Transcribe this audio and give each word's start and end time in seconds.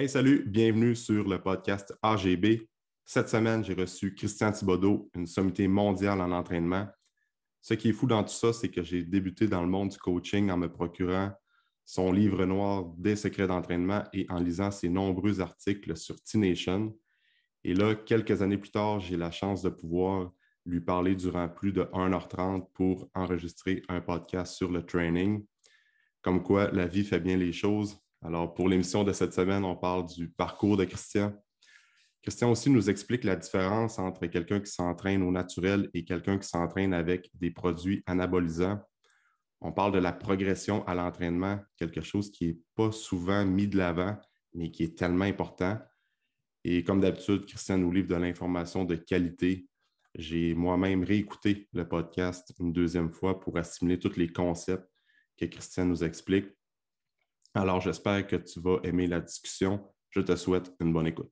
Hey, 0.00 0.08
salut, 0.08 0.44
bienvenue 0.46 0.96
sur 0.96 1.28
le 1.28 1.42
podcast 1.42 1.92
AGB. 2.00 2.66
Cette 3.04 3.28
semaine, 3.28 3.62
j'ai 3.62 3.74
reçu 3.74 4.14
Christian 4.14 4.50
Thibodeau, 4.50 5.10
une 5.14 5.26
sommité 5.26 5.68
mondiale 5.68 6.22
en 6.22 6.32
entraînement. 6.32 6.88
Ce 7.60 7.74
qui 7.74 7.90
est 7.90 7.92
fou 7.92 8.06
dans 8.06 8.24
tout 8.24 8.32
ça, 8.32 8.54
c'est 8.54 8.70
que 8.70 8.82
j'ai 8.82 9.02
débuté 9.02 9.46
dans 9.46 9.60
le 9.60 9.68
monde 9.68 9.90
du 9.90 9.98
coaching 9.98 10.50
en 10.50 10.56
me 10.56 10.72
procurant 10.72 11.32
son 11.84 12.12
livre 12.12 12.46
noir 12.46 12.86
des 12.96 13.14
secrets 13.14 13.46
d'entraînement 13.46 14.04
et 14.14 14.24
en 14.30 14.40
lisant 14.40 14.70
ses 14.70 14.88
nombreux 14.88 15.42
articles 15.42 15.94
sur 15.98 16.18
T-Nation. 16.22 16.96
Et 17.64 17.74
là, 17.74 17.94
quelques 17.94 18.40
années 18.40 18.56
plus 18.56 18.70
tard, 18.70 19.00
j'ai 19.00 19.18
la 19.18 19.30
chance 19.30 19.60
de 19.60 19.68
pouvoir 19.68 20.32
lui 20.64 20.80
parler 20.80 21.14
durant 21.14 21.50
plus 21.50 21.72
de 21.72 21.82
1h30 21.82 22.72
pour 22.72 23.10
enregistrer 23.12 23.82
un 23.90 24.00
podcast 24.00 24.54
sur 24.54 24.70
le 24.70 24.82
training. 24.82 25.44
Comme 26.22 26.42
quoi, 26.42 26.70
la 26.70 26.86
vie 26.86 27.04
fait 27.04 27.20
bien 27.20 27.36
les 27.36 27.52
choses. 27.52 28.00
Alors, 28.22 28.52
pour 28.52 28.68
l'émission 28.68 29.02
de 29.02 29.12
cette 29.12 29.32
semaine, 29.32 29.64
on 29.64 29.76
parle 29.76 30.06
du 30.06 30.28
parcours 30.28 30.76
de 30.76 30.84
Christian. 30.84 31.32
Christian 32.22 32.50
aussi 32.50 32.68
nous 32.68 32.90
explique 32.90 33.24
la 33.24 33.34
différence 33.34 33.98
entre 33.98 34.26
quelqu'un 34.26 34.60
qui 34.60 34.70
s'entraîne 34.70 35.22
au 35.22 35.30
naturel 35.30 35.88
et 35.94 36.04
quelqu'un 36.04 36.38
qui 36.38 36.46
s'entraîne 36.46 36.92
avec 36.92 37.30
des 37.34 37.50
produits 37.50 38.02
anabolisants. 38.04 38.78
On 39.62 39.72
parle 39.72 39.92
de 39.92 39.98
la 39.98 40.12
progression 40.12 40.86
à 40.86 40.94
l'entraînement, 40.94 41.60
quelque 41.78 42.02
chose 42.02 42.30
qui 42.30 42.48
n'est 42.48 42.58
pas 42.74 42.92
souvent 42.92 43.46
mis 43.46 43.66
de 43.66 43.78
l'avant, 43.78 44.18
mais 44.52 44.70
qui 44.70 44.84
est 44.84 44.98
tellement 44.98 45.24
important. 45.24 45.78
Et 46.62 46.84
comme 46.84 47.00
d'habitude, 47.00 47.46
Christian 47.46 47.78
nous 47.78 47.90
livre 47.90 48.08
de 48.08 48.16
l'information 48.16 48.84
de 48.84 48.96
qualité. 48.96 49.66
J'ai 50.14 50.54
moi-même 50.54 51.04
réécouté 51.04 51.68
le 51.72 51.88
podcast 51.88 52.52
une 52.58 52.72
deuxième 52.72 53.12
fois 53.12 53.40
pour 53.40 53.56
assimiler 53.56 53.98
tous 53.98 54.16
les 54.16 54.30
concepts 54.30 54.88
que 55.38 55.46
Christian 55.46 55.86
nous 55.86 56.04
explique. 56.04 56.48
Alors, 57.54 57.80
j'espère 57.80 58.26
que 58.26 58.36
tu 58.36 58.60
vas 58.60 58.78
aimer 58.84 59.06
la 59.06 59.20
discussion. 59.20 59.92
Je 60.10 60.20
te 60.20 60.34
souhaite 60.36 60.72
une 60.80 60.92
bonne 60.92 61.06
écoute. 61.06 61.30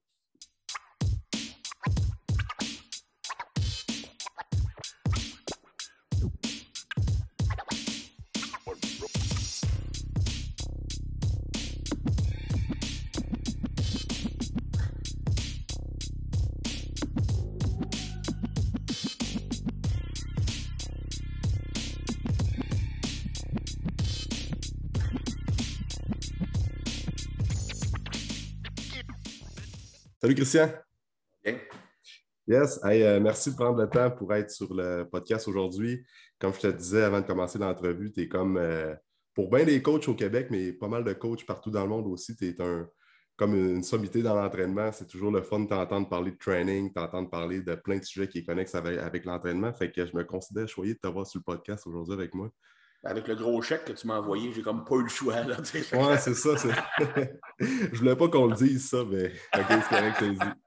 Christian. 30.38 30.68
Bien. 31.44 31.58
Yes, 32.46 32.78
euh, 32.84 33.18
merci 33.18 33.50
de 33.50 33.56
prendre 33.56 33.82
le 33.82 33.90
temps 33.90 34.08
pour 34.12 34.32
être 34.32 34.52
sur 34.52 34.72
le 34.72 35.02
podcast 35.02 35.48
aujourd'hui. 35.48 36.04
Comme 36.38 36.54
je 36.54 36.60
te 36.60 36.66
disais 36.68 37.02
avant 37.02 37.20
de 37.20 37.26
commencer 37.26 37.58
l'entrevue, 37.58 38.12
tu 38.12 38.22
es 38.22 38.28
comme, 38.28 38.56
euh, 38.56 38.94
pour 39.34 39.50
bien 39.50 39.64
des 39.64 39.82
coachs 39.82 40.06
au 40.06 40.14
Québec, 40.14 40.46
mais 40.50 40.72
pas 40.72 40.86
mal 40.86 41.02
de 41.02 41.12
coachs 41.12 41.44
partout 41.44 41.72
dans 41.72 41.82
le 41.82 41.88
monde 41.88 42.06
aussi, 42.06 42.36
tu 42.36 42.50
es 42.50 42.62
un, 42.62 42.88
comme 43.36 43.56
une 43.56 43.82
sommité 43.82 44.22
dans 44.22 44.36
l'entraînement. 44.36 44.92
C'est 44.92 45.08
toujours 45.08 45.32
le 45.32 45.42
fun 45.42 45.58
de 45.58 45.66
t'entendre 45.66 46.08
parler 46.08 46.30
de 46.30 46.38
training, 46.38 46.92
t'entendre 46.92 47.28
parler 47.28 47.60
de 47.60 47.74
plein 47.74 47.98
de 47.98 48.04
sujets 48.04 48.28
qui 48.28 48.44
connexent 48.44 48.76
avec, 48.76 48.96
avec 48.96 49.24
l'entraînement. 49.24 49.72
Fait 49.72 49.90
que 49.90 50.06
je 50.06 50.16
me 50.16 50.22
considère 50.22 50.68
choyé 50.68 50.94
de 50.94 50.98
t'avoir 51.00 51.26
sur 51.26 51.40
le 51.40 51.44
podcast 51.44 51.84
aujourd'hui 51.84 52.14
avec 52.14 52.32
moi. 52.32 52.48
Avec 53.04 53.28
le 53.28 53.36
gros 53.36 53.62
chèque 53.62 53.84
que 53.84 53.92
tu 53.92 54.06
m'as 54.06 54.18
envoyé, 54.18 54.52
j'ai 54.52 54.62
comme 54.62 54.84
pas 54.84 54.96
eu 54.96 55.04
le 55.04 55.08
choix. 55.08 55.42
Là, 55.44 55.56
ouais, 55.58 56.18
c'est 56.18 56.34
ça. 56.34 56.50
je 57.60 57.96
voulais 57.96 58.16
pas 58.16 58.28
qu'on 58.28 58.46
le 58.46 58.56
dise, 58.56 58.88
ça, 58.88 59.04
mais 59.08 59.32
c'est 59.54 59.88
correct 59.88 60.18
que 60.18 60.24
dit. 60.24 60.60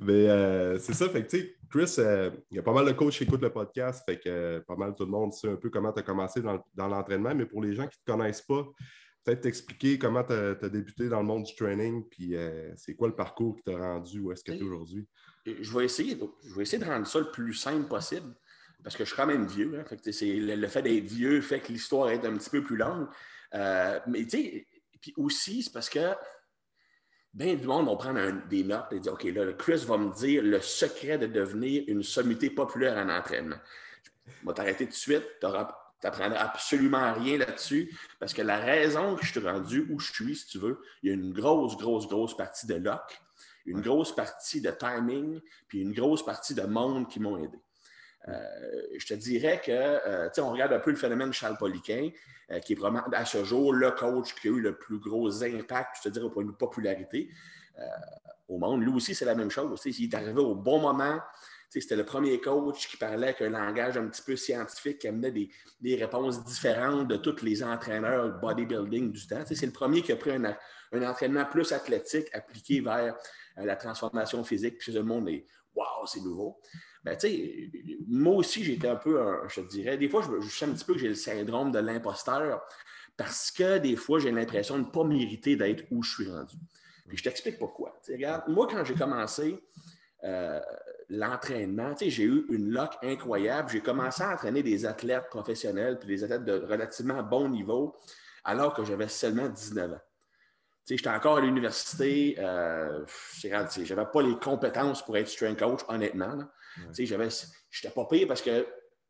Mais 0.00 0.28
euh, 0.28 0.78
c'est 0.78 0.94
ça, 0.94 1.08
fait 1.08 1.24
que 1.24 1.30
tu 1.30 1.38
sais, 1.38 1.56
Chris, 1.70 1.94
euh, 1.98 2.30
il 2.50 2.56
y 2.56 2.58
a 2.58 2.62
pas 2.62 2.72
mal 2.72 2.86
de 2.86 2.92
coachs 2.92 3.12
qui 3.12 3.22
écoutent 3.22 3.42
le 3.42 3.52
podcast, 3.52 4.02
fait 4.04 4.18
que 4.18 4.28
euh, 4.28 4.60
pas 4.66 4.74
mal 4.74 4.94
tout 4.96 5.04
le 5.04 5.10
monde 5.10 5.32
sait 5.32 5.48
un 5.48 5.56
peu 5.56 5.70
comment 5.70 5.92
tu 5.92 6.00
as 6.00 6.02
commencé 6.02 6.42
dans, 6.42 6.88
l'entraînement, 6.88 7.34
mais 7.34 7.46
pour 7.46 7.62
les 7.62 7.72
gens 7.72 7.86
qui 7.86 7.98
ne 7.98 8.12
te 8.12 8.18
connaissent 8.18 8.42
pas, 8.42 8.64
peut-être 9.24 9.42
t'expliquer 9.42 9.98
comment 9.98 10.24
tu 10.24 10.32
as, 10.32 10.68
débuté 10.68 11.08
dans 11.08 11.20
le 11.20 11.26
monde 11.26 11.44
du 11.44 11.54
training, 11.54 12.04
puis 12.08 12.34
c'est 12.76 12.96
quoi 12.96 13.06
le 13.06 13.14
parcours 13.14 13.54
qui 13.54 13.62
t'a 13.62 13.78
rendu, 13.78 14.18
où 14.20 14.32
est-ce 14.32 14.42
que 14.42 14.52
tu 14.52 14.58
es 14.58 14.62
aujourd'hui? 14.62 15.06
Je 15.46 15.78
vais, 15.78 15.84
essayer, 15.84 16.18
je 16.44 16.54
vais 16.54 16.62
essayer 16.62 16.82
de 16.82 16.88
rendre 16.88 17.06
ça 17.06 17.20
le 17.20 17.30
plus 17.30 17.54
simple 17.54 17.86
possible 17.86 18.34
parce 18.82 18.96
que 18.96 19.04
je 19.04 19.08
suis 19.08 19.16
quand 19.16 19.26
même 19.26 19.46
vieux. 19.46 19.78
Hein, 19.78 19.96
le, 20.04 20.66
fait 20.68 20.82
d'être 20.82 21.04
vieux 21.04 21.40
fait 21.40 21.60
que 21.60 21.72
l'histoire 21.72 22.10
est 22.10 22.24
un 22.24 22.36
petit 22.36 22.50
peu 22.50 22.62
plus 22.62 22.76
longue. 22.76 23.08
Euh, 23.54 23.98
mais 24.06 24.24
tu 24.24 24.30
sais, 24.30 24.66
puis 25.00 25.12
aussi, 25.16 25.62
c'est 25.62 25.72
parce 25.72 25.90
que 25.90 26.14
bien 27.34 27.54
du 27.54 27.66
monde 27.66 27.88
va 27.88 27.96
prendre 27.96 28.48
des 28.48 28.64
notes 28.64 28.92
et 28.92 29.00
dire 29.00 29.12
OK, 29.12 29.24
là, 29.24 29.52
Chris 29.52 29.84
va 29.86 29.96
me 29.96 30.12
dire 30.14 30.42
le 30.42 30.60
secret 30.60 31.18
de 31.18 31.26
devenir 31.26 31.84
une 31.86 32.02
sommité 32.02 32.50
populaire 32.50 32.96
en 32.96 33.08
entraînement. 33.08 33.58
Je 34.26 34.46
vais 34.46 34.54
t'arrêter 34.54 34.84
tout 34.84 34.92
de 34.92 34.96
suite. 34.96 35.24
Tu 35.40 35.46
n'apprendras 35.46 36.38
absolument 36.38 37.12
rien 37.14 37.38
là-dessus 37.38 37.96
parce 38.20 38.32
que 38.32 38.42
la 38.42 38.58
raison 38.58 39.16
que 39.16 39.24
je 39.24 39.32
suis 39.32 39.40
rendu 39.40 39.86
où 39.90 39.98
je 39.98 40.12
suis, 40.12 40.36
si 40.36 40.46
tu 40.46 40.58
veux, 40.58 40.80
il 41.02 41.08
y 41.08 41.12
a 41.12 41.14
une 41.14 41.32
grosse, 41.32 41.76
grosse, 41.76 42.06
grosse 42.06 42.36
partie 42.36 42.66
de 42.66 42.74
luck, 42.74 43.20
une 43.66 43.80
grosse 43.80 44.14
partie 44.14 44.60
de 44.60 44.70
timing, 44.70 45.40
puis 45.66 45.80
une 45.80 45.92
grosse 45.92 46.24
partie 46.24 46.54
de 46.54 46.62
monde 46.62 47.08
qui 47.08 47.20
m'ont 47.20 47.36
aidé. 47.38 47.58
Euh, 48.28 48.82
je 48.98 49.06
te 49.06 49.14
dirais 49.14 49.60
que, 49.64 49.72
euh, 49.72 50.28
on 50.38 50.50
regarde 50.50 50.72
un 50.72 50.80
peu 50.80 50.90
le 50.90 50.96
phénomène 50.96 51.32
Charles 51.32 51.56
Poliquin, 51.56 52.10
euh, 52.50 52.58
qui 52.60 52.74
est 52.74 52.76
vraiment 52.76 53.02
à 53.12 53.24
ce 53.24 53.44
jour 53.44 53.72
le 53.72 53.90
coach 53.92 54.34
qui 54.34 54.48
a 54.48 54.50
eu 54.50 54.60
le 54.60 54.76
plus 54.76 54.98
gros 54.98 55.42
impact, 55.42 55.96
je 55.98 56.02
te 56.02 56.08
dirais, 56.08 56.26
au 56.26 56.30
point 56.30 56.44
de 56.44 56.50
popularité 56.50 57.30
au 58.48 58.58
monde. 58.58 58.82
Lui 58.82 58.92
aussi, 58.92 59.14
c'est 59.14 59.24
la 59.24 59.36
même 59.36 59.50
chose. 59.50 59.80
Il 59.84 60.04
est 60.04 60.14
arrivé 60.14 60.40
au 60.40 60.56
bon 60.56 60.80
moment. 60.80 61.20
C'était 61.68 61.94
le 61.94 62.04
premier 62.04 62.40
coach 62.40 62.88
qui 62.88 62.96
parlait 62.96 63.28
avec 63.28 63.42
un 63.42 63.50
langage 63.50 63.96
un 63.96 64.08
petit 64.08 64.22
peu 64.22 64.34
scientifique, 64.34 64.98
qui 64.98 65.06
amenait 65.06 65.30
des, 65.30 65.94
réponses 65.94 66.42
différentes 66.44 67.06
de 67.06 67.16
tous 67.16 67.44
les 67.44 67.62
entraîneurs 67.62 68.40
bodybuilding 68.40 69.12
du 69.12 69.26
temps. 69.28 69.44
C'est 69.46 69.66
le 69.66 69.70
premier 69.70 70.02
qui 70.02 70.10
a 70.10 70.16
pris 70.16 70.32
un, 70.32 70.56
entraînement 71.04 71.44
plus 71.44 71.70
athlétique 71.70 72.26
appliqué 72.32 72.80
vers 72.80 73.14
la 73.56 73.76
transformation 73.76 74.42
physique. 74.42 74.78
Puis 74.78 74.92
tout 74.92 74.98
le 74.98 75.04
monde 75.04 75.28
est 75.28 75.46
Waouh, 75.76 76.06
c'est 76.06 76.20
nouveau. 76.20 76.58
Ben, 77.04 77.16
moi 78.08 78.34
aussi, 78.34 78.64
j'étais 78.64 78.88
un 78.88 78.96
peu, 78.96 79.20
je 79.48 79.60
te 79.60 79.68
dirais, 79.68 79.96
des 79.96 80.08
fois, 80.08 80.22
je, 80.40 80.48
sais 80.48 80.64
un 80.64 80.72
petit 80.72 80.84
peu 80.84 80.94
que 80.94 80.98
j'ai 80.98 81.08
le 81.08 81.14
syndrome 81.14 81.70
de 81.70 81.78
l'imposteur 81.78 82.62
parce 83.16 83.50
que 83.50 83.78
des 83.78 83.96
fois, 83.96 84.18
j'ai 84.18 84.30
l'impression 84.30 84.78
de 84.78 84.84
ne 84.84 84.90
pas 84.90 85.04
mériter 85.04 85.56
d'être 85.56 85.84
où 85.90 86.02
je 86.02 86.14
suis 86.14 86.30
rendu. 86.30 86.56
Je 87.10 87.22
t'explique 87.22 87.58
pourquoi. 87.58 87.98
regarde, 88.08 88.44
moi, 88.48 88.66
quand 88.70 88.84
j'ai 88.84 88.94
commencé 88.94 89.58
euh, 90.24 90.60
l'entraînement, 91.08 91.94
j'ai 92.00 92.24
eu 92.24 92.46
une 92.50 92.70
lock 92.70 92.92
incroyable. 93.02 93.70
J'ai 93.70 93.80
commencé 93.80 94.22
à 94.22 94.34
entraîner 94.34 94.62
des 94.62 94.84
athlètes 94.86 95.28
professionnels 95.30 95.98
puis 95.98 96.08
des 96.08 96.24
athlètes 96.24 96.44
de 96.44 96.64
relativement 96.66 97.22
bon 97.22 97.48
niveau 97.48 97.96
alors 98.44 98.74
que 98.74 98.84
j'avais 98.84 99.08
seulement 99.08 99.48
19 99.48 99.92
ans. 99.92 100.00
J'étais 100.88 101.10
encore 101.10 101.36
à 101.36 101.40
l'université, 101.42 102.36
euh, 102.38 103.04
je 103.42 103.48
n'avais 103.48 104.10
pas 104.10 104.22
les 104.22 104.38
compétences 104.38 105.04
pour 105.04 105.18
être 105.18 105.28
strength 105.28 105.58
coach, 105.58 105.80
honnêtement. 105.88 106.38
Je 106.76 107.14
n'étais 107.14 107.94
pas 107.94 108.06
pire 108.06 108.28
parce 108.28 108.42
que 108.42 108.66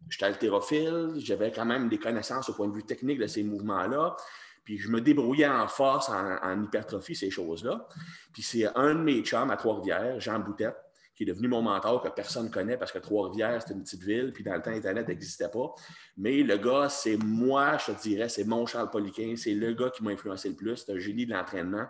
j'étais 0.09 0.27
haltérophile, 0.27 1.15
j'avais 1.17 1.51
quand 1.51 1.65
même 1.65 1.89
des 1.89 1.99
connaissances 1.99 2.49
au 2.49 2.55
point 2.55 2.69
de 2.69 2.75
vue 2.75 2.85
technique 2.85 3.19
de 3.19 3.27
ces 3.27 3.43
mouvements-là. 3.43 4.17
Puis 4.65 4.77
je 4.79 4.91
me 4.91 5.01
débrouillais 5.01 5.49
en 5.49 5.67
force, 5.67 6.11
en, 6.11 6.63
hypertrophie, 6.63 7.17
ces 7.17 7.31
choses-là. 7.31 7.89
Puis 8.33 8.43
c'est 8.43 8.67
un 8.77 8.95
de 8.95 9.01
mes 9.01 9.23
chums 9.23 9.51
à 9.51 9.57
Trois-Rivières, 9.57 10.21
Jean 10.21 10.41
Boutette, 10.41 10.77
qui 11.15 11.23
est 11.23 11.27
devenu 11.27 11.49
mon 11.49 11.63
mentor 11.63 12.03
que 12.03 12.09
personne 12.11 12.45
ne 12.45 12.51
connaît 12.51 12.77
parce 12.77 12.93
que 12.93 12.99
Trois-Rivières, 12.99 13.63
c'est 13.67 13.73
une 13.73 13.83
petite 13.83 14.03
ville, 14.03 14.31
puis 14.33 14.45
dans 14.45 14.55
le 14.55 14.61
temps, 14.61 14.71
Internet 14.71 15.09
n'existait 15.09 15.49
pas. 15.49 15.75
Mais 16.19 16.43
le 16.43 16.59
gars, 16.59 16.89
c'est 16.91 17.17
moi, 17.17 17.79
je 17.79 17.93
te 17.93 18.03
dirais, 18.03 18.29
c'est 18.29 18.45
mon 18.45 18.67
Charles 18.67 18.91
Poliquin, 18.91 19.35
c'est 19.37 19.55
le 19.55 19.73
gars 19.73 19.91
qui 19.91 20.05
m'a 20.05 20.11
influencé 20.11 20.51
le 20.51 20.55
plus, 20.55 20.77
c'est 20.77 20.93
un 20.93 20.99
génie 20.99 21.25
de 21.25 21.33
l'entraînement. 21.33 21.87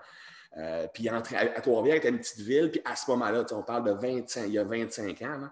Euh, 0.57 0.87
puis 0.93 1.09
à, 1.09 1.21
Trois-Rivières, 1.21 1.97
c'était 1.97 2.09
une 2.09 2.19
petite 2.19 2.41
ville, 2.41 2.71
puis 2.71 2.81
à 2.85 2.97
ce 2.97 3.11
moment-là, 3.11 3.45
on 3.53 3.63
parle 3.63 3.85
de 3.85 3.93
25, 3.93 4.47
il 4.47 4.55
y 4.55 4.59
a 4.59 4.65
25 4.65 5.23
ans, 5.23 5.51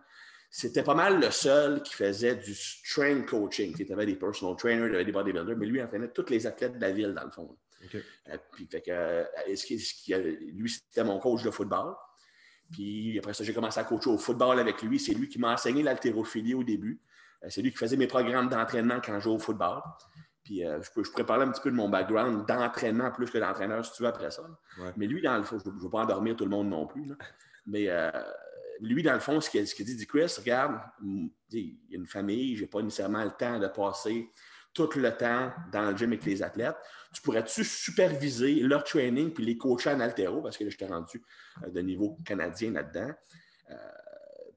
c'était 0.50 0.82
pas 0.82 0.94
mal 0.94 1.20
le 1.20 1.31
seul 1.31 1.82
qui 1.82 1.94
faisait 1.94 2.37
du 2.37 2.55
strength 2.55 3.29
coaching. 3.29 3.75
Tu 3.75 3.93
avais 3.93 4.06
des 4.06 4.17
personal 4.17 4.56
trainers, 4.56 4.94
avait 4.94 5.05
des 5.05 5.12
bodybuilders, 5.12 5.56
mais 5.56 5.67
lui, 5.67 5.79
il 5.79 5.82
entraînait 5.82 6.09
tous 6.09 6.31
les 6.31 6.47
athlètes 6.47 6.76
de 6.76 6.81
la 6.81 6.93
ville, 6.93 7.12
dans 7.12 7.25
le 7.25 7.31
fond. 7.31 7.56
Euh, 7.94 8.38
puis, 8.53 8.67
fait 8.67 8.81
que, 8.81 8.91
euh, 8.91 9.25
lui, 10.53 10.70
c'était 10.70 11.05
mon 11.05 11.19
coach 11.19 11.43
de 11.43 11.50
football. 11.50 11.94
Puis 12.73 13.17
après 13.19 13.35
ça, 13.35 13.44
j'ai 13.44 13.55
commencé 13.55 13.79
à 13.79 13.85
coacher 13.85 14.11
au 14.11 14.19
football 14.19 14.59
avec 14.59 14.82
lui. 14.82 14.99
C'est 14.99 15.12
lui 15.12 15.29
qui 15.29 15.38
m'a 15.38 15.53
enseigné 15.53 15.82
l'haltérophilie 15.82 16.55
au 16.55 16.65
début. 16.65 17.00
C'est 17.49 17.62
lui 17.62 17.70
qui 17.70 17.76
faisait 17.76 17.97
mes 17.97 18.09
programmes 18.09 18.49
d'entraînement 18.49 19.00
quand 19.05 19.15
je 19.20 19.25
jouais 19.25 19.35
au 19.35 19.38
football. 19.38 19.82
Puis 20.46 20.60
je, 20.60 20.90
peux, 20.94 21.02
je 21.02 21.10
pourrais 21.10 21.26
parler 21.26 21.44
un 21.44 21.50
petit 21.50 21.60
peu 21.60 21.72
de 21.72 21.76
mon 21.76 21.88
background 21.88 22.46
d'entraînement 22.46 23.10
plus 23.10 23.28
que 23.28 23.38
d'entraîneur 23.38 23.84
si 23.84 23.93
tu 23.94 24.04
veux 24.04 24.08
après 24.08 24.31
ça. 24.31 24.44
Mais 24.96 25.06
lui, 25.06 25.20
dans 25.20 25.37
le 25.37 25.43
fond, 25.43 25.58
je 25.58 25.69
ne 25.69 25.81
veux 25.81 25.90
pas 25.90 26.02
endormir 26.02 26.37
tout 26.37 26.44
le 26.44 26.50
monde 26.50 26.69
non 26.69 26.87
plus. 26.87 27.04
Mais 27.66 27.88
lui, 28.81 29.02
dans 29.02 29.14
le 29.14 29.19
fond, 29.19 29.40
ce 29.40 29.50
qu'il 29.50 29.64
dit, 29.64 29.96
dit 29.96 30.06
Chris, 30.06 30.32
regarde, 30.38 30.78
il 31.02 31.32
y 31.88 31.94
a 31.94 31.98
une 31.98 32.06
famille, 32.06 32.54
je 32.54 32.62
n'ai 32.62 32.69
pas 32.69 32.81
nécessairement 32.81 33.25
le 33.25 33.32
temps 33.32 33.58
de 33.58 33.66
passer 33.66 34.31
tout 34.76 34.90
le 34.96 35.16
temps 35.16 35.52
dans 35.72 35.90
le 35.90 35.96
gym 35.96 36.12
avec 36.12 36.25
les 36.25 36.43
athlètes. 36.43 36.76
Tu 37.12 37.22
pourrais-tu 37.22 37.64
superviser 37.64 38.60
leur 38.60 38.84
training 38.84 39.32
puis 39.32 39.44
les 39.44 39.56
coacher 39.56 39.90
en 39.90 40.00
altéro? 40.00 40.43
Parce 40.43 40.58
que 40.58 40.64
là, 40.64 40.70
je 40.70 40.76
t'ai 40.76 40.87
rendu 40.87 41.22
euh, 41.64 41.70
de 41.70 41.81
niveau 41.81 42.19
canadien 42.26 42.72
là-dedans. 42.72 43.10
Euh, 43.70 43.75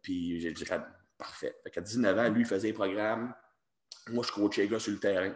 puis 0.01 0.41
j'ai 0.41 0.51
dit, 0.51 0.65
parfait. 1.18 1.56
Fait 1.63 1.71
qu'à 1.71 1.81
19 1.81 2.18
ans, 2.18 2.30
lui, 2.30 2.41
il 2.41 2.45
faisait 2.45 2.68
les 2.68 2.74
programmes. 2.74 3.33
Moi, 4.09 4.25
je 4.27 4.31
coachais 4.33 4.63
les 4.63 4.68
gars 4.68 4.80
sur 4.80 4.91
le 4.91 5.00
terrain. 5.00 5.33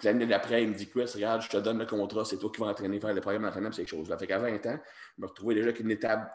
Puis 0.00 0.06
l'année 0.06 0.26
d'après, 0.26 0.62
il 0.62 0.70
me 0.70 0.74
dit, 0.74 0.88
Chris, 0.88 1.10
regarde, 1.14 1.42
je 1.42 1.50
te 1.50 1.58
donne 1.58 1.78
le 1.78 1.84
contrat, 1.84 2.24
c'est 2.24 2.38
toi 2.38 2.50
qui 2.50 2.58
vas 2.58 2.68
entraîner, 2.68 2.98
faire 2.98 3.12
le 3.12 3.20
programme 3.20 3.42
d'entraînement, 3.42 3.70
ces 3.70 3.86
choses-là. 3.86 4.16
Fait 4.16 4.26
qu'à 4.26 4.38
20 4.38 4.54
ans, 4.66 4.80
je 5.18 5.22
me 5.22 5.26
retrouvais 5.26 5.54
déjà 5.54 5.66
avec 5.66 5.80
une 5.80 5.90
étape, 5.90 6.34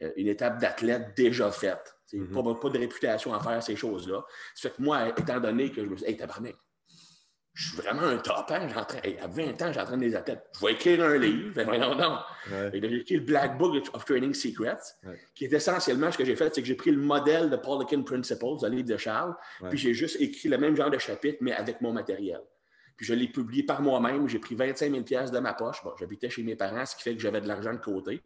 euh, 0.00 0.10
une 0.16 0.28
étape 0.28 0.58
d'athlète 0.58 1.14
déjà 1.14 1.50
faite. 1.50 1.94
Mm 2.14 2.32
pas, 2.32 2.54
pas, 2.54 2.70
de 2.70 2.78
réputation 2.78 3.34
à 3.34 3.40
faire 3.40 3.62
ces 3.62 3.76
choses-là. 3.76 4.24
Ça 4.54 4.70
fait 4.70 4.76
que 4.76 4.82
moi, 4.82 5.08
étant 5.08 5.38
donné 5.38 5.70
que 5.70 5.84
je 5.84 5.86
me 5.86 5.96
suis 5.96 6.06
dit, 6.06 6.12
hey, 6.12 6.16
tabarnak, 6.16 6.56
je 7.52 7.68
suis 7.68 7.76
vraiment 7.76 8.02
un 8.02 8.16
top. 8.16 8.50
Hein? 8.50 8.68
à 8.74 9.26
20 9.26 9.62
ans, 9.62 9.72
j'entraîne 9.72 10.00
des 10.00 10.16
athlètes. 10.16 10.42
Je 10.58 10.64
vais 10.64 10.72
écrire 10.72 11.04
un 11.04 11.18
livre. 11.18 11.62
non, 11.62 11.94
non. 11.94 12.18
J'ai 12.72 12.96
écrit 12.96 13.16
le 13.16 13.20
Black 13.20 13.58
Book 13.58 13.84
of 13.92 14.04
Training 14.06 14.32
Secrets, 14.32 14.80
qui 15.34 15.44
est 15.44 15.52
essentiellement 15.52 16.10
ce 16.10 16.16
que 16.16 16.24
j'ai 16.24 16.36
fait, 16.36 16.54
c'est 16.54 16.62
que 16.62 16.66
j'ai 16.66 16.74
pris 16.74 16.90
le 16.90 17.00
modèle 17.00 17.50
de 17.50 17.56
Paulican 17.56 18.02
Principles, 18.02 18.56
le 18.62 18.68
livre 18.68 18.88
de 18.88 18.96
Charles, 18.96 19.34
puis 19.68 19.78
j'ai 19.78 19.92
juste 19.92 20.16
écrit 20.20 20.48
le 20.48 20.56
même 20.56 20.74
genre 20.74 20.90
de 20.90 20.98
chapitre, 20.98 21.38
mais 21.42 21.52
avec 21.52 21.82
mon 21.82 21.92
matériel. 21.92 22.40
Puis 22.96 23.06
je 23.06 23.14
l'ai 23.14 23.28
publié 23.28 23.64
par 23.64 23.82
moi-même. 23.82 24.28
J'ai 24.28 24.38
pris 24.38 24.54
25 24.54 25.04
000 25.06 25.30
de 25.30 25.38
ma 25.38 25.54
poche. 25.54 25.82
Bon, 25.82 25.92
j'habitais 25.98 26.30
chez 26.30 26.42
mes 26.42 26.56
parents, 26.56 26.86
ce 26.86 26.96
qui 26.96 27.02
fait 27.02 27.14
que 27.14 27.20
j'avais 27.20 27.40
de 27.40 27.48
l'argent 27.48 27.72
de 27.72 27.78
côté. 27.78 28.22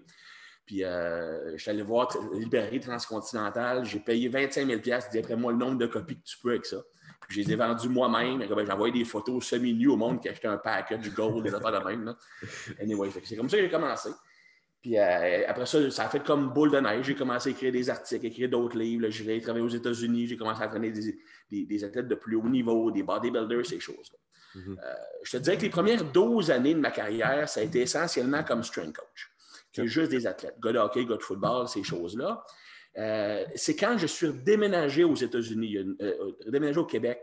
Puis 0.66 0.84
euh, 0.84 1.56
je 1.56 1.62
suis 1.62 1.70
allé 1.70 1.82
voir 1.82 2.14
la 2.32 2.38
librairie 2.38 2.80
transcontinentale. 2.80 3.86
J'ai 3.86 4.00
payé 4.00 4.28
25 4.28 4.66
000 4.66 4.80
dis 4.80 4.92
après 4.92 5.34
moi 5.34 5.50
le 5.50 5.58
nombre 5.58 5.78
de 5.78 5.86
copies 5.86 6.16
que 6.16 6.24
tu 6.24 6.36
peux 6.42 6.50
avec 6.50 6.66
ça. 6.66 6.76
Puis 7.26 7.42
je 7.42 7.46
les 7.46 7.54
ai 7.54 7.56
vendus 7.56 7.88
moi-même. 7.88 8.42
J'ai 8.42 8.72
envoyé 8.72 8.92
des 8.92 9.04
photos 9.06 9.46
semi-nues 9.46 9.88
au 9.88 9.96
monde 9.96 10.20
qui 10.20 10.28
achetait 10.28 10.48
un 10.48 10.58
package 10.58 11.10
gold, 11.14 11.42
des 11.42 11.54
affaires 11.54 11.72
de 11.72 11.88
même. 11.88 12.14
Anyway, 12.80 13.08
c'est 13.24 13.36
comme 13.36 13.48
ça 13.48 13.56
que 13.56 13.62
j'ai 13.62 13.70
commencé. 13.70 14.10
Puis 14.82 14.98
euh, 14.98 15.44
après 15.48 15.66
ça, 15.66 15.90
ça 15.90 16.04
a 16.04 16.08
fait 16.08 16.22
comme 16.22 16.52
boule 16.52 16.70
de 16.70 16.80
neige. 16.80 17.06
J'ai 17.06 17.14
commencé 17.14 17.48
à 17.48 17.52
écrire 17.52 17.72
des 17.72 17.90
articles, 17.90 18.26
écrire 18.26 18.48
d'autres 18.48 18.78
livres. 18.78 19.08
J'ai 19.08 19.40
travaillé 19.40 19.64
aux 19.64 19.70
États-Unis. 19.70 20.26
J'ai 20.26 20.36
commencé 20.36 20.62
à 20.62 20.66
entraîner 20.66 20.92
des, 20.92 21.64
des, 21.64 21.84
athlètes 21.84 22.08
de 22.08 22.14
plus 22.14 22.36
haut 22.36 22.48
niveau, 22.48 22.90
des 22.90 23.02
bodybuilders, 23.02 23.66
ces 23.66 23.80
choses-là. 23.80 24.18
Mm-hmm. 24.54 24.78
Euh, 24.82 24.94
je 25.22 25.36
te 25.36 25.36
dirais 25.42 25.56
que 25.56 25.62
les 25.62 25.70
premières 25.70 26.04
12 26.04 26.50
années 26.50 26.74
de 26.74 26.80
ma 26.80 26.90
carrière, 26.90 27.48
ça 27.48 27.60
a 27.60 27.62
été 27.62 27.82
essentiellement 27.82 28.42
comme 28.42 28.62
strength 28.62 28.96
coach. 28.96 29.30
C'est 29.72 29.86
juste 29.86 30.10
des 30.10 30.26
athlètes, 30.26 30.56
gars 30.60 30.72
de 30.72 30.78
hockey, 30.78 31.04
gars 31.04 31.16
de 31.16 31.22
football, 31.22 31.68
ces 31.68 31.82
choses-là. 31.82 32.44
Euh, 32.96 33.44
c'est 33.54 33.76
quand 33.76 33.96
je 33.98 34.06
suis 34.06 34.32
déménagé 34.32 35.04
aux 35.04 35.14
États-Unis, 35.14 35.76
euh, 35.76 36.32
déménagé 36.46 36.78
au 36.78 36.86
Québec, 36.86 37.20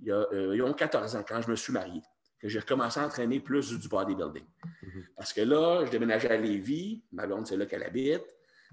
il 0.00 0.08
y 0.08 0.12
a, 0.12 0.26
il 0.32 0.56
y 0.56 0.60
a 0.60 0.72
14 0.72 1.14
ans, 1.14 1.24
quand 1.26 1.40
je 1.40 1.50
me 1.50 1.56
suis 1.56 1.72
marié, 1.72 2.00
que 2.40 2.48
j'ai 2.48 2.58
recommencé 2.58 2.98
à 2.98 3.06
entraîner 3.06 3.38
plus 3.38 3.78
du 3.78 3.88
bodybuilding. 3.88 4.42
Mm-hmm. 4.42 5.04
Parce 5.16 5.32
que 5.32 5.42
là, 5.42 5.84
je 5.84 5.90
déménageais 5.90 6.30
à 6.30 6.36
Lévis, 6.36 7.04
ma 7.12 7.26
blonde, 7.26 7.46
c'est 7.46 7.56
là 7.56 7.66
qu'elle 7.66 7.84
habite. 7.84 8.24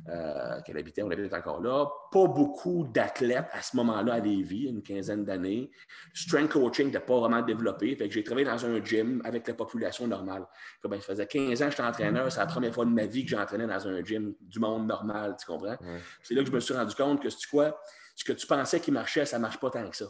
Euh, 0.09 0.59
qu'elle 0.61 0.77
habitait, 0.77 1.03
on 1.03 1.11
habite 1.11 1.31
encore 1.33 1.61
là. 1.61 1.87
Pas 2.11 2.25
beaucoup 2.25 2.87
d'athlètes 2.91 3.45
à 3.51 3.61
ce 3.61 3.75
moment-là 3.77 4.15
à 4.15 4.19
Lévis, 4.19 4.63
une 4.67 4.81
quinzaine 4.81 5.23
d'années. 5.23 5.69
Strength 6.13 6.53
coaching 6.53 6.87
n'était 6.87 6.99
pas 6.99 7.19
vraiment 7.19 7.41
développé. 7.41 7.95
Fait 7.95 8.07
que 8.07 8.13
j'ai 8.13 8.23
travaillé 8.23 8.47
dans 8.47 8.65
un 8.65 8.83
gym 8.83 9.21
avec 9.23 9.47
la 9.47 9.53
population 9.53 10.07
normale. 10.07 10.47
Comme 10.81 10.93
ça 10.93 11.01
faisait 11.01 11.27
15 11.27 11.61
ans 11.61 11.65
que 11.65 11.71
j'étais 11.71 11.83
entraîneur, 11.83 12.31
c'est 12.31 12.39
la 12.39 12.47
première 12.47 12.73
fois 12.73 12.85
de 12.85 12.89
ma 12.89 13.05
vie 13.05 13.25
que 13.25 13.31
j'entraînais 13.31 13.67
dans 13.67 13.87
un 13.87 14.03
gym 14.03 14.33
du 14.41 14.59
monde 14.59 14.87
normal, 14.87 15.35
tu 15.39 15.45
comprends? 15.45 15.77
C'est 16.23 16.33
là 16.33 16.41
que 16.41 16.47
je 16.47 16.53
me 16.53 16.59
suis 16.59 16.73
rendu 16.73 16.95
compte 16.95 17.21
que 17.21 17.27
tu 17.27 17.47
quoi, 17.47 17.79
ce 18.15 18.23
que 18.23 18.33
tu 18.33 18.47
pensais 18.47 18.79
qui 18.79 18.91
marchait, 18.91 19.25
ça 19.25 19.37
ne 19.37 19.43
marche 19.43 19.59
pas 19.59 19.69
tant 19.69 19.87
que 19.87 19.95
ça. 19.95 20.07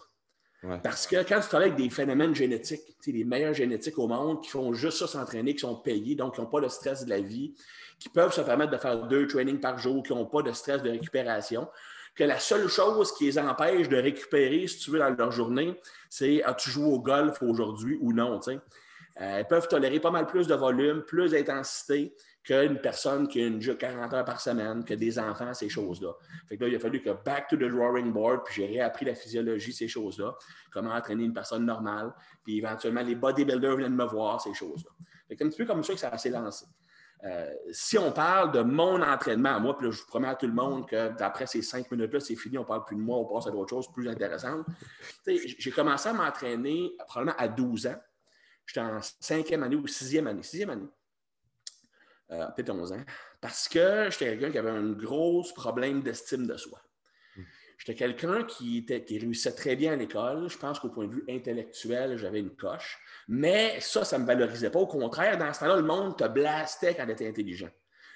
Parce 0.83 1.07
que 1.07 1.15
quand 1.27 1.39
tu 1.39 1.47
travailles 1.47 1.71
avec 1.71 1.83
des 1.83 1.89
phénomènes 1.89 2.35
génétiques, 2.35 2.81
les 3.07 3.23
meilleurs 3.23 3.53
génétiques 3.53 3.97
au 3.97 4.07
monde 4.07 4.43
qui 4.43 4.49
font 4.49 4.73
juste 4.73 4.99
ça 4.99 5.07
s'entraîner, 5.07 5.55
qui 5.55 5.61
sont 5.61 5.75
payés, 5.75 6.15
donc 6.15 6.35
qui 6.35 6.41
n'ont 6.41 6.47
pas 6.47 6.59
le 6.59 6.69
stress 6.69 7.03
de 7.03 7.09
la 7.09 7.19
vie, 7.19 7.55
qui 8.01 8.09
peuvent 8.09 8.33
se 8.33 8.41
permettre 8.41 8.71
de 8.71 8.77
faire 8.77 9.03
deux 9.03 9.27
trainings 9.27 9.59
par 9.59 9.77
jour, 9.77 10.01
qui 10.01 10.11
n'ont 10.11 10.25
pas 10.25 10.41
de 10.41 10.51
stress 10.51 10.81
de 10.81 10.89
récupération, 10.89 11.69
que 12.15 12.23
la 12.23 12.39
seule 12.39 12.67
chose 12.67 13.13
qui 13.13 13.25
les 13.25 13.37
empêche 13.37 13.87
de 13.89 13.95
récupérer, 13.95 14.65
si 14.65 14.79
tu 14.79 14.89
veux, 14.89 14.97
dans 14.97 15.11
leur 15.11 15.31
journée, 15.31 15.79
c'est 16.09 16.43
as-tu 16.43 16.71
joué 16.71 16.85
au 16.85 16.99
golf 16.99 17.41
aujourd'hui 17.43 17.99
ou 18.01 18.11
non? 18.11 18.39
Euh, 18.47 19.39
ils 19.39 19.47
peuvent 19.47 19.67
tolérer 19.67 19.99
pas 19.99 20.09
mal 20.09 20.25
plus 20.25 20.47
de 20.47 20.55
volume, 20.55 21.03
plus 21.03 21.31
d'intensité, 21.31 22.15
qu'une 22.43 22.79
personne 22.81 23.27
qui 23.27 23.39
a 23.43 23.45
une 23.45 23.59
40 23.59 24.13
heures 24.15 24.25
par 24.25 24.41
semaine, 24.41 24.83
que 24.83 24.95
des 24.95 25.19
enfants, 25.19 25.53
ces 25.53 25.69
choses-là. 25.69 26.11
Fait 26.49 26.57
que 26.57 26.63
là, 26.63 26.69
il 26.69 26.75
a 26.75 26.79
fallu 26.79 27.03
que 27.03 27.11
back 27.23 27.49
to 27.49 27.55
the 27.55 27.69
drawing 27.69 28.11
board, 28.11 28.41
puis 28.45 28.55
j'ai 28.55 28.65
réappris 28.65 29.05
la 29.05 29.13
physiologie, 29.13 29.73
ces 29.73 29.87
choses-là, 29.87 30.35
comment 30.71 30.91
entraîner 30.91 31.25
une 31.25 31.33
personne 31.33 31.65
normale, 31.67 32.11
puis 32.43 32.57
éventuellement, 32.57 33.03
les 33.03 33.13
bodybuilders 33.13 33.77
viennent 33.77 33.95
me 33.95 34.05
voir, 34.05 34.41
ces 34.41 34.55
choses-là. 34.55 34.89
C'est 35.29 35.41
un 35.43 35.49
petit 35.49 35.57
peu 35.57 35.65
comme 35.65 35.83
ça 35.83 35.93
que 35.93 35.99
ça 35.99 36.17
s'est 36.17 36.31
lancé. 36.31 36.65
Euh, 37.23 37.53
si 37.71 37.97
on 37.97 38.11
parle 38.11 38.51
de 38.51 38.61
mon 38.61 39.01
entraînement, 39.01 39.59
moi, 39.59 39.77
puis 39.77 39.91
je 39.91 39.99
vous 39.99 40.07
promets 40.07 40.27
à 40.27 40.35
tout 40.35 40.47
le 40.47 40.53
monde 40.53 40.87
que 40.87 41.09
d'après 41.17 41.45
ces 41.45 41.61
cinq 41.61 41.91
minutes-là, 41.91 42.19
c'est 42.19 42.35
fini, 42.35 42.57
on 42.57 42.65
parle 42.65 42.83
plus 42.83 42.95
de 42.95 43.01
moi, 43.01 43.17
on 43.17 43.25
passe 43.25 43.47
à 43.47 43.51
d'autres 43.51 43.69
choses 43.69 43.91
plus 43.91 44.09
intéressantes. 44.09 44.65
J'ai 45.27 45.71
commencé 45.71 46.09
à 46.09 46.13
m'entraîner 46.13 46.95
probablement 47.07 47.37
à 47.37 47.47
12 47.47 47.87
ans. 47.87 48.01
J'étais 48.65 48.79
en 48.79 48.99
cinquième 49.19 49.63
année 49.63 49.75
ou 49.75 49.85
sixième 49.85 50.27
année. 50.27 50.43
Sixième 50.43 50.71
année 50.71 50.89
euh, 52.31 52.47
peut-être 52.55 52.69
11 52.69 52.93
ans, 52.93 53.03
parce 53.41 53.67
que 53.67 54.07
j'étais 54.09 54.37
quelqu'un 54.37 54.51
qui 54.51 54.57
avait 54.57 54.69
un 54.71 54.91
gros 54.91 55.45
problème 55.53 56.01
d'estime 56.01 56.47
de 56.47 56.55
soi. 56.55 56.81
J'étais 57.83 57.97
quelqu'un 57.97 58.43
qui, 58.43 58.85
qui 58.85 59.17
réussissait 59.17 59.55
très 59.55 59.75
bien 59.75 59.93
à 59.93 59.95
l'école. 59.95 60.47
Je 60.47 60.57
pense 60.57 60.79
qu'au 60.79 60.89
point 60.89 61.07
de 61.07 61.13
vue 61.13 61.25
intellectuel, 61.27 62.15
j'avais 62.15 62.39
une 62.39 62.55
coche. 62.55 62.99
Mais 63.27 63.79
ça, 63.79 64.05
ça 64.05 64.19
ne 64.19 64.21
me 64.21 64.27
valorisait 64.27 64.69
pas. 64.69 64.77
Au 64.77 64.85
contraire, 64.85 65.35
dans 65.39 65.51
ce 65.51 65.61
temps-là, 65.61 65.77
le 65.77 65.81
monde 65.81 66.15
te 66.15 66.27
blastait 66.27 66.93
quand 66.93 67.07
tu 67.07 67.11
étais 67.13 67.27
intelligent. 67.27 67.71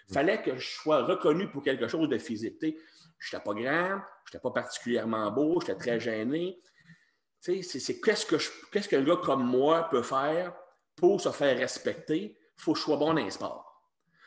Il 0.07 0.11
hmm. 0.11 0.13
fallait 0.13 0.41
que 0.43 0.55
je 0.55 0.67
sois 0.67 1.03
reconnu 1.03 1.49
pour 1.49 1.63
quelque 1.63 1.87
chose 1.87 2.07
de 2.07 2.19
physique. 2.19 2.59
Je 2.61 3.35
n'étais 3.35 3.43
pas 3.43 3.53
grand, 3.55 4.01
je 4.25 4.29
n'étais 4.29 4.39
pas 4.39 4.51
particulièrement 4.51 5.31
beau, 5.31 5.59
j'étais 5.61 5.75
très 5.75 5.99
gêné. 5.99 6.61
C'est 7.39 7.99
qu'est-ce 8.01 8.87
qu'un 8.87 9.03
gars 9.03 9.17
comme 9.23 9.47
moi 9.47 9.89
peut 9.89 10.03
faire 10.03 10.53
pour 10.95 11.19
se 11.19 11.29
faire 11.29 11.57
respecter? 11.57 12.37
Il 12.37 12.61
faut 12.61 12.73
que 12.73 12.79
je 12.79 12.83
sois 12.83 12.97
bon 12.97 13.15
dans 13.15 13.23
les 13.23 13.31
sports. 13.31 13.64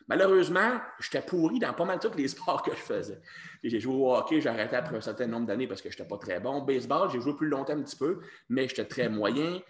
Malheureusement, 0.08 0.80
j'étais 0.98 1.20
pourri 1.20 1.58
dans 1.58 1.74
pas 1.74 1.84
mal 1.84 1.98
tous 1.98 2.16
les 2.16 2.28
sports 2.28 2.62
que 2.62 2.70
je 2.70 2.80
faisais. 2.80 3.20
J'ai 3.62 3.78
joué 3.78 3.94
au 3.94 4.14
hockey, 4.14 4.40
j'ai 4.40 4.48
arrêté 4.48 4.74
après 4.76 4.96
un 4.96 5.00
certain 5.02 5.26
nombre 5.26 5.46
d'années 5.46 5.68
parce 5.68 5.82
que 5.82 5.90
je 5.90 5.96
n'étais 5.96 6.08
pas 6.08 6.16
très 6.16 6.40
bon. 6.40 6.62
Baseball, 6.62 7.10
j'ai 7.10 7.20
joué 7.20 7.36
plus 7.36 7.48
longtemps 7.48 7.74
un 7.74 7.82
petit 7.82 7.96
peu, 7.96 8.20
mais 8.48 8.66
j'étais 8.68 8.86
très 8.86 9.08
moyen. 9.08 9.60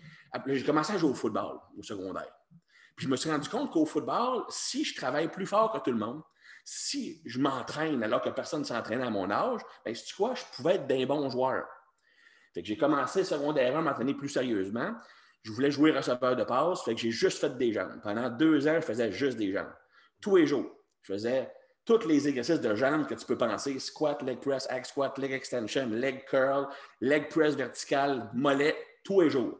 J'ai 0.46 0.64
commencé 0.64 0.92
à 0.92 0.98
jouer 0.98 1.10
au 1.10 1.14
football 1.14 1.58
au 1.76 1.82
secondaire. 1.82 2.32
Puis 2.94 3.06
je 3.06 3.10
me 3.10 3.16
suis 3.16 3.30
rendu 3.30 3.48
compte 3.48 3.72
qu'au 3.72 3.84
football, 3.84 4.44
si 4.48 4.84
je 4.84 4.94
travaille 4.94 5.28
plus 5.28 5.46
fort 5.46 5.72
que 5.72 5.78
tout 5.78 5.92
le 5.92 5.98
monde, 5.98 6.22
si 6.64 7.20
je 7.24 7.40
m'entraîne 7.40 8.02
alors 8.02 8.20
que 8.20 8.28
personne 8.28 8.60
ne 8.60 8.64
s'entraînait 8.64 9.04
à 9.04 9.10
mon 9.10 9.30
âge, 9.30 9.60
bien, 9.84 9.94
tu 9.94 10.14
quoi, 10.14 10.34
je 10.34 10.42
pouvais 10.54 10.74
être 10.74 10.86
d'un 10.86 11.06
bon 11.06 11.28
joueur. 11.30 11.64
Fait 12.54 12.62
que 12.62 12.68
j'ai 12.68 12.76
commencé 12.76 13.24
secondaire 13.24 13.76
à 13.76 13.82
m'entraîner 13.82 14.14
plus 14.14 14.28
sérieusement. 14.28 14.94
Je 15.42 15.52
voulais 15.52 15.70
jouer 15.70 15.92
receveur 15.92 16.36
de 16.36 16.44
passe, 16.44 16.84
fait 16.84 16.94
que 16.94 17.00
j'ai 17.00 17.10
juste 17.10 17.38
fait 17.38 17.56
des 17.56 17.72
jambes. 17.72 18.00
Pendant 18.02 18.28
deux 18.28 18.68
ans, 18.68 18.76
je 18.76 18.80
faisais 18.80 19.10
juste 19.12 19.38
des 19.38 19.52
jambes 19.52 19.72
tous 20.20 20.36
les 20.36 20.46
jours. 20.46 20.66
Je 21.02 21.12
faisais 21.12 21.50
tous 21.84 22.06
les 22.06 22.28
exercices 22.28 22.60
de 22.60 22.74
jambes 22.74 23.06
que 23.06 23.14
tu 23.14 23.24
peux 23.24 23.38
penser 23.38 23.78
squat, 23.78 24.22
leg 24.22 24.38
press, 24.40 24.66
hack 24.70 24.84
squat, 24.84 25.16
leg 25.18 25.32
extension, 25.32 25.88
leg 25.88 26.24
curl, 26.28 26.68
leg 27.00 27.28
press 27.28 27.54
vertical, 27.54 28.30
mollet, 28.34 28.76
tous 29.04 29.22
les 29.22 29.30
jours. 29.30 29.58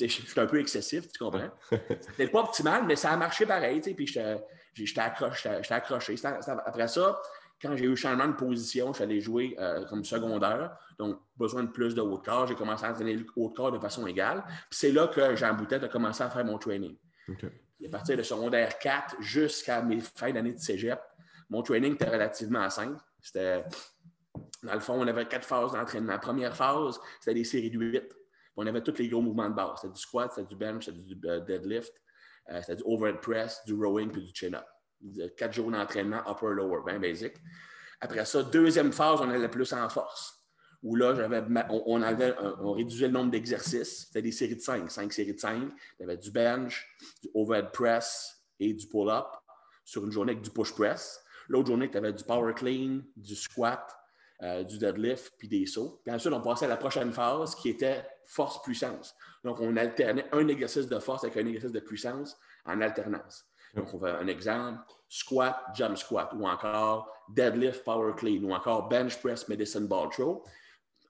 je 0.00 0.06
suis 0.06 0.40
un 0.40 0.46
peu 0.46 0.58
excessif, 0.58 1.06
tu 1.12 1.18
comprends? 1.18 1.50
C'était 1.70 2.28
pas 2.28 2.40
optimal, 2.40 2.86
mais 2.86 2.96
ça 2.96 3.10
a 3.10 3.16
marché 3.16 3.44
pareil. 3.44 3.80
Puis 3.80 4.06
j'étais 4.06 5.00
accroché, 5.00 5.60
accroché. 5.68 6.14
Après 6.64 6.88
ça, 6.88 7.20
quand 7.60 7.76
j'ai 7.76 7.84
eu 7.84 7.96
changement 7.96 8.28
de 8.28 8.32
position, 8.32 8.88
je 8.88 8.94
suis 8.94 9.04
allé 9.04 9.20
jouer 9.20 9.54
euh, 9.58 9.84
comme 9.86 10.04
secondaire, 10.04 10.76
donc 10.98 11.18
besoin 11.36 11.64
de 11.64 11.68
plus 11.68 11.94
de 11.94 12.00
haut 12.00 12.18
de 12.18 12.24
corps. 12.24 12.46
J'ai 12.46 12.54
commencé 12.54 12.84
à 12.86 12.90
entraîner 12.90 13.14
le 13.14 13.26
haut 13.36 13.50
de 13.50 13.54
corps 13.54 13.72
de 13.72 13.78
façon 13.78 14.06
égale. 14.06 14.44
Puis 14.46 14.78
c'est 14.78 14.92
là 14.92 15.08
que 15.08 15.36
Jean 15.36 15.54
Boutet 15.54 15.84
a 15.84 15.88
commencé 15.88 16.22
à 16.22 16.30
faire 16.30 16.44
mon 16.44 16.58
training 16.58 16.96
à 17.84 17.88
partir 17.88 18.16
de 18.16 18.22
secondaire 18.22 18.78
4 18.78 19.20
jusqu'à 19.20 19.82
mes 19.82 20.00
fins 20.00 20.32
d'année 20.32 20.52
de 20.52 20.58
cégep, 20.58 21.00
mon 21.50 21.62
training 21.62 21.94
était 21.94 22.08
relativement 22.08 22.68
simple. 22.70 23.00
C'était, 23.20 23.64
dans 24.62 24.74
le 24.74 24.80
fond, 24.80 24.94
on 24.94 25.06
avait 25.06 25.26
quatre 25.26 25.46
phases 25.46 25.72
d'entraînement. 25.72 26.18
Première 26.18 26.56
phase, 26.56 26.98
c'était 27.20 27.34
des 27.34 27.44
séries 27.44 27.70
de 27.70 27.78
8. 27.78 28.16
On 28.56 28.66
avait 28.66 28.82
tous 28.82 28.98
les 28.98 29.08
gros 29.08 29.20
mouvements 29.20 29.50
de 29.50 29.54
base. 29.54 29.80
C'était 29.80 29.92
du 29.92 30.00
squat, 30.00 30.32
c'était 30.34 30.48
du 30.48 30.56
bench, 30.56 30.84
c'était 30.86 30.98
du 30.98 31.18
euh, 31.26 31.40
deadlift, 31.40 31.92
euh, 32.50 32.60
c'était 32.60 32.76
du 32.76 32.82
overhead 32.86 33.20
press, 33.20 33.60
du 33.66 33.74
rowing 33.74 34.10
puis 34.10 34.22
du 34.22 34.32
chin-up. 34.32 34.64
Quatre 35.36 35.52
jours 35.52 35.70
d'entraînement, 35.70 36.22
upper-lower, 36.26 36.82
bien 36.86 36.98
basic. 36.98 37.34
Après 38.00 38.24
ça, 38.24 38.42
deuxième 38.42 38.92
phase, 38.92 39.20
on 39.20 39.28
allait 39.28 39.48
plus 39.48 39.72
en 39.72 39.88
force 39.88 40.43
où 40.84 40.96
là, 40.96 41.14
on, 41.86 42.02
avait, 42.02 42.34
on 42.60 42.72
réduisait 42.72 43.06
le 43.06 43.14
nombre 43.14 43.30
d'exercices. 43.30 44.04
C'était 44.06 44.20
des 44.20 44.32
séries 44.32 44.56
de 44.56 44.60
5, 44.60 44.90
5 44.90 45.12
séries 45.12 45.32
de 45.32 45.40
5. 45.40 45.62
Il 45.98 46.02
y 46.02 46.04
avait 46.04 46.18
du 46.18 46.30
bench, 46.30 46.86
du 47.22 47.30
overhead 47.32 47.72
press 47.72 48.44
et 48.60 48.74
du 48.74 48.86
pull-up 48.86 49.26
sur 49.82 50.04
une 50.04 50.12
journée 50.12 50.32
avec 50.32 50.44
du 50.44 50.50
push 50.50 50.74
press. 50.74 51.24
L'autre 51.48 51.68
journée, 51.68 51.90
tu 51.90 51.96
avais 51.96 52.12
du 52.12 52.22
power 52.22 52.52
clean, 52.54 53.00
du 53.16 53.34
squat, 53.34 53.96
euh, 54.42 54.62
du 54.62 54.76
deadlift 54.76 55.32
puis 55.38 55.48
des 55.48 55.64
sauts. 55.64 56.00
Puis 56.04 56.14
ensuite, 56.14 56.34
on 56.34 56.42
passait 56.42 56.66
à 56.66 56.68
la 56.68 56.76
prochaine 56.76 57.12
phase 57.12 57.54
qui 57.54 57.70
était 57.70 58.04
force-puissance. 58.26 59.14
Donc, 59.42 59.60
on 59.60 59.76
alternait 59.78 60.26
un 60.32 60.48
exercice 60.48 60.86
de 60.86 60.98
force 60.98 61.24
avec 61.24 61.38
un 61.38 61.46
exercice 61.46 61.72
de 61.72 61.80
puissance 61.80 62.36
en 62.66 62.82
alternance. 62.82 63.46
Donc, 63.74 63.92
on 63.94 64.00
fait 64.00 64.10
un 64.10 64.26
exemple, 64.26 64.80
squat, 65.08 65.56
jump 65.74 65.96
squat, 65.96 66.30
ou 66.34 66.46
encore 66.46 67.10
deadlift, 67.30 67.84
power 67.84 68.12
clean, 68.14 68.42
ou 68.44 68.52
encore 68.52 68.88
bench 68.88 69.18
press, 69.20 69.48
medicine 69.48 69.86
ball 69.86 70.10
throw. 70.10 70.44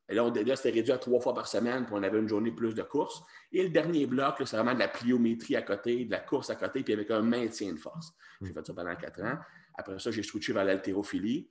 Et 0.09 0.15
là, 0.15 0.57
c'était 0.57 0.71
réduit 0.71 0.93
à 0.93 0.99
trois 0.99 1.21
fois 1.21 1.33
par 1.33 1.47
semaine, 1.47 1.87
puis 1.87 1.95
on 1.97 2.03
avait 2.03 2.19
une 2.19 2.29
journée 2.29 2.53
plus 2.53 2.75
de 2.75 2.83
course. 2.83 3.23
Et 3.53 3.63
le 3.63 3.71
dernier 3.71 4.07
bloc, 4.07 4.35
c'est 4.45 4.57
vraiment 4.57 4.75
de 4.75 4.79
la 4.79 4.89
pliométrie 4.89 5.57
à 5.57 5.63
côté, 5.63 6.05
de 6.05 6.11
la 6.11 6.21
course 6.21 6.51
à 6.51 6.57
côté, 6.57 6.83
puis 6.83 6.93
avec 6.93 7.11
un 7.11 7.23
maintien 7.23 7.73
de 7.73 7.79
force. 7.79 8.13
J'ai 8.43 8.53
fait 8.53 8.67
ça 8.67 8.75
pendant 8.75 8.95
quatre 8.97 9.23
ans. 9.23 9.39
Après 9.75 9.99
ça, 9.99 10.11
j'ai 10.11 10.23
switché 10.23 10.53
vers 10.53 10.65
l'haltérophilie, 10.65 11.49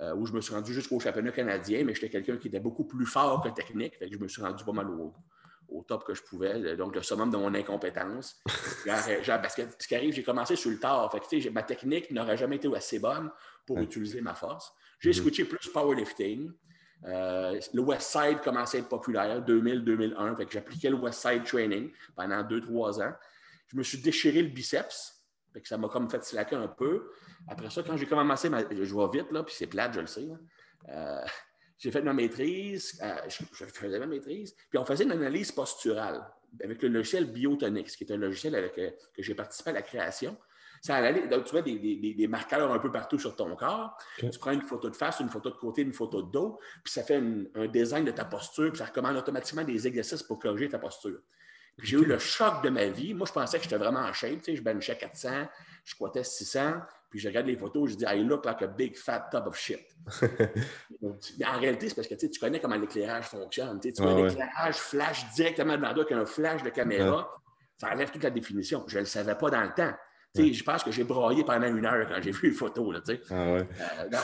euh, 0.00 0.14
où 0.16 0.26
je 0.26 0.32
me 0.32 0.40
suis 0.40 0.52
rendu 0.52 0.74
jusqu'au 0.74 0.98
championnat 0.98 1.30
canadien, 1.30 1.84
mais 1.84 1.94
j'étais 1.94 2.10
quelqu'un 2.10 2.36
qui 2.36 2.48
était 2.48 2.60
beaucoup 2.60 2.84
plus 2.84 3.06
fort 3.06 3.42
que 3.42 3.48
technique. 3.50 3.96
Fait 3.96 4.08
que 4.08 4.14
je 4.16 4.20
me 4.20 4.26
suis 4.26 4.42
rendu 4.42 4.64
pas 4.64 4.72
mal 4.72 4.90
au, 4.90 5.14
au 5.68 5.82
top 5.82 6.04
que 6.04 6.14
je 6.14 6.22
pouvais, 6.22 6.76
donc 6.76 6.94
le 6.94 7.02
summum 7.02 7.30
de 7.30 7.36
mon 7.36 7.54
incompétence. 7.54 8.42
parce 8.84 9.54
que 9.54 9.62
ce 9.78 9.86
qui 9.86 9.94
arrive, 9.94 10.12
j'ai 10.12 10.22
commencé 10.22 10.56
sur 10.56 10.70
le 10.70 10.78
tard. 10.78 11.10
Fait 11.12 11.50
ma 11.50 11.62
technique 11.62 12.10
n'aurait 12.10 12.36
jamais 12.36 12.56
été 12.56 12.74
assez 12.74 12.98
bonne 12.98 13.30
pour 13.66 13.78
utiliser 13.78 14.20
ma 14.20 14.34
force. 14.34 14.72
J'ai 14.98 15.10
mm-hmm. 15.10 15.14
switché 15.14 15.44
plus 15.44 15.68
powerlifting. 15.68 16.50
Euh, 17.06 17.60
le 17.72 17.82
West 17.82 18.10
Side 18.10 18.40
commençait 18.42 18.78
à 18.78 18.80
être 18.80 18.88
populaire, 18.88 19.44
2000-2001. 19.44 20.36
Fait 20.36 20.46
que 20.46 20.52
j'appliquais 20.52 20.90
le 20.90 20.96
West 20.96 21.20
Side 21.20 21.44
Training 21.44 21.90
pendant 22.16 22.42
2-3 22.42 23.02
ans. 23.02 23.12
Je 23.68 23.76
me 23.76 23.82
suis 23.82 23.98
déchiré 23.98 24.42
le 24.42 24.48
biceps. 24.48 25.12
Ça 25.64 25.78
m'a 25.78 25.88
comme 25.88 26.10
fait 26.10 26.22
slacker 26.24 26.56
un 26.56 26.68
peu. 26.68 27.10
Après 27.46 27.70
ça, 27.70 27.82
quand 27.82 27.96
j'ai 27.96 28.06
commencé, 28.06 28.50
je 28.70 28.92
vois 28.92 29.10
vite, 29.12 29.30
là, 29.30 29.42
puis 29.42 29.54
c'est 29.56 29.66
plate, 29.66 29.94
je 29.94 30.00
le 30.00 30.06
sais. 30.06 30.26
Euh, 30.88 31.24
j'ai 31.78 31.90
fait 31.90 32.02
ma 32.02 32.12
maîtrise, 32.12 32.98
euh, 33.02 33.14
je, 33.28 33.64
faisais 33.66 33.98
ma 33.98 34.06
maîtrise, 34.06 34.54
puis 34.70 34.78
on 34.78 34.84
faisait 34.84 35.04
une 35.04 35.12
analyse 35.12 35.52
posturale 35.52 36.26
avec 36.62 36.82
le 36.82 36.88
logiciel 36.88 37.26
Biotonix, 37.26 37.96
qui 37.96 38.04
est 38.04 38.12
un 38.12 38.16
logiciel 38.16 38.54
avec, 38.54 38.74
que 38.74 39.22
j'ai 39.22 39.34
participé 39.34 39.70
à 39.70 39.74
la 39.74 39.82
création. 39.82 40.36
Ça 40.84 40.96
allait, 40.96 41.26
donc, 41.28 41.44
tu 41.44 41.52
vois 41.52 41.62
des, 41.62 41.78
des, 41.78 42.26
marqueurs 42.28 42.70
un 42.70 42.78
peu 42.78 42.92
partout 42.92 43.18
sur 43.18 43.34
ton 43.34 43.56
corps. 43.56 43.96
Tu 44.18 44.38
prends 44.38 44.50
une 44.50 44.60
photo 44.60 44.90
de 44.90 44.94
face, 44.94 45.18
une 45.20 45.30
photo 45.30 45.48
de 45.48 45.54
côté, 45.56 45.80
une 45.80 45.94
photo 45.94 46.20
de 46.20 46.30
dos, 46.30 46.58
puis 46.82 46.92
ça 46.92 47.02
fait 47.02 47.22
un 47.54 47.66
design 47.68 48.04
de 48.04 48.10
ta 48.10 48.26
posture, 48.26 48.68
puis 48.70 48.80
ça 48.80 48.84
recommande 48.84 49.16
automatiquement 49.16 49.64
des 49.64 49.86
exercices 49.86 50.22
pour 50.22 50.38
corriger 50.38 50.68
ta 50.68 50.78
posture. 50.78 51.20
Puis 51.78 51.88
j'ai 51.88 51.96
eu 51.96 52.04
le 52.04 52.18
choc 52.18 52.62
de 52.62 52.68
ma 52.68 52.84
vie. 52.84 53.14
Moi, 53.14 53.26
je 53.26 53.32
pensais 53.32 53.56
que 53.56 53.64
j'étais 53.64 53.78
vraiment 53.78 54.00
en 54.00 54.12
shape. 54.12 54.42
Tu 54.42 54.44
sais, 54.44 54.56
je 54.56 54.62
benchais 54.62 54.94
400, 54.94 55.46
je 55.86 55.94
squattais 55.94 56.22
600. 56.22 56.74
Puis 57.08 57.18
je 57.18 57.28
regarde 57.28 57.46
les 57.46 57.56
photos, 57.56 57.92
je 57.92 57.96
dis, 57.96 58.04
I 58.06 58.22
look 58.22 58.44
like 58.44 58.60
a 58.60 58.66
big 58.66 58.94
fat 58.94 59.30
tub 59.30 59.46
of 59.46 59.56
shit. 59.56 59.80
en 61.02 61.58
réalité, 61.60 61.88
c'est 61.88 61.94
parce 61.94 62.08
que 62.08 62.14
tu 62.14 62.38
connais 62.38 62.60
comment 62.60 62.76
l'éclairage 62.76 63.24
fonctionne. 63.24 63.80
Tu 63.80 63.90
vois, 64.02 64.20
l'éclairage 64.20 64.76
flash 64.76 65.32
directement 65.34 65.78
devant 65.78 65.94
toi 65.94 66.04
qu'un 66.04 66.26
flash 66.26 66.62
de 66.62 66.68
caméra, 66.68 67.34
ça 67.78 67.90
enlève 67.90 68.10
toute 68.10 68.22
la 68.22 68.30
définition. 68.30 68.84
Je 68.86 68.96
ne 68.96 69.00
le 69.00 69.06
savais 69.06 69.34
pas 69.34 69.48
dans 69.48 69.62
le 69.62 69.72
temps. 69.72 69.94
Je 70.36 70.62
pense 70.62 70.82
que 70.82 70.90
j'ai 70.90 71.04
broyé 71.04 71.44
pendant 71.44 71.68
une 71.68 71.86
heure 71.86 72.08
quand 72.08 72.20
j'ai 72.20 72.32
vu 72.32 72.48
les 72.48 72.54
photos. 72.54 72.92
Là, 72.92 73.00
ah 73.30 73.34
euh, 73.34 73.64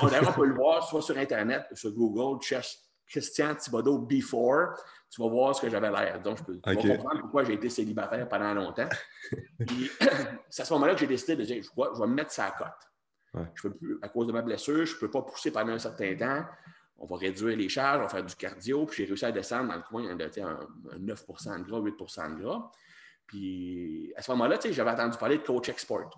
on, 0.03 0.07
on, 0.07 0.33
peut 0.33 0.47
le 0.47 0.55
voir 0.55 0.87
soit 0.89 1.03
sur 1.03 1.17
Internet, 1.17 1.67
sur 1.73 1.93
Google, 1.93 2.43
cherche 2.43 2.79
Christian 3.07 3.55
Thibodeau 3.55 3.99
before, 3.99 4.75
tu 5.11 5.21
vas 5.21 5.29
voir 5.29 5.55
ce 5.55 5.61
que 5.61 5.69
j'avais 5.69 5.91
l'air. 5.91 6.21
Donc, 6.23 6.39
je 6.39 6.45
peux 6.45 6.61
comprendre 6.61 7.21
pourquoi 7.21 7.45
j'ai 7.45 7.55
été 7.55 7.69
célibataire 7.69 8.29
pendant 8.29 8.55
longtemps. 8.55 8.89
c'est 10.49 10.63
à 10.63 10.65
ce 10.65 10.73
moment-là 10.75 10.95
que 10.95 11.01
j'ai 11.01 11.09
décidé 11.09 11.37
de 11.37 11.45
dire, 11.45 11.63
je, 11.63 11.69
je 11.69 12.01
vais 12.01 12.07
me 12.07 12.15
mettre 12.15 12.31
sa 12.31 12.51
cote. 12.53 12.69
Je 13.55 13.63
peux 13.63 13.75
plus, 13.75 13.99
à 14.03 14.09
cause 14.09 14.27
de 14.27 14.33
ma 14.33 14.43
blessure, 14.43 14.85
je 14.85 14.95
ne 14.95 15.01
peux 15.01 15.11
pas 15.11 15.23
pousser 15.23 15.51
pendant 15.51 15.73
un 15.73 15.79
certain 15.79 16.15
temps. 16.17 16.45
On 16.99 17.07
va 17.07 17.17
réduire 17.17 17.57
les 17.57 17.69
charges, 17.69 17.99
on 17.99 18.03
va 18.03 18.09
faire 18.09 18.25
du 18.25 18.35
cardio. 18.35 18.87
Puis 18.87 18.99
j'ai 18.99 19.05
réussi 19.07 19.25
à 19.25 19.33
descendre 19.33 19.69
dans 19.69 19.77
le 19.77 19.83
coin 19.83 20.15
de 20.15 20.25
un, 20.41 20.99
9% 20.99 21.59
de 21.59 21.65
gras, 21.65 21.81
8% 21.81 22.37
de 22.37 22.43
gras. 22.43 22.71
Puis 23.31 24.13
à 24.17 24.23
ce 24.23 24.31
moment-là, 24.33 24.59
j'avais 24.61 24.91
entendu 24.91 25.17
parler 25.17 25.39
de 25.39 25.45
Coach 25.45 25.69
Export, 25.69 26.11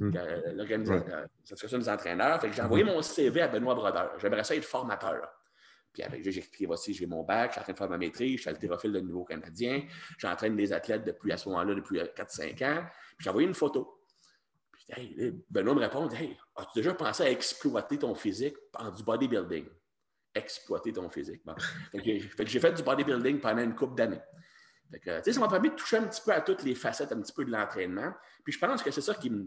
hmm. 0.00 0.10
l'association 0.10 1.76
des 1.76 1.88
entraîneurs. 1.90 2.40
Fait 2.40 2.48
que 2.48 2.54
j'ai 2.54 2.62
envoyé 2.62 2.82
mon 2.82 3.02
CV 3.02 3.42
à 3.42 3.48
Benoît 3.48 3.74
Brodeur. 3.74 4.18
J'aimerais 4.18 4.42
ça 4.42 4.56
être 4.56 4.64
formateur. 4.64 5.28
Puis 5.92 6.02
j'ai 6.22 6.38
expliqué, 6.38 6.64
voici, 6.64 6.94
j'ai 6.94 7.04
mon 7.04 7.24
bac, 7.24 7.50
je 7.50 7.52
suis 7.52 7.60
en 7.60 7.64
train 7.64 7.72
de 7.74 7.78
faire 7.78 7.90
ma 7.90 7.98
maîtrise, 7.98 8.36
je 8.36 8.40
suis 8.40 8.48
haltérophile 8.48 8.92
de 8.92 9.00
niveau 9.00 9.24
canadien, 9.24 9.82
j'entraîne 10.16 10.56
des 10.56 10.72
athlètes 10.72 11.04
depuis 11.04 11.30
à 11.30 11.36
ce 11.36 11.50
moment-là, 11.50 11.74
depuis 11.74 11.98
4-5 11.98 12.64
ans. 12.64 12.86
Puis 13.18 13.24
j'ai 13.24 13.28
envoyé 13.28 13.46
une 13.46 13.54
photo. 13.54 14.00
Puis 14.72 14.84
hey, 14.96 15.44
Benoît 15.50 15.74
me 15.74 15.80
répond 15.80 16.08
Hey, 16.08 16.38
as-tu 16.56 16.78
déjà 16.78 16.94
pensé 16.94 17.22
à 17.22 17.30
exploiter 17.30 17.98
ton 17.98 18.14
physique 18.14 18.56
par 18.72 18.90
du 18.92 19.02
bodybuilding? 19.02 19.66
Exploiter 20.34 20.94
ton 20.94 21.10
physique. 21.10 21.42
Fait 21.92 22.44
que 22.44 22.46
j'ai 22.46 22.60
fait 22.60 22.72
du 22.72 22.82
bodybuilding 22.82 23.40
pendant 23.40 23.62
une 23.62 23.74
couple 23.74 23.96
d'années. 23.96 24.22
Ça 25.04 25.40
m'a 25.40 25.48
permis 25.48 25.70
de 25.70 25.74
toucher 25.74 25.98
un 25.98 26.04
petit 26.04 26.20
peu 26.24 26.32
à 26.32 26.40
toutes 26.40 26.62
les 26.62 26.74
facettes 26.74 27.12
un 27.12 27.20
petit 27.20 27.32
peu 27.32 27.44
de 27.44 27.50
l'entraînement. 27.50 28.12
Puis 28.44 28.52
je 28.52 28.58
pense 28.58 28.82
que 28.82 28.90
c'est 28.90 29.00
ça 29.00 29.14
qui 29.14 29.30
me. 29.30 29.46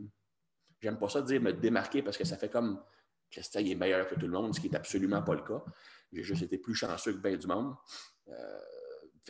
J'aime 0.81 0.97
pas 0.97 1.09
ça 1.09 1.21
dire 1.21 1.41
me 1.41 1.51
démarquer 1.51 2.01
parce 2.01 2.17
que 2.17 2.23
ça 2.23 2.37
fait 2.37 2.49
comme 2.49 2.81
Christian 3.29 3.61
est 3.61 3.75
meilleur 3.75 4.07
que 4.07 4.15
tout 4.15 4.27
le 4.27 4.31
monde, 4.31 4.55
ce 4.55 4.59
qui 4.59 4.69
n'est 4.69 4.77
absolument 4.77 5.21
pas 5.21 5.35
le 5.35 5.41
cas. 5.41 5.63
J'ai 6.11 6.23
juste 6.23 6.41
été 6.41 6.57
plus 6.57 6.75
chanceux 6.75 7.13
que 7.13 7.17
bien 7.17 7.35
du 7.35 7.47
monde. 7.47 7.75
Euh, 8.29 8.59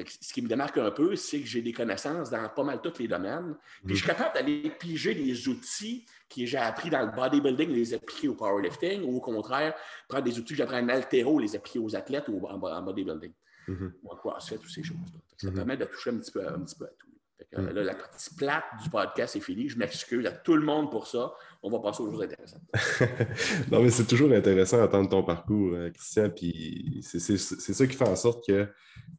ce 0.05 0.33
qui 0.33 0.41
me 0.41 0.47
démarque 0.47 0.77
un 0.77 0.91
peu, 0.91 1.15
c'est 1.15 1.41
que 1.41 1.45
j'ai 1.45 1.61
des 1.61 1.73
connaissances 1.73 2.29
dans 2.29 2.47
pas 2.49 2.63
mal 2.63 2.81
tous 2.81 2.99
les 2.99 3.07
domaines. 3.07 3.55
Puis 3.85 3.95
je 3.95 4.03
suis 4.03 4.07
capable 4.07 4.33
d'aller 4.33 4.69
piger 4.79 5.13
les 5.13 5.47
outils 5.47 6.05
que 6.29 6.45
j'ai 6.45 6.57
appris 6.57 6.89
dans 6.89 7.05
le 7.05 7.11
bodybuilding, 7.11 7.69
les 7.69 7.93
appliquer 7.93 8.29
au 8.29 8.35
powerlifting, 8.35 9.03
ou 9.03 9.17
au 9.17 9.21
contraire, 9.21 9.75
prendre 10.07 10.23
des 10.23 10.37
outils 10.39 10.53
que 10.53 10.57
j'apprends 10.57 10.79
en 10.79 10.89
altéro, 10.89 11.39
les 11.39 11.55
appliquer 11.55 11.79
aux 11.79 11.95
athlètes 11.95 12.29
ou 12.29 12.45
en, 12.47 12.81
bodybuilding. 12.81 13.33
Mm 13.69 13.75
-hmm. 13.75 13.91
Ou 14.03 14.11
en 14.11 14.39
toutes 14.39 14.69
ces 14.69 14.83
choses-là. 14.83 15.19
Ça 15.37 15.47
mm-hmm. 15.47 15.53
permet 15.53 15.77
de 15.77 15.85
toucher 15.85 16.09
un 16.09 16.17
petit 16.17 16.31
peu, 16.31 16.41
un 16.47 16.61
petit 16.65 16.75
peu 16.79 16.85
à 16.85 16.93
tout. 16.99 17.09
Mm. 17.57 17.69
là, 17.69 17.83
la 17.83 17.95
partie 17.95 18.35
plate 18.35 18.63
du 18.83 18.89
podcast 18.89 19.35
est 19.35 19.39
finie. 19.39 19.69
Je 19.69 19.77
m'excuse 19.77 20.25
à 20.25 20.31
tout 20.31 20.55
le 20.55 20.63
monde 20.63 20.91
pour 20.91 21.07
ça. 21.07 21.33
On 21.63 21.69
va 21.69 21.79
passer 21.79 22.03
aux 22.03 22.11
choses 22.11 22.21
intéressantes. 22.21 22.61
non, 23.71 23.81
mais 23.81 23.89
c'est 23.89 24.05
toujours 24.05 24.31
intéressant 24.31 24.77
d'entendre 24.77 25.09
ton 25.09 25.23
parcours, 25.23 25.73
euh, 25.73 25.89
Christian. 25.89 26.29
Puis 26.29 26.99
c'est 27.01 27.37
ça 27.37 27.87
qui 27.87 27.95
fait 27.95 28.07
en 28.07 28.15
sorte 28.15 28.45
que 28.45 28.67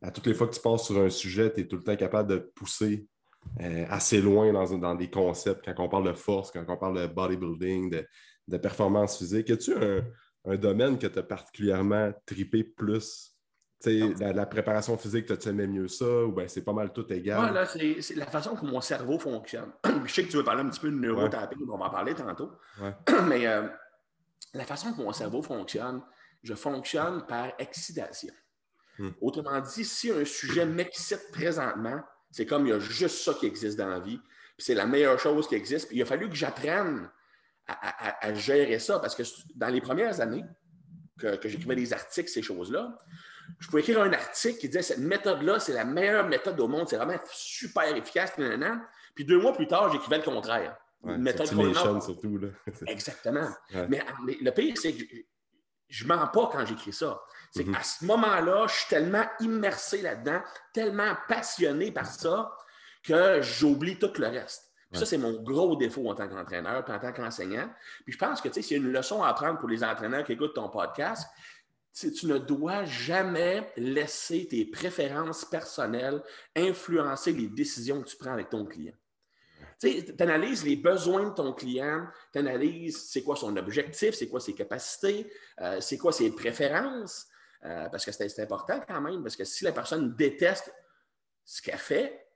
à 0.03 0.11
toutes 0.11 0.27
les 0.27 0.35
fois 0.35 0.47
que 0.47 0.55
tu 0.55 0.61
passes 0.61 0.85
sur 0.85 0.99
un 0.99 1.11
sujet, 1.11 1.53
tu 1.53 1.61
es 1.61 1.67
tout 1.67 1.77
le 1.77 1.83
temps 1.83 1.97
capable 1.97 2.31
de 2.31 2.39
pousser 2.39 3.09
euh, 3.61 3.87
assez 3.89 4.21
loin 4.21 4.53
dans, 4.53 4.79
dans, 4.79 4.95
des 4.95 5.11
concepts. 5.11 5.65
Quand 5.65 5.85
on 5.85 5.89
parle 5.89 6.07
de 6.07 6.13
force, 6.13 6.51
quand 6.51 6.65
on 6.69 6.77
parle 6.77 7.01
de 7.01 7.07
bodybuilding, 7.07 7.91
de, 7.91 8.07
de 8.49 8.57
performance 8.59 9.19
physique, 9.19 9.51
as-tu 9.51 9.75
un, 9.75 10.05
un, 10.45 10.57
domaine 10.57 10.99
que 10.99 11.07
tu 11.07 11.19
as 11.19 11.23
particulièrement 11.23 12.13
tripé 12.27 12.63
plus 12.65 13.35
la, 13.85 14.33
la, 14.33 14.47
préparation 14.47 14.97
physique, 14.97 15.39
tu 15.39 15.49
aimais 15.49 15.67
mieux 15.67 15.89
ça 15.89 16.25
ou 16.25 16.33
bien 16.33 16.47
c'est 16.49 16.65
pas 16.65 16.73
mal 16.73 16.93
tout 16.93 17.11
égal? 17.13 17.55
là, 17.55 17.67
c'est 17.67 18.15
la 18.15 18.27
façon 18.27 18.55
que 18.55 18.65
mon 18.65 18.81
cerveau 18.81 19.19
fonctionne. 19.19 19.71
je 20.05 20.13
sais 20.13 20.25
que 20.25 20.31
tu 20.31 20.37
veux 20.37 20.45
parler 20.45 20.63
un 20.63 20.69
petit 20.69 20.81
peu 20.81 20.91
de 20.91 20.97
neurotapping, 20.97 21.59
on 21.73 21.79
va 21.79 21.87
en 21.87 21.91
parler 21.91 22.15
tantôt. 22.15 22.53
Mais 23.27 23.47
euh, 23.47 23.67
la 24.55 24.65
façon 24.65 24.93
que 24.93 24.99
mon 24.99 25.13
cerveau 25.13 25.43
fonctionne, 25.43 26.03
je 26.43 26.55
fonctionne 26.55 27.27
par 27.27 27.53
excitation. 27.59 28.33
Hmm. 28.99 29.11
Autrement 29.21 29.61
dit, 29.61 29.85
si 29.85 30.11
un 30.11 30.25
sujet 30.25 30.67
m'excite 30.67 31.31
présentement, 31.33 32.03
c'est 32.31 32.47
comme 32.47 32.67
il 32.67 32.71
y 32.71 32.73
a 32.73 32.79
juste 32.79 33.25
ça 33.25 33.35
qui 33.35 33.47
existe 33.47 33.79
dans 33.79 33.89
la 33.89 34.01
vie, 34.01 34.19
puis 34.57 34.67
c'est 34.67 34.75
la 34.75 34.87
meilleure 34.87 35.19
chose 35.19 35.49
qui 35.49 35.55
existe. 35.55 35.89
Puis 35.89 35.97
il 35.97 36.03
a 36.03 36.07
fallu 36.07 36.29
que 36.29 36.35
j'apprenne 36.35 37.11
à, 37.67 38.35
gérer 38.35 38.79
ça 38.79 38.99
parce 38.99 39.15
que 39.15 39.23
dans 39.55 39.69
les 39.69 39.81
premières 39.81 40.21
années 40.21 40.45
que, 41.19 41.37
que 41.37 41.49
j'écrivais 41.49 41.77
des 41.77 41.93
articles, 41.93 42.29
ces 42.29 42.43
choses-là, 42.43 42.99
je 43.59 43.67
pouvais 43.69 43.81
écrire 43.81 44.03
un 44.03 44.13
article 44.13 44.59
qui 44.59 44.69
disait 44.69 44.83
cette 44.83 44.99
méthode-là, 44.99 45.61
c'est 45.61 45.73
la 45.73 45.85
meilleure 45.85 46.27
méthode 46.27 46.59
au 46.61 46.69
monde, 46.69 46.89
c'est 46.89 46.97
vraiment 46.97 47.19
super 47.33 47.95
efficace. 47.97 48.33
Puis 49.15 49.25
deux 49.25 49.41
mois 49.41 49.53
plus 49.53 49.67
tard, 49.67 49.91
j'écrivais 49.93 50.19
le 50.19 50.25
contraire. 50.25 50.77
une 51.05 51.23
méthode 51.23 51.47
surtout. 52.03 52.39
Là? 52.39 52.49
Exactement. 52.87 53.49
Mais, 53.89 54.03
le 54.41 54.51
pire, 54.51 54.75
c'est 54.77 54.95
que 54.95 55.05
je 55.89 56.05
ne 56.05 56.09
mens 56.09 56.27
pas 56.29 56.49
quand 56.53 56.65
j'écris 56.65 56.93
ça. 56.93 57.21
C'est 57.51 57.65
mm-hmm. 57.65 57.73
qu'à 57.73 57.83
ce 57.83 58.05
moment-là, 58.05 58.67
je 58.69 58.75
suis 58.75 58.89
tellement 58.89 59.25
immersé 59.41 60.03
là-dedans, 60.03 60.41
tellement 60.73 61.17
passionné 61.29 61.91
par 61.91 62.07
ça, 62.07 62.57
que 63.03 63.43
j'oublie 63.43 63.99
tout 63.99 64.13
le 64.19 64.29
reste. 64.29 64.71
Ça, 64.93 65.07
c'est 65.07 65.19
mon 65.19 65.41
gros 65.41 65.77
défaut 65.77 66.09
en 66.11 66.17
tant 66.17 66.29
qu'entraîneur, 66.29 66.85
puis 66.85 66.93
en 66.93 66.99
tant 66.99 67.13
qu'enseignant. 67.13 67.71
Puis 68.05 68.13
je 68.13 68.19
pense 68.19 68.41
que, 68.41 68.49
tu 68.49 68.55
sais, 68.55 68.63
s'il 68.63 68.77
y 68.77 68.81
a 68.81 68.83
une 68.85 68.93
leçon 68.93 69.23
à 69.23 69.29
apprendre 69.29 69.59
pour 69.61 69.69
les 69.69 69.85
entraîneurs 69.85 70.25
qui 70.25 70.33
écoutent 70.33 70.55
ton 70.55 70.69
podcast, 70.69 71.29
tu 71.93 72.27
ne 72.27 72.39
dois 72.39 72.85
jamais 72.85 73.73
laisser 73.77 74.47
tes 74.47 74.65
préférences 74.65 75.45
personnelles 75.45 76.23
influencer 76.57 77.33
les 77.33 77.49
décisions 77.49 78.03
que 78.03 78.09
tu 78.09 78.17
prends 78.17 78.33
avec 78.33 78.49
ton 78.49 78.65
client. 78.65 78.95
Tu 79.81 80.05
analyses 80.19 80.65
les 80.65 80.77
besoins 80.77 81.31
de 81.31 81.35
ton 81.35 81.53
client, 81.55 82.07
tu 82.33 82.39
analyses 82.39 83.09
c'est 83.09 83.23
quoi 83.23 83.37
son 83.37 83.57
objectif, 83.57 84.15
c'est 84.15 84.29
quoi 84.29 84.41
ses 84.41 84.55
capacités, 84.55 85.33
euh, 85.61 85.81
c'est 85.81 85.97
quoi 85.97 86.13
ses 86.13 86.31
préférences, 86.31 87.27
euh, 87.65 87.89
parce 87.89 88.05
que 88.05 88.13
c'est 88.13 88.41
important 88.41 88.81
quand 88.87 89.01
même, 89.01 89.23
parce 89.23 89.37
que 89.37 89.45
si 89.45 89.65
la 89.65 89.73
personne 89.73 90.15
déteste 90.17 90.73
ce 91.45 91.63
qu'elle 91.63 91.79
fait, 91.79 92.30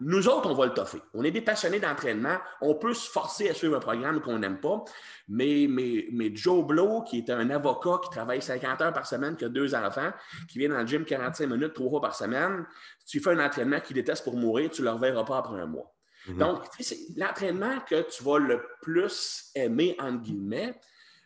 nous 0.00 0.28
autres, 0.28 0.50
on 0.50 0.54
va 0.54 0.66
le 0.66 0.74
toffer. 0.74 1.00
On 1.14 1.22
est 1.24 1.30
des 1.30 1.40
passionnés 1.40 1.80
d'entraînement. 1.80 2.36
On 2.60 2.74
peut 2.74 2.94
se 2.94 3.08
forcer 3.10 3.48
à 3.48 3.54
suivre 3.54 3.76
un 3.76 3.80
programme 3.80 4.20
qu'on 4.20 4.38
n'aime 4.38 4.60
pas. 4.60 4.84
Mais, 5.28 5.66
mais, 5.68 6.06
mais, 6.12 6.34
Joe 6.34 6.64
Blow, 6.64 7.02
qui 7.02 7.18
est 7.18 7.30
un 7.30 7.50
avocat 7.50 7.98
qui 8.02 8.10
travaille 8.10 8.42
50 8.42 8.80
heures 8.80 8.92
par 8.92 9.06
semaine, 9.06 9.36
qui 9.36 9.44
a 9.44 9.48
deux 9.48 9.74
enfants, 9.74 10.12
qui 10.48 10.58
vient 10.58 10.70
dans 10.70 10.80
le 10.80 10.86
gym 10.86 11.04
45 11.04 11.46
minutes, 11.46 11.74
trois 11.74 11.90
fois 11.90 12.00
par 12.00 12.14
semaine, 12.14 12.66
si 13.04 13.18
tu 13.18 13.20
fais 13.20 13.30
un 13.30 13.44
entraînement 13.44 13.80
qu'il 13.80 13.94
déteste 13.94 14.24
pour 14.24 14.36
mourir, 14.36 14.70
tu 14.70 14.82
ne 14.82 14.86
le 14.86 14.92
reverras 14.92 15.24
pas 15.24 15.38
après 15.38 15.60
un 15.60 15.66
mois. 15.66 15.92
Mhm. 16.28 16.38
Donc, 16.38 16.64
c'est 16.80 16.98
l'entraînement 17.16 17.80
que 17.80 18.02
tu 18.10 18.22
vas 18.22 18.38
le 18.38 18.62
plus 18.82 19.50
aimer, 19.54 19.96
entre 19.98 20.22
guillemets. 20.22 20.78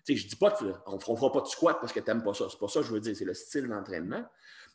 je 0.06 0.12
ne 0.12 0.28
dis 0.28 0.36
pas 0.36 0.50
qu'on 0.50 0.94
ne 0.94 1.00
fera 1.00 1.32
pas 1.32 1.40
de 1.40 1.46
squat 1.46 1.78
parce 1.80 1.92
que 1.92 2.00
tu 2.00 2.06
n'aimes 2.06 2.22
pas 2.22 2.34
ça. 2.34 2.46
C'est 2.50 2.58
pas 2.58 2.68
ça 2.68 2.80
que 2.80 2.86
je 2.86 2.92
veux 2.92 3.00
dire. 3.00 3.16
C'est 3.16 3.24
le 3.24 3.34
style 3.34 3.68
d'entraînement. 3.68 4.24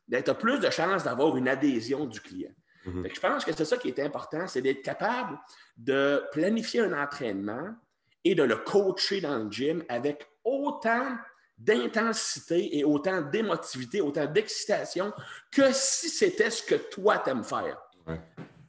Tu 0.09 0.15
as 0.15 0.35
plus 0.35 0.59
de 0.59 0.69
chances 0.69 1.03
d'avoir 1.03 1.35
une 1.37 1.47
adhésion 1.47 2.05
du 2.05 2.21
client. 2.21 2.51
Mhm. 2.85 3.07
Je 3.13 3.19
pense 3.19 3.43
que 3.43 3.51
c'est 3.51 3.65
ça 3.65 3.77
qui 3.77 3.89
est 3.89 3.99
important, 3.99 4.47
c'est 4.47 4.61
d'être 4.61 4.83
capable 4.83 5.39
de 5.75 6.23
planifier 6.31 6.81
un 6.81 6.93
entraînement 6.93 7.75
et 8.23 8.35
de 8.35 8.43
le 8.43 8.57
coacher 8.57 9.21
dans 9.21 9.37
le 9.37 9.51
gym 9.51 9.83
avec 9.89 10.27
autant 10.43 11.17
d'intensité 11.57 12.77
et 12.77 12.83
autant 12.83 13.21
d'émotivité, 13.21 14.01
autant 14.01 14.25
d'excitation 14.25 15.13
que 15.51 15.71
si 15.71 16.09
c'était 16.09 16.49
ce 16.49 16.63
que 16.63 16.75
toi 16.75 17.17
t'aimes 17.19 17.43
faire. 17.43 17.81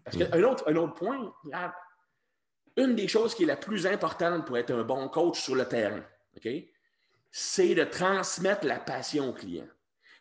Parce 0.04 0.16
qu'un 0.16 0.42
autre, 0.44 0.64
un 0.68 0.76
autre 0.76 0.94
point, 0.94 1.32
une 2.76 2.94
des 2.94 3.08
choses 3.08 3.34
qui 3.34 3.42
est 3.42 3.46
la 3.46 3.56
plus 3.56 3.86
importante 3.86 4.46
pour 4.46 4.56
être 4.56 4.72
un 4.72 4.84
bon 4.84 5.08
coach 5.08 5.40
sur 5.40 5.56
le 5.56 5.66
terrain, 5.66 6.02
c'est 7.32 7.74
de 7.74 7.84
transmettre 7.84 8.66
la 8.66 8.78
passion 8.78 9.30
au 9.30 9.32
client. 9.32 9.66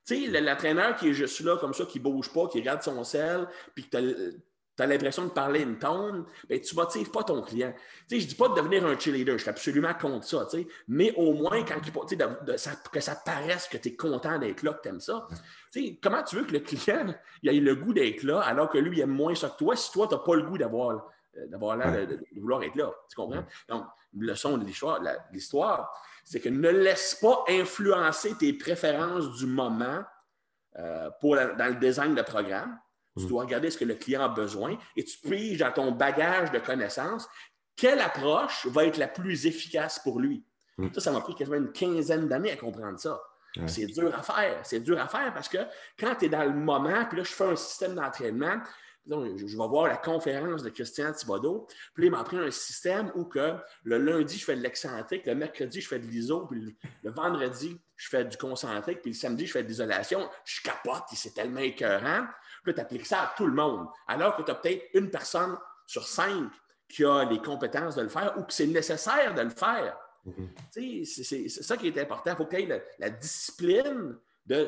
Tu 0.05 0.31
sais, 0.31 0.41
l'entraîneur 0.41 0.95
qui 0.95 1.09
est 1.09 1.13
juste 1.13 1.39
là, 1.41 1.57
comme 1.57 1.73
ça, 1.73 1.85
qui 1.85 1.99
ne 1.99 2.03
bouge 2.03 2.31
pas, 2.31 2.47
qui 2.47 2.59
regarde 2.59 2.83
son 2.83 3.03
sel, 3.03 3.47
puis 3.73 3.89
que 3.89 3.97
tu 3.97 4.83
as, 4.83 4.85
l'impression 4.85 5.25
de 5.25 5.29
parler 5.31 5.61
une 5.61 5.79
tonne, 5.79 6.25
ben, 6.47 6.59
tu 6.59 6.75
ne 6.75 6.81
motives 6.81 7.09
pas 7.09 7.23
ton 7.23 7.41
client. 7.41 7.73
Tu 8.07 8.15
sais, 8.15 8.19
je 8.19 8.25
ne 8.25 8.29
dis 8.29 8.35
pas 8.35 8.49
de 8.49 8.55
devenir 8.55 8.85
un 8.85 8.99
cheerleader, 8.99 9.37
je 9.37 9.41
suis 9.41 9.49
absolument 9.49 9.93
contre 9.93 10.25
ça, 10.25 10.45
tu 10.49 10.59
sais, 10.59 10.67
mais 10.87 11.13
au 11.15 11.33
moins, 11.33 11.63
quand 11.63 11.79
il, 12.11 12.17
de, 12.17 12.57
ça, 12.57 12.71
que 12.91 12.99
ça 12.99 13.15
paraisse 13.15 13.67
que 13.67 13.77
tu 13.77 13.89
es 13.89 13.95
content 13.95 14.37
d'être 14.37 14.61
là, 14.61 14.73
que 14.73 14.81
tu 14.83 14.89
aimes 14.89 14.99
ça. 14.99 15.27
Tu 15.73 15.85
sais, 15.85 15.99
comment 16.01 16.21
tu 16.23 16.35
veux 16.35 16.43
que 16.43 16.53
le 16.53 16.59
client 16.59 17.15
il 17.41 17.49
ait 17.49 17.59
le 17.59 17.75
goût 17.75 17.93
d'être 17.93 18.23
là 18.23 18.41
alors 18.41 18.69
que 18.69 18.77
lui, 18.77 18.97
il 18.97 19.01
aime 19.01 19.09
moins 19.09 19.33
ça 19.33 19.49
que 19.49 19.57
toi, 19.57 19.75
si 19.75 19.91
toi, 19.91 20.07
tu 20.07 20.13
n'as 20.13 20.21
pas 20.21 20.35
le 20.35 20.43
goût 20.43 20.57
d'avoir 20.57 21.09
euh, 21.37 21.47
d'avoir 21.47 21.75
l'air 21.77 22.07
de, 22.07 22.19
vouloir 22.37 22.63
être 22.63 22.75
là. 22.75 22.93
Tu 23.09 23.15
comprends? 23.15 23.43
Donc, 23.67 23.85
le 24.17 24.35
son 24.35 24.57
de 24.57 24.65
l'histoire, 24.65 25.91
c'est 26.25 26.39
que 26.39 26.49
ne 26.49 26.69
laisse 26.69 27.15
pas 27.15 27.43
influencer 27.47 28.35
tes 28.35 28.51
préférences 28.51 29.31
du 29.37 29.45
moment 29.45 30.03
euh, 30.77 31.09
pour 31.21 31.35
dans 31.35 31.67
le 31.67 31.75
design 31.75 32.15
de 32.15 32.21
programme. 32.21 32.77
Tu 33.15 33.23
mm. 33.23 33.27
dois 33.27 33.43
regarder 33.43 33.69
ce 33.69 33.77
que 33.77 33.85
le 33.85 33.95
client 33.95 34.23
a 34.23 34.27
besoin 34.27 34.77
et 34.97 35.05
tu 35.05 35.17
piges 35.19 35.59
dans 35.59 35.71
ton 35.71 35.91
bagage 35.91 36.51
de 36.51 36.59
connaissances 36.59 37.29
quelle 37.77 37.99
approche 37.99 38.65
va 38.67 38.85
être 38.85 38.97
la 38.97 39.07
plus 39.07 39.45
efficace 39.45 39.99
pour 39.99 40.19
lui. 40.19 40.43
Mm. 40.77 40.87
Ça, 40.93 41.01
ça 41.01 41.11
m'a 41.11 41.21
pris 41.21 41.35
quasiment 41.35 41.57
une 41.57 41.71
quinzaine 41.71 42.27
d'années 42.27 42.51
à 42.51 42.57
comprendre 42.57 42.99
ça. 42.99 43.21
C'est 43.67 43.85
dur 43.85 44.13
à 44.13 44.21
faire. 44.21 44.59
C'est 44.63 44.81
dur 44.81 44.99
à 44.99 45.07
faire 45.07 45.33
parce 45.33 45.47
que 45.47 45.59
quand 45.97 46.15
tu 46.15 46.25
es 46.25 46.29
dans 46.29 46.43
le 46.43 46.53
moment, 46.53 47.05
puis 47.05 47.19
là, 47.19 47.23
je 47.23 47.31
fais 47.31 47.45
un 47.45 47.55
système 47.55 47.95
d'entraînement, 47.95 48.57
je, 49.07 49.45
vais 49.45 49.67
voir 49.67 49.87
la 49.87 49.97
conférence 49.97 50.63
de 50.63 50.69
Christian 50.69 51.11
Thibodeau. 51.11 51.67
Puis 51.93 52.05
il 52.05 52.11
m'a 52.11 52.23
pris 52.23 52.37
un 52.37 52.51
système 52.51 53.11
où 53.15 53.25
que 53.25 53.55
le 53.83 53.97
lundi, 53.97 54.37
je 54.37 54.45
fais 54.45 54.55
de 54.55 54.61
l'excentrique, 54.61 55.25
le 55.25 55.35
mercredi, 55.35 55.81
je 55.81 55.87
fais 55.87 55.99
de 55.99 56.05
l'iso, 56.05 56.45
puis 56.47 56.75
le, 57.03 57.11
vendredi, 57.11 57.79
je 57.95 58.09
fais 58.09 58.25
du 58.25 58.37
concentrique, 58.37 59.01
puis 59.01 59.11
le 59.11 59.17
samedi, 59.17 59.45
je 59.45 59.51
fais 59.51 59.63
de 59.63 59.67
l'isolation. 59.67 60.29
Je 60.43 60.61
capote, 60.61 61.03
c'est 61.13 61.33
tellement 61.33 61.61
écœurant. 61.61 62.25
Puis 62.63 62.73
tu 62.73 62.81
appliques 62.81 63.05
ça 63.05 63.21
à 63.21 63.33
tout 63.37 63.45
le 63.45 63.53
monde. 63.53 63.87
Alors 64.07 64.35
que 64.35 64.41
tu 64.41 64.51
as 64.51 64.55
peut-être 64.55 64.83
une 64.93 65.09
personne 65.09 65.57
sur 65.85 66.07
cinq 66.07 66.49
qui 66.87 67.05
a 67.05 67.25
les 67.25 67.39
compétences 67.39 67.95
de 67.95 68.01
le 68.01 68.09
faire 68.09 68.37
ou 68.37 68.43
que 68.43 68.53
c'est 68.53 68.67
nécessaire 68.67 69.33
de 69.33 69.41
le 69.41 69.49
faire. 69.49 69.97
Mm-hmm. 70.25 71.05
C'est 71.05 71.63
ça 71.63 71.77
qui 71.77 71.87
est 71.87 71.97
important. 71.99 72.31
Il 72.31 72.37
faut 72.37 72.45
qu'il 72.45 72.61
y 72.61 72.63
ait 72.63 72.67
la, 72.67 72.79
la 72.99 73.09
discipline 73.11 74.17
de 74.45 74.67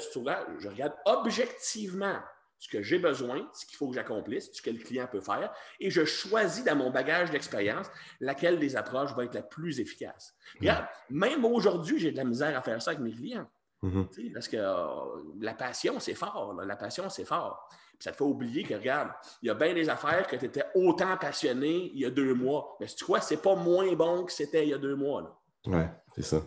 je 0.60 0.70
regarde 0.70 0.94
objectivement 1.06 2.20
ce 2.60 2.70
que 2.70 2.82
j'ai 2.82 3.00
besoin, 3.00 3.48
ce 3.54 3.66
qu'il 3.66 3.78
faut 3.78 3.90
que 3.90 3.96
j'accomplisse, 3.96 4.50
ce 4.52 4.62
que 4.62 4.70
le 4.70 4.80
client 4.80 5.08
peut 5.12 5.22
faire, 5.22 5.54
et 5.80 5.90
je 5.90 6.06
choisis 6.06 6.64
dans 6.64 6.76
mon 6.76 6.90
bagage 6.90 7.32
d'expérience 7.32 7.88
laquelle 8.20 8.60
des 8.60 8.76
approches 8.76 9.14
va 9.16 9.26
être 9.26 9.36
la 9.36 9.44
plus 9.44 9.80
efficace. 9.80 10.36
Regarde, 10.60 10.86
même 11.10 11.46
aujourd'hui, 11.46 12.00
j'ai 12.00 12.12
de 12.12 12.18
la 12.18 12.24
misère 12.24 12.58
à 12.58 12.62
faire 12.62 12.82
ça 12.82 12.92
avec 12.92 13.02
mes 13.02 13.14
clients. 13.14 13.48
Mm-hmm. 13.84 14.34
Parce 14.34 14.48
que 14.48 14.58
euh, 14.58 15.24
la 15.40 15.54
passion, 15.54 16.00
c'est 16.00 16.16
fort. 16.16 16.60
La 16.66 16.76
passion, 16.76 17.10
c'est 17.10 17.26
fort. 17.26 17.70
ça 18.00 18.12
te 18.12 18.18
fait 18.18 18.24
oublier 18.24 18.64
que, 18.64 18.74
regarde, 18.74 19.10
il 19.44 19.48
y 19.48 19.50
a 19.52 19.54
bien 19.54 19.74
des 19.74 19.88
affaires 19.88 20.26
que 20.26 20.36
tu 20.36 20.46
étais 20.46 20.64
autant 20.74 21.16
passionné 21.18 21.92
il 21.94 22.00
y 22.00 22.06
a 22.06 22.10
deux 22.10 22.34
mois. 22.34 22.76
Mais 22.80 22.88
tu 22.88 23.04
crois, 23.04 23.22
c'est 23.22 23.42
pas 23.42 23.56
moins 23.56 23.94
bon 23.94 24.26
que 24.26 24.32
c'était 24.32 24.64
il 24.64 24.70
y 24.70 24.74
a 24.74 24.80
deux 24.80 24.96
mois. 24.96 25.40
Oui, 25.68 25.84
c'est 26.16 26.24
ça. 26.24 26.42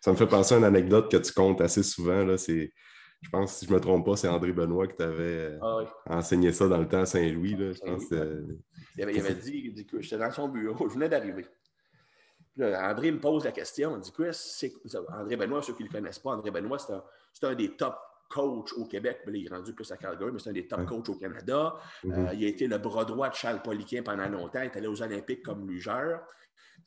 Ça 0.00 0.12
me 0.12 0.16
fait 0.16 0.28
penser 0.28 0.54
à 0.54 0.58
une 0.58 0.64
anecdote 0.64 1.10
que 1.10 1.16
tu 1.16 1.32
comptes 1.32 1.60
assez 1.60 1.82
souvent. 1.82 2.36
C'est 2.36 2.72
je 3.20 3.30
pense, 3.30 3.56
si 3.56 3.66
je 3.66 3.70
ne 3.70 3.76
me 3.76 3.80
trompe 3.80 4.06
pas, 4.06 4.16
c'est 4.16 4.28
André 4.28 4.52
Benoît 4.52 4.86
qui 4.86 4.96
t'avait 4.96 5.58
euh, 5.58 5.58
ah 6.06 6.18
enseigné 6.18 6.52
ça 6.52 6.68
dans 6.68 6.78
le 6.78 6.86
temps 6.86 7.00
à 7.00 7.06
Saint-Louis. 7.06 7.56
il, 7.56 9.02
avait, 9.02 9.34
dit, 9.34 9.86
que 9.86 10.00
j'étais 10.00 10.18
dans 10.18 10.30
son 10.30 10.48
bureau, 10.48 10.88
je 10.88 10.94
venais 10.94 11.08
d'arriver. 11.08 11.46
André 12.60 13.12
me 13.12 13.20
pose 13.20 13.44
la 13.44 13.52
question, 13.52 13.96
il 13.96 14.00
dit 14.00 14.12
c'est 14.32 14.72
André 15.12 15.36
Benoît, 15.36 15.62
ceux 15.62 15.74
qui 15.74 15.82
ne 15.82 15.88
le 15.88 15.92
connaissent 15.92 16.18
pas, 16.18 16.30
André 16.30 16.50
Benoît, 16.50 16.78
c'est 16.78 17.46
un, 17.46 17.54
des 17.54 17.76
top 17.76 17.96
coachs 18.28 18.72
au 18.74 18.84
Québec. 18.84 19.20
il 19.26 19.46
est 19.46 19.48
rendu 19.48 19.72
plus 19.72 19.90
à 19.90 19.96
Calgary, 19.96 20.30
mais 20.32 20.38
c'est 20.38 20.50
un 20.50 20.54
des 20.54 20.66
top 20.66 20.84
coachs 20.86 21.08
au 21.08 21.14
Canada. 21.14 21.76
Mm-hmm. 22.04 22.28
Euh, 22.28 22.34
il 22.34 22.44
a 22.44 22.48
été 22.48 22.66
le 22.66 22.78
bras 22.78 23.04
droit 23.04 23.28
de 23.28 23.34
Charles 23.34 23.62
Poliquin 23.62 24.02
pendant 24.02 24.28
longtemps. 24.28 24.60
Il 24.60 24.66
est 24.66 24.76
allé 24.76 24.86
aux 24.86 25.02
Olympiques 25.02 25.42
comme 25.42 25.68
lugeur. 25.68 26.20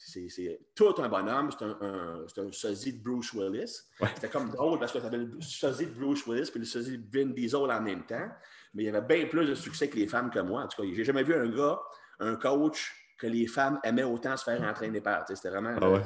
C'est 0.04 0.60
tout 0.76 0.96
un 0.98 1.08
bonhomme. 1.08 1.52
C'est 1.52 1.64
un, 1.64 1.78
un, 1.82 2.52
sosie 2.52 2.94
de 2.94 3.04
Bruce 3.04 3.34
Willis. 3.34 3.82
C'était 4.16 4.30
comme 4.30 4.50
drôle 4.50 4.80
parce 4.80 4.92
que 4.92 4.98
tu 4.98 5.06
avais 5.06 5.18
le 5.18 5.40
sosie 5.42 5.86
de 5.86 5.92
Bruce 5.92 6.26
Willis 6.26 6.50
puis 6.50 6.60
le 6.60 6.66
sosie 6.66 6.98
de 6.98 7.18
Vin 7.18 7.32
Diesel 7.32 7.60
en 7.60 7.82
même 7.82 8.04
temps. 8.06 8.28
Mais 8.74 8.84
il 8.84 8.86
y 8.88 8.90
avait 8.90 9.02
bien 9.02 9.28
plus 9.28 9.46
de 9.46 9.56
succès 9.56 9.90
que 9.90 9.98
les 9.98 10.08
femmes 10.08 10.32
que 10.32 10.40
moi. 10.40 10.64
En 10.64 10.68
tout 10.68 10.82
cas, 10.82 10.88
j'ai 10.92 11.04
jamais 11.04 11.24
vu 11.24 11.36
un 11.36 11.48
gars, 11.50 11.80
un 12.20 12.36
coach, 12.36 12.94
que 13.22 13.28
les 13.28 13.46
femmes 13.46 13.80
aimaient 13.84 14.04
autant 14.04 14.36
se 14.36 14.44
faire 14.44 14.62
entraîner 14.64 15.00
par. 15.00 15.26
C'était 15.28 15.50
vraiment. 15.50 15.76
Ah 15.80 15.90
ouais. 15.92 16.02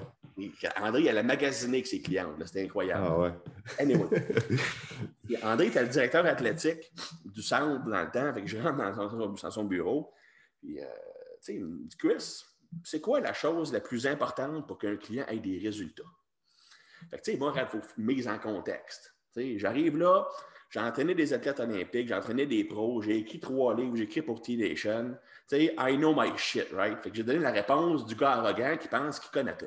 André, 0.82 1.02
il 1.04 1.10
allait 1.10 1.24
magasiner 1.24 1.78
avec 1.78 1.88
ses 1.88 2.02
clientes. 2.02 2.36
C'était 2.46 2.64
incroyable. 2.64 3.06
Ah 3.08 3.18
ouais. 3.18 3.34
Anyway. 3.80 4.10
André 5.44 5.68
était 5.68 5.82
le 5.82 5.88
directeur 5.88 6.26
athlétique 6.26 6.92
du 7.24 7.42
centre 7.42 7.86
dans 7.86 8.02
le 8.02 8.12
temps. 8.12 8.34
Fait 8.34 8.42
que 8.42 8.48
je 8.48 8.58
rentre 8.58 8.78
dans 8.78 9.52
son, 9.52 9.64
bureau. 9.64 10.12
Puis, 10.60 10.82
euh, 10.82 10.84
tu 10.84 11.40
sais, 11.40 11.56
il 11.56 11.66
me 11.66 11.88
dit 11.88 11.96
Chris, 11.98 12.44
c'est 12.84 13.02
quoi 13.02 13.20
la 13.20 13.34
chose 13.34 13.72
la 13.72 13.80
plus 13.80 14.06
importante 14.08 14.68
pour 14.68 14.78
qu'un 14.78 14.98
client 14.98 15.26
ait 15.28 15.40
des 15.40 15.60
résultats? 15.60 16.04
Fait 17.10 17.18
que, 17.18 17.24
tu 17.24 17.32
sais, 17.32 17.38
moi, 17.38 17.54
il 17.56 17.66
faut 17.66 17.82
mise 17.98 18.28
en 18.28 18.40
contexte. 18.40 19.16
J'arrive 19.36 19.98
là, 19.98 20.28
j'ai 20.70 20.80
entraîné 20.80 21.14
des 21.14 21.34
athlètes 21.34 21.60
olympiques, 21.60 22.08
j'ai 22.08 22.16
entraîné 22.16 22.46
des 22.46 22.64
pros, 22.64 23.02
j'ai 23.02 23.18
écrit 23.18 23.40
trois 23.40 23.76
livres, 23.76 23.96
j'ai 23.96 24.04
écrit 24.04 24.22
pour 24.22 24.42
T-Nation. 24.42 25.18
I 25.52 25.98
know 25.98 26.14
my 26.16 26.36
shit, 26.38 26.68
right? 26.72 26.98
Fait 27.02 27.12
que 27.12 27.18
j'ai 27.18 27.24
donné 27.24 27.40
la 27.40 27.52
réponse 27.52 28.06
du 28.06 28.16
gars 28.16 28.32
arrogant 28.32 28.78
qui 28.78 28.88
pense 28.88 29.20
qu'il 29.20 29.32
connaît 29.32 29.56
tout. 29.58 29.66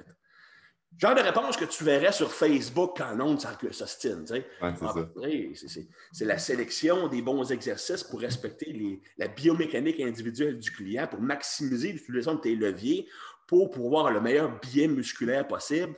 Genre 0.96 1.14
de 1.14 1.20
réponse 1.20 1.56
que 1.56 1.64
tu 1.64 1.84
verrais 1.84 2.10
sur 2.10 2.32
Facebook 2.32 2.94
quand 2.96 3.14
l'onde 3.14 3.40
s'ostine. 3.40 4.24
Tu 4.24 4.34
sais. 4.34 5.88
c'est 6.12 6.24
la 6.24 6.38
sélection 6.38 7.06
des 7.06 7.22
bons 7.22 7.52
exercices 7.52 8.02
pour 8.02 8.20
respecter 8.20 9.00
la 9.16 9.28
biomécanique 9.28 10.00
individuelle 10.00 10.58
du 10.58 10.72
client, 10.72 11.06
pour 11.06 11.20
maximiser 11.20 11.92
l'utilisation 11.92 12.34
de 12.34 12.40
tes 12.40 12.56
leviers, 12.56 13.06
pour 13.46 13.70
pouvoir 13.70 14.06
avoir 14.06 14.14
le 14.14 14.20
meilleur 14.20 14.60
biais 14.60 14.88
musculaire 14.88 15.46
possible. 15.46 15.94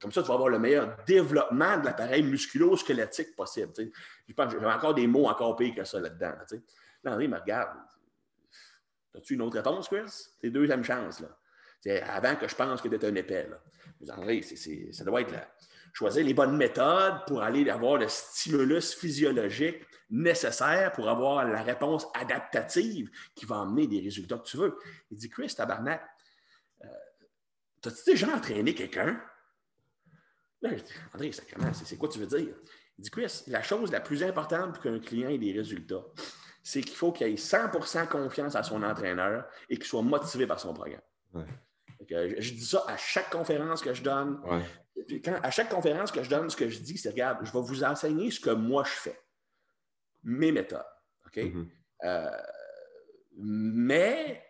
Comme 0.00 0.10
ça, 0.10 0.20
tu 0.22 0.28
vas 0.28 0.34
avoir 0.34 0.48
le 0.48 0.58
meilleur 0.58 0.96
développement 1.06 1.78
de 1.78 1.84
l'appareil 1.84 2.22
musculo-squelettique 2.22 3.36
possible. 3.36 3.72
Je 4.28 4.34
pense 4.34 4.52
j'ai 4.52 4.58
encore 4.58 4.94
des 4.94 5.06
mots 5.06 5.26
encore 5.26 5.56
pires 5.56 5.74
que 5.74 5.84
ça 5.84 6.00
là-dedans. 6.00 6.32
Là, 7.04 7.14
Henri 7.14 7.28
me 7.28 7.38
regarde. 7.38 7.78
As-tu 9.16 9.34
une 9.34 9.42
autre 9.42 9.56
réponse, 9.56 9.88
Chris? 9.88 10.28
C'est 10.40 10.50
deuxième 10.50 10.84
chance. 10.84 11.20
Là. 11.20 11.28
Avant 11.86 12.36
que 12.36 12.48
je 12.48 12.54
pense 12.54 12.80
que 12.80 12.88
es 12.88 13.04
un 13.04 13.14
épais. 13.14 13.48
Là. 13.48 14.14
André, 14.16 14.42
ça 14.42 15.04
doit 15.04 15.20
être 15.22 15.34
choisir 15.92 16.24
les 16.24 16.34
bonnes 16.34 16.56
méthodes 16.56 17.24
pour 17.26 17.42
aller 17.42 17.68
avoir 17.68 17.96
le 17.96 18.08
stimulus 18.08 18.94
physiologique 18.94 19.84
nécessaire 20.10 20.92
pour 20.92 21.08
avoir 21.08 21.46
la 21.46 21.62
réponse 21.62 22.06
adaptative 22.14 23.10
qui 23.34 23.46
va 23.46 23.60
amener 23.60 23.86
des 23.86 24.00
résultats 24.00 24.38
que 24.38 24.44
tu 24.44 24.56
veux. 24.56 24.76
Il 25.10 25.18
dit, 25.18 25.30
Chris, 25.30 25.54
tabarnak, 25.56 26.02
euh, 26.84 26.88
t'as-tu 27.80 28.10
déjà 28.10 28.28
entraîné 28.34 28.74
quelqu'un? 28.74 29.20
Là, 30.62 30.76
je 30.76 30.82
dis, 30.82 30.92
André, 31.14 31.30
c'est 31.32 31.96
quoi 31.96 32.08
tu 32.08 32.18
veux 32.18 32.26
dire? 32.26 32.54
Il 32.98 33.02
dit, 33.02 33.10
Chris, 33.10 33.44
la 33.46 33.62
chose 33.62 33.92
la 33.92 34.00
plus 34.00 34.22
importante 34.22 34.74
pour 34.74 34.82
qu'un 34.82 34.98
client 34.98 35.30
ait 35.30 35.38
des 35.38 35.52
résultats, 35.52 36.04
c'est 36.62 36.82
qu'il 36.82 36.96
faut 36.96 37.12
qu'il 37.12 37.26
ait 37.28 37.34
100% 37.34 38.08
confiance 38.08 38.56
à 38.56 38.62
son 38.62 38.82
entraîneur 38.82 39.46
et 39.68 39.76
qu'il 39.76 39.86
soit 39.86 40.02
motivé 40.02 40.46
par 40.46 40.60
son 40.60 40.74
programme. 40.74 41.00
Je, 42.10 42.52
dis 42.52 42.64
ça 42.64 42.84
à 42.88 42.96
chaque 42.96 43.30
conférence 43.30 43.82
que 43.82 43.94
je 43.94 44.02
donne. 44.02 44.40
à 45.42 45.50
chaque 45.50 45.70
conférence 45.70 46.10
que 46.10 46.22
je 46.22 46.30
donne, 46.30 46.50
ce 46.50 46.56
que 46.56 46.68
je 46.68 46.80
dis, 46.80 46.98
c'est 46.98 47.10
regarde, 47.10 47.38
je 47.44 47.52
vais 47.52 47.62
vous 47.62 47.84
enseigner 47.84 48.30
ce 48.30 48.40
que 48.40 48.50
moi 48.50 48.84
je 48.84 48.90
fais, 48.90 49.20
mes 50.24 50.52
méthodes. 50.52 50.84
OK? 51.26 51.36
Mm-hmm. 51.36 51.68
Euh, 52.04 52.30
Mais 53.36 54.44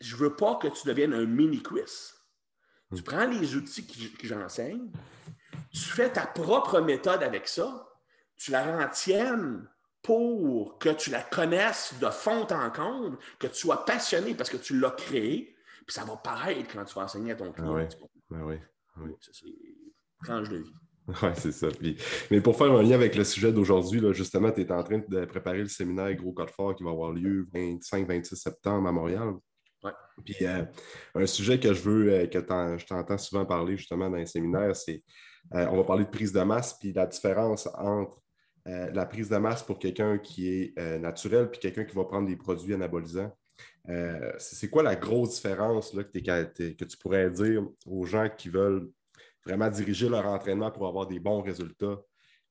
je 0.00 0.14
ne 0.14 0.20
veux 0.20 0.36
pas 0.36 0.56
que 0.56 0.68
tu 0.68 0.86
deviennes 0.86 1.14
un 1.14 1.26
mini-quiz. 1.26 2.14
Tu 2.94 3.02
prends 3.02 3.26
les 3.26 3.56
outils 3.56 3.84
que 4.16 4.28
j'enseigne, 4.28 4.92
tu 5.72 5.80
fais 5.80 6.12
ta 6.12 6.24
propre 6.24 6.80
méthode 6.80 7.22
avec 7.22 7.48
ça, 7.48 7.88
tu 8.36 8.52
la 8.52 8.62
rends 8.62 8.88
tienne 8.90 9.68
pour 10.02 10.78
que 10.78 10.90
tu 10.90 11.10
la 11.10 11.22
connaisses 11.22 11.94
de 12.00 12.08
fond 12.10 12.46
en 12.48 12.70
comble, 12.70 13.18
que 13.40 13.48
tu 13.48 13.56
sois 13.56 13.84
passionné 13.84 14.34
parce 14.34 14.50
que 14.50 14.56
tu 14.56 14.78
l'as 14.78 14.92
créé, 14.92 15.55
puis 15.86 15.94
ça 15.94 16.04
va 16.04 16.16
paraître 16.16 16.72
quand 16.72 16.84
tu 16.84 16.94
vas 16.94 17.04
enseigner 17.04 17.32
à 17.32 17.36
ton 17.36 17.52
client. 17.52 17.76
Ah 17.76 17.82
oui. 17.82 18.06
Ben 18.28 18.42
oui. 18.44 18.56
oui. 18.98 19.10
C'est 19.20 19.46
tranche 20.24 20.48
de 20.48 20.58
vie. 20.58 20.72
Oui, 21.22 21.28
c'est 21.36 21.52
ça. 21.52 21.68
mais 22.32 22.40
pour 22.40 22.58
faire 22.58 22.72
un 22.72 22.82
lien 22.82 22.96
avec 22.96 23.14
le 23.14 23.22
sujet 23.22 23.52
d'aujourd'hui, 23.52 24.02
justement, 24.12 24.50
tu 24.50 24.62
es 24.62 24.72
en 24.72 24.82
train 24.82 25.00
de 25.06 25.24
préparer 25.24 25.60
le 25.60 25.68
séminaire 25.68 26.12
Gros 26.14 26.32
Code 26.32 26.50
Fort 26.50 26.74
qui 26.74 26.82
va 26.82 26.90
avoir 26.90 27.12
lieu 27.12 27.46
25-26 27.54 28.34
septembre 28.34 28.88
à 28.88 28.90
Montréal. 28.90 29.34
Ouais. 29.84 29.92
Puis 30.24 30.34
euh, 30.42 30.64
un 31.14 31.26
sujet 31.26 31.60
que 31.60 31.72
je 31.72 31.80
veux, 31.80 32.12
euh, 32.12 32.26
que 32.26 32.40
je 32.40 32.86
t'entends 32.86 33.18
souvent 33.18 33.46
parler 33.46 33.76
justement 33.76 34.10
dans 34.10 34.16
les 34.16 34.26
séminaires, 34.26 34.74
c'est 34.74 35.04
euh, 35.54 35.68
on 35.70 35.76
va 35.76 35.84
parler 35.84 36.04
de 36.04 36.10
prise 36.10 36.32
de 36.32 36.40
masse, 36.40 36.76
puis 36.78 36.92
la 36.92 37.06
différence 37.06 37.68
entre 37.74 38.20
la 38.68 39.06
prise 39.06 39.28
de 39.28 39.36
masse 39.36 39.62
pour 39.62 39.78
quelqu'un 39.78 40.18
qui 40.18 40.48
est 40.48 40.98
naturel 40.98 41.48
puis 41.48 41.60
quelqu'un 41.60 41.84
qui 41.84 41.94
va 41.94 42.04
prendre 42.04 42.26
des 42.26 42.34
produits 42.34 42.74
anabolisants. 42.74 43.32
C'est 44.38 44.68
quoi 44.68 44.82
la 44.82 44.96
grosse 44.96 45.36
différence 45.36 45.94
là, 45.94 46.04
que, 46.04 46.84
tu 46.84 46.96
pourrais 46.98 47.30
dire 47.30 47.62
aux 47.86 48.04
gens 48.04 48.28
qui 48.28 48.48
veulent 48.48 48.90
vraiment 49.44 49.70
diriger 49.70 50.08
leur 50.08 50.26
entraînement 50.26 50.70
pour 50.70 50.86
avoir 50.86 51.06
des 51.06 51.20
bons 51.20 51.42
résultats? 51.42 51.98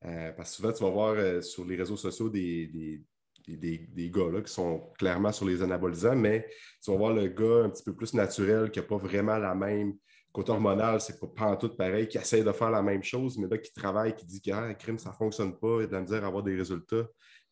Euh, 0.05 0.31
parce 0.33 0.51
que 0.51 0.55
souvent, 0.57 0.71
tu 0.71 0.83
vas 0.83 0.89
voir 0.89 1.15
euh, 1.15 1.41
sur 1.41 1.65
les 1.65 1.75
réseaux 1.75 1.97
sociaux 1.97 2.29
des, 2.29 3.01
des, 3.47 4.11
gars 4.11 4.41
qui 4.45 4.53
sont 4.53 4.91
clairement 4.97 5.31
sur 5.31 5.45
les 5.45 5.61
anabolisants, 5.61 6.15
mais 6.15 6.47
tu 6.83 6.91
vas 6.91 6.97
voir 6.97 7.13
le 7.13 7.27
gars 7.27 7.65
un 7.65 7.69
petit 7.69 7.83
peu 7.83 7.95
plus 7.95 8.13
naturel 8.13 8.69
qui 8.69 8.79
n'a 8.79 8.85
pas 8.85 8.97
vraiment 8.97 9.37
la 9.37 9.55
même 9.55 9.95
côté 10.31 10.51
hormonal, 10.51 10.99
c'est 10.99 11.19
pas, 11.19 11.27
pas 11.27 11.45
en 11.45 11.55
tout 11.55 11.75
pareil, 11.75 12.07
qui 12.07 12.17
essaie 12.17 12.43
de 12.43 12.51
faire 12.51 12.69
la 12.69 12.81
même 12.81 13.03
chose, 13.03 13.37
mais 13.37 13.47
là, 13.47 13.57
qui 13.57 13.73
travaille, 13.73 14.15
qui 14.15 14.25
dit 14.25 14.41
que 14.41 14.51
ah, 14.51 14.73
crime, 14.73 14.99
ça 14.99 15.09
ne 15.09 15.15
fonctionne 15.15 15.57
pas, 15.57 15.77
il 15.79 15.83
a 15.83 15.87
de 15.87 15.93
la 15.93 16.01
misère 16.01 16.23
à 16.23 16.27
avoir 16.27 16.43
des 16.43 16.55
résultats. 16.55 17.07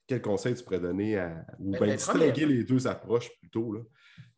Quel 0.05 0.21
conseil 0.21 0.55
tu 0.55 0.63
pourrais 0.63 0.79
donner 0.79 1.17
à, 1.17 1.45
ou 1.59 1.71
ben, 1.71 1.83
bien 1.83 1.95
distinguer 1.95 2.45
les 2.45 2.63
deux 2.63 2.87
approches 2.87 3.29
plutôt? 3.39 3.71
Là? 3.71 3.81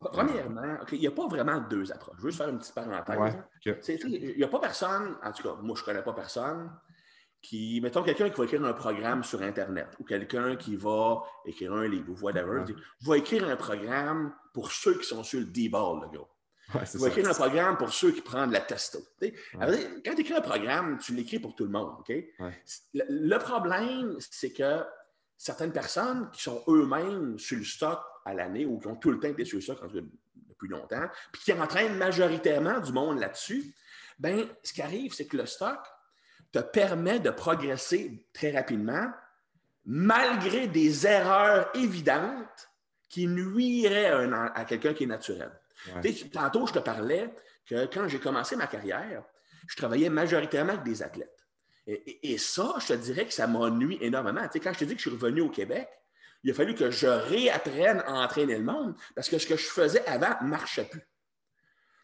Premièrement, 0.00 0.78
il 0.92 1.00
n'y 1.00 1.06
a 1.06 1.10
pas 1.10 1.26
vraiment 1.26 1.60
deux 1.68 1.90
approches. 1.92 2.16
Je 2.18 2.22
veux 2.22 2.30
juste 2.30 2.40
faire 2.40 2.50
une 2.50 2.58
petite 2.58 2.74
parenthèse. 2.74 3.36
Il 3.64 4.34
n'y 4.36 4.44
a 4.44 4.48
pas 4.48 4.60
personne, 4.60 5.16
en 5.22 5.32
tout 5.32 5.42
cas, 5.42 5.56
moi, 5.62 5.74
je 5.76 5.82
ne 5.82 5.86
connais 5.86 6.02
pas 6.02 6.12
personne 6.12 6.70
qui, 7.42 7.80
mettons, 7.80 8.02
quelqu'un 8.02 8.28
qui 8.30 8.38
va 8.38 8.44
écrire 8.44 8.64
un 8.64 8.72
programme 8.72 9.22
sur 9.22 9.42
Internet 9.42 9.88
ou 10.00 10.04
quelqu'un 10.04 10.56
qui 10.56 10.76
va 10.76 11.22
écrire 11.44 11.72
un 11.72 11.86
livre 11.86 12.10
ou 12.10 12.24
whatever, 12.24 12.64
va 13.02 13.18
écrire 13.18 13.48
un 13.48 13.56
programme 13.56 14.34
pour 14.52 14.72
ceux 14.72 14.98
qui 14.98 15.04
sont 15.04 15.22
sur 15.22 15.40
le 15.40 15.46
D-ball, 15.46 16.00
le 16.02 16.18
gars. 16.18 16.26
Ouais, 16.74 16.82
va 16.94 17.08
écrire 17.08 17.28
un 17.28 17.34
programme 17.34 17.76
pour 17.76 17.92
ceux 17.92 18.10
qui 18.10 18.20
prennent 18.20 18.50
la 18.50 18.60
testo. 18.60 18.98
Quand 19.20 20.14
tu 20.14 20.20
écris 20.20 20.34
un 20.34 20.40
programme, 20.40 20.98
tu 20.98 21.14
l'écris 21.14 21.38
pour 21.38 21.54
tout 21.54 21.64
le 21.64 21.70
monde. 21.70 21.92
le, 22.94 23.38
problème, 23.38 24.16
c'est 24.18 24.52
que 24.52 24.82
certaines 25.36 25.72
personnes 25.72 26.30
qui 26.30 26.42
sont 26.42 26.62
eux-mêmes 26.68 27.38
sur 27.38 27.58
le 27.58 27.64
stock 27.64 28.00
à 28.24 28.34
l'année 28.34 28.66
ou 28.66 28.78
qui 28.78 28.86
ont 28.86 28.96
tout 28.96 29.10
le 29.10 29.20
temps 29.20 29.28
été 29.28 29.44
sur 29.44 29.56
le 29.56 29.62
stock 29.62 29.80
depuis 29.92 30.68
longtemps, 30.68 31.08
puis 31.32 31.42
qui 31.42 31.52
entraînent 31.52 31.96
majoritairement 31.96 32.80
du 32.80 32.92
monde 32.92 33.18
là-dessus, 33.18 33.74
ben 34.18 34.46
ce 34.62 34.72
qui 34.72 34.82
arrive, 34.82 35.12
c'est 35.12 35.26
que 35.26 35.36
le 35.36 35.46
stock 35.46 35.78
te 36.52 36.58
permet 36.60 37.20
de 37.20 37.30
progresser 37.30 38.26
très 38.32 38.50
rapidement 38.50 39.10
malgré 39.84 40.66
des 40.66 41.06
erreurs 41.06 41.70
évidentes 41.76 42.70
qui 43.08 43.26
nuiraient 43.26 44.10
à, 44.32 44.64
quelqu'un 44.64 44.94
qui 44.94 45.04
est 45.04 45.06
naturel. 45.06 45.52
Tantôt, 46.32 46.66
je 46.66 46.72
te 46.72 46.78
parlais 46.80 47.32
que 47.64 47.86
quand 47.86 48.08
j'ai 48.08 48.18
commencé 48.18 48.56
ma 48.56 48.66
carrière, 48.66 49.22
je 49.68 49.76
travaillais 49.76 50.10
majoritairement 50.10 50.72
avec 50.72 50.84
des 50.84 51.02
athlètes. 51.02 51.45
Et, 51.86 52.36
ça, 52.38 52.74
je 52.80 52.88
te 52.88 52.92
dirais 52.94 53.26
que 53.26 53.32
ça 53.32 53.46
m'a 53.46 53.70
nuit 53.70 53.98
énormément. 54.00 54.42
quand 54.52 54.72
je 54.72 54.78
te 54.78 54.84
dis 54.84 54.96
que 54.96 55.00
je 55.00 55.08
suis 55.08 55.16
revenu 55.16 55.40
au 55.42 55.50
Québec, 55.50 55.88
il 56.42 56.50
a 56.50 56.54
fallu 56.54 56.74
que 56.74 56.90
je 56.90 57.06
réapprenne 57.06 58.02
à 58.06 58.24
entraîner 58.24 58.56
le 58.56 58.64
monde 58.64 58.94
parce 59.14 59.28
que 59.28 59.38
ce 59.38 59.46
que 59.46 59.56
je 59.56 59.66
faisais 59.66 60.04
avant 60.06 60.34
ne 60.42 60.48
marchait 60.48 60.84
plus. 60.84 61.02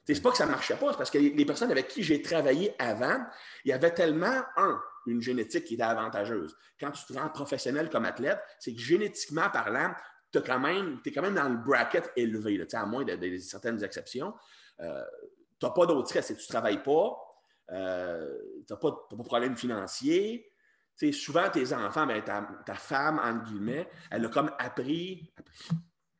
C'est 0.07 0.21
pas 0.21 0.31
que 0.31 0.37
ça 0.37 0.47
ne 0.47 0.51
marchait 0.51 0.77
pas, 0.77 0.90
c'est 0.92 0.99
parce 0.99 1.11
que 1.11 1.18
les 1.18 1.45
personnes 1.45 1.71
avec 1.71 1.88
qui 1.88 2.03
j'ai 2.03 2.23
travaillé 2.23 2.75
avant, 2.79 3.25
il 3.64 3.68
y 3.71 3.73
avait 3.73 3.92
tellement, 3.92 4.42
un, 4.57 4.81
une 5.07 5.21
génétique 5.21 5.64
qui 5.64 5.75
était 5.75 5.83
avantageuse. 5.83 6.57
Quand 6.81 6.90
tu 6.90 7.05
te 7.05 7.12
rends 7.12 7.29
professionnel 7.29 7.88
comme 7.88 8.05
athlète, 8.05 8.40
c'est 8.59 8.75
que 8.75 8.81
génétiquement 8.81 9.49
parlant, 9.51 9.95
tu 10.33 10.38
es, 10.38 10.42
quand 10.42 10.59
même 10.59 11.35
dans 11.35 11.49
le 11.49 11.57
bracket 11.57 12.11
élevé, 12.16 12.66
à 12.73 12.87
moins 12.87 13.05
de, 13.05 13.38
certaines 13.38 13.83
exceptions. 13.85 14.35
Euh, 14.81 15.05
tu 15.61 15.66
n'as 15.66 15.73
pas 15.73 15.87
d'autre 15.87 16.09
stress, 16.09 16.29
tu 16.29 16.33
ne 16.33 16.49
travailles 16.49 16.83
pas, 16.83 17.16
euh, 17.70 18.38
tu 18.66 18.72
n'as 18.72 18.77
pas, 18.79 19.09
de 19.11 19.22
problème 19.22 19.57
financier. 19.57 20.51
souvent, 21.12 21.48
tes 21.51 21.72
enfants, 21.72 22.07
ben, 22.07 22.22
ta, 22.22 22.75
femme, 22.75 23.20
entre 23.22 23.44
guillemets, 23.44 23.88
elle 24.11 24.27
a 24.27 24.29
comme 24.29 24.51
appris. 24.59 25.33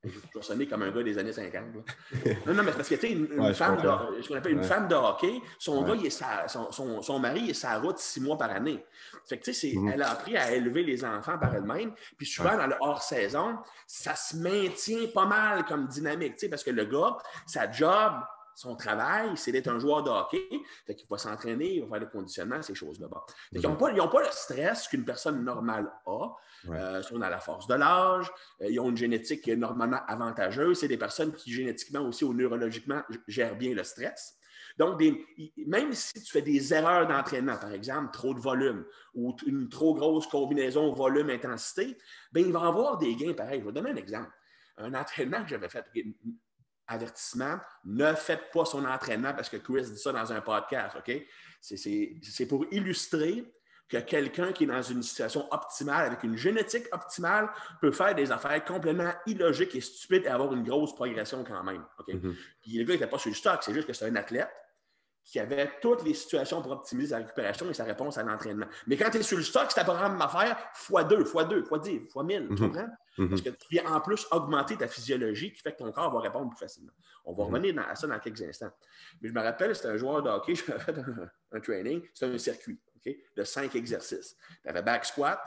Je 0.05 0.11
vais 0.11 0.43
sonner 0.43 0.67
comme 0.67 0.83
un 0.83 0.91
gars 0.91 1.03
des 1.05 1.17
années 1.17 1.33
50. 1.33 1.63
Non, 2.47 2.55
non, 2.55 2.65
mais 2.65 2.73
parce 2.73 2.89
que 2.89 2.97
tu 2.97 3.07
une, 3.07 3.29
une 3.33 3.55
femme, 3.55 3.81
de, 3.81 4.35
appelle 4.35 4.53
une 4.53 4.65
femme 4.65 4.89
de 4.89 4.97
hockey, 4.97 5.41
son, 5.61 5.85
gars, 5.85 5.95
il 5.95 6.07
est 6.07 6.25
son, 6.49 7.03
son, 7.03 7.19
mari 7.21 7.51
est 7.51 7.55
sa 7.55 7.79
route 7.79 7.99
six 7.99 8.21
mois 8.21 8.37
par 8.37 8.51
année. 8.51 8.85
Fait 9.29 9.39
que, 9.39 9.51
mm. 9.51 9.89
Elle 9.93 10.03
a 10.03 10.11
appris 10.11 10.37
à 10.37 10.53
élever 10.53 10.83
les 10.83 11.05
enfants 11.05 11.39
par 11.39 11.55
elle-même. 11.55 11.93
Puis 12.17 12.27
souvent, 12.27 12.57
dans 12.57 12.67
le 12.67 12.75
hors-saison, 12.81 13.59
ça 13.87 14.17
se 14.17 14.37
maintient 14.37 15.07
pas 15.15 15.27
mal 15.27 15.65
comme 15.67 15.87
dynamique, 15.87 16.35
parce 16.51 16.65
que 16.65 16.71
le 16.71 16.85
gars, 16.85 17.17
sa 17.47 17.71
job, 17.71 18.15
son 18.55 18.77
travail, 18.77 19.31
c'est 19.37 19.53
d'être 19.53 19.69
un 19.69 19.79
joueur 19.79 20.03
de 20.03 20.11
hockey. 20.11 20.49
Fait 20.87 20.95
qu'il 20.95 21.09
va 21.09 21.19
s'entraîner, 21.19 21.75
il 21.75 21.83
va 21.83 21.89
faire 21.89 22.01
le 22.01 22.07
conditionnement, 22.07 22.63
ces 22.63 22.75
choses-là. 22.75 23.09
Ils 23.53 23.61
n'ont 23.63 23.77
pas, 23.77 23.91
le 23.91 24.31
stress 24.31 24.89
qu'une 24.89 25.05
personne 25.05 25.43
normale 25.43 25.91
a. 26.07 26.37
Euh, 26.69 27.03
ils 27.11 27.19
la 27.19 27.41
force 27.41 27.67
de 27.67 27.75
l'âge. 27.75 28.31
Euh, 28.61 28.71
ils 28.71 28.79
ont 28.81 28.91
une 28.91 28.97
génétique 28.97 29.43
qui 29.43 29.51
est 29.51 29.57
normalement 29.57 30.01
avantageuse. 30.07 30.79
C'est 30.79 30.89
des 30.89 30.99
personnes 30.99 31.33
qui, 31.33 31.53
génétiquement 31.53 32.01
aussi 32.01 32.25
ou 32.25 32.33
neurologiquement, 32.35 33.03
gèrent 33.27 33.57
bien 33.57 33.75
le 33.75 33.85
stress. 33.85 34.39
Donc, 34.79 35.03
même 35.67 35.93
si 35.93 36.23
tu 36.23 36.33
fais 36.33 36.43
des 36.43 36.73
erreurs 36.73 37.07
d'entraînement, 37.07 37.57
par 37.57 37.73
exemple, 37.73 38.11
trop 38.13 38.35
de 38.35 38.41
volume 38.41 38.85
ou 39.15 39.37
une 39.47 39.69
trop 39.69 39.95
grosse 39.95 40.27
combinaison 40.27 40.93
volume-intensité, 40.93 41.99
bien, 42.33 42.45
il 42.47 42.53
va 42.53 42.67
avoir 42.67 42.99
des 42.99 43.15
gains 43.15 43.35
pareils. 43.35 43.61
Je 43.61 43.67
vais 43.67 43.73
donner 43.73 43.91
un 43.91 43.97
exemple. 43.97 44.31
Un 44.79 44.95
entraînement 44.95 45.43
que 45.43 45.49
j'avais 45.49 45.69
fait, 45.69 45.85
avertissement, 46.93 47.59
ne 47.85 48.15
faites 48.15 48.51
pas 48.53 48.65
son 48.65 48.85
entraînement 48.85 49.33
parce 49.33 49.49
que 49.49 49.57
Chris 49.57 49.91
dit 49.91 49.99
ça 49.99 50.13
dans 50.13 50.33
un 50.33 50.41
podcast, 50.41 50.97
OK? 50.99 51.27
C'est 51.61 52.47
pour 52.47 52.67
illustrer 52.71 53.45
que 53.89 53.99
quelqu'un 53.99 54.53
qui 54.53 54.65
est 54.65 54.67
dans 54.67 54.83
une 54.83 55.03
situation 55.03 55.47
optimale, 55.53 56.07
avec 56.07 56.23
une 56.23 56.37
génétique 56.37 56.87
optimale, 56.93 57.51
peut 57.81 57.93
faire 57.93 58.15
des 58.15 58.33
affaires 58.33 58.65
complètement 58.65 59.13
illogiques 59.27 59.75
et 59.75 59.81
stupides 59.81 60.25
et 60.25 60.29
avoir 60.29 60.53
une 60.55 60.65
grosse 60.65 60.95
progression 60.95 61.45
quand 61.45 61.63
même. 61.63 61.85
OK? 61.99 62.09
Mm-hmm. 62.09 62.35
Puis 62.63 62.73
le 62.79 62.85
gars 62.85 62.95
n'était 62.95 63.07
pas 63.07 63.19
sur 63.19 63.31
le 63.31 63.37
stock, 63.37 63.63
c'est 63.63 63.75
juste 63.75 63.87
que 63.87 63.93
c'est 63.93 64.07
un 64.07 64.17
athlète 64.17 64.49
qui 65.25 65.39
avait 65.39 65.71
toutes 65.81 66.03
les 66.05 66.15
situations 66.15 66.63
pour 66.63 66.73
optimiser 66.73 67.11
sa 67.11 67.19
récupération 67.19 67.69
et 67.71 67.75
sa 67.75 67.85
réponse 67.85 68.19
à 68.19 68.23
l'entraînement. 68.23 68.67
Mais 68.87 68.97
quand 68.97 69.11
tu 69.11 69.19
es 69.19 69.23
sur 69.23 69.37
le 69.37 69.45
stock, 69.45 69.67
c'est 69.71 69.81
un 69.81 69.85
programme 69.85 70.21
à 70.21 70.29
faire 70.29 70.57
x2, 70.91 71.23
x2, 71.23 71.63
x10, 71.69 72.09
x1000, 72.09 72.49
tu 72.49 72.63
comprends? 72.63 72.89
Mhm. 73.19 73.29
Parce 73.29 73.43
que 73.43 73.51
tu 73.51 73.67
viens 73.71 73.87
en 73.87 74.01
plus 74.01 74.27
augmenter 74.31 74.77
ta 74.77 74.89
physiologie 74.89 75.53
qui 75.53 75.61
fait 75.61 75.73
que 75.73 75.79
ton 75.79 75.93
corps 75.93 76.13
va 76.13 76.21
répondre 76.21 76.49
plus 76.51 76.59
facilement. 76.59 76.93
On 77.25 77.35
va 77.35 77.45
mhm. 77.45 77.55
revenir 77.55 77.89
à 77.89 77.95
ça 77.95 78.07
dans 78.07 78.19
quelques 78.19 78.43
instants. 78.43 78.73
Mais 79.21 79.29
je 79.29 79.35
me 79.35 79.41
rappelle, 79.41 79.77
c'était 79.77 79.89
un 79.89 79.97
joueur 79.97 80.23
de 80.23 80.31
hockey, 80.31 80.55
je 80.57 80.63
fait 80.63 80.95
un, 81.53 81.61
training, 81.61 82.03
c'était 82.13 82.35
un 82.35 82.39
circuit 82.39 82.81
de 83.37 83.45
cinq 83.45 83.75
exercices. 83.77 84.37
Tu 84.63 84.69
avais 84.69 84.83
back 84.83 85.05
squat, 85.05 85.41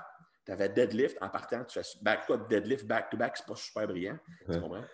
tu 0.45 0.51
avais 0.51 0.69
deadlift 0.69 1.17
en 1.21 1.29
partant, 1.29 1.63
tu 1.65 1.79
fais 1.79 1.88
back 2.01 2.23
squat, 2.23 2.47
deadlift, 2.49 2.85
back 2.85 3.09
to 3.09 3.17
back, 3.17 3.35
c'est 3.35 3.45
pas 3.45 3.55
super 3.55 3.88
brillant. 3.88 4.17
Tu 4.49 4.59
comprends? 4.59 4.85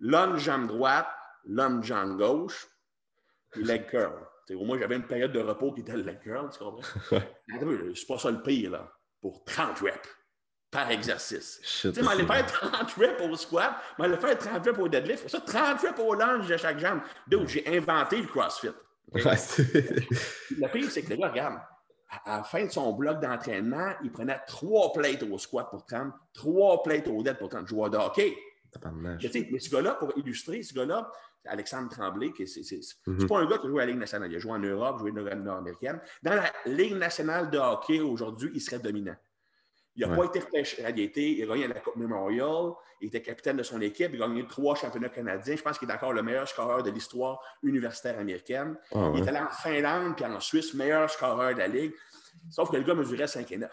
Lunge 0.00 0.38
jambe 0.40 0.68
droite, 0.68 1.08
lunge 1.44 1.84
jambe 1.84 2.18
gauche, 2.18 2.68
leg 3.56 3.86
curl. 3.86 4.12
au 4.50 4.64
moins, 4.64 4.78
j'avais 4.78 4.96
une 4.96 5.06
période 5.06 5.32
de 5.32 5.40
repos 5.40 5.72
qui 5.72 5.80
était 5.80 5.96
le 5.96 6.02
leg 6.02 6.20
curl, 6.20 6.48
tu 6.50 6.58
comprends? 6.58 6.82
c'est 7.10 8.06
pas 8.06 8.18
ça 8.18 8.30
le 8.30 8.42
pire, 8.42 8.70
là, 8.72 8.92
pour 9.20 9.44
30 9.44 9.78
reps 9.80 10.08
par 10.70 10.90
exercice. 10.90 11.60
Tu 11.62 11.92
sais, 11.92 12.02
m'allais 12.02 12.26
faire 12.26 12.46
30 12.46 12.92
reps 12.94 13.22
au 13.22 13.36
squat, 13.36 13.74
m'allais 13.96 14.16
faire 14.16 14.36
30 14.36 14.66
reps 14.66 14.78
au 14.78 14.88
deadlift, 14.88 15.28
ça, 15.28 15.40
30 15.40 15.80
reps 15.80 16.00
au 16.00 16.14
lunge 16.14 16.48
de 16.48 16.56
chaque 16.56 16.80
jambe. 16.80 17.00
Donc, 17.28 17.48
j'ai 17.48 17.64
inventé 17.68 18.20
le 18.20 18.26
CrossFit. 18.26 18.70
le 19.14 20.72
pire, 20.72 20.90
c'est 20.90 21.02
que 21.02 21.10
le 21.10 21.16
gars, 21.16 21.28
regarde, 21.28 21.60
à 22.24 22.38
la 22.38 22.42
fin 22.42 22.64
de 22.64 22.70
son 22.70 22.92
bloc 22.92 23.20
d'entraînement, 23.20 23.92
il 24.02 24.10
prenait 24.10 24.40
trois 24.46 24.92
plates 24.92 25.22
au 25.22 25.38
squat 25.38 25.68
pour 25.70 25.84
30, 25.86 26.12
trois 26.32 26.82
plates 26.82 27.06
au 27.06 27.22
dead 27.22 27.38
pour 27.38 27.48
30 27.48 27.68
joueurs 27.68 27.90
de 27.90 27.96
hockey. 27.96 28.36
Mais 28.94 29.58
ce 29.60 29.70
gars-là, 29.70 29.94
pour 29.94 30.12
illustrer, 30.16 30.62
ce 30.62 30.74
gars-là, 30.74 31.10
Alexandre 31.46 31.88
Tremblay, 31.88 32.32
c'est 32.46 32.60
mm-hmm. 32.60 33.26
pas 33.26 33.38
un 33.38 33.46
gars 33.46 33.58
qui 33.58 33.68
joue 33.68 33.78
à 33.78 33.82
la 33.82 33.86
Ligue 33.86 33.98
nationale. 33.98 34.30
Il 34.30 34.36
a 34.36 34.38
joué 34.38 34.52
en 34.52 34.58
Europe, 34.58 34.98
joué 34.98 35.12
dans 35.12 35.22
la 35.22 35.34
Nord-américaine. 35.34 36.00
Dans 36.22 36.34
la 36.34 36.52
Ligue 36.66 36.94
nationale 36.94 37.50
de 37.50 37.58
hockey 37.58 38.00
aujourd'hui, 38.00 38.50
il 38.54 38.60
serait 38.60 38.78
dominant. 38.78 39.16
Il 39.96 40.06
n'a 40.06 40.16
pas 40.16 40.24
été 40.24 40.40
repêché. 40.40 40.78
Il, 40.80 40.86
a 40.86 40.88
été, 40.88 41.36
il 41.36 41.44
a 41.44 41.46
gagné 41.46 41.68
la 41.68 41.80
Coupe 41.80 41.96
Memorial. 41.96 42.72
Il 43.00 43.08
était 43.08 43.22
capitaine 43.22 43.56
de 43.56 43.62
son 43.62 43.80
équipe. 43.80 44.10
Il 44.12 44.22
a 44.22 44.26
gagné 44.26 44.46
trois 44.46 44.74
championnats 44.74 45.08
canadiens. 45.08 45.54
Je 45.54 45.62
pense 45.62 45.78
qu'il 45.78 45.88
est 45.88 45.92
encore 45.92 46.12
le 46.12 46.22
meilleur 46.22 46.48
scoreur 46.48 46.82
de 46.82 46.90
l'histoire 46.90 47.40
universitaire 47.62 48.18
américaine. 48.18 48.76
Ah 48.92 49.12
il 49.14 49.22
est 49.22 49.28
allé 49.28 49.38
en 49.38 49.50
Finlande 49.50 50.16
puis 50.16 50.24
en 50.24 50.40
Suisse, 50.40 50.74
meilleur 50.74 51.08
scoreur 51.08 51.54
de 51.54 51.58
la 51.58 51.68
Ligue. 51.68 51.92
Sauf 52.50 52.70
que 52.70 52.76
le 52.76 52.82
gars 52.82 52.94
mesurait 52.94 53.28
5 53.28 53.52
et 53.52 53.58
9. 53.58 53.70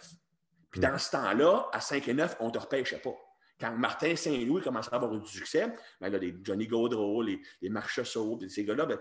Puis 0.70 0.80
dans 0.80 0.98
ce 0.98 1.12
temps-là, 1.12 1.70
à 1.74 1.82
5 1.82 2.08
et 2.08 2.14
9, 2.14 2.38
on 2.40 2.48
ne 2.48 2.52
te 2.52 2.60
repêchait 2.60 3.00
pas. 3.00 3.16
Quand 3.62 3.78
Martin 3.78 4.15
Saint-Louis 4.15 4.62
commençait 4.62 4.91
à 4.91 4.95
avoir 4.95 5.12
du 5.12 5.30
succès, 5.30 5.71
ben 6.00 6.10
là, 6.10 6.17
les 6.17 6.36
Johnny 6.43 6.67
Gaudreau, 6.67 7.21
les, 7.21 7.39
les 7.62 7.69
Marc 7.69 8.02
ces 8.50 8.65
gars-là, 8.65 8.88
ben, 8.88 9.00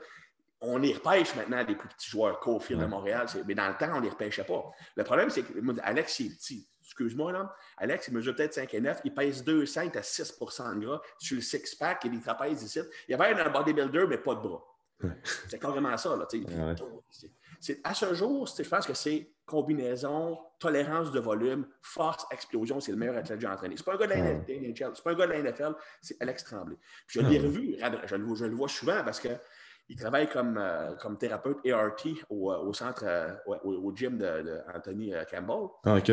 on 0.61 0.77
les 0.77 0.93
repêche 0.93 1.35
maintenant, 1.35 1.65
des 1.65 1.75
plus 1.75 1.89
petits 1.89 2.11
joueurs, 2.11 2.39
Cofield 2.39 2.83
de 2.83 2.87
Montréal, 2.87 3.27
mais 3.47 3.55
dans 3.55 3.69
le 3.69 3.77
temps, 3.77 3.93
on 3.95 4.01
ne 4.01 4.05
les 4.05 4.11
repêchait 4.11 4.45
pas. 4.45 4.71
Le 4.95 5.05
problème, 5.05 5.31
c'est 5.31 5.43
que 5.43 5.81
Alex, 5.83 6.21
il 6.21 6.27
est 6.27 6.37
petit. 6.37 6.69
Excuse-moi, 6.85 7.33
là. 7.33 7.55
Alex, 7.79 8.09
il 8.09 8.15
mesure 8.15 8.35
peut-être 8.35 8.53
5 8.53 8.75
et 8.75 8.81
9, 8.81 9.01
il 9.05 9.15
pèse 9.15 9.45
2, 9.45 9.65
5 9.65 9.97
à 9.97 10.01
6% 10.01 10.75
de 10.75 10.85
gras 10.85 11.01
sur 11.19 11.37
le 11.37 11.41
six-pack, 11.41 12.05
a 12.05 12.09
des 12.09 12.21
trapèzes 12.21 12.63
ici. 12.63 12.81
Il 13.09 13.13
y 13.13 13.15
avait 13.15 13.41
un 13.41 13.49
bodybuilder, 13.49 14.07
mais 14.09 14.19
pas 14.19 14.35
de 14.35 14.41
bras. 14.41 14.63
C'est 15.49 15.59
carrément 15.59 15.97
ça. 15.97 16.17
Là, 16.17 16.27
à 17.85 17.95
ce 17.95 18.15
jour, 18.15 18.47
je 18.47 18.69
pense 18.69 18.87
que 18.87 18.95
c'est 18.95 19.31
combinaison, 19.51 20.39
tolérance 20.59 21.11
de 21.11 21.19
volume, 21.21 21.67
force, 21.83 22.25
explosion. 22.31 22.81
C'est 22.81 22.93
le 22.93 22.99
meilleur 22.99 23.17
athlète 23.17 23.39
que 23.39 23.43
j'ai 23.43 23.53
entraîné. 23.53 23.77
Ce 23.77 23.83
n'est 23.83 23.85
pas 23.85 23.95
un 23.95 23.99
gars 23.99 24.07
de 24.07 24.13
la 24.13 24.95
c'est 24.95 25.03
pas 25.03 25.11
un 25.11 25.15
gars 25.15 25.27
de 25.27 25.33
la 25.33 25.43
NFL, 25.43 25.75
c'est 26.01 26.17
Alex 26.21 26.45
Tremblay. 26.45 26.77
je 27.09 27.21
l'ai 27.21 27.39
revu, 27.39 27.77
je 27.79 28.17
le, 28.17 28.35
je 28.37 28.45
le, 28.45 28.55
vois 28.55 28.69
souvent 28.69 29.03
parce 29.05 29.21
qu'il 29.21 29.97
travaille 29.99 30.29
comme, 30.29 30.57
euh, 30.57 30.95
comme 30.97 31.19
thérapeute 31.19 31.59
ART 31.67 32.05
au, 32.29 32.53
euh, 32.53 32.59
au 32.59 32.73
centre, 32.73 33.05
euh, 33.05 33.35
au, 33.47 33.93
gym 33.95 34.17
d'Anthony 34.17 35.13
Campbell. 35.31 35.69
Ah, 35.85 35.97
OK. 35.97 36.13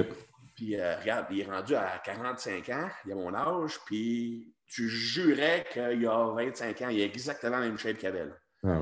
Puis 0.55 0.75
regarde, 0.75 1.27
il 1.29 1.41
est 1.41 1.45
rendu 1.45 1.75
à 1.75 2.01
45 2.03 2.69
ans, 2.69 2.89
il 3.05 3.11
a 3.11 3.15
mon 3.15 3.31
âge, 3.35 3.79
puis 3.85 4.55
tu 4.65 4.89
jurais 4.89 5.63
qu'il 5.71 6.01
y 6.01 6.07
a 6.07 6.33
25 6.33 6.81
ans, 6.81 6.89
il 6.89 6.99
a 6.99 7.05
exactement 7.05 7.59
la 7.59 7.67
même 7.67 7.77
shape 7.77 7.99
qu'avait. 7.99 8.25
Ah, 8.63 8.81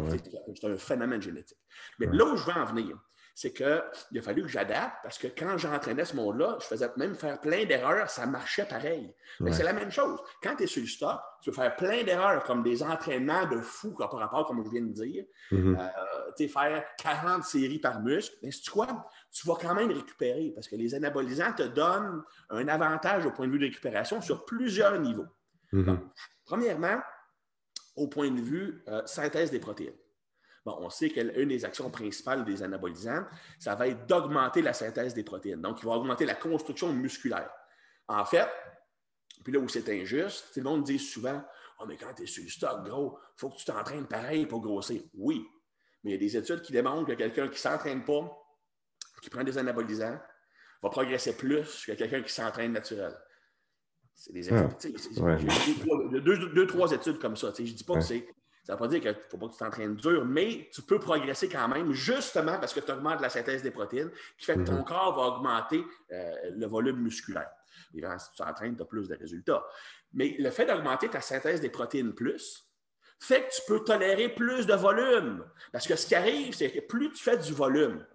c'est 0.55 0.67
un 0.67 0.77
phénomène 0.77 1.21
génétique. 1.21 1.57
Mais 1.99 2.07
là 2.07 2.25
où 2.25 2.37
je 2.37 2.45
veux 2.45 2.53
en 2.53 2.65
venir, 2.65 2.97
c'est 3.37 3.51
qu'il 3.51 3.65
a 3.67 4.21
fallu 4.21 4.43
que 4.43 4.47
j'adapte 4.47 4.95
parce 5.03 5.17
que 5.17 5.27
quand 5.27 5.57
j'entraînais 5.57 6.05
ce 6.05 6.15
monde-là, 6.15 6.57
je 6.61 6.67
faisais 6.67 6.89
même 6.95 7.15
faire 7.15 7.41
plein 7.41 7.65
d'erreurs, 7.65 8.09
ça 8.09 8.25
marchait 8.25 8.63
pareil. 8.63 9.13
C'est 9.51 9.63
la 9.63 9.73
même 9.73 9.91
chose. 9.91 10.17
Quand 10.41 10.55
tu 10.55 10.63
es 10.63 10.67
sur 10.67 10.81
le 10.81 10.87
stock, 10.87 11.19
tu 11.41 11.49
veux 11.49 11.55
faire 11.55 11.75
plein 11.75 12.03
d'erreurs 12.03 12.45
comme 12.45 12.63
des 12.63 12.81
entraînements 12.81 13.45
de 13.45 13.59
fou 13.59 13.93
par 13.93 14.09
rapport, 14.13 14.47
comme 14.47 14.63
je 14.63 14.69
viens 14.69 14.83
de 14.83 14.93
dire. 14.93 15.25
Mm-hmm. 15.51 15.77
Euh, 15.77 16.31
tu 16.37 16.47
faire 16.47 16.85
40 16.97 17.43
séries 17.43 17.79
par 17.79 18.01
muscle. 18.01 18.37
Mais 18.41 18.51
tu 18.51 18.71
quoi? 18.71 19.05
Tu 19.33 19.45
vas 19.45 19.55
quand 19.61 19.75
même 19.75 19.91
récupérer 19.91 20.53
parce 20.55 20.69
que 20.69 20.77
les 20.77 20.95
anabolisants 20.95 21.51
te 21.51 21.63
donnent 21.63 22.23
un 22.49 22.67
avantage 22.69 23.25
au 23.25 23.31
point 23.31 23.47
de 23.47 23.51
vue 23.51 23.59
de 23.59 23.65
récupération 23.65 24.21
sur 24.21 24.45
plusieurs 24.45 24.97
niveaux. 24.97 25.27
Mm-hmm. 25.73 25.97
premièrement, 26.45 27.01
au 27.95 28.07
point 28.07 28.31
de 28.31 28.41
vue 28.41 28.83
euh, 28.87 29.05
synthèse 29.05 29.51
des 29.51 29.59
protéines. 29.59 29.95
Bon, 30.65 30.77
on 30.79 30.89
sait 30.89 31.09
qu'une 31.09 31.47
des 31.47 31.63
actions 31.63 31.91
principales 31.91 32.43
des 32.43 32.63
anabolisants, 32.63 33.23
ça 33.59 33.75
va 33.75 33.87
être 33.87 34.07
d'augmenter 34.07 34.61
la 34.61 34.73
synthèse 34.73 35.13
des 35.13 35.23
protéines. 35.23 35.61
Donc, 35.61 35.81
il 35.81 35.85
va 35.85 35.91
augmenter 35.91 36.25
la 36.25 36.33
construction 36.33 36.91
musculaire. 36.91 37.51
En 38.07 38.25
fait, 38.25 38.47
puis 39.43 39.53
là 39.53 39.59
où 39.59 39.69
c'est 39.69 39.87
injuste, 39.89 40.49
tout 40.53 40.59
le 40.59 40.63
monde 40.63 40.83
dit 40.83 40.99
souvent 40.99 41.43
Oh, 41.79 41.85
mais 41.85 41.97
quand 41.97 42.13
tu 42.13 42.23
es 42.23 42.25
sur 42.25 42.43
le 42.43 42.49
stock, 42.49 42.83
gros, 42.85 43.19
il 43.19 43.39
faut 43.39 43.49
que 43.49 43.57
tu 43.57 43.65
t'entraînes 43.65 44.07
pareil 44.07 44.45
pour 44.45 44.61
grossir. 44.61 45.01
Oui, 45.13 45.45
mais 46.03 46.11
il 46.11 46.13
y 46.13 46.15
a 46.15 46.19
des 46.19 46.37
études 46.37 46.61
qui 46.61 46.71
démontrent 46.71 47.07
que 47.07 47.13
quelqu'un 47.13 47.47
qui 47.47 47.55
ne 47.55 47.57
s'entraîne 47.57 48.03
pas, 48.03 48.31
qui 49.21 49.29
prend 49.29 49.43
des 49.43 49.57
anabolisants, 49.57 50.19
va 50.81 50.89
progresser 50.89 51.35
plus 51.35 51.85
que 51.85 51.91
quelqu'un 51.91 52.21
qui 52.21 52.31
s'entraîne 52.31 52.71
naturel. 52.71 53.15
C'est 54.15 54.33
des 54.33 54.47
études. 54.47 54.69
Deux, 56.23 56.49
deux, 56.49 56.67
trois 56.67 56.91
études 56.91 57.19
comme 57.19 57.35
ça. 57.35 57.51
Je 57.57 57.63
ne 57.63 57.67
dis 57.67 57.83
pas 57.83 57.95
que 57.95 58.01
c'est 58.01 58.25
ça 58.65 58.73
ne 58.73 58.77
veut 58.77 58.79
pas 58.79 58.87
dire 58.87 58.99
qu'il 58.99 59.11
ne 59.11 59.15
faut 59.29 59.37
pas 59.37 59.47
que 59.47 59.51
tu 59.51 59.59
t'entraînes 59.59 59.95
dur, 59.95 60.25
mais 60.25 60.67
tu 60.73 60.81
peux 60.81 60.97
progresser 60.97 61.47
quand 61.47 61.67
même, 61.67 61.91
justement 61.91 62.57
parce 62.57 62.73
que 62.73 62.79
tu 62.79 62.91
augmentes 62.91 63.21
la 63.21 63.29
synthèse 63.29 63.61
des 63.61 63.69
protéines, 63.69 64.09
qui 64.39 64.45
fait 64.45 64.55
que 64.55 64.63
ton 64.63 64.79
mhm. 64.79 64.85
corps 64.85 65.15
va 65.15 65.37
augmenter 65.37 65.83
euh, 66.11 66.33
le 66.55 66.65
volume 66.65 66.97
musculaire. 66.97 67.51
Évidemment, 67.93 68.17
si 68.17 68.31
tu 68.31 68.37
t'entraînes, 68.37 68.75
tu 68.75 68.81
as 68.81 68.85
plus 68.85 69.07
de 69.07 69.15
résultats. 69.15 69.63
Mais 70.13 70.35
le 70.39 70.49
fait 70.49 70.65
d'augmenter 70.65 71.09
ta 71.09 71.21
synthèse 71.21 71.61
des 71.61 71.69
protéines 71.69 72.15
plus, 72.15 72.64
fait 73.25 73.47
que 73.47 73.55
tu 73.55 73.61
peux 73.67 73.83
tolérer 73.83 74.29
plus 74.29 74.65
de 74.65 74.73
volume. 74.73 75.43
Parce 75.71 75.87
que 75.87 75.95
ce 75.95 76.07
qui 76.07 76.15
arrive, 76.15 76.53
c'est 76.53 76.71
que 76.71 76.79
plus 76.79 77.11
tu 77.11 77.23
fais 77.23 77.37
du 77.37 77.53
volume, 77.53 78.05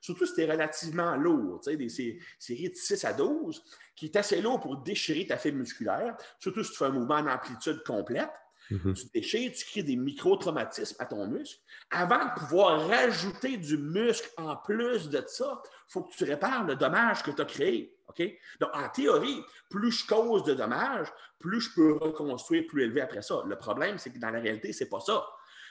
surtout 0.00 0.26
si 0.26 0.34
tu 0.34 0.42
es 0.42 0.50
relativement 0.50 1.16
lourd, 1.16 1.60
des 1.64 1.88
séries 1.88 2.70
de 2.70 2.74
6 2.74 3.04
à 3.04 3.12
12, 3.12 3.62
qui 3.94 4.06
est 4.06 4.16
assez 4.16 4.40
lourd 4.40 4.60
pour 4.60 4.76
déchirer 4.78 5.26
ta 5.26 5.36
fibre 5.36 5.58
musculaire, 5.58 6.16
surtout 6.38 6.62
si 6.62 6.72
tu 6.72 6.78
fais 6.78 6.86
un 6.86 6.90
mouvement 6.90 7.16
en 7.16 7.26
amplitude 7.26 7.82
complète, 7.84 8.30
Mm-hmm. 8.70 8.94
Tu 8.94 9.06
déchires, 9.14 9.52
tu 9.52 9.64
crées 9.64 9.82
des 9.82 9.96
micro-traumatismes 9.96 10.96
à 10.98 11.06
ton 11.06 11.26
muscle. 11.26 11.60
Avant 11.90 12.24
de 12.24 12.40
pouvoir 12.40 12.88
rajouter 12.88 13.56
du 13.56 13.78
muscle 13.78 14.28
en 14.36 14.56
plus 14.56 15.08
de 15.08 15.22
ça, 15.26 15.62
faut 15.88 16.02
que 16.02 16.14
tu 16.14 16.24
répares 16.24 16.64
le 16.64 16.76
dommage 16.76 17.22
que 17.22 17.30
tu 17.30 17.40
as 17.40 17.44
créé. 17.44 17.96
OK? 18.08 18.22
Donc, 18.60 18.70
en 18.74 18.88
théorie, 18.88 19.42
plus 19.68 19.90
je 19.90 20.06
cause 20.06 20.44
de 20.44 20.54
dommages, 20.54 21.08
plus 21.38 21.60
je 21.60 21.74
peux 21.74 21.92
reconstruire 21.94 22.64
plus 22.66 22.84
élevé 22.84 23.00
après 23.00 23.22
ça. 23.22 23.42
Le 23.46 23.56
problème, 23.56 23.98
c'est 23.98 24.10
que 24.10 24.18
dans 24.18 24.30
la 24.30 24.40
réalité, 24.40 24.72
ce 24.72 24.84
n'est 24.84 24.90
pas 24.90 25.00
ça. 25.00 25.24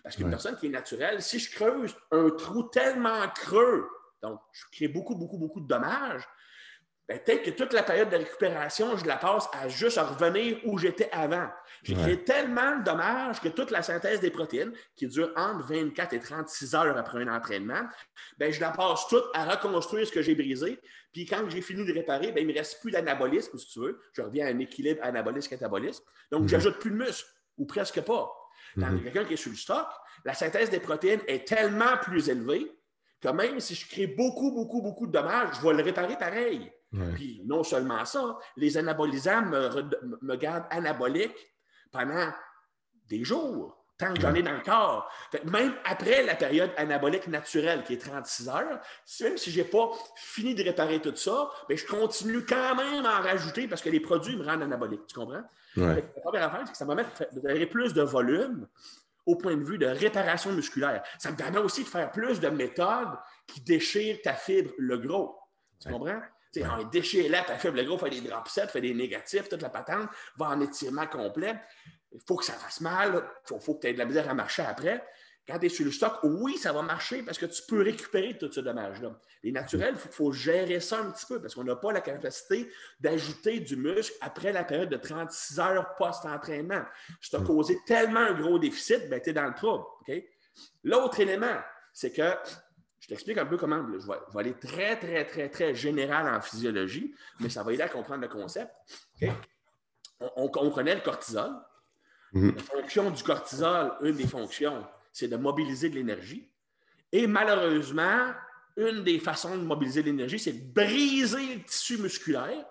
Parce 0.04 0.15
qu'une 0.15 0.30
personne 0.30 0.56
qui 0.58 0.67
est 0.67 0.69
naturelle, 0.69 1.21
si 1.21 1.39
je 1.39 1.51
creuse 1.51 1.95
un 2.12 2.30
trou 2.30 2.63
tellement 2.63 3.28
creux, 3.30 3.89
donc 4.21 4.39
je 4.51 4.63
crée 4.71 4.88
beaucoup, 4.88 5.15
beaucoup, 5.15 5.38
beaucoup 5.38 5.62
de 5.62 5.67
dommages, 5.67 6.23
peut-être 7.07 7.43
que 7.43 7.51
toute 7.51 7.73
la 7.73 7.83
période 7.83 8.09
de 8.09 8.17
récupération, 8.17 8.97
je 8.97 9.05
la 9.05 9.17
passe 9.17 9.47
à 9.53 9.67
juste 9.67 9.97
revenir 9.97 10.57
où 10.65 10.77
j'étais 10.77 11.09
avant. 11.11 11.47
J'ai 11.83 11.93
créé 11.93 12.23
tellement 12.23 12.77
de 12.79 12.83
dommages 12.83 13.39
que 13.39 13.49
toute 13.49 13.69
la 13.69 13.83
synthèse 13.83 14.19
des 14.19 14.31
protéines, 14.31 14.73
qui 14.95 15.07
dure 15.07 15.31
entre 15.35 15.65
24 15.67 16.13
et 16.13 16.19
36 16.19 16.75
heures 16.75 16.97
après 16.97 17.21
un 17.21 17.27
entraînement, 17.27 17.81
ben, 18.37 18.51
je 18.51 18.59
la 18.59 18.71
passe 18.71 19.07
toute 19.07 19.25
à 19.33 19.45
reconstruire 19.45 20.07
ce 20.07 20.11
que 20.11 20.21
j'ai 20.21 20.35
brisé. 20.35 20.79
Puis 21.13 21.25
quand 21.25 21.47
j'ai 21.49 21.61
fini 21.61 21.85
de 21.85 21.93
réparer, 21.93 22.31
ben, 22.31 22.41
il 22.41 22.47
ne 22.47 22.53
me 22.53 22.57
reste 22.57 22.81
plus 22.81 22.91
d'anabolisme, 22.91 23.57
si 23.57 23.67
tu 23.67 23.79
veux. 23.79 23.99
Je 24.13 24.21
reviens 24.21 24.47
à 24.47 24.49
un 24.49 24.59
équilibre 24.59 24.99
anabolisme-catabolisme. 25.03 26.03
Donc, 26.31 26.43
mhm. 26.43 26.49
j'ajoute 26.49 26.79
plus 26.79 26.91
de 26.91 26.95
muscle, 26.95 27.29
ou 27.57 27.65
presque 27.65 28.01
pas. 28.01 28.31
Dans 28.75 28.89
mhm. 28.89 29.03
quelqu'un 29.03 29.25
qui 29.25 29.33
est 29.33 29.37
sur 29.37 29.51
le 29.51 29.57
stock, 29.57 29.87
la 30.23 30.33
synthèse 30.33 30.69
des 30.69 30.79
protéines 30.79 31.21
est 31.27 31.47
tellement 31.47 31.97
plus 32.01 32.29
élevée 32.29 32.74
que 33.21 33.30
même 33.30 33.60
si 33.60 33.75
je 33.75 33.88
crée 33.88 34.08
beaucoup, 34.08 34.51
beaucoup, 34.51 34.82
beaucoup 34.82 35.08
de 35.08 35.12
dommages, 35.12 35.56
je 35.58 35.67
vais 35.67 35.73
le 35.73 35.84
réparer 35.84 36.17
pareil. 36.17 36.71
Puis 37.15 37.41
non 37.45 37.63
seulement 37.63 38.06
ça, 38.06 38.38
les 38.56 38.78
anabolisants 38.78 39.41
me, 39.41 40.36
gardent 40.36 40.65
anabolique 40.69 41.36
pendant 41.91 42.32
des 43.10 43.23
jours, 43.23 43.86
tant 43.97 44.13
que 44.13 44.21
j'en 44.21 44.34
ai 44.34 44.41
dans 44.41 44.54
le 44.54 44.62
corps. 44.62 45.10
même 45.45 45.73
après 45.84 46.23
la 46.23 46.36
période 46.36 46.71
anabolique 46.78 47.28
naturelle, 47.28 47.84
qui 47.84 47.93
est 47.93 47.97
36 47.97 48.49
heures, 48.49 48.82
même 49.21 49.38
si 49.38 49.51
je 49.51 49.60
n'ai 49.60 49.67
pas 49.67 49.89
fini 50.15 50.56
de 50.56 50.63
réparer 50.63 51.01
tout 51.01 51.15
ça, 51.15 51.49
ben, 51.67 51.78
je 51.78 51.86
continue 51.86 52.45
quand 52.45 52.75
même 52.75 53.06
à 53.06 53.19
en 53.19 53.23
rajouter 53.23 53.67
parce 53.67 53.82
que 53.82 53.89
les 53.89 53.99
produits 53.99 54.38
me 54.38 54.45
rendent 54.45 54.63
anabolique. 54.63 55.06
Tu 55.08 55.15
comprends? 55.15 55.43
La 55.75 56.01
première 56.23 56.43
affaire, 56.43 56.62
c'est 56.65 56.71
que 56.71 56.78
ça 56.78 56.86
va 56.86 56.95
mettre 56.95 57.69
plus 57.69 57.93
de 57.93 58.01
volume 58.01 58.67
au 59.25 59.35
point 59.35 59.55
de 59.55 59.63
vue 59.63 59.77
de 59.77 59.85
réparation 59.85 60.51
musculaire. 60.51 61.03
Ça 61.17 61.31
me 61.31 61.35
permet 61.35 61.57
aussi 61.57 61.83
de 61.83 61.89
faire 61.89 62.11
plus 62.11 62.39
de 62.39 62.49
méthodes 62.49 63.17
qui 63.47 63.61
déchirent 63.61 64.21
ta 64.23 64.33
fibre, 64.33 64.71
le 64.77 64.97
gros. 64.97 65.38
Tu 65.81 65.89
comprends? 65.89 66.21
On 66.63 66.83
déchire 66.83 67.29
là, 67.29 67.43
ta 67.43 67.57
faible 67.57 67.83
gros, 67.85 67.97
fait 67.97 68.09
des 68.09 68.21
drop 68.21 68.47
sets, 68.47 68.67
fait 68.67 68.81
des 68.81 68.93
négatifs, 68.93 69.49
toute 69.49 69.61
la 69.61 69.69
patente, 69.69 70.09
va 70.38 70.47
en 70.47 70.61
étirement 70.61 71.07
complet. 71.07 71.59
Il 72.11 72.21
faut 72.25 72.38
que 72.38 72.45
ça 72.45 72.53
fasse 72.53 72.79
mal, 72.79 73.23
il 73.49 73.59
faut, 73.59 73.75
que 73.75 73.81
tu 73.81 73.88
aies 73.88 73.93
de 73.93 73.97
la 73.97 74.05
misère 74.05 74.29
à 74.29 74.33
marcher 74.33 74.61
après. 74.61 75.05
Quand 75.47 75.60
tu 75.60 75.67
es 75.67 75.69
sur 75.69 75.86
le 75.86 75.91
stock, 75.91 76.19
oui, 76.23 76.58
ça 76.58 76.73
va 76.73 76.81
marcher 76.81 77.21
parce 77.21 77.38
que 77.38 77.45
tu 77.45 77.62
peux 77.67 77.84
récupérer 77.84 78.36
tout 78.36 78.51
ce 78.51 78.62
dommage-là. 78.62 79.19
Les 79.43 79.51
naturels, 79.51 79.93
il 79.93 80.12
faut, 80.12 80.31
gérer 80.31 80.79
ça 80.79 80.99
un 80.99 81.12
petit 81.12 81.25
peu 81.27 81.39
parce 81.39 81.53
qu'on 81.53 81.63
n'a 81.63 81.75
pas 81.75 81.91
la 81.91 82.01
capacité 82.01 82.71
d'ajouter 82.99 83.60
du 83.60 83.75
muscle 83.75 84.15
après 84.21 84.51
la 84.51 84.63
période 84.63 84.89
de 84.89 84.97
36 84.97 85.60
heures 85.60 85.95
post-entraînement. 85.97 86.84
Si 87.21 87.29
tu 87.29 87.36
as 87.36 87.41
causé 87.41 87.77
tellement 87.86 88.21
un 88.21 88.34
gros 88.34 88.58
déficit, 88.58 89.08
ben, 89.08 89.21
tu 89.21 89.29
es 89.29 89.34
dans 89.34 89.45
le 89.45 89.53
trouble. 89.53 89.84
L'autre 90.84 91.19
élément, 91.19 91.60
c'est 91.93 92.12
que 92.12 92.34
je 92.99 93.10
t'explique 93.10 93.38
un 93.38 93.45
peu 93.45 93.58
comment. 93.58 93.86
Je 93.99 94.08
vais, 94.08 94.39
aller 94.39 94.53
très, 94.53 94.97
très, 94.97 95.25
très, 95.25 95.49
très 95.49 95.75
général 95.75 96.27
en 96.27 96.41
physiologie, 96.41 97.13
mais 97.39 97.49
ça 97.49 97.62
va 97.62 97.71
aider 97.71 97.84
à 97.84 97.89
comprendre 97.89 98.23
le 98.23 98.29
concept. 98.29 98.71
On, 100.36 100.49
connaît 100.49 100.95
le 100.95 101.01
cortisol. 101.01 101.51
Mm-hmm. 102.34 102.55
La 102.55 102.63
fonction 102.63 103.12
du 103.12 103.21
cortisol, 103.21 103.93
une 104.01 104.15
des 104.15 104.25
fonctions, 104.25 104.84
c'est 105.15 105.30
de 105.30 105.38
mobiliser 105.38 105.88
de 105.89 105.95
l'énergie. 105.95 106.51
Et 107.10 107.25
malheureusement, 107.25 108.34
une 108.75 109.01
des 109.01 109.17
façons 109.17 109.58
de 109.58 109.63
mobiliser 109.63 110.01
de 110.01 110.08
l'énergie, 110.08 110.38
c'est 110.38 110.51
de 110.51 110.73
briser 110.73 111.56
le 111.56 111.63
tissu 111.63 111.97
musculaire 111.97 112.65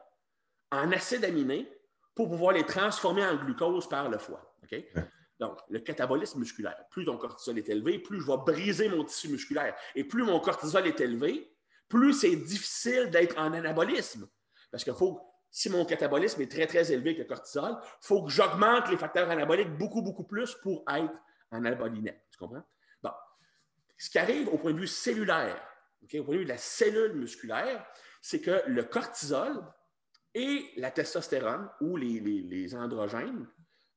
en 0.70 0.92
acides 0.92 1.24
aminés 1.24 1.66
pour 2.14 2.28
pouvoir 2.28 2.52
les 2.52 2.66
transformer 2.66 3.24
en 3.24 3.36
glucose 3.36 3.88
par 3.88 4.10
le 4.10 4.18
foie. 4.18 4.54
Donc, 5.40 5.58
le 5.70 5.78
catabolisme 5.78 6.38
musculaire. 6.38 6.76
Plus 6.90 7.06
ton 7.06 7.16
cortisol 7.16 7.56
est 7.56 7.68
élevé, 7.70 7.98
plus 7.98 8.20
je 8.20 8.26
vais 8.26 8.36
briser 8.36 8.90
mon 8.90 9.04
tissu 9.04 9.28
musculaire. 9.28 9.74
Et 9.94 10.04
plus 10.04 10.22
mon 10.22 10.38
cortisol 10.38 10.86
est 10.86 11.00
élevé, 11.00 11.50
plus 11.88 12.12
c'est 12.12 12.36
difficile 12.36 13.08
d'être 13.08 13.38
en 13.38 13.54
anabolisme. 13.54 14.28
Parce 14.70 14.84
que 14.84 14.92
faut, 14.92 15.18
si 15.50 15.70
mon 15.70 15.86
catabolisme 15.86 16.42
est 16.42 16.50
très, 16.50 16.66
très 16.66 16.92
élevé 16.92 17.10
avec 17.10 17.20
le 17.20 17.24
cortisol, 17.24 17.78
il 17.80 18.06
faut 18.06 18.22
que 18.22 18.30
j'augmente 18.30 18.90
les 18.90 18.98
facteurs 18.98 19.30
anaboliques 19.30 19.76
beaucoup, 19.78 20.02
beaucoup 20.02 20.24
plus 20.24 20.54
pour 20.56 20.84
être 20.90 21.18
en 21.50 21.64
anabolinette. 21.64 22.23
Tu 22.34 22.38
comprends? 22.38 22.64
Bon. 23.00 23.12
Ce 23.96 24.10
qui 24.10 24.18
arrive 24.18 24.48
au 24.48 24.58
point 24.58 24.72
de 24.72 24.80
vue 24.80 24.88
cellulaire, 24.88 25.56
au 26.02 26.24
point 26.24 26.34
de 26.34 26.38
vue 26.40 26.44
de 26.44 26.50
la 26.50 26.58
cellule 26.58 27.14
musculaire, 27.14 27.86
c'est 28.20 28.40
que 28.40 28.62
le 28.66 28.82
cortisol 28.82 29.64
et 30.34 30.72
la 30.78 30.90
testostérone 30.90 31.70
ou 31.80 31.96
les, 31.96 32.74
androgènes 32.74 33.46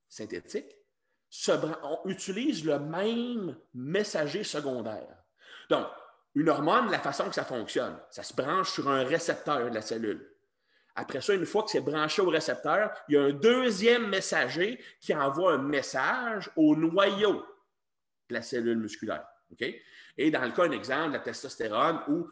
synthétiques 0.08 0.72
se, 1.28 1.50
utilisent 2.04 2.64
le 2.64 2.78
même 2.78 3.58
messager 3.74 4.44
secondaire. 4.44 5.24
Donc, 5.68 5.88
une 6.36 6.48
hormone, 6.48 6.92
la 6.92 7.00
façon 7.00 7.28
que 7.28 7.34
ça 7.34 7.44
fonctionne, 7.44 7.98
ça 8.10 8.22
se 8.22 8.34
branche 8.34 8.70
sur 8.70 8.88
un 8.88 9.02
récepteur 9.02 9.68
de 9.68 9.74
la 9.74 9.82
cellule. 9.82 10.32
Après 10.94 11.20
ça, 11.20 11.34
une 11.34 11.44
fois 11.44 11.64
que 11.64 11.70
c'est 11.70 11.80
branché 11.80 12.22
au 12.22 12.30
récepteur, 12.30 12.92
il 13.08 13.14
y 13.16 13.18
a 13.18 13.22
un 13.22 13.32
deuxième 13.32 14.08
messager 14.08 14.80
qui 15.00 15.12
envoie 15.12 15.54
un 15.54 15.58
message 15.58 16.50
au 16.54 16.76
noyau 16.76 17.44
la 18.30 18.42
cellule 18.42 18.78
musculaire. 18.78 19.26
Et 20.16 20.30
dans 20.30 20.44
le 20.44 20.50
cas, 20.50 20.64
un 20.64 20.72
exemple, 20.72 21.12
la 21.12 21.20
testostérone 21.20 22.00
ou 22.08 22.28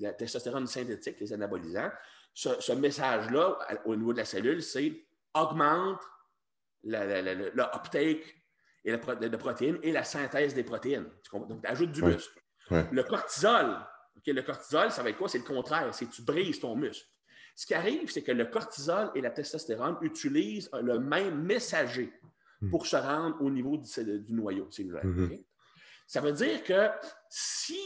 la 0.00 0.12
testostérone 0.12 0.66
synthétique, 0.66 1.20
les 1.20 1.32
anabolisants, 1.32 1.90
ce, 2.34 2.72
message-là, 2.72 3.58
au 3.84 3.96
niveau 3.96 4.12
de 4.12 4.18
la 4.18 4.24
cellule, 4.24 4.62
c'est 4.62 5.06
augmente 5.34 6.02
l'uptake 6.84 8.42
de 8.84 9.36
protéines 9.36 9.78
et 9.82 9.92
la 9.92 10.04
synthèse 10.04 10.54
des 10.54 10.64
protéines. 10.64 11.08
Donc, 11.32 11.62
tu 11.62 11.68
ajoutes 11.68 11.92
du 11.92 12.02
muscle. 12.02 12.40
Le 12.70 13.02
cortisol, 13.02 13.78
le 14.26 14.42
cortisol, 14.42 14.90
ça 14.90 15.02
va 15.02 15.10
être 15.10 15.18
quoi? 15.18 15.28
C'est 15.28 15.38
le 15.38 15.44
contraire, 15.44 15.94
c'est 15.94 16.10
tu 16.10 16.22
brises 16.22 16.60
ton 16.60 16.74
muscle. 16.74 17.08
Ce 17.54 17.64
qui 17.64 17.74
arrive, 17.74 18.10
c'est 18.10 18.22
que 18.22 18.32
le 18.32 18.46
cortisol 18.46 19.10
et 19.14 19.22
la 19.22 19.30
testostérone 19.30 19.96
utilisent 20.02 20.68
le 20.82 20.98
même 20.98 21.42
messager 21.42 22.12
hmm. 22.60 22.70
pour 22.70 22.86
se 22.86 22.96
rendre 22.96 23.40
au 23.40 23.50
niveau 23.50 23.76
du, 23.76 24.32
noyau 24.34 24.70
cellulaire. 24.70 25.04
Hmm. 25.04 25.28
Ça 26.06 26.20
veut 26.20 26.32
dire 26.32 26.62
que 26.62 26.90
si 27.28 27.78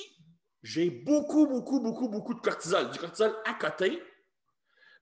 j'ai 0.62 0.90
beaucoup, 0.90 1.46
beaucoup, 1.46 1.80
beaucoup, 1.80 2.08
beaucoup 2.08 2.34
de 2.34 2.40
cortisol, 2.40 2.90
du 2.90 2.98
cortisol 2.98 3.34
à 3.46 3.54
côté, 3.54 4.02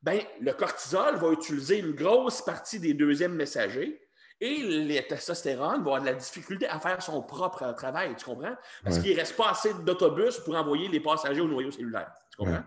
ben, 0.02 0.20
le 0.40 0.52
cortisol 0.52 1.16
va 1.16 1.32
utiliser 1.32 1.78
une 1.78 1.92
grosse 1.92 2.42
partie 2.42 2.78
des 2.78 2.94
deuxièmes 2.94 3.34
messagers 3.34 4.00
et 4.40 4.56
les 4.62 5.04
testostérone 5.04 5.82
vont 5.82 5.94
avoir 5.94 6.00
de 6.00 6.06
la 6.06 6.14
difficulté 6.14 6.68
à 6.68 6.78
faire 6.78 7.02
son 7.02 7.22
propre 7.22 7.72
travail, 7.72 8.14
tu 8.16 8.24
comprends? 8.24 8.54
Parce 8.84 9.00
qu'il 9.00 9.12
ne 9.12 9.16
reste 9.16 9.36
pas 9.36 9.50
assez 9.50 9.74
d'autobus 9.74 10.38
pour 10.38 10.54
envoyer 10.54 10.88
les 10.88 11.00
passagers 11.00 11.40
au 11.40 11.48
noyau 11.48 11.72
cellulaire. 11.72 12.12
Tu 12.30 12.36
comprends? 12.36 12.62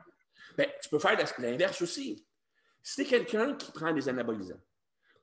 Ben, 0.57 0.67
tu 0.81 0.89
peux 0.89 0.99
faire 0.99 1.17
l'inverse 1.37 1.81
aussi. 1.81 2.27
Si 2.83 2.95
tu 2.95 3.01
es 3.01 3.05
quelqu'un 3.05 3.53
qui 3.53 3.71
prend 3.71 3.93
des 3.93 4.09
anabolisants, 4.09 4.59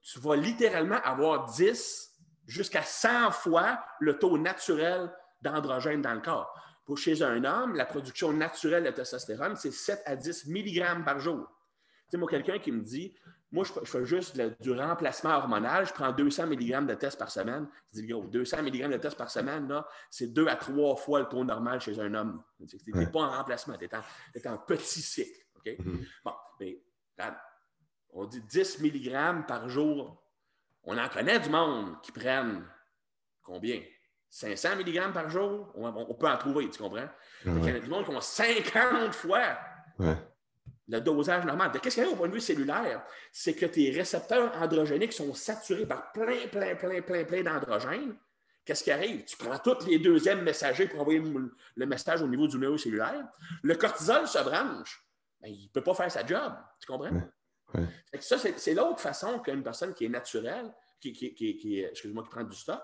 tu 0.03 0.19
vas 0.21 0.37
littéralement 0.37 1.01
avoir 1.03 1.47
10 1.47 2.15
jusqu'à 2.47 2.83
100 2.83 3.31
fois 3.31 3.85
le 4.01 4.19
taux 4.19 4.39
naturel 4.39 5.13
d'androgène 5.43 6.03
dans 6.03 6.15
le 6.15 6.21
corps. 6.21 6.53
Pour 6.85 6.97
chez 6.97 7.23
un 7.23 7.45
homme, 7.45 7.75
la 7.75 7.85
production 7.85 8.33
naturelle 8.33 8.85
de 8.85 8.91
testostérone, 8.91 9.57
c'est 9.57 9.73
7 9.73 10.03
à 10.07 10.17
10 10.17 10.47
mg 10.49 11.05
par 11.05 11.21
jour. 11.21 11.47
Tu 12.05 12.13
sais, 12.13 12.17
moi, 12.17 12.29
quelqu'un 12.29 12.59
qui 12.59 12.73
me 12.73 12.83
dit 12.83 13.15
moi, 13.51 13.65
je, 13.65 13.73
fais 13.85 14.05
juste 14.05 14.39
du 14.61 14.73
remplacement 14.73 15.31
hormonal. 15.31 15.87
Je 15.87 15.93
prends 15.93 16.13
200 16.13 16.49
mg 16.49 16.87
de 16.87 16.95
test 16.95 17.19
par 17.19 17.31
semaine. 17.31 17.67
Je 17.95 18.01
dis, 18.03 18.13
200 18.13 18.63
mg 18.63 18.91
de 18.91 18.97
test 18.99 19.17
par 19.17 19.31
semaine, 19.31 19.73
c'est 20.11 20.27
deux 20.27 20.47
à 20.49 20.57
trois 20.57 20.97
fois 20.97 21.21
le 21.21 21.27
taux 21.27 21.45
normal 21.45 21.81
chez 21.81 21.99
un 21.99 22.13
homme. 22.15 22.43
Tu 22.69 22.93
n'es 22.93 23.07
pas 23.07 23.21
en 23.21 23.31
remplacement, 23.31 23.77
tu 23.79 23.87
es, 23.87 24.49
en 24.49 24.59
petit 24.59 25.01
cycle. 25.01 25.47
Mm-hmm. 25.65 26.07
Bon, 26.25 26.33
mais 26.61 26.83
on 28.13 28.25
dit 28.25 28.41
10 28.41 28.81
mg 28.81 29.47
par 29.47 29.69
jour. 29.69 30.23
On 30.85 30.97
en 30.97 31.09
connaît 31.09 31.39
du 31.41 31.51
monde 31.51 32.01
qui 32.03 32.13
prennent 32.13 32.65
combien? 33.43 33.81
500 34.31 34.77
mg 34.77 35.13
par 35.13 35.31
jour? 35.31 35.73
On, 35.75 36.15
peut 36.15 36.29
en 36.29 36.37
trouver, 36.37 36.69
tu 36.71 36.79
comprends? 36.83 37.09
Il 37.45 37.65
y 37.65 37.71
a 37.71 37.81
du 37.81 37.89
monde 37.89 38.05
qui 38.05 38.11
ont 38.11 38.21
50 38.21 39.15
fois 39.15 39.59
le 40.89 41.01
dosage 41.01 41.45
normal. 41.45 41.71
Qu'est-ce 41.83 41.97
qu'il 41.97 42.05
y 42.05 42.07
a 42.07 42.11
au 42.11 42.17
point 42.17 42.29
de 42.29 42.35
vue 42.35 42.41
cellulaire? 42.41 43.05
C'est 43.31 43.55
que 43.55 43.67
tes 43.67 43.91
récepteurs 43.91 44.57
androgéniques 44.61 45.13
sont 45.13 45.35
saturés 45.35 45.87
par 45.87 46.13
plein, 46.13 46.47
plein, 46.51 46.75
plein, 46.75 47.03
plein, 47.03 47.25
plein 47.25 47.43
d'androgènes. 47.43 48.17
Qu'est-ce 48.65 48.85
qui 48.85 48.91
arrive? 48.91 49.25
Tu 49.25 49.37
prends 49.37 49.59
tous 49.59 49.87
les 49.87 49.99
deuxièmes 49.99 50.43
messagers 50.43 50.89
pour 50.89 51.01
envoyer 51.01 51.23
le 51.75 51.87
message 51.87 52.23
au 52.23 52.27
niveau 52.27 52.47
du 52.47 52.59
noyau 52.59 52.79
cellulaire. 52.79 53.27
Le 53.63 53.75
cortisol 53.77 54.27
se 54.27 54.39
branche. 54.39 55.03
Ben, 55.41 55.49
il 55.49 55.67
ne 55.67 55.71
peut 55.71 55.83
pas 55.83 55.95
faire 55.95 56.11
sa 56.11 56.27
job. 56.27 56.53
Tu 56.81 56.87
comprends? 56.87 57.11
Ça, 58.21 58.39
c'est 58.39 58.75
l'autre 58.75 59.01
façon 59.01 59.39
qu'une 59.41 59.63
personne 59.63 59.95
qui 59.95 60.07
est 60.07 60.11
naturelle, 60.11 60.73
qui, 61.01 61.13
qui, 61.13 61.35
qui, 61.35 61.81
excuse-moi, 61.81 62.25
qui 62.25 62.31
prend 62.31 62.45
du 62.45 62.57
stock, 62.57 62.83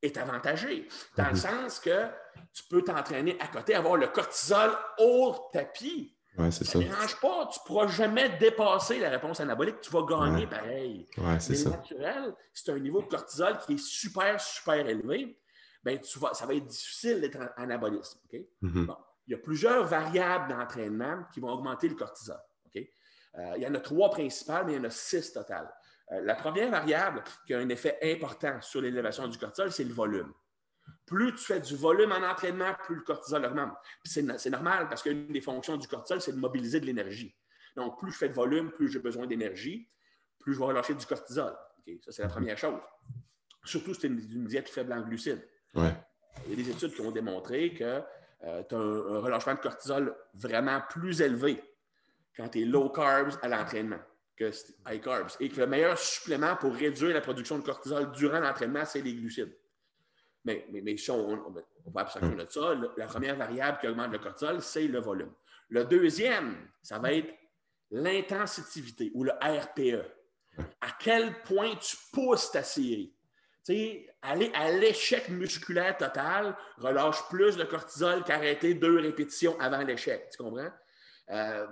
est 0.00 0.16
avantagée. 0.16 0.88
Dans 1.16 1.28
le 1.28 1.32
mm-hmm. 1.32 1.62
sens 1.64 1.80
que 1.80 2.08
tu 2.52 2.64
peux 2.68 2.82
t'entraîner 2.82 3.36
à 3.40 3.46
côté, 3.46 3.74
avoir 3.74 3.96
le 3.96 4.08
cortisol 4.08 4.76
au 4.98 5.36
tapis 5.52 6.16
ça 6.50 6.78
ne 6.78 6.84
dérange 6.84 7.20
pas. 7.20 7.48
Tu 7.52 7.58
ne 7.60 7.66
pourras 7.66 7.86
jamais 7.88 8.30
dépasser 8.38 8.98
la 8.98 9.10
réponse 9.10 9.40
anabolique. 9.40 9.80
Tu 9.80 9.90
vas 9.90 10.02
gagner 10.02 10.46
pareil. 10.46 11.06
c'est 11.38 11.54
ça. 11.54 11.70
naturel, 11.70 12.34
c'est 12.54 12.72
un 12.72 12.78
niveau 12.78 13.02
de 13.02 13.06
cortisol 13.06 13.58
qui 13.58 13.74
est 13.74 13.84
super, 13.84 14.40
super 14.40 14.86
élevé. 14.88 15.38
Ben, 15.84 15.98
tu 15.98 16.18
vas, 16.18 16.32
ça 16.32 16.46
va 16.46 16.54
être 16.54 16.66
difficile 16.66 17.20
d'être 17.20 17.38
anabolisme. 17.56 18.20
Mm-hmm. 18.32 18.96
il 19.26 19.32
y 19.32 19.34
a 19.34 19.38
plusieurs 19.38 19.84
variables 19.84 20.48
d'entraînement 20.48 21.24
qui 21.34 21.40
vont 21.40 21.50
augmenter 21.50 21.88
le 21.88 21.96
cortisol. 21.96 22.38
Euh, 23.38 23.54
il 23.56 23.62
y 23.62 23.66
en 23.66 23.74
a 23.74 23.80
trois 23.80 24.10
principales, 24.10 24.66
mais 24.66 24.72
il 24.72 24.76
y 24.76 24.80
en 24.80 24.84
a 24.84 24.90
six 24.90 25.32
totales. 25.32 25.72
Euh, 26.12 26.20
la 26.22 26.34
première 26.34 26.70
variable 26.70 27.22
qui 27.46 27.54
a 27.54 27.58
un 27.58 27.68
effet 27.68 27.98
important 28.02 28.60
sur 28.60 28.80
l'élévation 28.80 29.26
du 29.28 29.38
cortisol, 29.38 29.72
c'est 29.72 29.84
le 29.84 29.94
volume. 29.94 30.32
Plus 31.06 31.34
tu 31.34 31.44
fais 31.44 31.60
du 31.60 31.76
volume 31.76 32.12
en 32.12 32.22
entraînement, 32.28 32.74
plus 32.84 32.96
le 32.96 33.02
cortisol 33.02 33.44
augmente. 33.44 33.72
C'est 34.04 34.50
normal 34.50 34.88
parce 34.88 35.02
qu'une 35.02 35.28
des 35.28 35.40
fonctions 35.40 35.76
du 35.76 35.88
cortisol, 35.88 36.20
c'est 36.20 36.32
de 36.32 36.38
mobiliser 36.38 36.80
de 36.80 36.86
l'énergie. 36.86 37.34
Donc, 37.76 37.98
plus 37.98 38.12
je 38.12 38.18
fais 38.18 38.28
de 38.28 38.34
volume, 38.34 38.70
plus 38.70 38.90
j'ai 38.90 38.98
besoin 38.98 39.26
d'énergie, 39.26 39.88
plus 40.38 40.54
je 40.54 40.58
vais 40.58 40.66
relâcher 40.66 40.94
du 40.94 41.06
cortisol. 41.06 41.56
Ça, 42.04 42.12
c'est 42.12 42.22
la 42.22 42.28
première 42.28 42.58
chose. 42.58 42.78
Surtout 43.64 43.94
si 43.94 44.02
c'est 44.02 44.06
une, 44.08 44.46
diète 44.46 44.68
faible 44.68 44.92
en 44.92 45.00
glucides. 45.00 45.46
Il 45.74 45.82
y 46.50 46.52
a 46.52 46.56
des 46.56 46.70
études 46.70 46.94
qui 46.94 47.00
ont 47.00 47.10
démontré 47.10 47.74
que 47.74 48.02
euh, 48.44 48.62
tu 48.68 48.74
as 48.74 48.78
un, 48.78 49.20
relâchement 49.20 49.54
de 49.54 49.60
cortisol 49.60 50.16
vraiment 50.34 50.82
plus 50.90 51.20
élevé 51.20 51.62
quand 52.36 52.48
tu 52.48 52.62
es 52.62 52.64
low 52.64 52.88
carbs 52.90 53.38
à 53.42 53.48
l'entraînement 53.48 54.00
que 54.36 54.50
high 54.90 55.00
carbs. 55.00 55.36
Et 55.40 55.48
que 55.48 55.60
le 55.60 55.66
meilleur 55.66 55.98
supplément 55.98 56.56
pour 56.56 56.74
réduire 56.74 57.14
la 57.14 57.20
production 57.20 57.58
de 57.58 57.64
cortisol 57.64 58.12
durant 58.12 58.40
l'entraînement, 58.40 58.84
c'est 58.84 59.02
les 59.02 59.14
glucides. 59.14 59.54
Mais, 60.44 60.66
mais, 60.72 60.96
si 60.96 61.10
on, 61.10 61.52
va 61.86 62.00
abstraire 62.00 62.34
de 62.34 62.46
ça, 62.48 62.74
la 62.96 63.06
première 63.06 63.36
variable 63.36 63.78
qui 63.78 63.86
augmente 63.86 64.10
le 64.10 64.18
cortisol, 64.18 64.60
c'est 64.60 64.88
le 64.88 64.98
volume. 64.98 65.32
Le 65.68 65.84
deuxième, 65.84 66.68
ça 66.82 66.98
va 66.98 67.12
être 67.12 67.32
l'intensitivité 67.90 69.12
ou 69.14 69.24
le 69.24 69.32
RPE. 69.32 70.04
À 70.80 70.88
quel 70.98 71.42
point 71.42 71.74
tu 71.76 71.96
pousses 72.12 72.50
ta 72.50 72.62
série. 72.62 73.14
aller 74.22 74.50
à 74.54 74.72
l'échec 74.72 75.28
musculaire 75.28 75.96
total 75.96 76.56
relâche 76.78 77.22
plus 77.28 77.56
de 77.56 77.64
cortisol 77.64 78.24
qu'arrêter 78.24 78.74
deux 78.74 78.98
répétitions 78.98 79.58
avant 79.60 79.82
l'échec. 79.82 80.28
Tu 80.30 80.42
comprends? 80.42 80.70
Euh, 81.30 81.66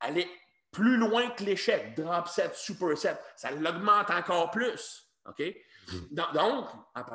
aller 0.00 0.28
plus 0.70 0.96
loin 0.96 1.30
que 1.30 1.44
l'échec, 1.44 1.96
drop 1.96 2.28
set, 2.28 2.54
super 2.54 2.96
set, 2.96 3.18
ça 3.36 3.50
l'augmente 3.50 4.10
encore 4.10 4.50
plus. 4.50 5.06
OK? 5.28 5.42
Donc, 6.10 6.66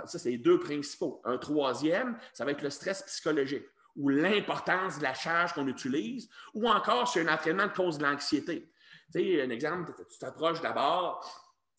ça, 0.06 0.19
c'est 0.19 0.32
les 0.32 0.38
deux 0.38 0.60
principaux. 0.60 1.21
Un 1.24 1.38
troisième, 1.38 2.17
ça 2.34 2.45
va 2.45 2.52
être 2.52 2.62
le 2.62 2.69
stress 2.69 3.04
psychologique 3.04 3.65
ou 3.95 4.10
l'importance 4.10 4.98
de 4.98 5.04
la 5.04 5.13
charge 5.13 5.54
qu'on 5.54 5.67
utilise, 5.67 6.30
ou 6.54 6.67
encore 6.69 7.08
c'est 7.08 7.21
un 7.21 7.34
entraînement 7.34 7.67
de 7.67 7.71
cause 7.71 7.98
de 7.98 8.04
l'anxiété. 8.04 8.69
Tu 9.13 9.19
sais, 9.19 9.41
un 9.41 9.50
exemple, 9.50 9.93
tu 9.95 10.17
t'approches 10.17 10.60
d'abord, 10.60 11.26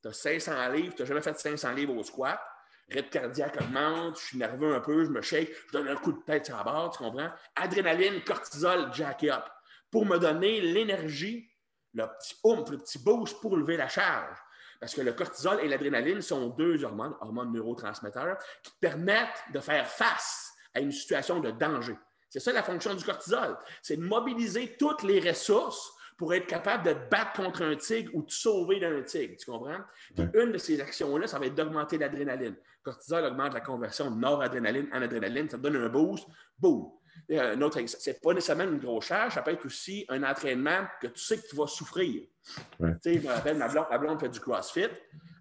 tu 0.01 0.09
as 0.09 0.15
500 0.15 0.69
livres, 0.71 0.95
tu 0.95 1.03
n'as 1.03 1.09
jamais 1.09 1.21
fait 1.21 1.39
500 1.39 1.73
livres 1.73 1.95
au 1.95 2.03
squat, 2.03 2.41
rythme 2.89 3.11
cardiaque 3.11 3.61
augmente, 3.61 4.19
je 4.19 4.25
suis 4.25 4.39
nerveux 4.39 4.75
un 4.75 4.81
peu, 4.81 5.05
je 5.05 5.11
me 5.11 5.21
shake, 5.21 5.53
je 5.67 5.73
donne 5.73 5.89
un 5.89 5.97
coup 5.97 6.13
de 6.13 6.23
tête 6.23 6.47
sur 6.47 6.57
la 6.57 6.65
barre, 6.65 6.91
tu 6.91 6.99
comprends? 6.99 7.31
Adrénaline, 7.55 8.25
cortisol, 8.25 8.89
jack 8.95 9.25
up, 9.25 9.45
pour 9.91 10.07
me 10.07 10.19
donner 10.19 10.61
l'énergie, 10.61 11.49
le 11.95 12.05
petit 12.19 12.37
oomph, 12.45 12.71
le 12.71 12.79
petit 12.79 12.99
boost 12.99 13.41
pour 13.41 13.57
lever 13.57 13.77
la 13.77 13.89
charge. 13.89 14.37
Parce 14.81 14.95
que 14.95 15.01
le 15.01 15.13
cortisol 15.13 15.61
et 15.63 15.69
l'adrénaline 15.69 16.21
sont 16.21 16.49
deux 16.51 16.85
hormones, 16.85 17.15
hormones 17.21 17.53
neurotransmetteurs, 17.53 18.37
qui 18.63 18.73
permettent 18.81 19.43
de 19.53 19.61
faire 19.61 19.87
face 19.87 20.53
à 20.75 20.81
une 20.81 20.93
situation 20.93 21.41
de 21.41 21.51
danger. 21.51 21.97
C'est 22.29 22.41
ça 22.41 22.53
la 22.53 22.63
fonction 22.63 22.95
du 22.95 23.05
cortisol. 23.05 23.57
C'est 23.81 23.97
de 23.97 24.03
mobiliser 24.03 24.77
toutes 24.79 25.03
les 25.03 25.21
ressources 25.21 25.93
pour 26.17 26.33
être 26.35 26.47
capable 26.47 26.85
de 26.85 26.95
battre 27.11 27.43
contre 27.43 27.63
un 27.63 27.77
tigre 27.77 28.11
ou 28.15 28.23
de 28.23 28.31
sauver 28.31 28.81
d'un 28.81 29.03
tigre. 29.03 29.37
Tu 29.39 29.51
comprends? 29.51 29.81
une 30.17 30.53
de 30.53 30.59
ces 30.59 30.81
actions-là, 30.81 31.27
ça 31.27 31.39
va 31.39 31.47
être 31.47 31.55
d'augmenter 31.55 31.99
l'adrénaline. 31.99 32.55
Le 32.55 32.83
cortisol 32.83 33.25
augmente 33.25 33.55
la 33.55 33.61
conversion 33.61 34.11
de 34.11 34.17
noradrénaline 34.17 34.89
en 34.93 35.03
adrénaline, 35.03 35.49
ça 35.49 35.59
te 35.59 35.63
donne 35.63 35.77
un 35.77 35.89
boost, 35.89 36.27
boum. 36.59 36.91
Un 37.31 37.61
autre, 37.63 37.81
c'est 37.87 38.21
pas 38.21 38.35
nécessairement 38.35 38.65
une 38.65 38.79
grosse 38.79 39.07
charge, 39.07 39.35
ça 39.35 39.43
peut 39.43 39.51
être 39.51 39.67
aussi 39.67 40.05
un 40.09 40.23
entraînement 40.23 40.87
que 41.01 41.09
tu 41.09 41.21
sais 41.21 41.39
que 41.39 41.49
tu 41.49 41.57
vas 41.57 41.67
souffrir. 41.67 42.23
Tu 42.45 42.87
sais, 43.01 43.15
je 43.15 43.27
me 43.27 43.33
rappelle, 43.33 43.57
ma 43.57 43.69
blonde, 43.69 43.87
ma 43.91 43.99
blonde 43.99 44.21
fait 44.21 44.29
du 44.29 44.41
CrossFit. 44.41 44.89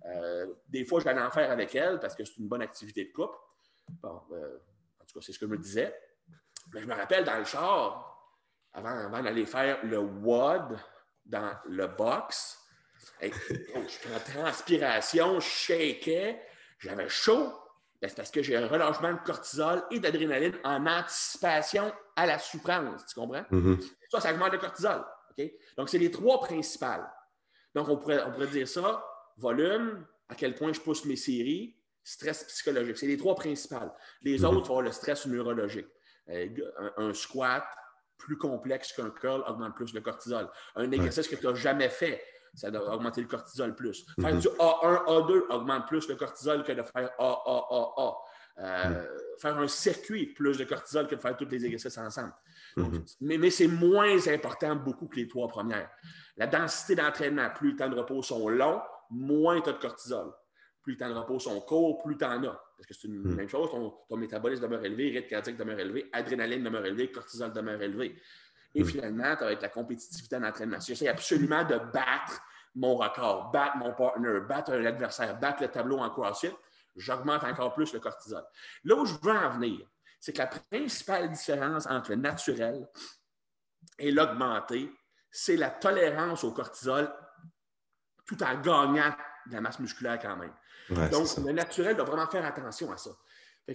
Euh, 0.05 0.47
des 0.67 0.85
fois, 0.85 0.99
je 0.99 1.05
vais 1.05 1.19
en 1.19 1.31
faire 1.31 1.51
avec 1.51 1.75
elle 1.75 1.99
parce 1.99 2.15
que 2.15 2.23
c'est 2.25 2.37
une 2.37 2.47
bonne 2.47 2.61
activité 2.61 3.05
de 3.05 3.11
couple. 3.11 3.37
Bon, 4.01 4.21
euh, 4.31 4.57
en 4.99 5.05
tout 5.05 5.19
cas, 5.19 5.25
c'est 5.25 5.31
ce 5.31 5.39
que 5.39 5.45
je 5.45 5.51
me 5.51 5.57
disais. 5.57 5.95
Mais 6.73 6.81
je 6.81 6.87
me 6.87 6.93
rappelle 6.93 7.23
dans 7.23 7.37
le 7.37 7.45
char, 7.45 8.33
avant, 8.73 8.89
avant 8.89 9.21
d'aller 9.21 9.45
faire 9.45 9.83
le 9.85 9.99
WOD 9.99 10.77
dans 11.25 11.53
le 11.67 11.87
box, 11.87 12.59
oh, 13.23 13.27
je 13.27 14.31
transpiration, 14.33 15.39
je 15.39 15.47
shakais, 15.47 16.41
j'avais 16.79 17.09
chaud. 17.09 17.53
Ben, 18.01 18.09
c'est 18.09 18.15
parce 18.15 18.31
que 18.31 18.43
j'ai 18.43 18.55
un 18.55 18.67
relâchement 18.67 19.13
de 19.13 19.19
cortisol 19.25 19.83
et 19.91 19.99
d'adrénaline 19.99 20.55
en 20.63 20.85
anticipation 20.85 21.93
à 22.15 22.25
la 22.25 22.39
souffrance. 22.39 23.05
Tu 23.05 23.15
comprends? 23.15 23.45
Mm-hmm. 23.51 23.91
Ça, 24.09 24.21
ça 24.21 24.33
augmente 24.33 24.51
le 24.51 24.59
cortisol. 24.59 25.03
Donc, 25.77 25.89
c'est 25.89 25.97
les 25.97 26.11
trois 26.11 26.39
principales. 26.41 27.09
Donc, 27.73 27.89
on 27.89 27.97
pourrait, 27.97 28.23
on 28.25 28.31
pourrait 28.31 28.47
dire 28.47 28.67
ça 28.67 29.03
volume, 29.37 30.05
à 30.29 30.35
quel 30.35 30.55
point 30.55 30.71
je 30.71 30.79
pousse 30.79 31.05
mes 31.05 31.15
séries, 31.15 31.75
stress 32.03 32.43
psychologique. 32.45 32.97
C'est 32.97 33.07
les 33.07 33.17
trois 33.17 33.35
principales. 33.35 33.91
Les 34.21 34.39
mm-hmm. 34.39 34.45
autres, 34.55 34.67
vont 34.67 34.81
le 34.81 34.91
stress 34.91 35.25
neurologique. 35.25 35.87
Euh, 36.29 36.47
un, 36.97 37.13
squat 37.13 37.63
plus 38.17 38.37
complexe 38.37 38.93
qu'un 38.93 39.09
curl 39.11 39.43
augmente 39.47 39.75
plus 39.75 39.93
le 39.93 40.01
cortisol. 40.01 40.49
Un 40.75 40.91
exercice 40.91 41.27
que 41.27 41.35
tu 41.35 41.45
n'as 41.45 41.53
jamais 41.53 41.89
fait, 41.89 42.23
ça 42.55 42.71
doit 42.71 42.93
augmenter 42.93 43.21
le 43.21 43.27
cortisol 43.27 43.75
plus. 43.75 44.05
Faire 44.19 44.33
mhm. 44.33 44.39
du 44.39 44.47
A1, 44.47 45.05
A2 45.05 45.41
augmente 45.49 45.87
plus 45.87 46.07
le 46.07 46.15
cortisol 46.15 46.63
que 46.63 46.71
de 46.71 46.81
faire 46.81 47.11
A, 47.19 47.41
A, 47.45 47.67
A, 47.69 47.93
A. 47.97 48.15
Euh, 48.57 48.89
mhm. 48.89 49.07
Faire 49.39 49.57
un 49.57 49.67
circuit, 49.67 50.27
plus 50.27 50.57
de 50.57 50.63
cortisol 50.63 51.07
que 51.07 51.15
de 51.15 51.19
faire 51.19 51.35
tous 51.35 51.47
les 51.49 51.65
exercices 51.65 51.97
ensemble. 51.97 52.33
Mhm. 52.77 53.03
mais, 53.21 53.49
c'est 53.49 53.67
moins 53.67 54.27
important 54.27 54.75
beaucoup 54.75 55.07
que 55.07 55.17
les 55.17 55.27
trois 55.27 55.47
premières. 55.47 55.89
La 56.37 56.47
densité 56.47 56.95
d'entraînement, 56.95 57.49
plus 57.53 57.71
les 57.71 57.75
temps 57.75 57.89
de 57.89 57.95
repos 57.95 58.21
sont 58.21 58.47
longs, 58.49 58.81
moins 59.09 59.61
tu 59.61 59.69
as 59.69 59.73
de 59.73 59.79
cortisol. 59.79 60.31
Plus 60.81 60.93
les 60.93 60.97
temps 60.97 61.09
de 61.09 61.15
repos 61.15 61.39
sont 61.39 61.59
courts, 61.61 62.01
plus 62.03 62.17
tu 62.17 62.25
en 62.25 62.43
as. 62.43 62.61
Parce 62.77 62.87
que 62.87 62.93
c'est 62.93 63.07
une 63.07 63.35
même 63.35 63.49
chose, 63.49 63.69
ton, 63.71 64.17
métabolisme 64.17 64.63
demeure 64.63 64.83
élevé, 64.83 65.09
rythme 65.09 65.27
cardiaque 65.27 65.57
demeure 65.57 65.79
élevé, 65.79 66.09
adrénaline 66.11 66.63
demeure 66.63 66.85
élevé, 66.85 67.11
cortisol 67.11 67.51
demeure 67.51 67.81
élevé. 67.81 68.15
Et 68.75 68.83
finalement, 68.83 69.35
ça 69.37 69.45
va 69.45 69.51
être 69.53 69.61
la 69.61 69.69
compétitivité 69.69 70.35
en 70.35 70.43
entraînement. 70.43 70.79
Si 70.79 70.93
j'essaie 70.93 71.07
absolument 71.07 71.63
de 71.63 71.77
battre 71.77 72.41
mon 72.75 72.95
record, 72.95 73.51
battre 73.51 73.77
mon 73.77 73.93
partner, 73.93 74.41
battre 74.41 74.73
un 74.73 74.85
adversaire, 74.85 75.39
battre 75.39 75.63
le 75.63 75.69
tableau 75.69 75.99
en 75.99 76.09
CrossFit, 76.09 76.51
j'augmente 76.95 77.43
encore 77.43 77.73
plus 77.73 77.93
le 77.93 77.99
cortisol. 77.99 78.43
Là 78.83 78.95
où 78.95 79.05
je 79.05 79.15
veux 79.21 79.31
en 79.31 79.49
venir, 79.51 79.87
c'est 80.19 80.33
que 80.33 80.39
la 80.39 80.47
principale 80.47 81.31
différence 81.31 81.85
entre 81.87 82.11
le 82.11 82.17
naturel 82.17 82.87
et 83.97 84.11
l'augmenté, 84.11 84.91
c'est 85.31 85.55
la 85.55 85.69
tolérance 85.69 86.43
au 86.43 86.51
cortisol 86.51 87.13
tout 88.25 88.41
en 88.43 88.59
gagnant 88.59 89.15
de 89.47 89.53
la 89.53 89.61
masse 89.61 89.79
musculaire 89.79 90.19
quand 90.19 90.35
même. 90.35 90.53
Donc, 91.09 91.27
le 91.37 91.51
naturel 91.51 91.95
doit 91.95 92.05
vraiment 92.05 92.27
faire 92.27 92.45
attention 92.45 92.91
à 92.91 92.97
ça. 92.97 93.11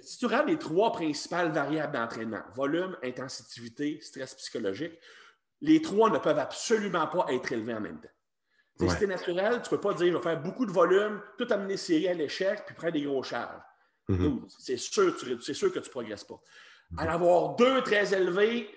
Si 0.01 0.19
tu 0.19 0.27
regardes 0.27 0.49
les 0.49 0.59
trois 0.59 0.93
principales 0.93 1.51
variables 1.51 1.93
d'entraînement, 1.93 2.43
volume, 2.55 2.97
intensité, 3.03 4.01
stress 4.01 4.35
psychologique, 4.35 4.99
les 5.61 5.83
trois 5.83 6.11
ne 6.11 6.19
peuvent 6.19 6.39
absolument 6.39 7.07
pas 7.07 7.27
être 7.31 7.53
élevés 7.53 7.75
en 7.75 7.81
même 7.81 8.01
temps. 8.01 8.09
Si 8.79 8.89
c'est 8.99 9.07
naturel, 9.07 9.61
tu 9.63 9.75
ne 9.75 9.77
peux 9.77 9.81
pas 9.81 9.93
dire 9.93 10.13
je 10.13 10.17
vais 10.17 10.23
faire 10.23 10.41
beaucoup 10.41 10.65
de 10.65 10.71
volume, 10.71 11.21
tout 11.37 11.47
amener 11.51 11.77
série 11.77 12.09
à 12.09 12.15
l'échec, 12.15 12.63
puis 12.65 12.75
prendre 12.75 12.95
des 12.95 13.03
gros 13.03 13.23
charges. 13.23 13.61
Mm-hmm. 14.09 14.55
C'est 14.59 14.79
sûr, 14.79 15.15
sûr, 15.19 15.73
que 15.73 15.79
tu 15.79 15.89
ne 15.89 15.91
progresses 15.91 16.25
pas. 16.25 16.41
En 16.97 17.07
avoir 17.07 17.57
deux 17.57 17.83
très 17.83 18.15
élevés, 18.15 18.71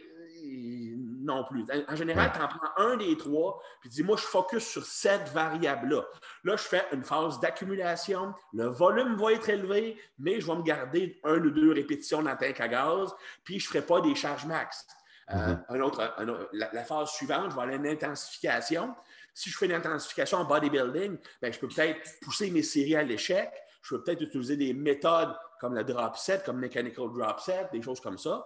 non 1.24 1.44
plus. 1.46 1.66
En, 1.88 1.96
général, 1.96 2.32
tu 2.34 2.42
en 2.42 2.48
prends 2.48 2.84
un 2.84 2.98
des 2.98 3.18
trois, 3.18 3.62
puis 3.82 3.90
dis 3.90 4.04
moi, 4.04 4.18
je 4.18 4.24
focus 4.24 4.66
sur 4.66 4.86
cette 4.86 5.30
variable-là. 5.30 6.04
Là, 6.44 6.56
je 6.56 6.64
fais 6.64 6.86
une 6.92 7.04
phase 7.04 7.40
d'accumulation. 7.40 8.34
Le 8.54 8.68
volume 8.68 9.16
va 9.16 9.34
être 9.34 9.50
élevé, 9.50 10.00
mais 10.20 10.40
je 10.40 10.48
vais 10.48 10.56
me 10.56 10.64
garder 10.64 11.20
un 11.24 11.38
ou 11.38 11.50
deux 11.50 11.72
répétitions 11.72 12.22
dans 12.22 12.32
le 12.32 12.38
tank 12.38 12.60
à 12.60 12.68
gaz, 12.68 13.14
puis 13.44 13.60
je 13.60 13.68
ne 13.68 13.70
ferai 13.70 13.86
pas 13.86 14.02
des 14.02 14.16
charges 14.16 14.46
max. 14.46 14.86
Euh, 15.32 15.36
mm-hmm. 15.36 15.66
un 15.70 15.80
autre, 15.80 16.50
la, 16.52 16.84
phase 16.84 17.10
suivante, 17.12 17.52
je 17.52 17.56
vais 17.56 17.62
aller 17.62 17.74
à 17.74 17.78
une 17.78 17.88
intensification. 17.88 18.94
Si 19.34 19.50
je 19.50 19.58
fais 19.58 19.66
une 19.66 19.74
intensification 19.74 20.40
en 20.40 20.46
bodybuilding, 20.46 21.18
ben, 21.42 21.54
je 21.54 21.60
peux 21.60 21.68
peut-être 21.68 22.02
pousser 22.22 22.52
mes 22.52 22.62
séries 22.62 22.96
à 22.96 23.04
l'échec. 23.04 23.50
Je 23.82 23.96
peux 23.96 24.04
peut-être 24.04 24.22
utiliser 24.22 24.58
des 24.58 24.74
méthodes 24.74 25.36
comme 25.60 25.76
le 25.76 25.84
drop 25.84 26.18
set, 26.18 26.44
comme 26.44 26.60
mechanical 26.60 27.08
drop 27.10 27.40
set, 27.40 27.70
des 27.72 27.82
choses 27.82 28.02
comme 28.02 28.18
ça, 28.18 28.46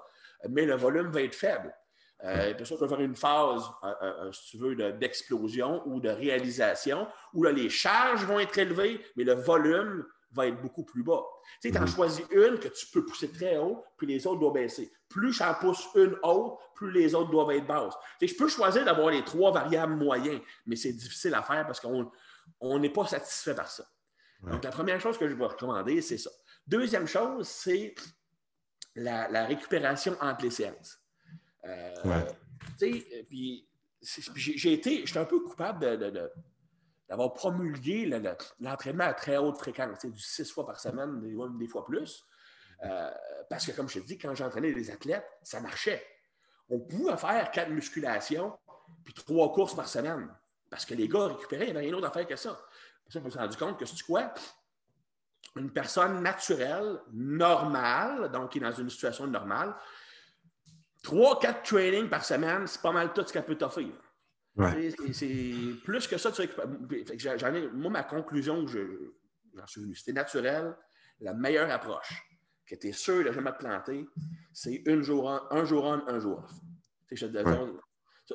mais 0.49 0.65
le 0.65 0.75
volume 0.75 1.09
va 1.09 1.23
être 1.23 1.35
faible. 1.35 1.73
Euh, 2.23 2.53
ça, 2.57 2.75
tu 2.75 2.81
vas 2.81 2.87
faire 2.87 2.99
une 2.99 3.15
phase, 3.15 3.63
euh, 3.83 3.93
euh, 4.01 4.31
si 4.31 4.51
tu 4.51 4.57
veux, 4.57 4.75
d'explosion 4.93 5.83
ou 5.85 5.99
de 5.99 6.09
réalisation, 6.09 7.07
où 7.33 7.43
là, 7.43 7.51
les 7.51 7.69
charges 7.69 8.25
vont 8.25 8.39
être 8.39 8.57
élevées, 8.57 9.03
mais 9.15 9.23
le 9.23 9.33
volume 9.33 10.05
va 10.31 10.47
être 10.47 10.59
beaucoup 10.61 10.83
plus 10.83 11.03
bas. 11.03 11.23
Tu 11.61 11.69
sais, 11.69 11.71
tu 11.71 11.77
en 11.77 11.81
mhm. 11.81 11.87
choisis 11.87 12.25
une 12.31 12.59
que 12.59 12.67
tu 12.67 12.87
peux 12.87 13.05
pousser 13.05 13.31
très 13.31 13.57
haut, 13.57 13.83
puis 13.97 14.07
les 14.07 14.25
autres 14.25 14.39
doivent 14.39 14.53
baisser. 14.53 14.91
Plus 15.09 15.31
j'en 15.31 15.53
pousse 15.53 15.87
une 15.95 16.17
haute, 16.23 16.57
plus 16.75 16.91
les 16.91 17.13
autres 17.15 17.29
doivent 17.29 17.51
être 17.51 17.67
basses. 17.67 17.95
Tu 18.19 18.27
sais, 18.27 18.33
je 18.33 18.37
peux 18.37 18.49
choisir 18.49 18.83
d'avoir 18.83 19.11
les 19.11 19.23
trois 19.23 19.51
variables 19.51 19.95
moyens, 19.95 20.41
mais 20.65 20.75
c'est 20.75 20.93
difficile 20.93 21.33
à 21.35 21.43
faire 21.43 21.65
parce 21.65 21.79
qu'on 21.79 22.79
n'est 22.79 22.89
pas 22.89 23.05
satisfait 23.05 23.55
par 23.55 23.69
ça. 23.69 23.85
Donc, 24.43 24.63
la 24.63 24.69
première 24.69 24.99
chose 24.99 25.17
que 25.17 25.27
je 25.27 25.33
vais 25.33 25.45
recommander, 25.45 26.01
c'est 26.01 26.17
ça. 26.17 26.29
Deuxième 26.67 27.07
chose, 27.07 27.47
c'est 27.47 27.95
la, 28.95 29.27
la, 29.29 29.45
récupération 29.45 30.15
entre 30.21 30.43
les 30.43 30.51
séances. 30.51 30.99
Euh, 31.67 32.23
puis 33.29 33.67
j'ai 34.35 34.73
été, 34.73 35.05
j'étais 35.05 35.19
un 35.19 35.25
peu 35.25 35.39
coupable 35.39 35.97
d'avoir 37.09 37.33
promulgué 37.33 38.05
l'entraînement 38.59 39.05
à 39.05 39.13
très 39.13 39.37
haute 39.37 39.57
fréquence, 39.57 40.05
du 40.05 40.19
six 40.19 40.49
fois 40.51 40.65
par 40.65 40.79
semaine, 40.79 41.19
des, 41.57 41.67
fois 41.67 41.85
plus. 41.85 42.25
Euh, 42.83 43.11
parce 43.49 43.65
que, 43.65 43.71
comme 43.71 43.89
je 43.89 43.99
te 43.99 44.05
dis, 44.05 44.17
quand 44.17 44.33
j'entraînais 44.35 44.71
les 44.71 44.91
athlètes, 44.91 45.27
ça 45.43 45.59
marchait. 45.59 46.05
On 46.69 46.79
pouvait 46.79 47.17
faire 47.17 47.49
quatre 47.51 47.69
musculations 47.69 48.57
puis 49.03 49.13
trois 49.13 49.51
courses 49.51 49.75
par 49.75 49.87
semaine. 49.87 50.29
Parce 50.69 50.85
que 50.85 50.93
les 50.93 51.07
gars 51.07 51.27
récupéraient, 51.27 51.67
il 51.67 51.71
n'y 51.71 51.77
avait 51.77 51.85
rien 51.87 51.91
d'autre 51.91 52.07
à 52.07 52.11
faire 52.11 52.27
que 52.27 52.35
ça. 52.35 52.59
je 53.07 53.19
me 53.19 53.29
suis 53.29 53.39
rendu 53.39 53.57
compte 53.57 53.79
que 53.79 53.85
c'est 53.85 54.03
quoi? 54.03 54.33
Une 55.55 55.71
personne 55.71 56.21
naturelle, 56.21 56.99
normale, 57.13 58.29
donc 58.31 58.51
qui 58.51 58.57
est 58.57 58.61
dans 58.61 58.71
une 58.71 58.89
situation 58.89 59.25
normale, 59.27 59.75
Trois, 61.03 61.39
quatre 61.39 61.63
trainings 61.63 62.09
par 62.09 62.25
semaine, 62.25 62.67
c'est 62.67 62.81
pas 62.81 62.91
mal 62.91 63.13
tout 63.13 63.23
ce 63.25 63.31
qu'elle 63.31 63.45
peut 63.45 63.57
t'offrir. 63.57 63.89
C'est 65.13 65.35
plus 65.83 66.07
que 66.07 66.17
ça, 66.17 66.31
tu 66.31 66.41
récupères. 66.41 66.67
moi, 67.73 67.91
ma 67.91 68.03
conclusion, 68.03 68.65
j'en 68.67 69.67
suis 69.67 69.81
venu, 69.81 69.95
c'était 69.95 70.13
naturel, 70.13 70.75
la 71.19 71.33
meilleure 71.33 71.69
approche, 71.71 72.23
que 72.65 72.75
tu 72.75 72.87
es 72.87 72.91
sûr 72.91 73.23
de 73.23 73.31
jamais 73.31 73.51
te 73.51 73.57
planter, 73.57 74.07
c'est 74.53 74.83
un 74.87 75.01
jour 75.01 75.25
on, 75.25 75.55
un 75.55 75.65
jour 75.65 75.85
on, 75.85 76.07
un 76.07 76.19
jour 76.19 76.39
off. 76.39 76.51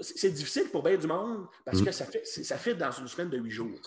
C'est 0.00 0.30
difficile 0.30 0.70
pour 0.70 0.82
bien 0.82 0.96
du 0.96 1.06
monde 1.06 1.46
parce 1.64 1.80
mm. 1.80 1.84
que 1.84 1.92
ça 1.92 2.06
fait, 2.06 2.24
ça 2.24 2.56
fait 2.56 2.74
dans 2.74 2.90
une 2.90 3.08
semaine 3.08 3.28
de 3.28 3.38
huit 3.38 3.50
jours. 3.50 3.78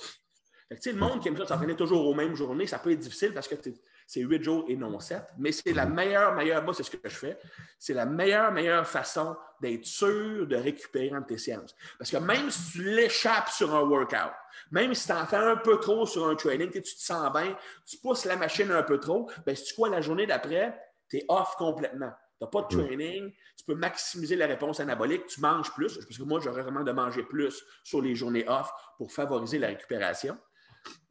le 0.70 0.94
monde 0.94 1.22
qui 1.22 1.30
aime 1.30 1.38
ça 1.38 1.48
s'entraîner 1.48 1.76
toujours 1.76 2.08
aux 2.08 2.14
mêmes 2.14 2.36
journées, 2.36 2.68
ça 2.68 2.80
peut 2.80 2.92
être 2.92 3.00
difficile 3.00 3.34
parce 3.34 3.48
que 3.48 3.56
tu 3.56 3.74
c'est 4.06 4.22
huit 4.22 4.44
jours 4.44 4.66
et 4.68 4.76
non 4.76 5.00
sept. 5.00 5.24
Mais 5.38 5.52
c'est 5.52 5.74
la 5.74 5.86
meilleure, 5.86 6.36
meilleure, 6.36 6.64
moi, 6.64 6.74
c'est 6.74 6.84
ce 6.84 6.92
que 6.92 6.98
je 7.04 7.16
fais. 7.16 7.40
C'est 7.80 7.94
la 7.94 8.06
meilleure, 8.06 8.52
meilleure 8.52 8.88
façon 8.88 9.36
d'être 9.62 9.86
sûr 9.86 10.46
de 10.46 10.56
récupérer 10.56 11.16
entre 11.16 11.28
tes 11.28 11.38
séances. 11.38 11.76
Parce 11.98 12.12
que 12.12 12.18
même 12.18 12.50
si 12.52 12.74
tu 12.74 12.84
l'échappes 12.84 13.50
sur 13.50 13.74
un 13.74 13.82
workout, 13.82 14.34
même 14.72 14.94
si 14.94 15.08
tu 15.08 15.14
en 15.14 15.26
fais 15.26 15.38
un 15.38 15.58
peu 15.58 15.80
trop 15.80 16.06
sur 16.06 16.28
un 16.28 16.36
training, 16.36 16.70
que 16.70 16.80
tu 16.80 16.96
te 16.96 17.02
sens 17.02 17.32
bien, 17.34 17.58
tu 17.86 17.98
pousses 17.98 18.26
la 18.26 18.36
machine 18.36 18.72
un 18.72 18.84
peu 18.84 19.00
trop, 19.00 19.30
bien, 19.46 19.56
si 19.56 19.66
tu 19.66 19.74
crois 19.74 19.90
la 19.90 20.02
journée 20.02 20.28
d'après, 20.28 20.80
tu 21.10 21.18
es 21.18 21.26
off 21.28 21.56
complètement. 21.58 22.12
Tu 22.38 22.44
n'as 22.44 22.50
pas 22.50 22.62
de 22.64 22.68
training, 22.68 23.32
tu 23.58 23.66
peux 23.66 23.76
maximiser 23.76 24.36
la 24.36 24.46
réponse 24.46 24.82
anabolique, 24.82 25.26
tu 25.28 25.40
manges 25.40 25.72
plus, 25.74 25.98
parce 25.98 26.18
que 26.18 26.24
moi, 26.24 26.42
j'aurais 26.44 26.64
vraiment 26.64 26.84
de 26.84 26.92
manger 26.92 27.24
plus 27.24 27.64
sur 27.84 28.02
les 28.02 28.14
journées 28.14 28.48
off 28.48 28.70
pour 28.98 29.12
favoriser 29.12 29.58
la 29.58 29.68
récupération. 29.68 30.38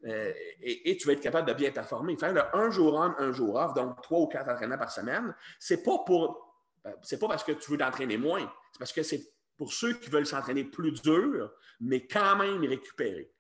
Euh, 0.06 0.32
et, 0.60 0.96
tu 0.96 1.06
vas 1.06 1.14
être 1.14 1.20
capable 1.20 1.48
de 1.48 1.54
bien 1.54 1.70
performer. 1.70 2.16
Faire 2.16 2.32
le 2.32 2.42
un 2.54 2.70
jour 2.70 2.94
on, 2.94 3.22
un 3.22 3.32
jour 3.32 3.54
off, 3.56 3.74
donc 3.74 4.02
trois 4.02 4.20
ou 4.20 4.26
quatre 4.26 4.48
entraînements 4.50 4.78
par 4.78 4.90
semaine, 4.90 5.34
c'est 5.58 5.82
pas 5.82 5.98
pour 6.04 6.54
euh, 6.86 6.90
c'est 7.02 7.18
pas 7.18 7.28
parce 7.28 7.44
que 7.44 7.52
tu 7.52 7.70
veux 7.70 7.78
t'entraîner 7.78 8.18
moins, 8.18 8.52
c'est 8.72 8.78
parce 8.78 8.92
que 8.92 9.02
c'est 9.02 9.32
pour 9.56 9.72
ceux 9.72 9.94
qui 9.94 10.10
veulent 10.10 10.26
s'entraîner 10.26 10.64
plus 10.64 10.92
dur, 11.00 11.50
mais 11.80 12.06
quand 12.06 12.36
même 12.36 12.62
récupérer. 12.64 13.30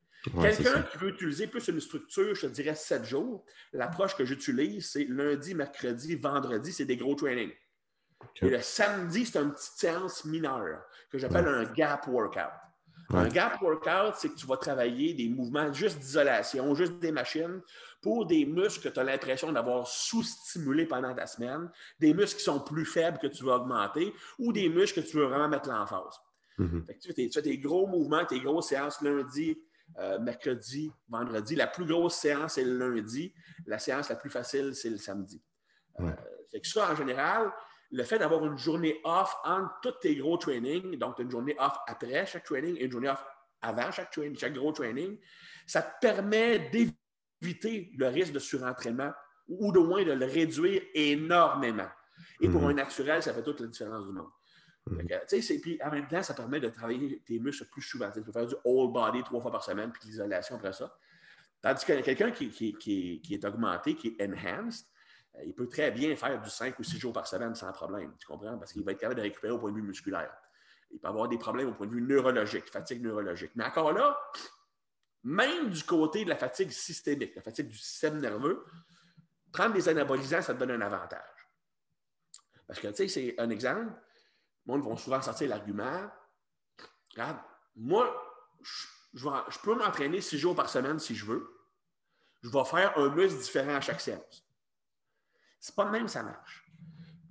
Quelqu'un 0.40 0.82
qui 0.82 0.96
veut 0.96 1.10
utiliser 1.10 1.46
plus 1.46 1.68
une 1.68 1.80
structure, 1.80 2.34
je 2.34 2.46
te 2.46 2.52
dirais 2.52 2.74
sept 2.74 3.04
jours, 3.04 3.44
l'approche 3.74 4.16
que 4.16 4.24
j'utilise, 4.24 4.90
c'est 4.90 5.04
lundi, 5.04 5.54
mercredi, 5.54 6.16
vendredi, 6.16 6.72
c'est 6.72 6.86
des 6.86 6.96
gros 6.96 7.14
trainings. 7.14 7.52
Et 8.40 8.48
le 8.48 8.60
samedi, 8.60 9.26
c'est 9.26 9.38
une 9.38 9.52
petite 9.52 9.74
séance 9.74 10.24
mineure 10.24 10.80
que 11.10 11.18
j'appelle 11.18 11.46
un 11.46 11.64
gap 11.64 12.06
workout. 12.06 12.52
Un 13.10 13.28
gap 13.28 13.60
workout, 13.60 14.14
c'est 14.16 14.28
que 14.28 14.34
tu 14.34 14.46
vas 14.46 14.56
travailler 14.56 15.14
des 15.14 15.28
mouvements 15.28 15.72
juste 15.72 15.98
d'isolation, 15.98 16.74
juste 16.74 16.98
des 16.98 17.12
machines 17.12 17.60
pour 18.00 18.26
des 18.26 18.44
muscles 18.44 18.88
que 18.88 18.92
tu 18.92 19.00
as 19.00 19.04
l'impression 19.04 19.52
d'avoir 19.52 19.86
sous-stimulés 19.86 20.86
pendant 20.86 21.14
ta 21.14 21.26
semaine, 21.26 21.70
des 21.98 22.14
muscles 22.14 22.38
qui 22.38 22.44
sont 22.44 22.60
plus 22.60 22.84
faibles 22.84 23.18
que 23.18 23.26
tu 23.26 23.44
veux 23.44 23.52
augmenter 23.52 24.12
ou 24.38 24.52
des 24.52 24.68
muscles 24.68 25.02
que 25.02 25.06
tu 25.06 25.16
veux 25.16 25.26
vraiment 25.26 25.48
mettre 25.48 25.68
l'emphase. 25.68 26.18
Mm 26.58 26.80
tu, 27.00 27.12
fais 27.12 27.42
tes 27.42 27.58
gros 27.58 27.86
mouvements, 27.86 28.24
tes 28.24 28.40
grosses 28.40 28.68
séances 28.68 29.00
lundi, 29.02 29.58
euh, 29.98 30.18
mercredi, 30.18 30.90
vendredi. 31.08 31.56
La 31.56 31.66
plus 31.66 31.84
grosse 31.84 32.16
séance, 32.16 32.54
c'est 32.54 32.64
le 32.64 32.78
lundi. 32.78 33.34
La 33.66 33.78
séance 33.78 34.08
la 34.08 34.16
plus 34.16 34.30
facile, 34.30 34.74
c'est 34.74 34.90
le 34.90 34.98
samedi. 34.98 35.42
Euh, 36.00 36.10
que 36.52 36.66
ça, 36.66 36.90
en 36.90 36.96
général, 36.96 37.52
le 37.94 38.02
fait 38.02 38.18
d'avoir 38.18 38.44
une 38.44 38.58
journée 38.58 39.00
off 39.04 39.36
entre 39.44 39.72
tous 39.80 39.92
tes 40.00 40.16
gros 40.16 40.36
trainings, 40.36 40.98
donc 40.98 41.20
une 41.20 41.30
journée 41.30 41.54
off 41.60 41.78
après 41.86 42.26
chaque 42.26 42.42
training 42.42 42.76
et 42.76 42.86
une 42.86 42.90
journée 42.90 43.08
off 43.08 43.24
avant 43.62 43.92
chaque, 43.92 44.10
training, 44.10 44.36
chaque 44.36 44.54
gros 44.54 44.72
training, 44.72 45.16
ça 45.64 45.80
te 45.80 46.00
permet 46.00 46.70
d'éviter 46.70 47.92
le 47.96 48.08
risque 48.08 48.32
de 48.32 48.40
surentraînement 48.40 49.12
ou 49.46 49.70
de 49.70 49.78
moins 49.78 50.02
de 50.02 50.10
le 50.10 50.26
réduire 50.26 50.82
énormément. 50.92 51.88
Et 52.40 52.48
pour 52.48 52.62
mhm. 52.62 52.70
un 52.70 52.74
naturel, 52.74 53.22
ça 53.22 53.32
fait 53.32 53.44
toute 53.44 53.60
la 53.60 53.68
différence 53.68 54.04
du 54.06 54.12
monde. 54.12 54.30
Mhm. 54.90 55.60
puis 55.62 55.78
en 55.82 55.90
même 55.92 56.08
temps, 56.08 56.22
ça 56.22 56.34
permet 56.34 56.58
de 56.58 56.70
travailler 56.70 57.22
tes 57.24 57.38
muscles 57.38 57.66
plus 57.70 57.82
souvent. 57.82 58.10
Tu 58.10 58.22
peux 58.22 58.32
faire 58.32 58.46
du 58.46 58.56
whole 58.64 58.92
body 58.92 59.22
trois 59.22 59.40
fois 59.40 59.52
par 59.52 59.62
semaine, 59.62 59.92
puis 59.92 60.08
l'isolation 60.08 60.56
après 60.56 60.72
ça. 60.72 60.92
Tandis 61.62 61.84
que 61.84 62.00
quelqu'un 62.00 62.32
qui, 62.32 62.50
qui, 62.50 63.28
est 63.30 63.44
augmenté, 63.44 63.94
qui 63.94 64.16
est 64.18 64.24
enhanced, 64.24 64.84
il 65.44 65.54
peut 65.54 65.68
très 65.68 65.90
bien 65.90 66.14
faire 66.16 66.40
du 66.40 66.48
5 66.48 66.78
ou 66.78 66.84
6 66.84 66.98
jours 66.98 67.12
par 67.12 67.26
semaine 67.26 67.54
sans 67.54 67.72
problème. 67.72 68.14
Tu 68.18 68.26
comprends? 68.26 68.56
Parce 68.58 68.72
qu'il 68.72 68.84
va 68.84 68.92
être 68.92 69.00
capable 69.00 69.16
de 69.16 69.22
récupérer 69.22 69.52
au 69.52 69.58
point 69.58 69.70
de 69.70 69.76
vue 69.76 69.82
musculaire. 69.82 70.32
Il 70.90 71.00
peut 71.00 71.08
avoir 71.08 71.28
des 71.28 71.38
problèmes 71.38 71.68
au 71.68 71.74
point 71.74 71.86
de 71.86 71.92
vue 71.92 72.02
neurologique, 72.02 72.70
fatigue 72.70 73.02
neurologique. 73.02 73.50
Mais 73.56 73.64
encore 73.64 73.92
là, 73.92 74.16
même 75.24 75.70
du 75.70 75.82
côté 75.82 76.24
de 76.24 76.30
la 76.30 76.36
fatigue 76.36 76.70
systémique, 76.70 77.34
la 77.34 77.42
fatigue 77.42 77.68
du 77.68 77.78
système 77.78 78.18
nerveux, 78.20 78.64
prendre 79.52 79.74
des 79.74 79.88
anabolisants, 79.88 80.42
ça 80.42 80.54
te 80.54 80.58
donne 80.58 80.70
un 80.70 80.80
avantage. 80.80 81.20
Parce 82.66 82.78
que, 82.78 82.88
tu 82.88 82.94
sais, 82.94 83.08
c'est 83.08 83.40
un 83.40 83.50
exemple. 83.50 83.92
Le 84.66 84.72
monde 84.72 84.82
vont 84.82 84.96
souvent 84.96 85.20
sortir 85.20 85.48
l'argument. 85.48 86.10
Regarde, 87.10 87.38
moi, 87.76 88.14
je, 88.62 88.86
je 89.14 89.58
peux 89.62 89.74
m'entraîner 89.74 90.20
six 90.20 90.38
jours 90.38 90.54
par 90.54 90.68
semaine 90.68 90.98
si 90.98 91.14
je 91.14 91.24
veux. 91.24 91.50
Je 92.42 92.50
vais 92.50 92.64
faire 92.64 92.96
un 92.98 93.08
muscle 93.08 93.38
différent 93.40 93.74
à 93.74 93.80
chaque 93.80 94.00
séance. 94.00 94.44
C'est 95.64 95.74
pas 95.74 95.86
de 95.86 95.90
même 95.92 96.08
ça 96.08 96.22
marche. 96.22 96.62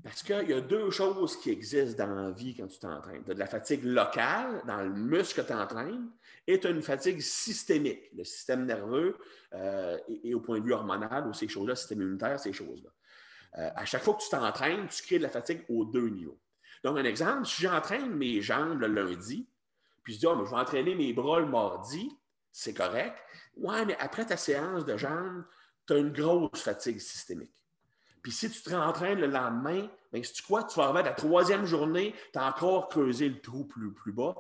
Parce 0.04 0.24
qu'il 0.24 0.50
y 0.50 0.54
a 0.54 0.60
deux 0.60 0.90
choses 0.90 1.40
qui 1.40 1.52
existent 1.52 2.08
dans 2.08 2.16
la 2.16 2.32
vie 2.32 2.56
quand 2.56 2.66
tu 2.66 2.80
t'entraînes. 2.80 3.24
Tu 3.24 3.30
as 3.30 3.36
de 3.36 3.40
la 3.40 3.46
fatigue 3.46 3.84
locale 3.84 4.64
dans 4.66 4.82
le 4.82 4.90
muscle 4.90 5.40
que 5.40 5.48
tu 5.48 5.54
entraînes 5.54 6.10
et 6.48 6.60
tu 6.60 6.66
as 6.66 6.72
une 6.72 6.82
fatigue 6.82 7.22
systémique, 7.22 8.10
le 8.18 8.24
système 8.24 8.66
nerveux 8.66 9.20
euh, 9.54 10.00
et, 10.24 10.34
au 10.34 10.40
point 10.40 10.60
de 10.60 10.66
vue 10.66 10.74
hormonal 10.74 11.28
ou 11.28 11.34
ces 11.36 11.48
choses-là, 11.48 11.76
système 11.76 12.02
immunitaire, 12.02 12.40
ces 12.40 12.54
choses-là. 12.54 12.90
Euh, 13.60 13.70
à 13.76 13.86
chaque 13.86 14.02
fois 14.02 14.16
que 14.16 14.24
tu 14.24 14.30
t'entraînes, 14.30 14.88
tu 14.88 15.04
crées 15.04 15.20
de 15.20 15.24
la 15.24 15.30
fatigue 15.30 15.64
aux 15.70 15.86
deux 15.86 16.10
niveaux. 16.10 16.42
Donc, 16.84 16.98
un 16.98 17.06
exemple, 17.06 17.46
si 17.46 17.62
j'entraîne 17.62 18.16
mes 18.16 18.42
jambes 18.42 18.80
le 18.80 18.88
lundi, 18.88 19.48
puis 20.02 20.16
je 20.16 20.20
dis, 20.20 20.26
oh, 20.26 20.44
je 20.44 20.50
vais 20.50 20.58
entraîner 20.58 20.96
mes 20.96 21.14
bras 21.14 21.40
le 21.40 21.46
mardi, 21.46 22.10
c'est 22.52 22.74
correct. 22.74 23.16
Ouais, 23.58 23.86
mais 23.86 23.96
après 24.00 24.26
ta 24.26 24.38
séance 24.38 24.86
de 24.86 24.98
jambes, 24.98 25.46
tu 25.86 25.94
as 25.94 25.98
une 25.98 26.12
grosse 26.12 26.64
fatigue 26.64 27.00
systémique. 27.00 27.63
Puis 28.24 28.32
si 28.32 28.50
tu 28.50 28.62
te 28.62 28.74
rentraînes 28.74 29.20
le 29.20 29.28
lendemain, 29.28 29.88
bien, 30.12 30.24
si 30.24 30.34
tu 30.34 30.42
crois 30.42 30.64
tu 30.64 30.80
vas 30.80 30.90
à 30.90 31.04
la 31.04 31.14
troisième 31.14 31.66
journée, 31.66 32.16
tu 32.32 32.40
as 32.40 32.48
encore 32.48 32.90
creusé 32.90 33.30
le 33.30 33.40
trou 33.42 33.66
plus, 33.66 33.94
plus 33.94 34.14
bas. 34.14 34.36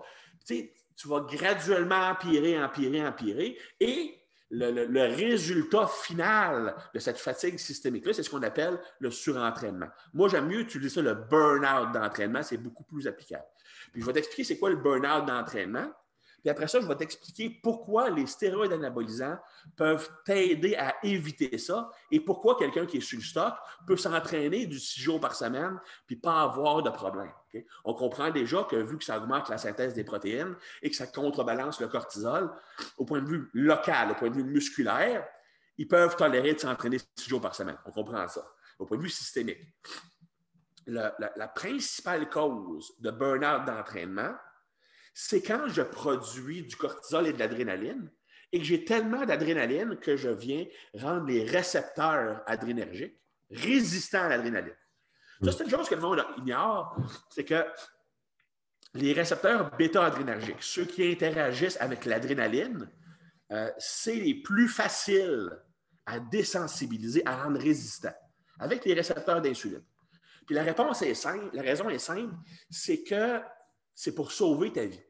Tu, 0.45 0.71
tu 0.95 1.07
vas 1.07 1.19
graduellement 1.19 2.09
empirer, 2.09 2.61
empirer, 2.61 3.05
empirer. 3.05 3.57
Et 3.79 4.17
le, 4.53 5.15
résultat 5.15 5.87
final 5.87 6.75
de 6.93 6.99
cette 6.99 7.17
fatigue 7.17 7.57
systémique-là, 7.57 8.13
c'est 8.13 8.23
ce 8.23 8.29
qu'on 8.29 8.43
appelle 8.43 8.79
le 8.99 9.11
surentraînement. 9.11 9.87
Moi, 10.13 10.29
j'aime 10.29 10.47
mieux 10.47 10.59
utiliser 10.59 10.95
ça, 10.95 11.01
le 11.01 11.15
burn-out 11.15 11.91
d'entraînement, 11.91 12.43
c'est 12.43 12.57
beaucoup 12.57 12.83
plus 12.83 13.07
applicable. 13.07 13.45
Puis 13.91 14.01
je 14.01 14.05
vais 14.05 14.13
t'expliquer 14.13 14.43
c'est 14.43 14.59
quoi 14.59 14.69
le 14.69 14.77
burn-out 14.77 15.25
d'entraînement. 15.25 15.91
Puis 16.43 16.49
après 16.49 16.67
ça, 16.67 16.81
je 16.81 16.85
vais 16.85 16.95
t'expliquer 16.97 17.49
pourquoi 17.63 18.09
les 18.09 18.27
stéroïdes 18.27 18.73
anabolisants 18.73 19.39
peuvent 19.77 20.09
t'aider 20.25 20.75
à 20.75 20.93
éviter 21.01 21.57
ça 21.57 21.89
et 22.11 22.19
pourquoi 22.19 22.57
quelqu'un 22.57 22.85
qui 22.85 22.97
est 22.97 23.01
sur 23.01 23.17
le 23.17 23.23
stock 23.23 23.53
peut 23.87 23.95
s'entraîner 23.95 24.65
du 24.65 24.77
six 24.77 24.99
jours 24.99 25.21
par 25.21 25.35
semaine 25.35 25.79
puis 26.05 26.17
pas 26.17 26.41
avoir 26.41 26.83
de 26.83 26.89
problème. 26.89 27.31
On 27.85 27.93
comprend 27.93 28.29
déjà 28.29 28.63
que 28.63 28.75
vu 28.75 28.97
que 28.97 29.05
ça 29.05 29.19
augmente 29.19 29.47
la 29.47 29.57
synthèse 29.57 29.93
des 29.93 30.03
protéines 30.03 30.53
et 30.81 30.89
que 30.89 30.95
ça 30.97 31.07
contrebalance 31.07 31.79
le 31.79 31.87
cortisol, 31.87 32.51
au 32.97 33.05
point 33.05 33.21
de 33.21 33.27
vue 33.27 33.49
local, 33.53 34.11
au 34.11 34.15
point 34.15 34.29
de 34.29 34.35
vue 34.35 34.43
musculaire, 34.43 35.25
ils 35.77 35.87
peuvent 35.87 36.17
tolérer 36.17 36.55
de 36.55 36.59
s'entraîner 36.59 36.97
six 37.15 37.29
jours 37.29 37.39
par 37.39 37.55
semaine. 37.55 37.77
On 37.85 37.91
comprend 37.91 38.27
ça. 38.27 38.45
Au 38.79 38.85
point 38.85 38.97
de 38.97 39.03
vue 39.03 39.09
systémique. 39.09 39.61
la, 40.87 41.15
la 41.37 41.47
principale 41.47 42.29
cause 42.29 42.91
de 42.99 43.11
burn-out 43.11 43.63
d'entraînement, 43.65 44.33
c'est 45.13 45.41
quand 45.41 45.67
je 45.67 45.81
produis 45.81 46.63
du 46.63 46.75
cortisol 46.75 47.27
et 47.27 47.33
de 47.33 47.39
l'adrénaline 47.39 48.11
et 48.51 48.59
que 48.59 48.65
j'ai 48.65 48.85
tellement 48.85 49.25
d'adrénaline 49.25 49.97
que 49.97 50.15
je 50.15 50.29
viens 50.29 50.65
rendre 50.95 51.25
les 51.25 51.43
récepteurs 51.43 52.43
adrénergiques 52.45 53.17
résistants 53.51 54.23
à 54.23 54.29
l'adrénaline. 54.29 54.75
Ça, 55.43 55.51
c'est 55.51 55.63
une 55.65 55.69
chose 55.69 55.89
que 55.89 55.95
le 55.95 56.01
monde 56.01 56.23
ignore, 56.37 56.95
c'est 57.29 57.43
que 57.43 57.65
les 58.93 59.13
récepteurs 59.13 59.75
bêta-adrénergiques, 59.75 60.61
ceux 60.61 60.85
qui 60.85 61.11
interagissent 61.11 61.77
avec 61.81 62.05
l'adrénaline, 62.05 62.89
euh, 63.51 63.69
c'est 63.77 64.15
les 64.15 64.35
plus 64.35 64.67
faciles 64.67 65.49
à 66.05 66.19
désensibiliser, 66.19 67.23
à 67.25 67.43
rendre 67.43 67.59
résistants, 67.59 68.15
avec 68.59 68.85
les 68.85 68.93
récepteurs 68.93 69.41
d'insuline. 69.41 69.83
Puis 70.45 70.55
la 70.55 70.63
réponse 70.63 71.01
est 71.01 71.13
simple, 71.13 71.49
la 71.53 71.61
raison 71.61 71.89
est 71.89 71.99
simple, 71.99 72.33
c'est 72.69 73.03
que 73.03 73.39
c'est 73.95 74.15
pour 74.15 74.31
sauver 74.31 74.71
ta 74.71 74.85
vie. 74.85 75.01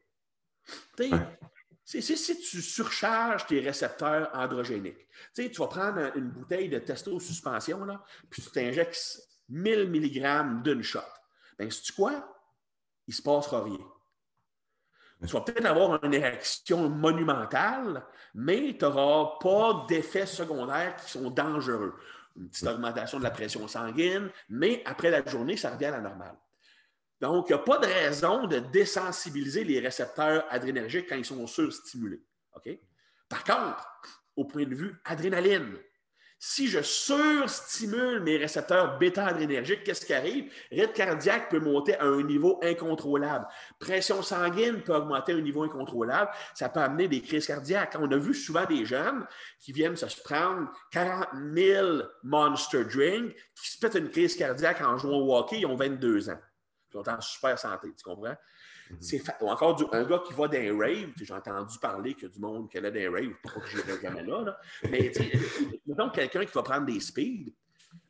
si 1.86 2.40
tu 2.40 2.62
surcharges 2.62 3.46
tes 3.48 3.60
récepteurs 3.60 4.30
androgéniques, 4.34 5.08
tu 5.36 5.50
vas 5.50 5.68
prendre 5.68 6.16
une 6.16 6.30
bouteille 6.30 6.70
de 6.70 6.80
testo 6.80 7.20
suspension, 7.20 7.86
là, 7.86 8.04
puis 8.30 8.42
tu 8.42 8.50
t'injectes 8.52 9.22
1000 9.50 9.90
mg 9.90 10.64
d'une 10.64 10.84
shot. 10.84 11.00
Bien, 11.60 11.70
si 11.70 11.84
tu 11.84 11.94
quoi? 11.94 12.30
Il 13.08 13.12
ne 13.12 13.16
se 13.16 13.22
passera 13.22 13.64
rien. 13.64 13.80
Tu 15.26 15.34
vas 15.34 15.42
peut-être 15.42 15.66
avoir 15.66 16.04
une 16.04 16.14
érection 16.14 16.90
monumentale, 16.90 18.06
mais 18.34 18.76
tu 18.78 18.84
n'auras 18.84 19.38
pas 19.40 19.86
d'effets 19.88 20.26
secondaires 20.26 20.96
qui 20.98 21.12
sont 21.12 21.30
dangereux. 21.30 21.96
Une 22.36 22.50
petite 22.50 22.68
augmentation 22.68 23.20
de 23.20 23.24
la 23.24 23.32
pression 23.32 23.68
sanguine, 23.68 24.30
mais 24.50 24.82
après 24.86 25.12
la 25.12 25.26
journée, 25.26 25.56
ça 25.56 25.72
revient 25.72 25.86
à 25.86 25.92
la 25.92 26.02
normale. 26.02 26.36
Donc, 27.22 27.50
il 27.50 27.54
n'y 27.54 27.60
a 27.60 27.64
pas 27.64 27.78
de 27.78 27.88
raison 27.88 28.48
de 28.48 28.60
désensibiliser 28.60 29.64
les 29.64 29.80
récepteurs 29.80 30.46
adrénergiques 30.50 31.08
quand 31.08 31.16
ils 31.16 31.26
sont 31.26 31.48
surstimulés. 31.48 32.22
OK? 32.56 32.78
Par 33.30 33.44
contre, 33.44 33.88
au 34.36 34.46
point 34.46 34.66
de 34.66 34.76
vue 34.76 34.96
adrénaline, 35.06 35.78
si 36.46 36.68
je 36.68 36.82
surstimule 36.82 38.20
mes 38.22 38.36
récepteurs 38.36 38.98
bêta-adrénergiques, 38.98 39.86
qu'est-ce 39.86 40.06
qui 40.06 40.14
arrive? 40.14 40.52
Rythme 40.70 40.92
cardiaque 40.92 41.50
peut 41.50 41.62
monter 41.62 41.96
à 41.96 42.04
un 42.04 42.22
niveau 42.22 42.60
incontrôlable. 42.62 43.48
Pression 43.80 44.22
sanguine 44.22 44.82
peut 44.82 44.94
augmenter 44.94 45.32
à 45.32 45.36
un 45.38 45.42
niveau 45.42 45.64
incontrôlable. 45.64 46.30
Ça 46.54 46.68
peut 46.68 46.82
amener 46.82 47.08
des 47.08 47.22
crises 47.22 47.48
cardiaques. 47.48 47.96
On 47.98 48.12
a 48.12 48.18
vu 48.18 48.34
souvent 48.34 48.66
des 48.66 48.84
jeunes 48.84 49.26
qui 49.58 49.72
viennent 49.72 49.96
se 49.96 50.06
prendre 50.22 50.70
40 50.92 51.30
000 51.56 52.02
Monster 52.24 52.84
Drink, 52.84 53.34
qui 53.56 53.72
se 53.72 53.80
pètent 53.80 53.96
une 53.96 54.10
crise 54.10 54.36
cardiaque 54.36 54.82
en 54.82 54.98
jouant 54.98 55.20
au 55.20 55.38
hockey, 55.38 55.62
ils 55.62 55.66
ont 55.66 55.78
22 55.78 56.30
ans 56.30 56.40
en 56.96 57.22
super 57.22 57.58
santé, 57.58 57.90
tu 57.96 58.04
comprends? 58.04 58.36
Mhm. 58.90 58.98
C'est 59.02 59.24
encore 59.42 59.94
un 59.94 60.04
gars 60.04 60.22
qui 60.26 60.34
va 60.34 60.48
dans 60.48 60.52
les 60.52 60.72
raves, 60.72 61.12
j'ai 61.16 61.34
entendu 61.34 61.78
parler 61.80 62.14
qu'il 62.14 62.24
y 62.24 62.26
a 62.26 62.30
du 62.30 62.40
monde 62.40 62.70
qui 62.70 62.78
allait 62.78 62.92
dans 62.92 62.96
les 62.96 63.08
raves, 63.08 63.36
pas 63.44 63.60
que 63.60 63.68
j'irai 63.68 64.02
jamais 64.02 64.24
là, 64.24 64.42
là. 64.42 64.60
mais 64.90 65.12
mettons 65.86 66.10
quelqu'un 66.10 66.46
qui 66.46 66.54
va 66.54 66.64
prendre 66.64 66.86
des 66.86 67.00
speeds, 67.00 67.54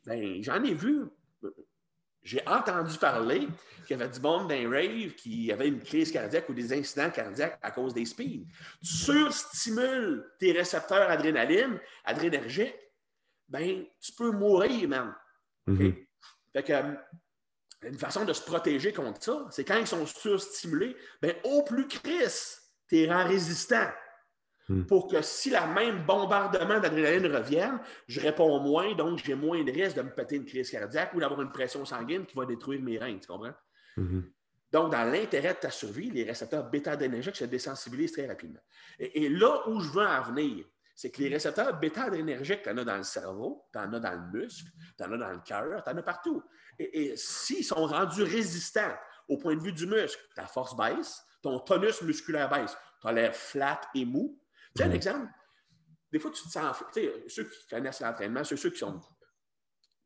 ben, 0.05 0.43
j'en 0.43 0.63
ai 0.63 0.73
vu, 0.73 1.05
j'ai 2.23 2.41
entendu 2.47 2.97
parler 2.97 3.47
qu'il 3.85 3.97
y 3.97 4.01
avait 4.01 4.11
du 4.11 4.19
monde 4.19 4.47
dans 4.47 4.55
les 4.55 4.67
raves 4.67 5.13
qui 5.15 5.51
avait 5.51 5.67
une 5.67 5.81
crise 5.81 6.11
cardiaque 6.11 6.47
ou 6.49 6.53
des 6.53 6.71
incidents 6.73 7.09
cardiaques 7.09 7.59
à 7.61 7.71
cause 7.71 7.93
des 7.93 8.05
speeds. 8.05 8.45
Tu 8.79 8.87
surstimules 8.87 10.25
tes 10.39 10.53
récepteurs 10.53 11.09
adrénaline, 11.09 11.79
adrénergiques, 12.05 12.75
ben, 13.47 13.85
tu 13.99 14.13
peux 14.13 14.31
mourir, 14.31 14.87
même. 14.87 15.13
Mhm. 15.67 15.95
Fait 16.53 16.63
que 16.63 16.73
une 17.85 17.97
façon 17.97 18.25
de 18.25 18.33
se 18.33 18.41
protéger 18.41 18.93
contre 18.93 19.23
ça, 19.23 19.45
c'est 19.51 19.65
quand 19.65 19.77
ils 19.77 19.87
sont 19.87 20.05
surstimulés, 20.05 20.95
bien, 21.21 21.33
au 21.43 21.63
plus 21.63 21.87
Chris, 21.87 22.57
tu 22.87 23.01
es 23.01 23.11
résistant. 23.11 23.87
Hmm. 24.69 24.83
Pour 24.83 25.09
que 25.09 25.21
si 25.21 25.49
la 25.49 25.67
même 25.67 26.05
bombardement 26.05 26.79
d'adrénaline 26.79 27.27
revienne, 27.35 27.79
je 28.07 28.21
réponds 28.21 28.59
moins, 28.61 28.95
donc 28.95 29.19
j'ai 29.23 29.35
moins 29.35 29.61
de 29.61 29.71
risque 29.71 29.97
de 29.97 30.03
me 30.03 30.09
péter 30.09 30.37
une 30.37 30.45
crise 30.45 30.71
cardiaque 30.71 31.13
ou 31.13 31.19
d'avoir 31.19 31.41
une 31.41 31.51
pression 31.51 31.83
sanguine 31.83 32.25
qui 32.25 32.35
va 32.35 32.45
détruire 32.45 32.81
mes 32.81 32.97
reins. 32.97 33.17
Tu 33.17 33.27
comprends? 33.27 33.53
Hmm. 33.97 34.21
Donc, 34.73 34.91
dans 34.91 35.03
l'intérêt 35.03 35.53
de 35.53 35.59
ta 35.59 35.69
survie, 35.69 36.09
les 36.09 36.23
récepteurs 36.23 36.67
bêta-adrénergiques 36.67 37.35
se 37.35 37.45
désensibilisent 37.45 38.13
très 38.13 38.25
rapidement. 38.25 38.59
Et, 38.97 39.29
là 39.29 39.67
où 39.67 39.79
je 39.79 39.89
veux 39.91 40.05
en 40.05 40.21
venir, 40.23 40.65
c'est 40.95 41.11
que 41.11 41.21
les 41.21 41.29
récepteurs 41.29 41.79
bêta-adrénergiques, 41.79 42.63
tu 42.63 42.69
en 42.69 42.77
as 42.77 42.85
dans 42.85 42.97
le 42.97 43.03
cerveau, 43.03 43.65
tu 43.71 43.79
en 43.79 43.91
as 43.93 43.99
dans 43.99 44.11
le 44.11 44.39
muscle, 44.39 44.69
tu 44.97 45.03
en 45.03 45.11
as 45.11 45.17
dans 45.17 45.31
le 45.31 45.39
cœur, 45.39 45.83
tu 45.83 45.89
en 45.89 45.97
as 45.97 46.03
partout. 46.03 46.43
Et, 46.77 47.05
et 47.05 47.17
s'ils 47.17 47.63
sont 47.63 47.85
rendus 47.85 48.23
résistants 48.23 48.95
au 49.27 49.37
point 49.37 49.55
de 49.55 49.61
vue 49.61 49.73
du 49.73 49.87
muscle, 49.87 50.21
ta 50.35 50.45
force 50.45 50.75
baisse, 50.75 51.23
ton 51.41 51.59
tonus 51.59 52.01
musculaire 52.01 52.49
baisse, 52.49 52.77
tu 53.01 53.07
as 53.07 53.11
l'air 53.11 53.35
flat 53.35 53.81
et 53.95 54.05
mou. 54.05 54.39
Tu 54.75 54.81
sais, 54.81 54.89
un 54.89 54.91
exemple, 54.91 55.27
des 56.11 56.19
fois, 56.19 56.31
tu 56.31 56.43
te 56.43 56.49
sens. 56.49 56.83
Tu 56.93 57.01
sais, 57.01 57.23
ceux 57.27 57.43
qui 57.45 57.67
connaissent 57.67 58.01
l'entraînement, 58.01 58.43
ceux, 58.43 58.55
ceux 58.55 58.69
qui 58.69 58.79
sont 58.79 58.99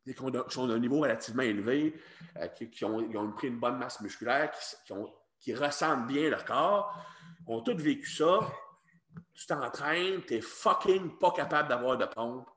qui 0.05 0.15
sont 0.49 0.67
d'un 0.67 0.79
niveau 0.79 0.99
relativement 0.99 1.43
élevé, 1.43 1.93
euh, 2.37 2.47
qui, 2.47 2.85
ont, 2.85 3.31
pris 3.33 3.47
une 3.47 3.59
bonne 3.59 3.77
masse 3.77 3.99
musculaire, 3.99 4.51
qui, 4.51 4.93
qui 5.41 5.53
ressentent 5.53 6.07
bien 6.07 6.29
leur 6.29 6.45
corps, 6.45 6.97
ont 7.45 7.61
tous 7.61 7.75
vécu 7.75 8.09
ça. 8.09 8.39
Tu 9.33 9.45
t'entraînes, 9.45 10.23
tu 10.25 10.35
es 10.35 10.41
fucking 10.41 11.17
pas 11.19 11.31
capable 11.31 11.69
d'avoir 11.69 11.97
de 11.97 12.05
pompe. 12.05 12.47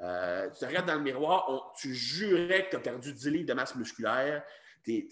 Euh, 0.00 0.50
tu 0.50 0.60
te 0.60 0.64
regardes 0.64 0.86
dans 0.86 0.96
le 0.96 1.02
miroir, 1.02 1.72
tu 1.78 1.94
jurais 1.94 2.66
que 2.66 2.70
tu 2.70 2.76
as 2.76 2.80
perdu 2.80 3.12
10 3.12 3.30
livres 3.30 3.46
de 3.46 3.54
masse 3.54 3.74
musculaire, 3.76 4.42
tu 4.84 5.08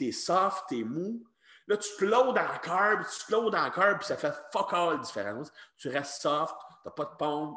es, 0.00 0.12
soft, 0.12 0.64
tu 0.68 0.80
es 0.80 0.84
mou. 0.84 1.24
Là, 1.66 1.76
tu 1.76 1.88
te 1.98 2.04
loads 2.04 2.30
en 2.30 2.58
carb, 2.62 3.02
tu 3.02 3.26
te 3.26 3.32
loads 3.32 3.54
en 3.54 3.70
carb, 3.70 3.98
puis 3.98 4.06
ça 4.06 4.16
fait 4.16 4.32
fuck 4.52 4.72
all 4.72 5.00
différence. 5.00 5.52
Tu 5.76 5.88
restes 5.88 6.22
soft, 6.22 6.54
tu 6.82 6.88
n'as 6.88 6.92
pas 6.92 7.04
de 7.04 7.16
pompe, 7.16 7.56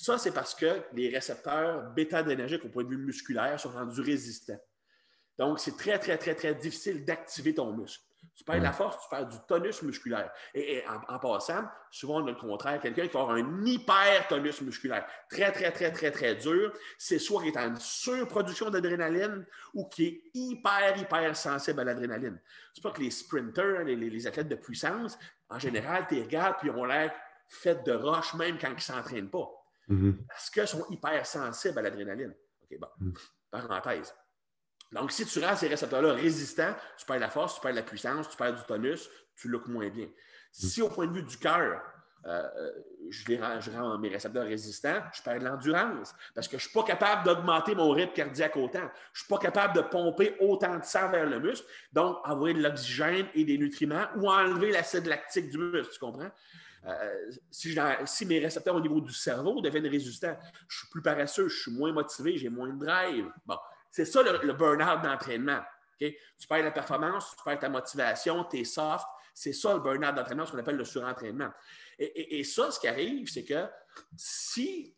ça, 0.00 0.16
c'est 0.16 0.30
parce 0.30 0.54
que 0.54 0.84
les 0.92 1.08
récepteurs 1.08 1.90
bêta-adrénergiques 1.90 2.64
au 2.64 2.68
point 2.68 2.84
de 2.84 2.88
vue 2.88 2.98
musculaire 2.98 3.58
sont 3.58 3.70
rendus 3.70 4.00
résistants. 4.00 4.60
Donc, 5.36 5.58
c'est 5.58 5.76
très, 5.76 5.98
très, 5.98 6.16
très, 6.16 6.36
très 6.36 6.54
difficile 6.54 7.04
d'activer 7.04 7.52
ton 7.52 7.72
muscle. 7.72 8.04
Tu 8.34 8.44
perds 8.44 8.58
de 8.58 8.62
la 8.62 8.72
force, 8.72 9.02
tu 9.02 9.08
perds 9.08 9.26
du 9.26 9.36
tonus 9.48 9.82
musculaire. 9.82 10.30
Et, 10.54 10.84
en, 10.86 11.18
passant, 11.18 11.64
souvent, 11.90 12.22
on 12.22 12.26
a 12.26 12.30
le 12.30 12.36
contraire. 12.36 12.80
Quelqu'un 12.80 13.08
qui 13.08 13.12
va 13.12 13.20
avoir 13.22 13.36
un 13.36 13.66
hyper-tonus 13.66 14.60
musculaire, 14.62 15.06
très, 15.28 15.50
très, 15.50 15.72
très, 15.72 15.90
très, 15.90 16.10
très 16.12 16.36
dur, 16.36 16.72
c'est 16.98 17.18
soit 17.18 17.42
qui 17.42 17.48
est 17.48 17.56
en 17.56 17.74
surproduction 17.76 18.70
d'adrénaline 18.70 19.44
ou 19.74 19.88
qui 19.88 20.06
est 20.06 20.22
hyper, 20.34 20.96
hyper 20.96 21.36
sensible 21.36 21.80
à 21.80 21.84
l'adrénaline. 21.84 22.40
C'est 22.72 22.82
pas 22.82 22.92
que 22.92 23.00
les 23.00 23.10
sprinters, 23.10 23.82
les, 23.84 23.96
les, 23.96 24.26
athlètes 24.26 24.48
de 24.48 24.54
puissance, 24.54 25.18
en 25.48 25.58
général, 25.58 26.06
tu 26.08 26.14
les 26.14 26.22
regardes 26.22 26.58
puis 26.60 26.68
ils 26.68 26.74
ont 26.74 26.84
l'air 26.84 27.12
faits 27.48 27.84
de 27.84 27.92
roche 27.92 28.34
même 28.34 28.56
quand 28.58 28.68
ils 28.68 28.74
ne 28.74 28.80
s'entraînent 28.80 29.30
pas. 29.30 29.48
Mm-hmm. 29.88 30.26
Parce 30.28 30.50
qu'ils 30.50 30.68
sont 30.68 30.86
hyper 30.90 31.26
sensibles 31.26 31.78
à 31.78 31.82
l'adrénaline. 31.82 32.34
OK, 32.62 32.78
bon, 32.78 32.88
mm. 33.00 33.12
parenthèse. 33.50 34.14
Donc, 34.92 35.12
si 35.12 35.26
tu 35.26 35.38
rends 35.40 35.56
ces 35.56 35.68
récepteurs-là 35.68 36.14
résistants, 36.14 36.74
tu 36.96 37.04
perds 37.04 37.18
la 37.18 37.30
force, 37.30 37.56
tu 37.56 37.60
perds 37.60 37.74
la 37.74 37.82
puissance, 37.82 38.28
tu 38.28 38.36
perds 38.36 38.54
du 38.54 38.62
tonus, 38.62 39.08
tu 39.36 39.48
looks 39.48 39.68
moins 39.68 39.88
bien. 39.88 40.06
Mm. 40.06 40.10
Si 40.52 40.82
au 40.82 40.88
point 40.88 41.06
de 41.06 41.12
vue 41.12 41.22
du 41.22 41.36
cœur, 41.36 41.82
euh, 42.26 42.42
je, 43.10 43.40
rends, 43.40 43.60
je, 43.60 43.70
rends, 43.70 43.98
mes 43.98 44.08
récepteurs 44.08 44.44
résistants, 44.44 45.02
je 45.14 45.22
perds 45.22 45.38
de 45.38 45.44
l'endurance 45.44 46.14
parce 46.34 46.48
que 46.48 46.58
je 46.58 46.64
ne 46.64 46.68
suis 46.68 46.72
pas 46.72 46.82
capable 46.82 47.24
d'augmenter 47.24 47.74
mon 47.74 47.90
rythme 47.90 48.12
cardiaque 48.12 48.56
autant. 48.56 48.90
Je 49.12 49.22
ne 49.22 49.24
suis 49.24 49.28
pas 49.28 49.38
capable 49.38 49.74
de 49.76 49.82
pomper 49.82 50.36
autant 50.40 50.78
de 50.78 50.84
sang 50.84 51.10
vers 51.10 51.26
le 51.26 51.38
muscle, 51.38 51.66
donc 51.92 52.18
envoyer 52.24 52.54
de 52.54 52.62
l'oxygène 52.62 53.26
et 53.34 53.44
des 53.44 53.56
nutriments 53.56 54.06
ou 54.16 54.28
enlever 54.30 54.72
l'acide 54.72 55.06
lactique 55.06 55.48
du 55.48 55.58
muscle, 55.58 55.92
tu 55.92 55.98
comprends? 56.00 56.30
Euh, 56.86 57.30
si, 57.50 58.26
mes 58.26 58.38
récepteurs 58.38 58.74
au 58.74 58.80
niveau 58.80 59.00
du 59.00 59.12
cerveau 59.12 59.60
deviennent 59.60 59.86
résistants, 59.86 60.36
je 60.68 60.78
suis 60.78 60.88
plus 60.88 61.02
paresseux, 61.02 61.48
je 61.48 61.62
suis 61.62 61.72
moins 61.72 61.92
motivé, 61.92 62.36
j'ai 62.36 62.48
moins 62.48 62.68
de 62.68 62.78
drive. 62.78 63.26
Bon, 63.46 63.56
c'est 63.98 64.04
ça 64.04 64.22
le, 64.22 64.52
burn-out 64.52 65.02
d'entraînement. 65.02 65.60
Tu 65.98 66.14
perds 66.48 66.62
la 66.62 66.70
performance, 66.70 67.34
tu 67.36 67.42
perds 67.42 67.58
ta 67.58 67.68
motivation, 67.68 68.44
tu 68.44 68.58
es 68.60 68.64
soft. 68.64 69.04
C'est 69.34 69.52
ça 69.52 69.74
le 69.74 69.80
burn-out 69.80 70.14
d'entraînement, 70.14 70.46
ce 70.46 70.52
qu'on 70.52 70.58
appelle 70.58 70.76
le 70.76 70.84
surentraînement. 70.84 71.50
Et, 71.98 72.44
ça, 72.44 72.70
ce 72.70 72.78
qui 72.78 72.86
arrive, 72.86 73.28
c'est 73.28 73.44
que 73.44 73.66
si 74.16 74.94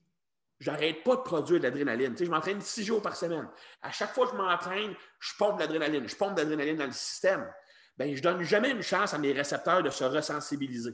j'arrête 0.58 1.02
pas 1.02 1.16
de 1.16 1.22
produire 1.22 1.60
de 1.60 1.64
l'adrénaline, 1.64 2.14
je 2.18 2.26
m'entraîne 2.26 2.60
six 2.60 2.84
jours 2.84 3.00
par 3.00 3.16
semaine. 3.16 3.48
À 3.80 3.90
chaque 3.90 4.12
fois 4.12 4.26
que 4.26 4.32
je 4.32 4.36
m'entraîne, 4.36 4.94
je 5.18 5.32
pompe 5.38 5.56
de 5.56 5.60
l'adrénaline, 5.60 6.06
je 6.06 6.16
pompe 6.16 6.34
de 6.34 6.42
l'adrénaline 6.42 6.76
dans 6.76 6.86
le 6.86 6.92
système. 6.92 7.50
Bien, 7.96 8.08
je 8.08 8.18
ne 8.18 8.20
donne 8.20 8.42
jamais 8.42 8.70
une 8.70 8.82
chance 8.82 9.14
à 9.14 9.18
mes 9.18 9.32
récepteurs 9.32 9.82
de 9.82 9.88
se 9.88 10.04
resensibiliser. 10.04 10.92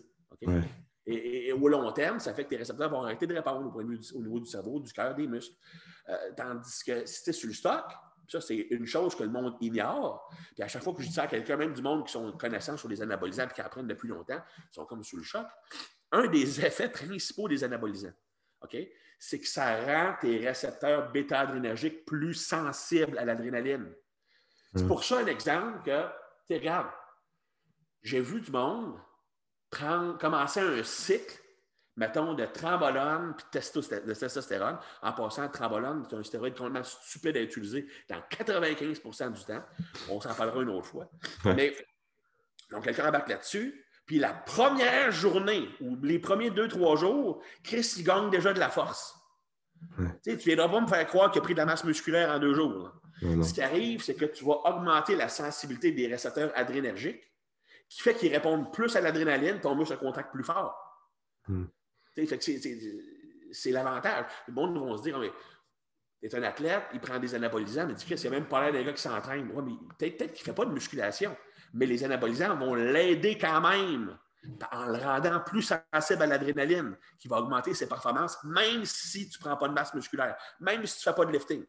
Et, 1.07 1.53
au 1.53 1.69
long 1.69 1.93
terme, 1.93 2.19
ça 2.19 2.35
fait 2.35 2.45
que 2.45 2.51
tes 2.51 2.57
récepteurs 2.57 2.91
vont 2.91 3.03
arrêter 3.03 3.27
de 3.27 3.35
répondre 3.35 3.75
au, 3.75 3.83
niveau 3.83 4.41
du 4.41 4.47
cerveau, 4.47 4.81
du 4.81 4.93
cœur, 4.93 5.15
des 5.15 5.27
muscles. 5.27 5.57
Euh, 6.09 6.33
tandis 6.37 6.83
que 6.85 7.07
si 7.07 7.23
tu 7.23 7.31
es 7.31 7.33
sur 7.33 7.49
le 7.49 7.55
stock, 7.55 7.85
ça, 8.29 8.41
c'est 8.41 8.57
une 8.57 8.87
chose 8.87 9.15
que 9.15 9.23
le 9.23 9.31
monde 9.31 9.57
ignore. 9.61 10.29
Puis 10.55 10.63
à 10.63 10.69
chaque 10.69 10.83
fois 10.83 10.93
que 10.95 11.03
je 11.03 11.07
dis 11.07 11.13
ça 11.13 11.23
à 11.23 11.27
quelqu'un, 11.29 11.57
même 11.57 11.73
du 11.73 11.83
monde 11.83 12.05
qui 12.07 12.13
sont 12.13 12.33
connaissants 12.33 12.77
sur 12.77 12.89
les 12.89 13.01
anabolisants 13.01 13.47
et 13.49 13.53
qui 13.53 13.61
apprennent 13.61 13.87
depuis 13.87 14.09
longtemps, 14.09 14.41
ils 14.59 14.75
sont 14.75 14.85
comme 14.85 15.05
sous 15.05 15.17
le 15.17 15.23
choc. 15.23 15.47
Un 16.11 16.27
des 16.27 16.65
effets 16.65 16.89
principaux 16.89 17.49
des 17.49 17.63
anabolisants, 17.63 18.13
OK, 18.63 18.77
c'est 19.19 19.39
que 19.39 19.47
ça 19.47 19.85
rend 19.85 20.17
tes 20.21 20.39
récepteurs 20.39 21.13
bêta-adrénergiques 21.13 22.05
plus 22.05 22.35
sensibles 22.35 23.17
à 23.19 23.25
l'adrénaline. 23.25 23.93
C'est 24.75 24.85
mmh. 24.85 24.89
pour 24.89 25.05
ça 25.05 25.19
un 25.19 25.27
exemple 25.27 25.83
que, 25.85 26.07
tu 26.49 26.55
regarde, 26.55 26.89
j'ai 28.03 28.21
vu 28.21 28.41
du 28.41 28.51
monde 28.51 28.99
commencer 29.71 30.61
un 30.61 30.83
cycle, 30.83 31.39
mettons, 31.97 32.35
de 32.35 32.45
trambolone 32.47 33.35
puis 33.37 33.47
de 33.53 34.13
testostérone. 34.15 34.79
En 35.03 35.13
passant, 35.13 35.49
trambolone, 35.49 36.05
c'est 36.09 36.17
un 36.17 36.23
stéroïde 36.23 36.57
complètement 36.57 36.85
stupide 36.85 37.37
à 37.37 37.41
utiliser 37.41 37.87
dans 38.09 38.21
95% 38.31 39.33
du 39.33 39.45
temps. 39.45 39.65
On 40.11 40.21
s'en 40.21 40.35
parlera 40.35 40.63
une 40.63 40.71
autre 40.71 40.87
fois. 40.87 41.11
Mais, 41.45 41.77
donc, 42.71 42.85
quelqu'un 42.85 43.09
embarque 43.09 43.29
là-dessus. 43.29 43.83
Puis 44.07 44.19
la 44.21 44.33
première 44.33 45.11
journée, 45.11 45.69
ou 45.81 45.97
les 46.03 46.21
premiers 46.21 46.51
deux, 46.51 46.69
trois 46.69 46.97
jours, 46.97 47.43
Chris, 47.65 47.95
il 47.97 48.05
gagne 48.05 48.31
déjà 48.31 48.53
de 48.53 48.61
la 48.61 48.71
force. 48.71 49.15
Tu 50.23 50.31
ne 50.31 50.37
viendras 50.37 50.69
pas 50.69 50.81
me 50.81 50.87
faire 50.87 51.07
croire 51.07 51.31
qu'il 51.31 51.41
a 51.41 51.43
pris 51.43 51.55
de 51.55 51.59
la 51.59 51.67
masse 51.67 51.85
musculaire 51.85 52.31
en 52.31 52.39
deux 52.39 52.55
jours. 52.55 52.93
Ce 53.21 53.53
qui 53.53 53.63
arrive, 53.63 54.03
c'est 54.03 54.15
que 54.15 54.27
tu 54.27 54.45
vas 54.45 54.61
augmenter 54.65 55.17
la 55.17 55.29
sensibilité 55.29 55.91
des 55.91 56.07
récepteurs 56.07 56.53
adrénergiques 56.55 57.23
qui 57.89 58.03
fait 58.03 58.15
qu'ils 58.15 58.33
répondent 58.33 58.73
plus 58.73 58.95
à 58.97 59.01
l'adrénaline, 59.01 59.61
ton 59.61 59.75
muscle 59.75 59.97
contracte 59.99 60.33
plus 60.33 60.45
fort. 60.45 60.75
Hmm. 61.47 61.67
C'est 63.53 63.71
l'avantage. 63.71 64.27
Le 64.49 64.55
monde 64.55 64.91
va 64.91 64.97
se 64.97 65.03
dire, 65.03 65.19
mais 65.19 65.31
tu 66.21 66.27
es 66.27 66.35
un 66.35 66.43
athlète, 66.43 66.85
il 66.93 67.01
prend 67.01 67.19
des 67.19 67.35
anabolisants, 67.35 67.87
mais 67.87 67.95
tu 67.95 68.07
sais, 68.07 68.17
c'est 68.17 68.31
même 68.31 68.47
pas 68.47 68.63
l'air 68.63 68.73
des 68.73 68.85
gars 68.85 68.93
qui 68.93 69.03
s'entraînent. 69.03 69.49
peut-être 69.99 70.33
qu'il 70.33 70.43
ne 70.43 70.45
fait 70.45 70.55
pas 70.55 70.65
de 70.65 70.73
musculation, 70.73 71.37
mais 71.75 71.87
les 71.87 72.03
anabolisants 72.05 72.57
vont 72.57 72.75
l'aider 72.75 73.39
quand 73.39 73.61
même 73.61 74.19
en 74.73 74.87
le 74.87 74.99
rendant 74.99 75.41
plus 75.41 75.63
sensible 75.63 76.23
à 76.23 76.27
l'adrénaline, 76.27 76.97
qui 77.19 77.29
va 77.29 77.41
augmenter 77.41 77.75
ses 77.75 77.89
performances, 77.89 78.39
même 78.45 78.85
si 78.85 79.29
tu 79.29 79.39
ne 79.39 79.45
prends 79.45 79.57
pas 79.57 79.69
de 79.69 79.75
masse 79.75 79.95
musculaire, 79.95 80.37
même 80.61 80.85
si 80.87 81.01
tu 81.01 81.09
ne 81.09 81.13
fais 81.13 81.17
pas 81.17 81.27
de 81.27 81.33
lifting. 81.33 81.65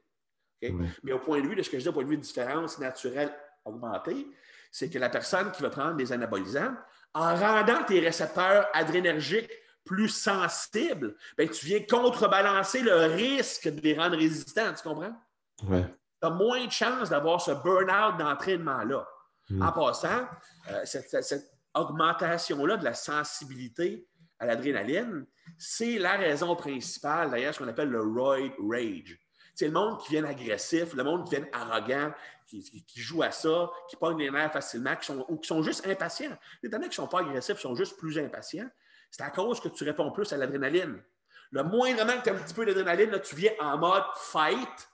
Mais 1.03 1.11
au 1.11 1.19
point 1.19 1.41
de 1.41 1.47
vue 1.47 1.55
de 1.55 1.61
ce 1.61 1.69
que 1.69 1.77
je 1.77 1.83
dis, 1.83 1.89
au 1.89 1.93
point 1.93 2.03
de 2.03 2.09
vue 2.09 2.17
de 2.17 2.21
différence 2.21 2.79
naturelle 2.79 3.33
augmentée, 3.65 4.27
c'est 4.71 4.89
que 4.89 4.99
la 4.99 5.09
personne 5.09 5.51
qui 5.51 5.61
va 5.61 5.69
prendre 5.69 5.95
des 5.95 6.11
anabolisants, 6.11 6.73
en 7.13 7.35
rendant 7.35 7.83
tes 7.83 7.99
récepteurs 7.99 8.67
adrénergiques 8.73 9.51
plus 9.85 10.09
sensibles, 10.09 11.15
ben, 11.37 11.49
tu 11.49 11.65
viens 11.65 11.81
contrebalancer 11.81 12.81
le 12.81 13.05
risque 13.15 13.69
de 13.69 13.81
les 13.81 13.97
rendre 13.97 14.17
résistants, 14.17 14.73
tu 14.73 14.83
comprends? 14.83 15.15
Ouais. 15.63 15.85
Tu 16.21 16.27
as 16.27 16.29
moins 16.29 16.65
de 16.65 16.71
chances 16.71 17.09
d'avoir 17.09 17.41
ce 17.41 17.51
burn-out 17.51 18.17
d'entraînement-là. 18.17 19.07
Hmm. 19.49 19.61
En 19.61 19.71
passant, 19.71 20.27
euh, 20.69 20.85
cette, 20.85 21.51
augmentation-là 21.73 22.77
de 22.77 22.83
la 22.83 22.93
sensibilité 22.93 24.07
à 24.39 24.45
l'adrénaline, 24.45 25.25
c'est 25.57 25.99
la 25.99 26.17
raison 26.17 26.55
principale, 26.55 27.29
d'ailleurs, 27.29 27.53
ce 27.53 27.59
qu'on 27.59 27.67
appelle 27.67 27.89
le 27.89 28.01
roid 28.01 28.37
rage. 28.69 29.19
C'est 29.57 29.65
le 29.65 29.71
monde 29.71 29.99
qui 29.99 30.11
vient 30.11 30.23
agressif, 30.23 30.93
le 30.93 31.03
monde 31.03 31.27
qui 31.27 31.35
vient 31.35 31.47
arrogant, 31.51 32.13
qui, 32.45 32.83
jouent 32.95 33.23
à 33.23 33.31
ça, 33.31 33.71
qui 33.89 33.95
pognent 33.95 34.19
les 34.19 34.29
nerfs 34.29 34.53
facilement, 34.53 34.95
qui 34.95 35.07
sont, 35.07 35.25
ou 35.29 35.37
qui 35.37 35.47
sont 35.47 35.63
juste 35.63 35.87
impatients. 35.87 36.37
Les 36.61 36.69
données 36.69 36.89
qui 36.89 36.91
ne 36.91 37.05
sont 37.05 37.07
pas 37.07 37.21
agressifs 37.21 37.55
qui 37.55 37.63
sont 37.63 37.73
juste 37.73 37.97
plus 37.97 38.19
impatients. 38.19 38.69
C'est 39.09 39.23
à 39.23 39.31
cause 39.31 39.59
que 39.59 39.69
tu 39.69 39.83
réponds 39.83 40.11
plus 40.11 40.31
à 40.31 40.37
l'adrénaline. 40.37 41.01
Le 41.49 41.63
moindrement 41.63 42.19
que 42.19 42.25
tu 42.25 42.29
as 42.29 42.33
un 42.33 42.37
petit 42.37 42.53
peu 42.53 42.67
d'adrénaline, 42.67 43.19
tu 43.19 43.35
viens 43.35 43.53
en 43.59 43.79
mode 43.79 44.03
fight 44.17 44.89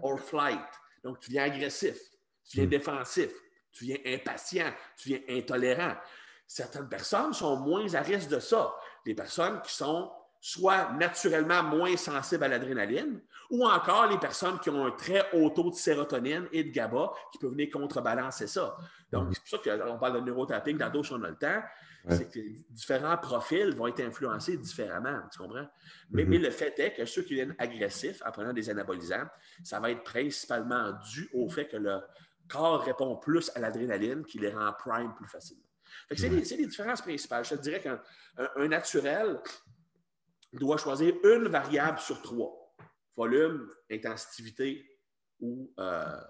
or 0.00 0.20
flight. 0.20 0.60
Donc, 1.02 1.18
tu 1.18 1.32
viens 1.32 1.46
agressif, 1.46 1.98
tu 2.48 2.58
viens 2.58 2.66
hmm. 2.66 2.70
défensif, 2.70 3.32
tu 3.72 3.82
viens 3.82 3.98
impatient, 4.06 4.72
tu 4.96 5.08
viens 5.08 5.20
intolérant. 5.28 5.96
Certaines 6.46 6.88
personnes 6.88 7.32
sont 7.32 7.56
moins 7.56 7.92
à 7.94 8.02
risque 8.02 8.28
de 8.28 8.38
ça. 8.38 8.72
Les 9.04 9.16
personnes 9.16 9.60
qui 9.60 9.74
sont 9.74 10.12
soit 10.40 10.92
naturellement 10.92 11.62
moins 11.62 11.96
sensibles 11.96 12.44
à 12.44 12.48
l'adrénaline, 12.48 13.20
ou 13.50 13.66
encore 13.66 14.06
les 14.08 14.18
personnes 14.18 14.58
qui 14.60 14.70
ont 14.70 14.86
un 14.86 14.90
très 14.92 15.24
haut 15.32 15.50
taux 15.50 15.70
de 15.70 15.74
sérotonine 15.74 16.46
et 16.52 16.64
de 16.64 16.70
GABA 16.70 17.12
qui 17.32 17.38
peuvent 17.38 17.50
venir 17.50 17.68
contrebalancer 17.72 18.46
ça. 18.46 18.76
Donc, 19.10 19.28
c'est 19.32 19.40
pour 19.40 19.64
ça 19.64 19.78
qu'on 19.78 19.98
parle 19.98 20.14
de 20.14 20.20
neurotapping 20.20 20.76
dans 20.76 21.02
si 21.02 21.12
on 21.12 21.22
a 21.22 21.30
le 21.30 21.36
temps. 21.36 21.62
C'est 22.10 22.30
que 22.30 22.40
différents 22.70 23.18
profils 23.18 23.74
vont 23.74 23.86
être 23.86 24.00
influencés 24.00 24.56
différemment, 24.56 25.20
tu 25.30 25.38
comprends? 25.38 25.68
Mais, 26.10 26.24
mais, 26.24 26.38
le 26.38 26.50
fait 26.50 26.78
est 26.78 26.94
que 26.94 27.04
ceux 27.04 27.22
qui 27.22 27.34
viennent 27.34 27.54
agressifs 27.58 28.22
en 28.24 28.30
prenant 28.30 28.54
des 28.54 28.70
anabolisants, 28.70 29.26
ça 29.62 29.78
va 29.78 29.90
être 29.90 30.04
principalement 30.04 30.92
dû 31.12 31.28
au 31.34 31.50
fait 31.50 31.66
que 31.66 31.76
le 31.76 32.00
corps 32.48 32.82
répond 32.82 33.16
plus 33.16 33.50
à 33.54 33.60
l'adrénaline 33.60 34.24
qui 34.24 34.38
les 34.38 34.50
rend 34.50 34.72
prime 34.72 35.14
plus 35.16 35.28
facilement. 35.28 35.64
C'est 36.16 36.30
les, 36.30 36.40
les, 36.40 36.66
différences 36.66 37.02
principales. 37.02 37.44
Je 37.44 37.56
te 37.56 37.60
dirais 37.60 37.80
qu'un 37.80 38.68
naturel 38.68 39.40
doit 40.52 40.78
choisir 40.78 41.14
une 41.24 41.48
variable 41.48 41.98
sur 41.98 42.20
trois 42.22 42.58
volume, 43.18 43.68
intensité 43.90 44.88
ou 45.40 45.72
euh, 45.78 46.20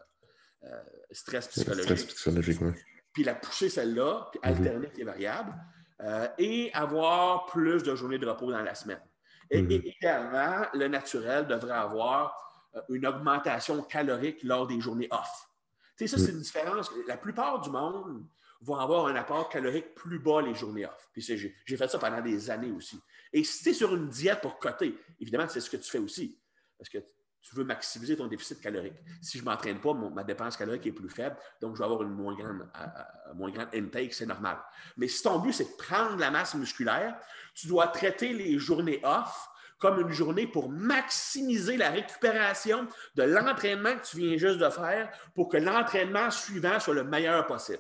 euh, 0.64 0.83
stress 1.12 1.49
psychologique. 1.49 1.85
Stress 1.85 2.05
psychologique, 2.07 2.61
Puis 3.12 3.25
la 3.25 3.35
pousser 3.35 3.69
celle-là, 3.69 4.29
puis 4.33 4.41
mhm. 4.43 4.57
alterner 4.57 4.91
les 4.97 5.05
variables 5.05 5.55
euh, 6.01 6.29
et 6.39 6.73
avoir 6.73 7.47
plus 7.47 7.83
de 7.83 7.95
journées 7.95 8.19
de 8.19 8.27
repos 8.27 8.51
dans 8.51 8.62
la 8.62 8.75
semaine. 8.75 9.03
Et, 9.51 9.62
mhm. 9.62 9.71
également, 9.85 10.66
le 10.75 10.89
naturel 10.89 11.47
devrait 11.47 11.73
avoir 11.73 12.35
une 12.89 13.07
augmentation 13.07 13.83
calorique 13.83 14.43
lors 14.43 14.66
des 14.66 14.81
journées 14.81 15.09
off. 15.11 15.49
Tu 15.97 16.07
sais, 16.07 16.16
ça, 16.16 16.23
c'est 16.23 16.33
mhm. 16.33 16.39
une 16.39 16.43
différence. 16.43 16.91
La 17.07 17.16
plupart 17.16 17.61
du 17.61 17.71
monde 17.71 18.27
vont 18.61 18.77
avoir 18.77 19.07
un 19.07 19.15
apport 19.15 19.49
calorique 19.49 19.95
plus 19.95 20.19
bas 20.19 20.43
les 20.43 20.55
journées 20.55 20.87
off. 20.87 21.09
Puis 21.13 21.23
j'ai 21.23 21.77
fait 21.77 21.89
ça 21.89 21.99
pendant 21.99 22.21
des 22.21 22.51
années 22.51 22.73
aussi. 22.73 23.01
Et 23.33 23.45
si 23.45 23.63
tu 23.63 23.71
es 23.71 23.73
sur 23.73 23.95
une 23.95 24.09
diète 24.09 24.41
pour 24.41 24.59
coter, 24.59 24.99
évidemment, 25.21 25.49
c'est 25.49 25.61
ce 25.61 25.71
que 25.71 25.77
tu 25.77 25.91
fais 25.91 25.99
aussi. 25.99 26.41
Parce 26.77 26.89
que 26.89 26.99
tu 27.41 27.55
veux 27.55 27.65
maximiser 27.65 28.17
ton 28.17 28.27
déficit 28.27 28.61
calorique. 28.61 28.97
Si 29.23 29.39
je 29.39 29.45
ne 29.45 29.49
m'entraîne 29.49 29.81
pas, 29.81 29.95
ma 29.95 30.25
dépense 30.25 30.57
calorique 30.57 30.87
est 30.87 30.93
plus 30.93 31.09
faible, 31.09 31.37
donc 31.61 31.77
je 31.77 31.79
vais 31.79 31.85
avoir 31.85 32.03
une 32.03 32.11
moins 32.11 32.35
grande, 32.35 32.69
moins 33.35 33.51
grande 33.51 33.69
intake, 33.75 34.13
c'est 34.13 34.27
normal. 34.27 34.59
Mais 34.97 35.09
si 35.09 35.23
ton 35.23 35.39
but, 35.39 35.53
c'est 35.53 35.65
de 35.65 35.77
prendre 35.77 36.17
la 36.19 36.31
masse 36.31 36.55
musculaire, 36.55 37.17
tu 37.55 37.69
dois 37.69 37.89
traiter 37.89 38.33
les 38.33 38.59
journées 38.59 39.01
off 39.05 39.49
comme 39.79 40.01
une 40.01 40.11
journée 40.11 40.47
pour 40.47 40.69
maximiser 40.69 41.77
la 41.77 41.91
récupération 41.91 42.89
de 43.15 43.23
l'entraînement 43.23 43.97
que 43.97 44.05
tu 44.05 44.17
viens 44.19 44.37
juste 44.37 44.59
de 44.59 44.69
faire 44.69 45.11
pour 45.35 45.49
que 45.49 45.57
l'entraînement 45.57 46.31
suivant 46.33 46.81
soit 46.81 46.95
le 46.95 47.05
meilleur 47.05 47.47
possible. 47.47 47.79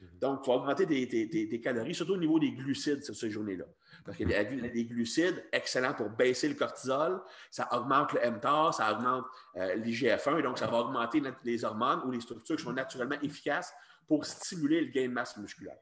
Mhm. 0.00 0.18
Donc, 0.20 0.42
tu 0.42 0.50
vas 0.50 0.56
augmenter 0.56 0.86
tes, 0.86 1.60
calories, 1.60 1.94
surtout 1.94 2.14
au 2.14 2.18
niveau 2.18 2.38
des 2.38 2.52
glucides 2.52 3.04
sur 3.04 3.14
ces 3.14 3.30
journées-là. 3.30 3.64
Parce 4.04 4.16
que 4.16 4.24
les, 4.24 4.84
glucides, 4.84 5.44
excellent 5.52 5.92
pour 5.94 6.08
baisser 6.10 6.48
le 6.48 6.54
cortisol, 6.54 7.20
ça 7.50 7.68
augmente 7.72 8.12
le 8.12 8.30
mTOR, 8.30 8.72
ça 8.72 8.92
augmente 8.92 9.24
euh, 9.56 9.74
l'IGF-1, 9.76 10.38
et 10.38 10.42
donc 10.42 10.58
ça 10.58 10.66
va 10.66 10.78
augmenter 10.78 11.22
les 11.44 11.64
hormones 11.64 12.00
ou 12.04 12.10
les 12.10 12.20
structures 12.20 12.56
qui 12.56 12.62
sont 12.62 12.72
naturellement 12.72 13.20
efficaces 13.22 13.72
pour 14.06 14.24
stimuler 14.24 14.80
le 14.80 14.90
gain 14.90 15.08
de 15.08 15.12
masse 15.12 15.36
musculaire. 15.36 15.76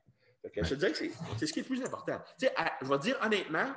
je 0.44 0.60
te 0.60 0.74
dirais 0.74 0.92
que 0.92 0.98
c'est 1.38 1.46
ce 1.46 1.52
qui 1.52 1.60
est 1.60 1.62
le 1.62 1.68
plus 1.68 1.84
important. 1.84 2.20
je 2.40 2.86
vais 2.86 2.98
dire 2.98 3.16
honnêtement, 3.22 3.72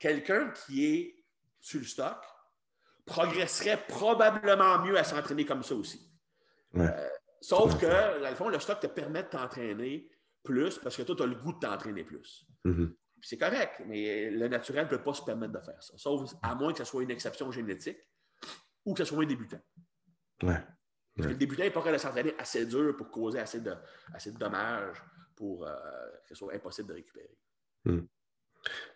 quelqu'un 0.00 0.50
qui 0.50 0.86
est 0.86 1.24
sur 1.60 1.80
le 1.80 1.86
stock 1.86 2.18
progresserait 3.04 3.84
probablement 3.88 4.80
mieux 4.80 4.98
à 4.98 5.04
s'entraîner 5.04 5.44
comme 5.44 5.62
ça 5.62 5.74
aussi. 5.74 6.10
Euh, 6.76 7.08
sauf 7.40 7.78
que, 7.78 8.20
dans 8.22 8.28
le 8.28 8.36
fond, 8.36 8.48
le 8.48 8.58
stock 8.58 8.80
te 8.80 8.86
permet 8.86 9.22
de 9.22 9.28
t'entraîner 9.28 10.10
plus 10.42 10.78
parce 10.78 10.96
que 10.96 11.02
toi, 11.02 11.16
tu 11.16 11.22
as 11.22 11.26
le 11.26 11.34
goût 11.34 11.52
de 11.52 11.58
t'entraîner 11.58 12.04
plus. 12.04 12.46
Mm-hmm. 12.64 12.94
C'est 13.22 13.38
correct, 13.38 13.82
mais 13.86 14.30
le 14.30 14.48
naturel 14.48 14.84
ne 14.84 14.90
peut 14.90 15.02
pas 15.02 15.14
se 15.14 15.22
permettre 15.22 15.52
de 15.52 15.60
faire 15.60 15.82
ça, 15.82 15.94
sauf 15.96 16.32
à 16.42 16.54
moins 16.54 16.72
que 16.72 16.78
ce 16.78 16.84
soit 16.84 17.02
une 17.02 17.10
exception 17.10 17.50
génétique 17.50 17.98
ou 18.84 18.94
que 18.94 19.04
ce 19.04 19.12
soit 19.12 19.22
un 19.22 19.26
débutant. 19.26 19.60
Ouais. 20.42 20.62
le 21.16 21.34
débutant 21.34 21.64
n'est 21.64 21.70
pas 21.70 21.80
capable 21.80 21.96
de 21.96 22.02
s'entraîner 22.02 22.34
assez 22.38 22.64
dur 22.64 22.96
pour 22.96 23.10
causer 23.10 23.40
assez 23.40 23.60
de, 23.60 23.74
assez 24.14 24.30
de 24.30 24.38
dommages 24.38 25.02
pour 25.34 25.66
euh, 25.66 25.72
que 26.22 26.28
ce 26.28 26.34
soit 26.36 26.54
impossible 26.54 26.88
de 26.88 26.94
récupérer. 26.94 27.36
Mm. 27.84 28.00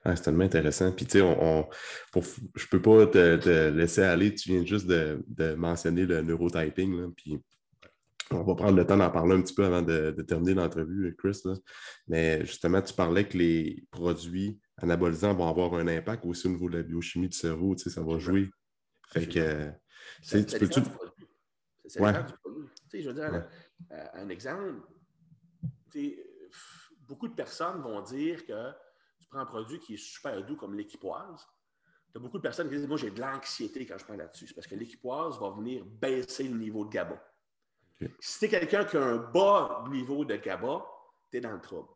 c'est 0.05 0.23
tellement 0.23 0.45
intéressant. 0.45 0.93
Puis, 0.93 1.07
tu 1.07 1.19
sais, 1.19 1.23
on, 1.23 1.69
je 2.15 2.67
peux 2.69 2.83
pas 2.83 3.07
te, 3.07 3.69
laisser 3.71 4.03
aller. 4.03 4.35
Tu 4.35 4.51
viens 4.51 4.65
juste 4.65 4.87
de, 4.87 5.55
mentionner 5.55 6.05
le 6.05 6.23
neurotyping. 6.23 7.01
Là, 7.01 7.09
puis, 7.17 7.41
on 8.33 8.45
va 8.45 8.55
prendre 8.55 8.77
le 8.77 8.87
temps 8.87 8.97
d'en 8.97 9.11
parler 9.11 9.35
un 9.35 9.43
petit 9.43 9.55
peu 9.55 9.65
avant 9.65 9.83
de, 9.83 10.11
terminer 10.23 10.55
l'entrevue, 10.55 11.15
Chris. 11.17 11.43
Mais 12.09 12.45
justement, 12.45 12.83
tu 12.83 12.95
parlais 12.95 13.27
que 13.27 13.39
les 13.39 13.87
produits 13.91 14.61
anabolisants 14.79 15.35
vont 15.35 15.49
avoir 15.49 15.75
un 15.75 15.87
impact 15.89 16.25
aussi 16.25 16.47
au 16.47 16.51
niveau 16.51 16.69
de 16.69 16.79
la 16.79 16.83
biochimie 16.83 17.29
du 17.29 17.37
cerveau. 17.37 17.75
Tu 17.75 17.85
sais, 17.85 17.91
ça 17.91 18.03
va 18.03 18.19
jouer. 18.19 18.51
Fait 19.09 19.27
que. 19.27 19.71
Tu 20.23 20.59
peux 20.59 20.69
tout. 20.69 20.83
C'est 21.87 22.01
ouais. 22.01 22.13
du 22.13 22.33
produit. 22.43 22.69
Tu 22.91 22.99
sais, 22.99 23.03
je 23.03 23.09
veux 23.09 23.15
dire, 23.15 23.49
euh, 23.93 24.07
un 24.15 24.29
exemple, 24.29 24.75
beaucoup 27.01 27.29
de 27.29 27.35
personnes 27.35 27.81
vont 27.83 28.01
dire 28.03 28.47
que 28.47 28.71
tu 29.21 29.29
prends 29.29 29.41
un 29.41 29.47
produit 29.47 29.79
qui 29.79 29.95
est 29.95 30.03
super 30.03 30.45
doux 30.45 30.57
comme 30.57 30.75
l'équipoise. 30.75 31.47
Tu 32.13 32.19
as 32.19 32.21
beaucoup 32.21 32.39
de 32.39 32.43
personnes 32.43 32.69
qui 32.69 32.77
disent 32.77 32.87
Moi, 32.87 32.97
j'ai 32.97 33.11
de 33.11 33.21
l'anxiété 33.21 33.87
quand 33.87 33.99
je 33.99 34.05
prends 34.05 34.17
là-dessus. 34.17 34.47
C'est 34.49 34.55
parce 34.55 34.67
que 34.67 34.75
l'équipoise 34.75 35.39
va 35.41 35.51
venir 35.51 35.85
baisser 35.85 36.45
le 36.45 36.59
niveau 36.59 36.85
de 36.85 36.91
GABA. 36.91 37.21
Si 38.21 38.39
tu 38.39 38.45
es 38.47 38.49
quelqu'un 38.49 38.85
qui 38.85 38.97
a 38.97 39.03
un 39.03 39.17
bas 39.17 39.85
niveau 39.91 40.25
de 40.25 40.37
GABA, 40.37 40.85
tu 41.31 41.39
es 41.39 41.41
dans 41.41 41.53
le 41.53 41.61
trouble. 41.61 41.89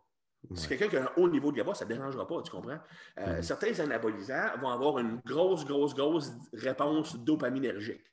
Si 0.54 0.68
quelqu'un 0.68 0.88
qui 0.88 0.96
a 0.96 1.04
un 1.04 1.10
haut 1.16 1.28
niveau 1.28 1.50
de 1.50 1.56
GABA, 1.56 1.74
ça 1.74 1.84
ne 1.84 1.90
dérangera 1.90 2.26
pas, 2.26 2.40
tu 2.42 2.50
comprends? 2.50 2.78
Euh, 3.18 3.38
mm-hmm. 3.38 3.42
Certains 3.42 3.80
anabolisants 3.80 4.58
vont 4.60 4.70
avoir 4.70 4.98
une 4.98 5.20
grosse, 5.24 5.64
grosse, 5.64 5.94
grosse 5.94 6.32
réponse 6.52 7.16
dopaminergique 7.16 8.04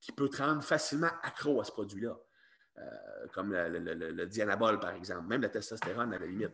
qui 0.00 0.12
peut 0.12 0.28
te 0.28 0.42
rendre 0.42 0.62
facilement 0.62 1.10
accro 1.22 1.60
à 1.60 1.64
ce 1.64 1.72
produit-là. 1.72 2.16
Euh, 2.76 3.26
comme 3.32 3.52
le, 3.52 4.26
dianabol, 4.26 4.80
par 4.80 4.94
exemple, 4.94 5.28
même 5.28 5.42
la 5.42 5.48
testostérone 5.48 6.12
à 6.12 6.18
la 6.18 6.26
limite. 6.26 6.50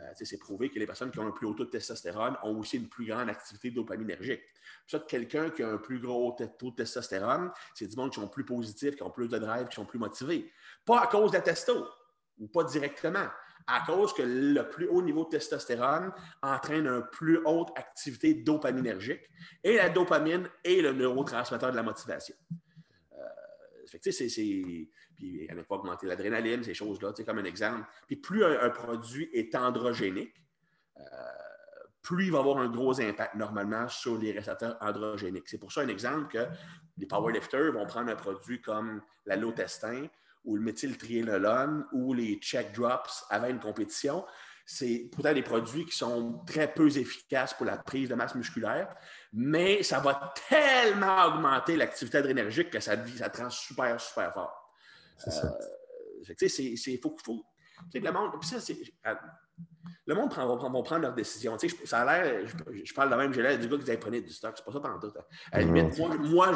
Euh, 0.00 0.10
c'est 0.14 0.38
prouvé 0.38 0.68
que 0.70 0.78
les 0.78 0.86
personnes 0.86 1.12
qui 1.12 1.20
ont 1.20 1.26
un 1.26 1.30
plus 1.30 1.46
haut 1.46 1.54
taux 1.54 1.64
de 1.64 1.70
testostérone 1.70 2.36
ont 2.42 2.58
aussi 2.58 2.78
une 2.78 2.88
plus 2.88 3.06
grande 3.06 3.28
activité 3.28 3.70
dopaminergique. 3.70 4.42
Ça, 4.86 4.98
quelqu'un 5.00 5.50
qui 5.50 5.62
a 5.62 5.68
un 5.68 5.78
plus 5.78 6.00
gros 6.00 6.36
taux 6.58 6.70
de 6.70 6.76
testostérone, 6.76 7.50
c'est 7.74 7.86
du 7.86 7.96
monde 7.96 8.10
qui 8.10 8.20
sont 8.20 8.28
plus 8.28 8.44
positifs, 8.44 8.96
qui 8.96 9.02
ont 9.02 9.10
plus 9.10 9.28
de 9.28 9.38
drive, 9.38 9.68
qui 9.68 9.76
sont 9.76 9.86
plus 9.86 9.98
motivés. 9.98 10.50
Pas 10.84 11.00
à 11.00 11.06
cause 11.06 11.30
de 11.30 11.36
la 11.36 11.42
testo, 11.42 11.86
ou 12.38 12.48
pas 12.48 12.64
directement, 12.64 13.26
à 13.66 13.84
cause 13.86 14.12
que 14.12 14.22
le 14.22 14.68
plus 14.68 14.88
haut 14.88 15.02
niveau 15.02 15.24
de 15.24 15.30
testostérone 15.30 16.12
entraîne 16.42 16.86
une 16.86 17.06
plus 17.12 17.40
haute 17.44 17.70
activité 17.76 18.34
dopaminergique, 18.34 19.22
et 19.62 19.76
la 19.76 19.88
dopamine 19.88 20.48
est 20.64 20.82
le 20.82 20.92
neurotransmetteur 20.92 21.70
de 21.70 21.76
la 21.76 21.82
motivation. 21.82 22.34
Euh, 23.12 23.86
fait 23.86 24.10
c'est 24.10 24.28
puis 25.16 25.46
elle 25.48 25.56
n'a 25.56 25.64
pas 25.64 25.76
augmenter 25.76 26.06
l'adrénaline, 26.06 26.64
ces 26.64 26.74
choses-là, 26.74 27.12
comme 27.24 27.38
un 27.38 27.44
exemple. 27.44 27.86
Puis 28.06 28.16
plus 28.16 28.44
un, 28.44 28.70
produit 28.70 29.30
est 29.32 29.54
androgénique, 29.54 30.34
euh, 30.98 31.02
plus 32.02 32.26
il 32.26 32.32
va 32.32 32.40
avoir 32.40 32.58
un 32.58 32.68
gros 32.68 33.00
impact 33.00 33.34
normalement 33.36 33.88
sur 33.88 34.18
les 34.18 34.32
récepteurs 34.32 34.76
androgéniques. 34.80 35.48
C'est 35.48 35.58
pour 35.58 35.72
ça 35.72 35.82
un 35.82 35.88
exemple 35.88 36.28
que 36.28 36.46
les 36.98 37.06
powerlifters 37.06 37.72
vont 37.72 37.86
prendre 37.86 38.10
un 38.10 38.16
produit 38.16 38.60
comme 38.60 39.02
la 39.24 39.36
l'allotestin 39.36 40.06
ou 40.44 40.56
le 40.56 40.62
méthyltriénolone 40.62 41.86
ou 41.92 42.12
les 42.12 42.34
check 42.36 42.72
drops 42.72 43.24
avant 43.30 43.48
une 43.48 43.60
compétition. 43.60 44.24
C'est 44.66 45.08
pourtant 45.12 45.32
des 45.32 45.42
produits 45.42 45.84
qui 45.84 45.96
sont 45.96 46.42
très 46.46 46.72
peu 46.72 46.86
efficaces 46.96 47.54
pour 47.54 47.66
la 47.66 47.78
prise 47.78 48.08
de 48.08 48.14
masse 48.14 48.34
musculaire, 48.34 48.94
mais 49.32 49.82
ça 49.82 50.00
va 50.00 50.32
tellement 50.48 51.26
augmenter 51.26 51.76
l'activité 51.76 52.18
adrénergique 52.18 52.70
que 52.70 52.80
ça, 52.80 52.94
ça 53.16 53.28
te 53.28 53.42
rend 53.42 53.50
super, 53.50 54.00
super 54.00 54.32
fort. 54.32 54.72
C'est 55.18 55.30
ça. 55.30 55.46
Euh, 55.46 56.34
faut, 57.02 57.16
faut, 57.24 57.44
le 57.92 58.12
monde, 58.12 58.32
euh, 59.06 59.14
le 60.06 60.14
monde 60.14 60.30
prend, 60.30 60.46
va, 60.46 60.56
prendre 60.56 61.02
leurs 61.02 61.14
décisions. 61.14 61.56
ça 61.84 62.00
a 62.00 62.22
l'air, 62.22 62.46
je, 62.46 62.94
parle 62.94 63.10
de 63.10 63.14
même, 63.14 63.32
j'ai 63.32 63.42
l'air 63.42 63.58
du 63.58 63.68
gars 63.68 63.78
qui 63.78 63.96
prenez 63.96 64.20
du 64.20 64.32
stock. 64.32 64.54
C'est 64.56 64.64
pas 64.64 64.72
ça 64.72 64.80
pendant 64.80 64.98
tout. 64.98 65.12
Hein. 65.16 65.22
À 65.52 65.60
la 65.60 65.64
limite, 65.64 65.98
moi, 65.98 66.52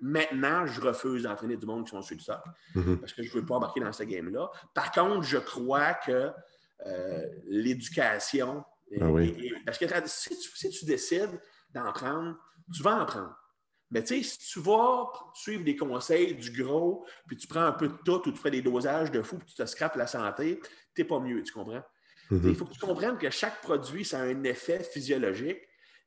maintenant, 0.00 0.66
je 0.66 0.80
refuse 0.80 1.24
d'entraîner 1.24 1.56
du 1.56 1.66
monde 1.66 1.84
qui 1.84 1.90
sont 1.90 2.02
sur 2.02 2.16
du 2.16 2.22
stock 2.22 2.40
mm-hmm. 2.74 2.98
parce 2.98 3.12
que 3.12 3.22
je 3.22 3.34
ne 3.34 3.40
veux 3.40 3.46
pas 3.46 3.56
embarquer 3.56 3.80
dans 3.80 3.92
ce 3.92 4.04
game-là. 4.04 4.50
Par 4.74 4.92
contre, 4.92 5.22
je 5.22 5.38
crois 5.38 5.94
que 5.94 6.30
euh, 6.86 7.26
l'éducation. 7.46 8.64
Ah 9.00 9.06
parce 9.66 9.78
que 9.78 9.86
si 10.06 10.38
tu, 10.38 10.56
si 10.56 10.70
tu 10.70 10.84
décides 10.84 11.40
d'en 11.70 11.90
prendre, 11.92 12.36
tu 12.72 12.82
vas 12.82 13.02
en 13.02 13.06
prendre. 13.06 13.34
Mais 13.90 14.02
tu 14.02 14.16
sais, 14.16 14.22
si 14.22 14.38
tu 14.38 14.60
vas 14.60 15.10
suivre 15.34 15.64
les 15.64 15.76
conseils 15.76 16.34
du 16.34 16.62
gros, 16.62 17.06
puis 17.26 17.36
tu 17.36 17.46
prends 17.46 17.62
un 17.62 17.72
peu 17.72 17.88
de 17.88 17.96
tout 18.04 18.28
ou 18.28 18.32
tu 18.32 18.38
fais 18.38 18.50
des 18.50 18.62
dosages 18.62 19.10
de 19.10 19.22
fou, 19.22 19.38
puis 19.38 19.46
tu 19.48 19.54
te 19.54 19.66
scrapes 19.66 19.96
la 19.96 20.06
santé, 20.06 20.60
tu 20.94 21.02
n'es 21.02 21.04
pas 21.04 21.18
mieux, 21.18 21.42
tu 21.42 21.52
comprends? 21.52 21.82
Mm-hmm. 22.30 22.48
Il 22.48 22.54
faut 22.54 22.64
que 22.64 22.72
tu 22.72 22.80
comprennes 22.80 23.18
que 23.18 23.30
chaque 23.30 23.60
produit, 23.60 24.04
ça 24.04 24.20
a 24.20 24.22
un 24.22 24.44
effet 24.44 24.82
physiologique. 24.82 25.60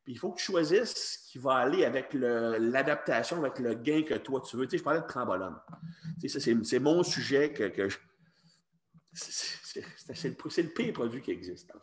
Puis 0.03 0.13
il 0.13 0.19
faut 0.19 0.31
que 0.31 0.37
tu 0.39 0.45
choisisses 0.45 0.93
ce 0.95 1.31
qui 1.31 1.37
va 1.37 1.55
aller 1.55 1.83
avec 1.83 2.13
l'adaptation, 2.13 3.37
avec 3.37 3.59
le 3.59 3.73
gain 3.73 4.03
que 4.03 4.13
toi 4.13 4.41
tu 4.41 4.55
veux. 4.55 4.65
Tu 4.65 4.71
sais, 4.71 4.77
je 4.77 4.83
parlais 4.83 5.01
de 5.01 5.05
trambolone. 5.05 5.57
c'est 6.25 6.79
mon 6.79 7.03
sujet 7.03 7.51
que, 7.51 7.65
que 7.65 7.89
c'est 9.13 10.29
le, 10.29 10.63
le, 10.63 10.69
pire 10.69 10.93
produit 10.93 11.21
qui 11.21 11.31
existe. 11.31 11.73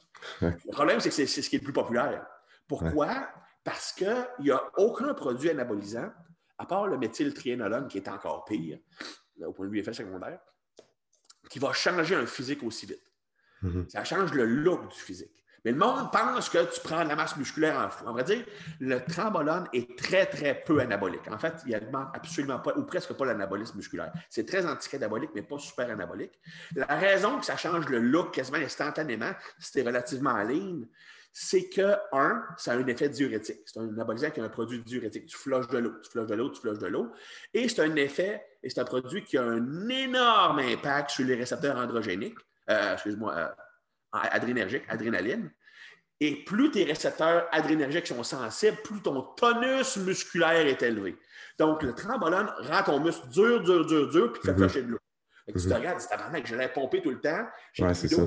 Le 0.40 0.72
problème, 0.72 1.00
c'est 1.00 1.10
que 1.10 1.14
c'est 1.14 1.26
ce 1.26 1.48
qui 1.50 1.56
est 1.56 1.58
le 1.58 1.64
plus 1.64 1.72
populaire. 1.72 2.26
Pourquoi? 2.66 3.28
Parce 3.62 3.92
qu'il 3.92 4.26
n'y 4.40 4.50
a 4.50 4.62
aucun 4.76 5.14
produit 5.14 5.50
anabolisant, 5.50 6.10
à 6.58 6.66
part 6.66 6.86
le 6.86 6.98
méthyltriénolone, 6.98 7.88
qui 7.88 7.98
est 7.98 8.08
encore 8.08 8.44
pire, 8.44 8.78
au 9.40 9.52
point 9.52 9.66
de 9.66 9.70
vue 9.70 9.80
effet 9.80 9.92
secondaire, 9.92 10.38
qui 11.50 11.58
va 11.58 11.72
changer 11.72 12.14
un 12.14 12.26
physique 12.26 12.62
aussi 12.62 12.86
vite. 12.86 13.02
Mm-hmm. 13.64 13.90
Ça 13.90 14.04
change 14.04 14.32
le 14.32 14.44
look 14.44 14.92
du 14.92 14.98
physique. 14.98 15.30
Mais 15.64 15.72
le 15.72 15.78
monde 15.78 16.12
pense 16.12 16.50
que 16.50 16.58
tu 16.72 16.80
prends 16.82 17.04
de 17.04 17.08
la 17.08 17.16
masse 17.16 17.38
musculaire 17.38 17.78
en 17.78 17.88
fou. 17.88 18.04
On 18.06 18.12
va 18.12 18.22
dire, 18.22 18.44
le 18.80 19.00
trambolone 19.00 19.66
est 19.72 19.98
très, 19.98 20.26
très 20.26 20.62
peu 20.62 20.78
anabolique. 20.78 21.26
En 21.30 21.38
fait, 21.38 21.54
il 21.64 21.70
n'y 21.70 21.74
a 21.74 21.80
absolument 22.12 22.58
pas, 22.58 22.76
ou 22.76 22.82
presque 22.82 23.14
pas 23.14 23.24
l'anabolisme 23.24 23.78
musculaire. 23.78 24.12
C'est 24.28 24.46
très 24.46 24.66
anti-anabolique, 24.66 25.30
mais 25.34 25.40
pas 25.42 25.58
super 25.58 25.90
anabolique. 25.90 26.38
La 26.76 26.86
raison 26.86 27.38
que 27.38 27.46
ça 27.46 27.56
change 27.56 27.88
le 27.88 27.98
look 27.98 28.34
quasiment 28.34 28.58
instantanément, 28.58 29.32
c'était 29.58 29.86
relativement 29.86 30.32
en 30.32 30.42
ligne, 30.42 30.86
c'est 31.32 31.68
que, 31.70 31.96
un, 32.12 32.44
ça 32.58 32.72
a 32.72 32.76
un 32.76 32.86
effet 32.86 33.08
diurétique. 33.08 33.62
C'est 33.64 33.80
un 33.80 33.88
anabolisant 33.88 34.30
qui 34.30 34.40
a 34.40 34.44
un 34.44 34.50
produit 34.50 34.82
diurétique. 34.82 35.26
Tu 35.26 35.36
flushes 35.36 35.68
de 35.68 35.78
l'eau, 35.78 35.94
tu 36.02 36.10
flushes 36.10 36.26
de 36.26 36.34
l'eau, 36.34 36.50
tu 36.50 36.60
flushes 36.60 36.78
de 36.78 36.86
l'eau. 36.86 37.10
Et 37.54 37.68
c'est 37.70 37.82
un 37.82 37.96
effet, 37.96 38.44
et 38.62 38.68
c'est 38.68 38.80
un 38.80 38.84
produit 38.84 39.24
qui 39.24 39.38
a 39.38 39.42
un 39.42 39.88
énorme 39.88 40.58
impact 40.58 41.10
sur 41.10 41.24
les 41.24 41.34
récepteurs 41.34 41.76
androgéniques, 41.76 42.38
euh, 42.70 42.92
excuse-moi, 42.94 43.34
euh, 43.34 43.48
adrénergique, 44.12 44.82
adrénaline. 44.88 45.50
Et 46.20 46.44
plus 46.44 46.70
tes 46.70 46.84
récepteurs 46.84 47.48
adrénergiques 47.50 48.06
sont 48.06 48.22
sensibles, 48.22 48.78
plus 48.84 49.02
ton 49.02 49.22
tonus 49.36 49.96
musculaire 49.98 50.66
est 50.66 50.82
élevé. 50.82 51.16
Donc, 51.58 51.82
le 51.82 51.94
trambolone 51.94 52.50
rend 52.60 52.82
ton 52.82 53.00
muscle 53.00 53.28
dur, 53.28 53.62
dur, 53.62 53.84
dur, 53.86 54.08
dur, 54.10 54.32
puis 54.32 54.42
fait 54.42 54.52
mm 54.52 54.56
flusher 54.56 54.82
de 54.82 54.88
l'eau. 54.88 54.98
Tu 55.46 55.52
te 55.52 55.58
mm-hmm. 55.58 55.74
regardes, 55.74 56.00
c'est 56.00 56.42
que 56.42 56.48
je 56.48 56.54
l'ai 56.54 56.68
pompé 56.68 57.02
tout 57.02 57.10
le 57.10 57.20
temps. 57.20 57.46
Ouais, 57.78 57.94
c'est 57.94 58.08
ça. 58.08 58.22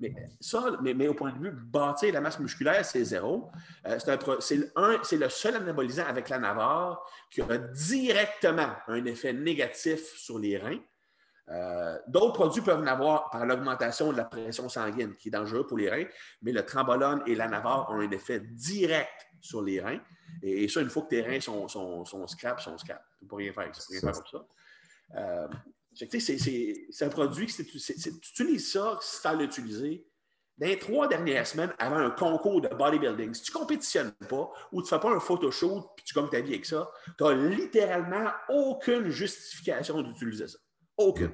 Mais 0.00 0.14
ça, 0.40 0.78
mais, 0.80 1.08
au 1.08 1.14
point 1.14 1.30
de 1.32 1.38
vue 1.38 1.50
bâtir 1.52 2.14
la 2.14 2.22
masse 2.22 2.38
musculaire, 2.38 2.84
c'est 2.84 3.04
zéro. 3.04 3.50
Euh, 3.86 3.98
c'est 4.40 5.16
le 5.16 5.28
seul 5.28 5.56
anabolisant 5.56 6.06
avec 6.06 6.30
la 6.30 6.38
Navarre 6.38 7.04
qui 7.30 7.42
a 7.42 7.58
directement 7.58 8.72
un 8.88 9.04
effet 9.04 9.34
négatif 9.34 10.00
sur 10.16 10.38
les 10.38 10.56
reins. 10.56 10.80
Euh, 11.50 11.98
d'autres 12.06 12.34
produits 12.34 12.62
peuvent 12.62 12.80
en 12.80 12.86
avoir 12.86 13.28
par 13.30 13.44
l'augmentation 13.44 14.12
de 14.12 14.16
la 14.16 14.24
pression 14.24 14.68
sanguine, 14.68 15.16
qui 15.16 15.28
est 15.28 15.32
dangereux 15.32 15.66
pour 15.66 15.78
les 15.78 15.90
reins, 15.90 16.06
mais 16.42 16.52
le 16.52 16.64
trambolone 16.64 17.22
et 17.26 17.34
la 17.34 17.48
Navarre 17.48 17.90
ont 17.90 18.00
un 18.00 18.10
effet 18.10 18.40
direct 18.40 19.26
sur 19.40 19.62
les 19.62 19.80
reins. 19.80 20.00
Et, 20.42 20.68
ça, 20.68 20.80
une 20.80 20.90
fois 20.90 21.02
que 21.02 21.08
tes 21.08 21.22
reins 21.22 21.40
sont, 21.40 21.66
sont, 21.66 22.04
sont 22.04 22.26
scrap, 22.28 22.60
sont 22.60 22.78
scrap. 22.78 23.02
Tu 23.18 23.24
ne 23.24 23.28
peux 23.28 23.36
rien 23.36 23.52
faire, 23.52 23.72
rien 23.90 24.00
faire 24.00 24.12
comme 24.12 24.26
ça. 24.30 24.46
Euh, 25.16 25.48
c'est 25.92 27.02
un 27.02 27.08
produit 27.08 27.46
que 27.46 27.62
tu 27.62 27.78
utilises 27.78 28.72
ça, 28.72 28.98
as 29.24 29.34
l'utiliser. 29.34 30.06
Dans 30.56 30.66
les 30.66 30.78
trois 30.78 31.08
dernières 31.08 31.46
semaines, 31.46 31.72
avant 31.78 31.96
un 31.96 32.10
concours 32.10 32.60
de 32.60 32.68
bodybuilding, 32.68 33.32
si 33.32 33.42
tu 33.44 33.52
ne 33.52 33.58
compétitionnes 33.58 34.12
pas 34.28 34.52
ou 34.70 34.82
tu 34.82 34.86
ne 34.86 34.88
fais 34.88 35.00
pas 35.00 35.10
un 35.10 35.18
photoshoot 35.18 35.88
puis 35.96 36.04
tu 36.04 36.14
gagnes 36.14 36.28
ta 36.28 36.40
vie 36.40 36.50
avec 36.50 36.66
ça, 36.66 36.90
tu 37.16 37.24
n'as 37.24 37.32
littéralement 37.32 38.30
aucune 38.50 39.08
justification 39.08 40.02
d'utiliser 40.02 40.48
ça. 40.48 40.58
Aucune. 41.00 41.32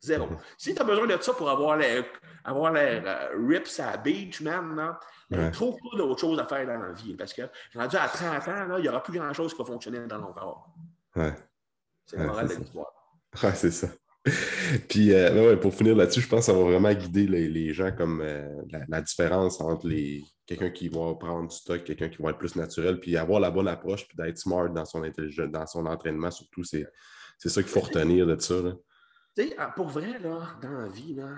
Zéro. 0.00 0.28
Si 0.58 0.74
tu 0.74 0.80
as 0.80 0.84
besoin 0.84 1.06
de 1.06 1.20
ça 1.20 1.32
pour 1.32 1.48
avoir 1.48 1.76
l'air 1.76 2.04
avoir 2.44 2.72
euh, 2.76 3.28
rips 3.48 3.80
à 3.80 3.92
la 3.92 3.96
beach, 3.96 4.40
man, 4.40 4.96
ben, 5.28 5.50
trouve 5.50 5.76
pas 5.76 5.96
d'autre 5.96 6.20
chose 6.20 6.38
à 6.38 6.46
faire 6.46 6.66
dans 6.66 6.78
la 6.78 6.92
vie. 6.92 7.14
Parce 7.14 7.32
que 7.32 7.42
rendu 7.74 7.96
à 7.96 8.08
30 8.08 8.48
ans, 8.48 8.76
il 8.76 8.82
n'y 8.82 8.88
aura 8.88 9.02
plus 9.02 9.18
grand-chose 9.18 9.52
qui 9.52 9.58
va 9.58 9.64
fonctionner 9.64 9.98
dans 10.06 10.20
ton 10.20 10.32
corps. 10.32 10.72
Ouais. 11.16 11.34
C'est 12.06 12.18
la 12.18 12.26
morale 12.26 12.48
de 12.48 12.54
l'histoire. 12.54 12.92
Ouais, 13.42 13.52
c'est 13.54 13.70
ça. 13.70 13.88
Puis, 14.88 15.12
euh, 15.12 15.56
pour 15.56 15.74
finir 15.74 15.94
là-dessus, 15.94 16.22
je 16.22 16.28
pense 16.28 16.40
que 16.40 16.46
ça 16.46 16.52
va 16.54 16.64
vraiment 16.64 16.92
guider 16.94 17.26
les, 17.26 17.74
gens 17.74 17.92
comme 17.92 18.22
euh, 18.22 18.48
la, 18.88 19.02
différence 19.02 19.60
entre 19.60 19.86
les 19.86 20.24
quelqu'un 20.46 20.70
qui 20.70 20.88
va 20.88 21.14
prendre 21.16 21.48
du 21.48 21.54
stock, 21.54 21.84
quelqu'un 21.84 22.08
qui 22.08 22.22
va 22.22 22.30
être 22.30 22.38
plus 22.38 22.56
naturel, 22.56 22.98
puis 22.98 23.16
avoir 23.16 23.40
la 23.40 23.50
bonne 23.50 23.68
approche, 23.68 24.06
puis 24.08 24.16
d'être 24.16 24.38
smart 24.38 24.70
dans 24.70 24.86
son, 24.86 25.02
dans 25.02 25.66
son 25.66 25.84
entraînement, 25.84 26.30
surtout. 26.30 26.64
C'est, 26.64 26.86
ça 27.38 27.62
qu'il 27.62 27.70
faut 27.70 27.80
retenir 27.80 28.26
de 28.26 28.40
ça. 28.40 28.54
Ah, 29.58 29.72
pour 29.74 29.88
vrai, 29.88 30.18
là, 30.18 30.56
dans 30.62 30.72
la 30.72 30.88
vie, 30.88 31.14
là, 31.14 31.28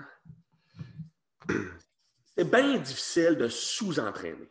c'est 2.37 2.49
bien 2.49 2.77
difficile 2.77 3.35
de 3.35 3.47
sous-entraîner. 3.47 4.49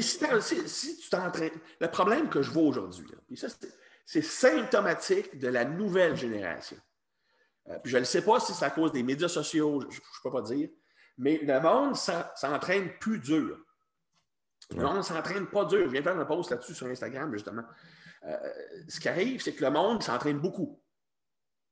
Si, 0.00 0.98
tu 0.98 1.10
t'entraînes. 1.10 1.58
Le 1.80 1.90
problème 1.90 2.28
que 2.28 2.42
je 2.42 2.50
vois 2.50 2.62
aujourd'hui, 2.62 3.08
ça, 3.34 3.48
c'est 4.06 4.22
symptomatique 4.22 5.38
de 5.38 5.48
la 5.48 5.64
nouvelle 5.64 6.14
génération. 6.14 6.76
Euh, 7.68 7.78
je 7.84 7.98
ne 7.98 8.04
sais 8.04 8.22
pas 8.22 8.38
si 8.38 8.52
c'est 8.52 8.64
à 8.64 8.70
cause 8.70 8.92
des 8.92 9.02
médias 9.02 9.28
sociaux, 9.28 9.80
je 9.90 9.96
ne 9.96 10.22
peux 10.22 10.30
pas 10.30 10.42
dire, 10.42 10.68
mais 11.18 11.38
le 11.38 11.60
monde 11.60 11.96
s'entraîne 11.96 12.90
plus 13.00 13.18
dur. 13.18 13.58
Le 14.70 14.82
monde 14.82 14.98
ne 14.98 15.02
s'entraîne 15.02 15.46
pas 15.46 15.64
dur. 15.64 15.84
Je 15.86 15.90
viens 15.90 16.00
de 16.00 16.04
faire 16.04 16.18
un 16.18 16.24
post 16.24 16.50
là-dessus 16.50 16.74
sur 16.74 16.86
Instagram, 16.86 17.32
justement. 17.32 17.64
Euh, 18.24 18.36
ce 18.88 19.00
qui 19.00 19.08
arrive, 19.08 19.42
c'est 19.42 19.54
que 19.54 19.64
le 19.64 19.70
monde 19.70 20.02
s'entraîne 20.02 20.38
beaucoup. 20.38 20.80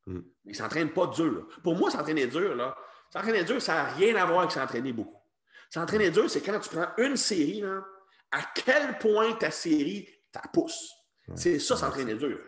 Mm. 0.07 0.21
Il 0.45 0.51
ne 0.51 0.57
s'entraîne 0.57 0.91
pas 0.91 1.07
dur. 1.07 1.49
Pour 1.63 1.77
moi, 1.77 1.91
s'entraîner 1.91 2.27
dur, 2.27 2.55
là, 2.55 2.77
s'entraîner 3.13 3.45
dur, 3.45 3.61
ça 3.61 3.75
n'a 3.75 3.85
rien 3.85 4.17
à 4.17 4.25
voir 4.25 4.41
avec 4.41 4.53
s'entraîner 4.53 4.93
beaucoup. 4.93 5.21
S'entraîner 5.71 6.11
dur, 6.11 6.29
c'est 6.29 6.43
quand 6.43 6.59
tu 6.61 6.69
prends 6.69 6.89
une 6.99 7.17
série, 7.17 7.63
à 8.31 8.41
quel 8.55 8.99
point 8.99 9.33
ta 9.33 9.51
série 9.51 10.09
ta 10.31 10.41
pousse. 10.53 10.91
C'est 11.35 11.59
ça, 11.59 11.77
s'entraîner 11.77 12.15
dur. 12.15 12.39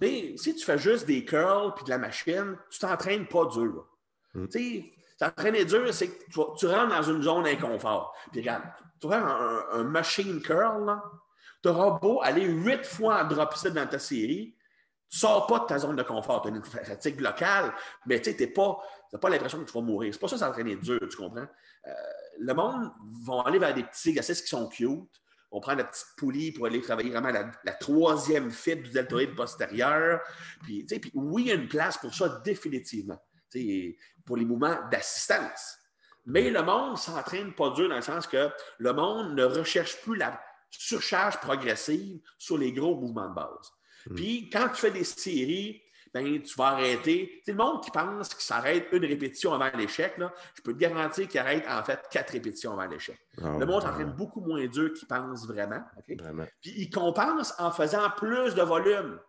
Mais 0.00 0.36
si 0.36 0.54
tu 0.54 0.64
fais 0.64 0.76
juste 0.76 1.06
des 1.06 1.24
curls 1.24 1.72
puis 1.74 1.84
de 1.84 1.90
la 1.90 1.98
machine, 1.98 2.58
tu 2.68 2.78
t'entraînes 2.80 3.26
pas 3.26 3.46
dur. 3.46 3.86
Mm. 4.34 4.48
Tu 4.48 4.92
T'entraîner 5.18 5.64
dur, 5.64 5.92
c'est 5.92 6.08
que 6.08 6.24
tu, 6.30 6.66
rentres 6.66 6.94
dans 6.94 7.02
une 7.02 7.22
zone 7.22 7.42
d'inconfort. 7.42 8.14
Puis 8.30 8.40
regarde, 8.40 8.62
tu 9.00 9.08
vois 9.08 9.16
un, 9.16 9.82
machine 9.82 10.40
curl, 10.40 10.96
tu 11.60 11.68
auras 11.68 11.98
beau 11.98 12.20
aller 12.22 12.44
huit 12.44 12.84
fois 12.84 13.22
en 13.22 13.24
drop 13.26 13.54
set 13.54 13.74
dans 13.74 13.86
ta 13.86 13.98
série, 13.98 14.54
tu 15.10 15.16
ne 15.16 15.20
sors 15.20 15.46
pas 15.46 15.60
de 15.60 15.66
ta 15.66 15.78
zone 15.78 15.96
de 15.96 16.02
confort. 16.02 16.42
Tu 16.42 16.48
as 16.48 16.50
une 16.50 16.62
fatigue 16.62 17.20
locale, 17.20 17.72
mais 18.06 18.20
tu 18.20 18.30
n'as 18.30 18.46
pas, 18.48 18.78
pas 19.18 19.28
l'impression 19.30 19.58
que 19.58 19.64
tu 19.64 19.72
vas 19.72 19.80
mourir. 19.80 20.12
C'est 20.12 20.20
pas 20.20 20.28
ça 20.28 20.38
s'entraîner 20.38 20.76
dur, 20.76 21.00
tu 21.10 21.16
comprends? 21.16 21.46
Euh, 21.86 21.92
le 22.38 22.54
monde 22.54 22.90
va 23.24 23.42
aller 23.46 23.58
vers 23.58 23.74
des 23.74 23.84
petits 23.84 24.10
exercices 24.10 24.42
qui 24.42 24.48
sont 24.48 24.68
cute, 24.68 25.20
on 25.50 25.60
prend 25.60 25.74
la 25.74 25.84
petite 25.84 26.08
poulie 26.16 26.52
pour 26.52 26.66
aller 26.66 26.80
travailler 26.82 27.10
vraiment 27.10 27.30
la, 27.30 27.72
troisième 27.74 28.50
fibre 28.50 28.82
du 28.82 28.90
deltoïde 28.90 29.34
postérieur. 29.34 30.20
Puis, 30.62 30.84
puis, 30.84 31.10
oui, 31.14 31.44
il 31.44 31.48
y 31.48 31.52
a 31.52 31.54
une 31.54 31.68
place 31.68 31.96
pour 31.96 32.14
ça 32.14 32.40
définitivement, 32.44 33.18
pour 34.26 34.36
les 34.36 34.44
mouvements 34.44 34.76
d'assistance. 34.90 35.78
Mais 36.26 36.50
le 36.50 36.62
monde 36.62 36.98
s'entraîne 36.98 37.54
pas 37.54 37.70
dur 37.70 37.88
dans 37.88 37.96
le 37.96 38.02
sens 38.02 38.26
que 38.26 38.50
le 38.78 38.92
monde 38.92 39.34
ne 39.34 39.44
recherche 39.44 40.02
plus 40.02 40.16
la 40.16 40.38
surcharge 40.70 41.40
progressive 41.40 42.20
sur 42.36 42.58
les 42.58 42.72
gros 42.72 42.94
mouvements 42.96 43.30
de 43.30 43.34
base. 43.34 43.72
Hmm. 44.06 44.14
Puis 44.14 44.50
quand 44.50 44.68
tu 44.68 44.80
fais 44.80 44.90
des 44.90 45.04
séries 45.04 45.82
ben, 46.12 46.42
tu 46.42 46.54
vas 46.56 46.68
arrêter. 46.68 47.42
C'est 47.44 47.52
le 47.52 47.58
monde 47.58 47.82
qui 47.82 47.90
pense 47.90 48.28
qu'il 48.30 48.42
s'arrête 48.42 48.88
une 48.92 49.04
répétition 49.04 49.52
avant 49.52 49.70
l'échec, 49.76 50.14
je 50.54 50.62
peux 50.62 50.72
te 50.72 50.78
garantir 50.78 51.28
qu'il 51.28 51.40
arrête 51.40 51.64
en 51.68 51.82
fait 51.82 52.00
quatre 52.10 52.30
répétitions 52.30 52.72
avant 52.72 52.86
l'échec. 52.86 53.18
Ah 53.42 53.56
le 53.58 53.66
monde 53.66 53.82
s'entraîne 53.82 54.12
beaucoup 54.12 54.40
moins 54.40 54.66
dur 54.66 54.92
qu'il 54.92 55.06
pense 55.06 55.46
vraiment. 55.46 55.82
Puis 56.06 56.72
il 56.76 56.90
compense 56.90 57.54
en 57.58 57.70
faisant 57.70 58.10
plus 58.16 58.54
de 58.54 58.62
volume. 58.62 59.20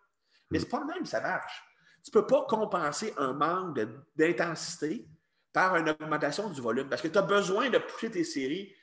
Mais 0.51 0.59
ce 0.59 0.65
n'est 0.65 0.69
pas 0.69 0.79
le 0.79 0.87
même, 0.87 1.05
ça 1.05 1.21
marche. 1.21 1.63
Tu 2.03 2.11
ne 2.15 2.21
peux 2.21 2.27
pas 2.27 2.45
compenser 2.47 3.13
un 3.17 3.33
manque 3.33 3.79
d'intensité 4.15 5.07
par 5.51 5.75
une 5.75 5.89
augmentation 5.89 6.49
du 6.49 6.61
volume 6.61 6.87
parce 6.87 7.01
que 7.01 7.07
tu 7.07 7.17
as 7.17 7.23
besoin 7.23 7.69
de 7.69 7.77
pousser 7.77 8.09
tes 8.09 8.23
séries 8.23 8.73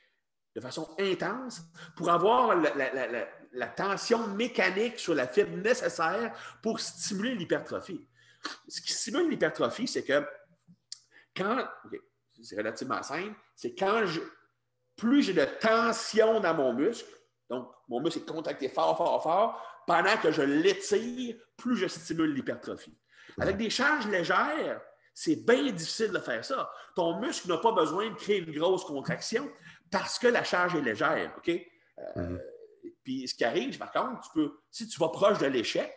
de 0.55 0.61
façon 0.61 0.87
intense 0.99 1.61
pour 1.95 2.09
avoir 2.09 2.55
la, 2.55 2.73
la 2.75 3.27
tension 3.65 4.27
mécanique 4.27 4.99
sur 4.99 5.15
la 5.15 5.27
fibre 5.27 5.57
nécessaire 5.57 6.31
pour 6.61 6.79
stimuler 6.79 7.33
l'hypertrophie. 7.33 8.07
Ce 8.67 8.79
qui 8.79 8.93
stimule 8.93 9.29
l'hypertrophie, 9.29 9.87
c'est 9.87 10.03
que 10.03 10.23
quand, 11.35 11.65
c'est 12.43 12.57
relativement 12.57 13.01
simple, 13.01 13.33
c'est 13.55 13.73
quand 13.73 14.05
je, 14.05 14.21
plus 14.95 15.23
j'ai 15.23 15.33
de 15.33 15.45
tension 15.59 16.39
dans 16.39 16.53
mon 16.53 16.73
muscle, 16.73 17.09
donc 17.49 17.67
mon 17.87 17.99
muscle 17.99 18.19
est 18.19 18.31
contracté 18.31 18.69
fort, 18.69 18.95
fort, 18.95 19.23
fort, 19.23 19.83
pendant 19.87 20.15
que 20.17 20.31
je 20.31 20.41
l'étire, 20.43 21.35
plus 21.55 21.77
je 21.77 21.87
stimule 21.87 22.33
l'hypertrophie. 22.33 22.97
Avec 23.39 23.57
des 23.57 23.69
charges 23.69 24.07
légères, 24.07 24.81
c'est 25.13 25.35
bien 25.35 25.71
difficile 25.71 26.11
de 26.11 26.19
faire 26.19 26.45
ça. 26.45 26.69
Ton 26.95 27.19
muscle 27.19 27.47
n'a 27.47 27.57
pas 27.57 27.71
besoin 27.71 28.09
de 28.09 28.15
créer 28.15 28.39
une 28.39 28.55
grosse 28.57 28.83
contraction 28.85 29.49
parce 29.89 30.19
que 30.19 30.27
la 30.27 30.43
charge 30.43 30.75
est 30.75 30.81
légère. 30.81 31.33
OK? 31.37 31.49
Euh, 31.49 32.03
mm-hmm. 32.15 32.41
Puis 33.03 33.27
ce 33.27 33.35
qui 33.35 33.43
arrive, 33.43 33.77
par 33.77 33.91
contre, 33.91 34.21
tu 34.21 34.29
peux, 34.33 34.59
si 34.71 34.87
tu 34.87 34.99
vas 34.99 35.09
proche 35.09 35.39
de 35.39 35.47
l'échec 35.47 35.93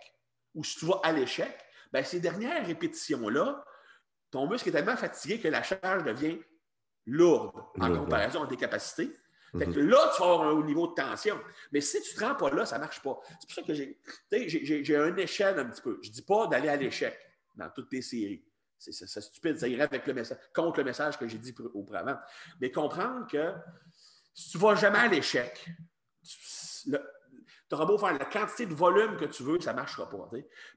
ou 0.55 0.65
si 0.65 0.79
tu 0.79 0.87
vas 0.87 1.01
à 1.03 1.13
l'échec, 1.13 1.57
bien, 1.93 2.03
ces 2.03 2.21
dernières 2.21 2.67
répétitions-là, 2.67 3.65
ton 4.31 4.49
muscle 4.49 4.69
est 4.69 4.73
tellement 4.73 4.97
fatigué 4.97 5.41
que 5.41 5.49
la 5.49 5.63
charge 5.63 6.05
devient 6.05 6.39
lourde 7.07 7.61
en 7.81 7.95
comparaison 7.97 8.45
à 8.45 8.47
tes 8.47 8.57
capacités. 8.57 9.13
Fait 9.59 9.67
que 9.67 9.81
mhm. 9.81 9.89
là, 9.89 10.13
tu 10.15 10.23
vas 10.23 10.29
avoir 10.33 10.43
un 10.43 10.53
haut 10.53 10.63
niveau 10.63 10.87
de 10.87 10.95
tension. 10.95 11.39
Mais 11.73 11.81
si 11.81 12.01
tu 12.03 12.15
ne 12.15 12.21
te 12.21 12.25
rends 12.25 12.35
pas 12.37 12.51
là, 12.51 12.65
ça 12.65 12.77
ne 12.77 12.83
marche 12.83 13.03
pas. 13.03 13.19
C'est 13.41 13.49
pour 13.49 13.55
ça 13.55 13.63
que 13.63 13.75
j'ai, 13.75 14.85
j'ai, 14.85 14.97
un 14.97 15.17
échelle 15.17 15.59
un 15.59 15.65
petit 15.65 15.83
peu. 15.83 15.99
Je 16.03 16.09
ne 16.09 16.15
dis 16.15 16.23
pas 16.23 16.47
d'aller 16.47 16.69
à 16.69 16.77
l'échec 16.77 17.19
dans 17.57 17.69
toutes 17.71 17.89
tes 17.89 18.03
séries. 18.03 18.45
C'est, 18.79 18.93
stupide. 18.93 19.59
Ça 19.59 19.67
irait 19.67 19.83
avec 19.83 20.07
le 20.07 20.15
message, 20.15 20.39
contre 20.55 20.79
le 20.79 20.85
message 20.85 21.19
que 21.19 21.27
j'ai 21.27 21.39
dit 21.39 21.55
auparavant. 21.75 22.17
Mais 22.61 22.71
comprendre 22.71 23.27
que 23.27 23.53
si 24.33 24.51
tu 24.51 24.57
ne 24.59 24.63
vas 24.63 24.77
jamais 24.77 24.99
à 24.99 25.09
l'échec, 25.09 25.67
tu 26.23 26.37
auras 27.73 27.85
beau 27.85 27.99
faire 27.99 28.13
la 28.13 28.25
quantité 28.25 28.67
de 28.67 28.75
volume 28.75 29.17
que 29.17 29.27
tu 29.27 29.43
veux, 29.43 29.61
ça 29.61 29.73
ne 29.73 29.77
marchera 29.77 30.09
pas. 30.09 30.31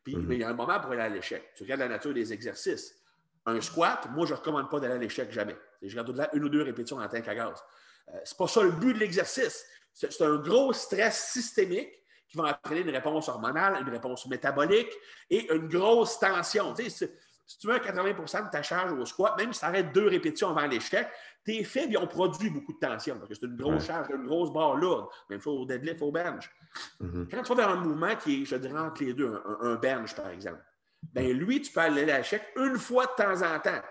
Puis, 0.04 0.16
mhm. 0.16 0.32
il 0.32 0.40
y 0.40 0.44
a 0.44 0.50
un 0.50 0.54
moment 0.54 0.80
pour 0.80 0.92
aller 0.92 1.02
à 1.02 1.10
l'échec. 1.10 1.54
Tu 1.56 1.64
regardes 1.64 1.82
la 1.82 1.90
nature 1.90 2.14
des 2.14 2.32
exercices. 2.34 2.96
Un 3.46 3.60
squat, 3.60 4.08
moi, 4.12 4.26
je 4.26 4.34
ne 4.34 4.38
recommande 4.38 4.70
pas 4.70 4.80
d'aller 4.80 4.96
à 4.96 4.98
l'échec 4.98 5.32
jamais. 5.32 5.58
Je 5.82 5.94
garde 5.96 6.16
là 6.16 6.30
une 6.34 6.44
ou 6.46 6.50
deux 6.50 6.64
répétitions 6.64 6.98
en 6.98 7.08
tank 7.08 7.28
à 7.28 7.36
gaz. 7.36 7.64
Euh, 8.10 8.20
Ce 8.24 8.34
n'est 8.34 8.38
pas 8.38 8.48
ça 8.48 8.64
le 8.64 8.72
but 8.72 8.94
de 8.94 9.00
l'exercice. 9.00 9.66
C'est 9.92 10.22
un 10.22 10.38
gros 10.38 10.74
stress 10.74 11.32
systémique 11.32 11.92
qui 12.28 12.38
va 12.38 12.46
entraîner 12.46 12.82
une 12.82 12.90
réponse 12.90 13.30
hormonale, 13.30 13.78
une 13.82 13.90
réponse 13.90 14.26
métabolique 14.28 14.92
et 15.30 15.52
une 15.54 15.68
grosse 15.68 16.20
tension. 16.20 16.74
Tu 16.74 16.90
sais, 16.90 17.12
si 17.46 17.60
tu 17.60 17.68
mets 17.68 17.78
80% 17.78 18.46
de 18.46 18.50
ta 18.50 18.64
charge 18.64 18.94
au 18.94 19.06
squat, 19.06 19.38
même 19.38 19.54
si 19.54 19.60
tu 19.60 19.66
arrêtes 19.66 19.92
deux 19.94 20.08
répétitions 20.08 20.50
avant 20.50 20.66
l'échec, 20.66 21.08
tes 21.44 21.64
faibles 21.64 21.98
ont 21.98 22.08
produit 22.08 22.50
beaucoup 22.50 22.74
de 22.74 22.80
tension 22.80 23.18
parce 23.18 23.30
que 23.30 23.36
c'est 23.36 23.46
une 23.46 23.58
grosse 23.58 23.86
charge, 23.86 24.08
une 24.10 24.26
grosse 24.26 24.52
barre 24.52 24.76
lourde. 24.76 25.08
Même 25.30 25.42
chose 25.42 25.62
au 25.62 25.66
deadlift, 25.66 26.02
au 26.02 26.12
bench. 26.12 26.50
Mm-hmm. 27.02 27.30
Quand 27.30 27.44
tu 27.44 27.50
vas 27.50 27.68
vers 27.68 27.70
un 27.70 27.82
mouvement 27.82 28.16
qui 28.16 28.42
est, 28.42 28.46
je 28.46 28.56
dirais, 28.56 28.80
entre 28.80 29.04
les 29.04 29.14
deux, 29.14 29.42
un, 29.62 29.76
bench, 29.76 30.16
par 30.16 30.30
exemple, 30.30 30.64
ben 31.12 31.38
lui, 31.38 31.62
tu 31.62 31.72
peux 31.72 31.82
aller 31.82 32.10
à 32.10 32.18
l'échec 32.20 32.44
une 32.56 32.78
fois 32.78 33.06
de 33.06 33.24
temps 33.24 33.42
en 33.42 33.60
temps. 33.60 33.82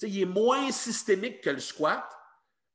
Il 0.00 0.20
est 0.20 0.26
moins 0.26 0.70
systémique 0.72 1.42
que 1.42 1.50
le 1.50 1.60
squat, 1.60 2.08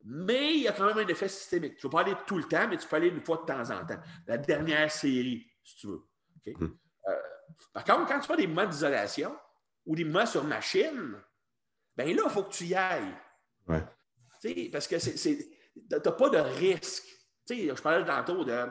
mais 0.04 0.54
il 0.54 0.62
y 0.62 0.68
a 0.68 0.72
quand 0.72 0.86
même 0.86 1.00
un 1.00 1.08
effet 1.08 1.28
systémique. 1.28 1.78
Tu 1.78 1.88
ne 1.88 1.92
vas 1.92 1.98
pas 1.98 2.10
aller 2.10 2.18
tout 2.26 2.38
le 2.38 2.46
temps, 2.46 2.68
mais 2.70 2.78
tu 2.78 2.88
peux 2.88 2.96
aller 2.96 3.10
une 3.10 3.22
fois 3.22 3.38
de 3.38 3.52
temps 3.52 3.70
en 3.72 3.86
temps. 3.86 4.00
La 4.28 4.38
dernière 4.38 4.92
série, 4.92 5.46
si 5.64 5.76
tu 5.78 5.88
veux. 5.88 6.04
Mm-hmm. 6.46 6.72
Euh, 7.10 7.16
par 7.74 7.84
contre, 7.84 8.06
quand 8.06 8.20
tu 8.20 8.28
fais 8.28 8.38
des 8.38 8.48
mouvements 8.48 8.68
d'isolation, 8.68 9.36
ou 9.88 9.96
des 9.96 10.04
mouvements 10.04 10.26
sur 10.26 10.44
machine, 10.44 11.16
bien 11.96 12.06
là, 12.06 12.22
il 12.26 12.30
faut 12.30 12.44
que 12.44 12.54
tu 12.54 12.66
y 12.66 12.76
ailles. 12.76 13.18
Ouais. 13.68 13.84
Parce 14.72 14.88
que 14.88 14.96
tu 14.96 15.46
n'as 15.92 16.00
pas 16.00 16.30
de 16.30 16.38
risque. 16.38 17.06
sais, 17.46 17.68
je 17.68 17.82
parlais 17.82 18.06
tantôt 18.06 18.44
de 18.44 18.68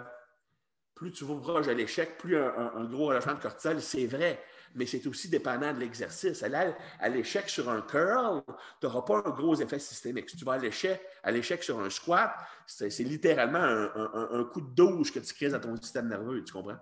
plus 0.97 1.13
tu 1.13 1.25
vas 1.25 1.37
proche 1.37 1.67
de 1.67 1.73
l'échec, 1.73 2.17
plus 2.17 2.39
un, 2.39 2.85
gros 2.87 3.09
relâchement 3.09 3.35
de 3.35 3.41
cortisol, 3.41 3.81
c'est 3.83 4.07
vrai. 4.07 4.43
Mais 4.75 4.87
c'est 4.87 5.07
aussi 5.07 5.29
dépendant 5.29 5.73
de 5.73 5.79
l'exercice. 5.79 6.43
À 6.43 7.09
l'échec 7.09 7.49
sur 7.51 7.69
un 7.69 7.83
curl, 7.83 8.43
tu 8.81 8.87
n'auras 8.87 9.03
pas 9.03 9.23
un 9.27 9.31
gros 9.31 9.55
effet 9.55 9.79
systémique. 9.79 10.31
Si 10.31 10.39
tu 10.39 10.45
vas 10.47 10.55
à 10.55 10.59
l'échec, 10.59 11.01
à 11.23 11.31
l'échec 11.31 11.63
sur 11.63 11.79
un 11.81 11.91
squat, 11.91 12.35
c'est 12.67 12.89
littéralement 13.01 13.59
un, 13.63 14.45
coup 14.45 14.63
de 14.63 14.75
douche 14.75 15.13
que 15.13 15.19
tu 15.19 15.35
crées 15.35 15.51
dans 15.51 15.61
ton 15.61 15.77
système 15.77 16.09
nerveux, 16.09 16.43
tu 16.43 16.53
comprends? 16.53 16.79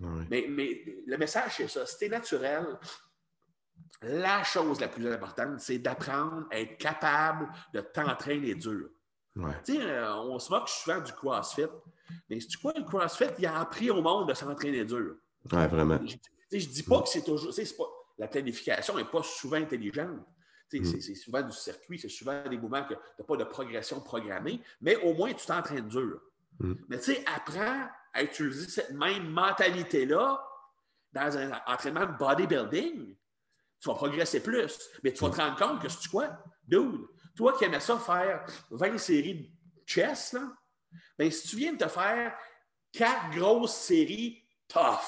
Mais, 0.00 0.46
mais, 0.48 0.84
le 1.06 1.16
message, 1.18 1.52
c'est 1.58 1.68
ça. 1.68 1.84
Si 1.84 1.98
tu 1.98 2.04
es 2.06 2.08
naturel, 2.08 2.66
la 4.02 4.42
chose 4.42 4.80
la 4.80 4.88
plus 4.88 5.06
importante, 5.10 5.60
c'est 5.60 5.78
d'apprendre 5.78 6.46
à 6.50 6.60
être 6.60 6.76
capable 6.78 7.48
de 7.72 7.80
t'entraîner 7.80 8.54
dur. 8.54 8.88
Euh, 9.36 10.14
on 10.24 10.38
se 10.38 10.50
moque 10.50 10.68
souvent 10.68 11.00
du 11.00 11.12
CrossFit, 11.12 11.66
mais 12.28 12.38
c'est 12.40 12.60
quoi 12.60 12.72
le 12.76 12.84
CrossFit? 12.84 13.30
Il 13.38 13.46
a 13.46 13.60
appris 13.60 13.90
au 13.90 14.02
monde 14.02 14.28
de 14.28 14.34
s'entraîner 14.34 14.84
dur. 14.84 15.16
Oui, 15.50 15.66
vraiment. 15.68 15.98
Je 16.06 16.56
ne 16.56 16.60
dis 16.60 16.82
pas 16.82 17.00
que 17.02 17.08
c'est 17.08 17.24
toujours. 17.24 17.52
la 18.18 18.28
planification 18.28 18.96
n'est 18.96 19.04
pas 19.04 19.22
souvent 19.22 19.56
intelligente. 19.56 20.20
Mm. 20.72 20.84
C'est 21.00 21.14
souvent 21.14 21.42
du 21.42 21.52
circuit, 21.52 21.98
c'est 21.98 22.08
souvent 22.08 22.42
des 22.48 22.56
mouvements 22.56 22.84
que 22.84 22.94
tu 22.94 23.00
n'as 23.18 23.24
pas 23.24 23.36
de 23.36 23.44
progression 23.44 24.00
programmée, 24.00 24.60
mais 24.80 24.96
au 24.96 25.14
moins 25.14 25.32
tu 25.32 25.46
t'entraînes 25.46 25.88
dur. 25.88 26.20
Mm. 26.58 26.74
Mais 26.88 26.98
tu 26.98 27.14
sais, 27.14 27.24
apprends 27.26 27.88
à 28.12 28.22
utiliser 28.22 28.68
cette 28.68 28.90
même 28.92 29.28
mentalité-là 29.30 30.42
dans 31.12 31.38
un 31.38 31.50
entraînement 31.66 32.06
de 32.06 32.18
bodybuilding 32.18 33.16
tu 33.82 33.88
vas 33.88 33.94
progresser 33.94 34.42
plus. 34.42 34.78
Mais 35.02 35.12
tu 35.12 35.24
vas 35.24 35.30
te 35.30 35.36
rendre 35.36 35.58
compte 35.58 35.82
que 35.82 35.88
c'est 35.88 36.08
quoi? 36.08 36.30
Dude, 36.66 37.00
toi 37.36 37.52
qui 37.58 37.64
aimais 37.64 37.80
ça 37.80 37.98
faire 37.98 38.46
20 38.70 38.96
séries 38.98 39.34
de 39.34 39.48
chess, 39.84 40.34
là, 40.34 40.52
ben, 41.18 41.30
si 41.30 41.48
tu 41.48 41.56
viens 41.56 41.72
de 41.72 41.78
te 41.78 41.88
faire 41.88 42.36
quatre 42.92 43.30
grosses 43.30 43.74
séries 43.74 44.46
tough 44.68 45.00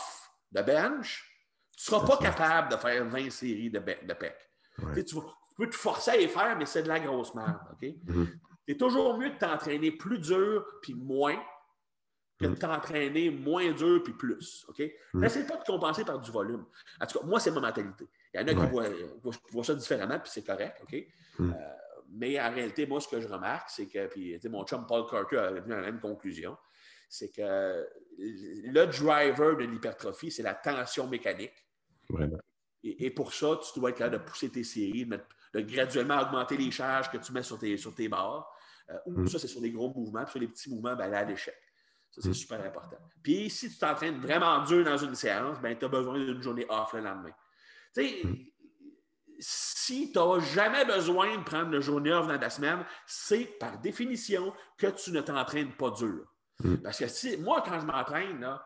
de 0.51 0.63
bench, 0.63 1.31
tu 1.77 1.93
ne 1.93 1.97
seras 1.97 2.07
pas 2.07 2.17
capable 2.17 2.73
de 2.73 2.77
faire 2.77 3.05
20 3.05 3.31
séries 3.31 3.71
de, 3.71 3.79
de 3.79 4.15
pec. 4.15 4.37
Tu, 5.07 5.17
peux 5.57 5.71
te 5.71 5.77
forcer 5.77 6.11
à 6.11 6.17
les 6.17 6.29
faire, 6.29 6.57
mais 6.59 6.67
c'est 6.67 6.83
de 6.83 6.89
la 6.89 6.99
grosse 6.99 7.33
merde. 7.35 7.61
Mm-hmm. 7.81 8.39
C'est 8.67 8.77
toujours 8.77 9.17
mieux 9.19 9.31
de 9.31 9.39
t'entraîner 9.39 9.93
plus 9.93 10.19
dur 10.19 10.65
puis 10.83 10.95
moins 10.95 11.41
que 12.41 12.47
de 12.47 12.51
mm. 12.51 12.59
t'entraîner 12.59 13.31
moins 13.31 13.71
dur 13.71 14.03
puis 14.03 14.15
plus. 14.15 14.65
OK? 14.69 14.83
Mm. 15.13 15.21
N'essaie 15.21 15.47
pas 15.47 15.57
de 15.57 15.65
compenser 15.65 16.05
par 16.05 16.19
du 16.19 16.31
volume. 16.33 16.65
En 17.01 17.07
tout 17.07 17.21
cas, 17.21 17.25
moi, 17.25 17.39
c'est 17.39 17.53
ma 17.53 17.61
mentalité. 17.61 18.09
Il 18.35 18.41
y 18.41 18.45
en 18.45 18.49
a 18.49 18.67
qui 18.67 18.71
voient, 19.53 19.65
ça 19.65 19.75
différemment, 19.75 20.19
puis 20.19 20.31
c'est 20.33 20.45
correct. 20.45 20.81
OK? 20.83 21.07
Mm. 21.39 21.53
Euh, 21.53 21.55
mais 22.11 22.41
en 22.41 22.53
réalité, 22.53 22.87
moi, 22.87 23.01
ce 23.01 23.09
que 23.09 23.21
je 23.21 23.29
remarque, 23.29 23.71
c'est 23.71 23.87
que, 23.87 24.07
puis 24.07 24.39
mon 24.49 24.65
chum 24.65 24.87
Paul 24.87 25.09
Carter 25.09 25.39
a 25.39 25.51
venu 25.53 25.73
à 25.73 25.81
la 25.81 25.83
même 25.83 26.01
conclusion, 26.01 26.57
c'est 27.09 27.31
que 27.31 27.87
le 28.19 28.87
driver 28.87 29.57
de 29.57 29.65
l'hypertrophie, 29.65 30.31
c'est 30.31 30.43
la 30.43 30.55
tension 30.55 31.07
mécanique. 31.07 31.55
Vraiment. 32.09 32.39
Et, 32.83 33.11
pour 33.11 33.33
ça, 33.33 33.59
tu 33.63 33.79
dois 33.79 33.91
être 33.91 33.99
capable 33.99 34.23
de 34.23 34.29
pousser 34.29 34.51
tes 34.51 34.65
séries, 34.65 35.07
de, 35.07 35.61
graduellement 35.61 36.21
augmenter 36.21 36.57
les 36.57 36.71
charges 36.71 37.11
que 37.11 37.17
tu 37.17 37.33
mets 37.33 37.43
sur 37.43 37.59
tes, 37.59 37.77
sur 37.79 37.95
tes 37.95 38.09
barres. 38.09 38.47
Euh, 38.91 38.99
ou 39.07 39.27
ça, 39.27 39.39
c'est 39.39 39.49
sur 39.49 39.63
les 39.63 39.71
gros 39.71 39.93
mouvements, 39.95 40.25
puis 40.25 40.33
sur 40.33 40.41
les 40.41 40.49
petits 40.49 40.69
mouvements, 40.69 40.95
ben, 40.95 41.09
là, 41.09 41.21
à 41.21 41.25
l'échec. 41.25 41.57
Ça, 42.11 42.21
c'est 42.21 42.29
mm. 42.29 42.35
super 42.35 42.63
important. 42.63 42.99
Puis 43.23 43.49
si 43.49 43.71
tu 43.71 43.79
t'entraînes 43.79 44.21
vraiment 44.21 44.63
dur 44.65 44.85
dans 44.85 44.99
une 44.99 45.15
séance, 45.15 45.59
ben, 45.61 45.77
tu 45.79 45.87
as 45.87 45.89
besoin 45.89 46.19
d'une 46.19 46.43
journée 46.43 46.67
off 46.69 46.93
le 46.93 47.01
lendemain. 47.01 47.33
Tu 47.95 48.03
sais, 48.03 48.25
mm. 48.25 48.37
si 49.39 50.13
tu 50.13 50.19
n'as 50.19 50.41
jamais 50.41 50.85
besoin 50.85 51.37
de 51.37 51.45
prendre 51.45 51.75
une 51.75 51.81
journée 51.81 52.13
off 52.13 52.27
dans 52.27 52.39
ta 52.39 52.51
semaine, 52.51 52.85
c'est 53.07 53.45
par 53.59 53.79
définition 53.79 54.53
que 54.77 54.89
tu 54.89 55.13
ne 55.13 55.21
t'entraînes 55.21 55.73
pas 55.73 55.91
dur. 55.91 56.27
Mm. 56.61 56.77
Parce 56.77 56.99
que 56.99 57.07
si, 57.07 57.37
moi, 57.37 57.63
quand 57.67 57.81
je 57.81 57.87
m'entraîne, 57.87 58.41
là, 58.41 58.65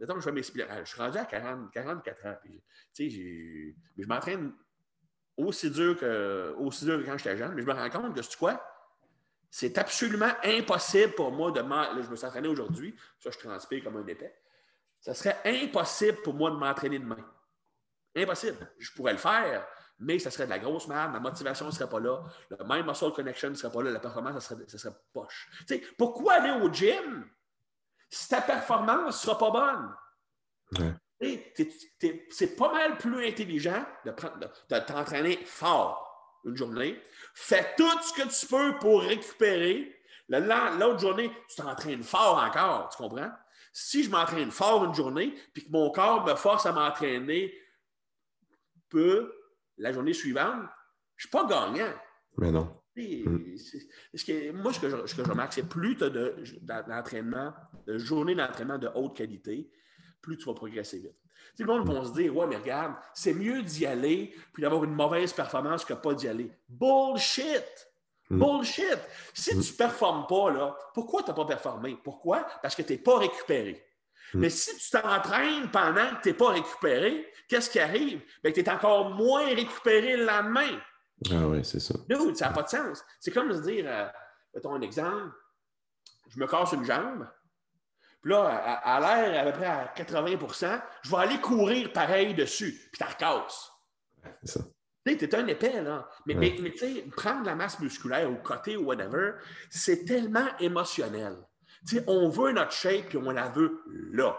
je 0.00 0.06
vais 0.06 0.32
m'expliquer. 0.32 0.66
Je 0.80 0.84
suis 0.84 1.00
rendu 1.00 1.18
à 1.18 1.24
40, 1.24 1.72
44 1.72 2.26
ans. 2.26 2.36
Puis, 2.94 3.74
je 3.96 4.06
m'entraîne 4.06 4.52
aussi 5.36 5.70
dur, 5.70 5.96
que, 5.98 6.54
aussi 6.58 6.84
dur 6.84 7.00
que 7.00 7.06
quand 7.06 7.18
j'étais 7.18 7.36
jeune, 7.36 7.54
mais 7.54 7.62
je 7.62 7.66
me 7.66 7.72
rends 7.72 7.90
compte 7.90 8.14
que 8.14 8.22
c'est 8.22 8.36
quoi? 8.36 8.62
C'est 9.50 9.78
absolument 9.78 10.30
impossible 10.44 11.14
pour 11.14 11.32
moi 11.32 11.50
de 11.50 11.62
m'entraîner. 11.62 12.02
Je 12.02 12.10
me 12.10 12.16
suis 12.16 12.26
entraîné 12.26 12.48
aujourd'hui, 12.48 12.94
ça, 13.18 13.30
je 13.30 13.38
transpire 13.38 13.82
comme 13.82 13.96
un 13.96 14.06
épais. 14.06 14.34
Ça 15.00 15.14
serait 15.14 15.38
impossible 15.44 16.18
pour 16.22 16.34
moi 16.34 16.50
de 16.50 16.56
m'entraîner 16.56 16.98
demain. 16.98 17.24
Impossible. 18.16 18.72
Je 18.78 18.92
pourrais 18.92 19.12
le 19.12 19.18
faire, 19.18 19.66
mais 19.98 20.18
ça 20.18 20.30
serait 20.30 20.44
de 20.44 20.50
la 20.50 20.58
grosse 20.58 20.86
merde, 20.88 21.12
ma 21.12 21.20
motivation 21.20 21.66
ne 21.66 21.70
serait 21.70 21.88
pas 21.88 22.00
là, 22.00 22.22
le 22.50 22.64
même 22.64 22.86
muscle 22.86 23.12
connection 23.12 23.50
ne 23.50 23.54
serait 23.54 23.72
pas 23.72 23.82
là, 23.82 23.90
la 23.90 24.00
performance, 24.00 24.44
ça 24.44 24.54
serait, 24.54 24.68
serait 24.68 24.94
poche. 25.12 25.50
pourquoi 25.96 26.34
aller 26.34 26.62
au 26.62 26.72
gym 26.72 27.28
si 28.08 28.28
ta 28.28 28.40
performance 28.40 29.06
ne 29.06 29.10
sera 29.12 29.38
pas 29.38 29.50
bonne? 29.50 29.94
C'est 32.30 32.56
pas 32.56 32.72
mal 32.72 32.96
plus 32.96 33.26
intelligent 33.26 33.84
de, 34.04 34.10
de 34.10 34.78
t'entraîner 34.78 35.44
fort 35.44 36.08
une 36.44 36.56
journée. 36.56 37.02
Fais 37.34 37.74
tout 37.76 38.02
ce 38.02 38.12
que 38.12 38.28
tu 38.28 38.46
peux 38.46 38.78
pour 38.78 39.02
récupérer. 39.02 39.94
L'autre 40.28 40.98
journée, 40.98 41.32
tu 41.48 41.56
t'entraînes 41.56 42.02
fort 42.02 42.38
encore, 42.38 42.90
tu 42.90 42.98
comprends? 42.98 43.30
Si 43.72 44.04
je 44.04 44.10
m'entraîne 44.10 44.50
fort 44.50 44.84
une 44.84 44.94
journée, 44.94 45.34
puis 45.52 45.64
que 45.64 45.70
mon 45.70 45.90
corps 45.90 46.24
me 46.24 46.34
force 46.34 46.66
à 46.66 46.72
m'entraîner 46.72 47.52
peu 48.88 49.32
la 49.76 49.92
journée 49.92 50.12
suivante, 50.12 50.62
je 51.16 51.26
ne 51.26 51.28
suis 51.28 51.30
pas 51.30 51.46
gagnant. 51.46 51.92
Mais 52.36 52.50
non. 52.50 52.74
que, 54.24 54.50
moi, 54.52 54.72
ce 54.72 54.80
que 54.80 54.88
je, 54.88 55.06
ce 55.06 55.14
que 55.14 55.24
je 55.24 55.30
remarque, 55.30 55.52
c'est 55.52 55.68
plus 55.68 55.96
tu 55.96 56.04
as 56.04 56.82
d'entraînement, 56.82 57.54
de 57.86 57.98
journées 57.98 58.34
d'entraînement 58.34 58.78
de 58.78 58.88
haute 58.94 59.16
qualité, 59.16 59.70
plus 60.20 60.36
tu 60.36 60.46
vas 60.46 60.54
progresser 60.54 60.98
vite. 60.98 61.16
Tout 61.56 61.64
le 61.64 61.74
monde 61.74 61.92
va 61.92 62.04
se 62.04 62.12
dire 62.12 62.36
Ouais, 62.36 62.46
mais 62.46 62.56
regarde, 62.56 62.94
c'est 63.14 63.34
mieux 63.34 63.62
d'y 63.62 63.86
aller 63.86 64.34
puis 64.52 64.62
d'avoir 64.62 64.84
une 64.84 64.94
mauvaise 64.94 65.32
performance 65.32 65.84
que 65.84 65.94
pas 65.94 66.14
d'y 66.14 66.28
aller. 66.28 66.50
Bullshit! 66.68 67.88
Mm. 68.30 68.38
Bullshit! 68.38 68.98
Si 69.34 69.54
mm. 69.54 69.62
tu 69.62 69.72
ne 69.72 69.76
performes 69.76 70.26
pas, 70.26 70.50
là, 70.50 70.76
pourquoi 70.94 71.22
tu 71.22 71.28
n'as 71.28 71.34
pas 71.34 71.46
performé? 71.46 71.96
Pourquoi? 72.02 72.46
Parce 72.62 72.74
que 72.74 72.82
tu 72.82 72.92
n'es 72.92 72.98
pas 72.98 73.18
récupéré. 73.18 73.84
Mais 74.34 74.50
si 74.50 74.76
tu 74.76 74.90
t'entraînes 74.90 75.70
pendant 75.70 76.16
que 76.16 76.22
tu 76.22 76.28
n'es 76.28 76.34
pas 76.34 76.50
récupéré, 76.50 77.32
qu'est-ce 77.48 77.70
qui 77.70 77.80
arrive? 77.80 78.20
Ben, 78.42 78.52
tu 78.52 78.60
es 78.60 78.70
encore 78.70 79.10
moins 79.10 79.46
récupéré 79.46 80.16
le 80.16 80.24
lendemain. 80.26 80.78
Ah 81.30 81.46
oui, 81.48 81.64
c'est 81.64 81.80
ça. 81.80 81.94
Ça 82.34 82.48
n'a 82.48 82.52
pas 82.52 82.62
de 82.62 82.68
sens. 82.68 83.04
C'est 83.20 83.30
comme 83.30 83.48
de 83.48 83.60
dire, 83.60 83.84
euh, 83.88 84.06
mettons 84.54 84.74
un 84.74 84.80
exemple, 84.82 85.32
je 86.28 86.38
me 86.38 86.46
casse 86.46 86.72
une 86.72 86.84
jambe, 86.84 87.26
puis 88.20 88.32
là, 88.32 88.46
à, 88.82 89.00
l'air 89.00 89.40
à 89.40 89.50
peu 89.50 89.58
près 89.58 89.66
à 89.66 89.94
80% 89.96 90.80
je 91.02 91.10
vais 91.10 91.16
aller 91.16 91.40
courir 91.40 91.92
pareil 91.92 92.34
dessus, 92.34 92.72
puis 92.92 92.98
tu 92.98 93.04
recasses. 93.04 93.72
C'est 94.42 94.58
ça. 94.58 94.60
Tu 95.06 95.18
sais, 95.18 95.24
es 95.24 95.34
un 95.36 95.46
épais, 95.46 95.82
là. 95.82 96.08
Mais, 96.26 96.34
mais, 96.34 96.54
tu 96.54 96.76
sais, 96.76 97.04
prendre 97.16 97.46
la 97.46 97.54
masse 97.54 97.80
musculaire 97.80 98.30
au 98.30 98.36
côté 98.36 98.76
ou 98.76 98.86
whatever, 98.86 99.34
c'est 99.70 100.04
tellement 100.04 100.46
émotionnel. 100.58 101.36
On 102.06 102.28
veut 102.28 102.52
notre 102.52 102.72
shape, 102.72 103.08
puis 103.08 103.18
on 103.18 103.30
la 103.30 103.48
veut 103.48 103.82
là. 104.12 104.38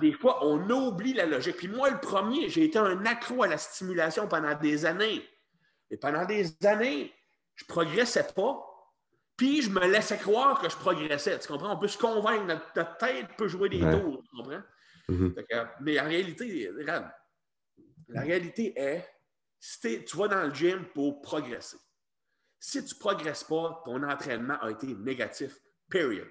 des 0.00 0.12
fois, 0.12 0.44
on 0.44 0.68
oublie 0.70 1.12
la 1.12 1.26
logique. 1.26 1.56
Puis 1.56 1.68
moi, 1.68 1.90
le 1.90 1.98
premier, 1.98 2.48
j'ai 2.48 2.64
été 2.64 2.78
un 2.78 3.04
accro 3.06 3.42
à 3.42 3.48
la 3.48 3.58
stimulation 3.58 4.26
pendant 4.26 4.54
des 4.54 4.86
années. 4.86 5.22
Et 5.90 5.96
pendant 5.96 6.24
des 6.24 6.56
années, 6.64 7.12
je 7.56 7.64
ne 7.64 7.68
progressais 7.68 8.26
pas 8.34 8.66
puis 9.40 9.62
je 9.62 9.70
me 9.70 9.80
laissais 9.90 10.18
croire 10.18 10.60
que 10.60 10.68
je 10.68 10.76
progressais. 10.76 11.38
Tu 11.38 11.48
comprends? 11.48 11.72
On 11.74 11.78
peut 11.78 11.88
se 11.88 11.96
convaincre, 11.96 12.44
notre, 12.44 12.98
tête 12.98 13.26
peut 13.38 13.48
jouer 13.48 13.70
des 13.70 13.80
tours. 13.80 14.22
Tu 14.28 14.36
comprends? 14.36 14.60
Mm-hmm. 15.08 15.68
mais 15.80 15.98
en 15.98 16.04
réalité, 16.04 16.70
la 18.08 18.20
réalité 18.20 18.78
est 18.78 19.08
tu 19.80 20.16
vas 20.18 20.28
dans 20.28 20.46
le 20.46 20.52
gym 20.52 20.84
pour 20.92 21.22
progresser. 21.22 21.78
Si 22.58 22.84
tu 22.84 22.94
ne 22.94 23.00
progresses 23.00 23.44
pas, 23.44 23.82
ton 23.86 24.02
entraînement 24.02 24.58
a 24.60 24.70
été 24.72 24.88
négatif. 24.88 25.58
Period. 25.90 26.26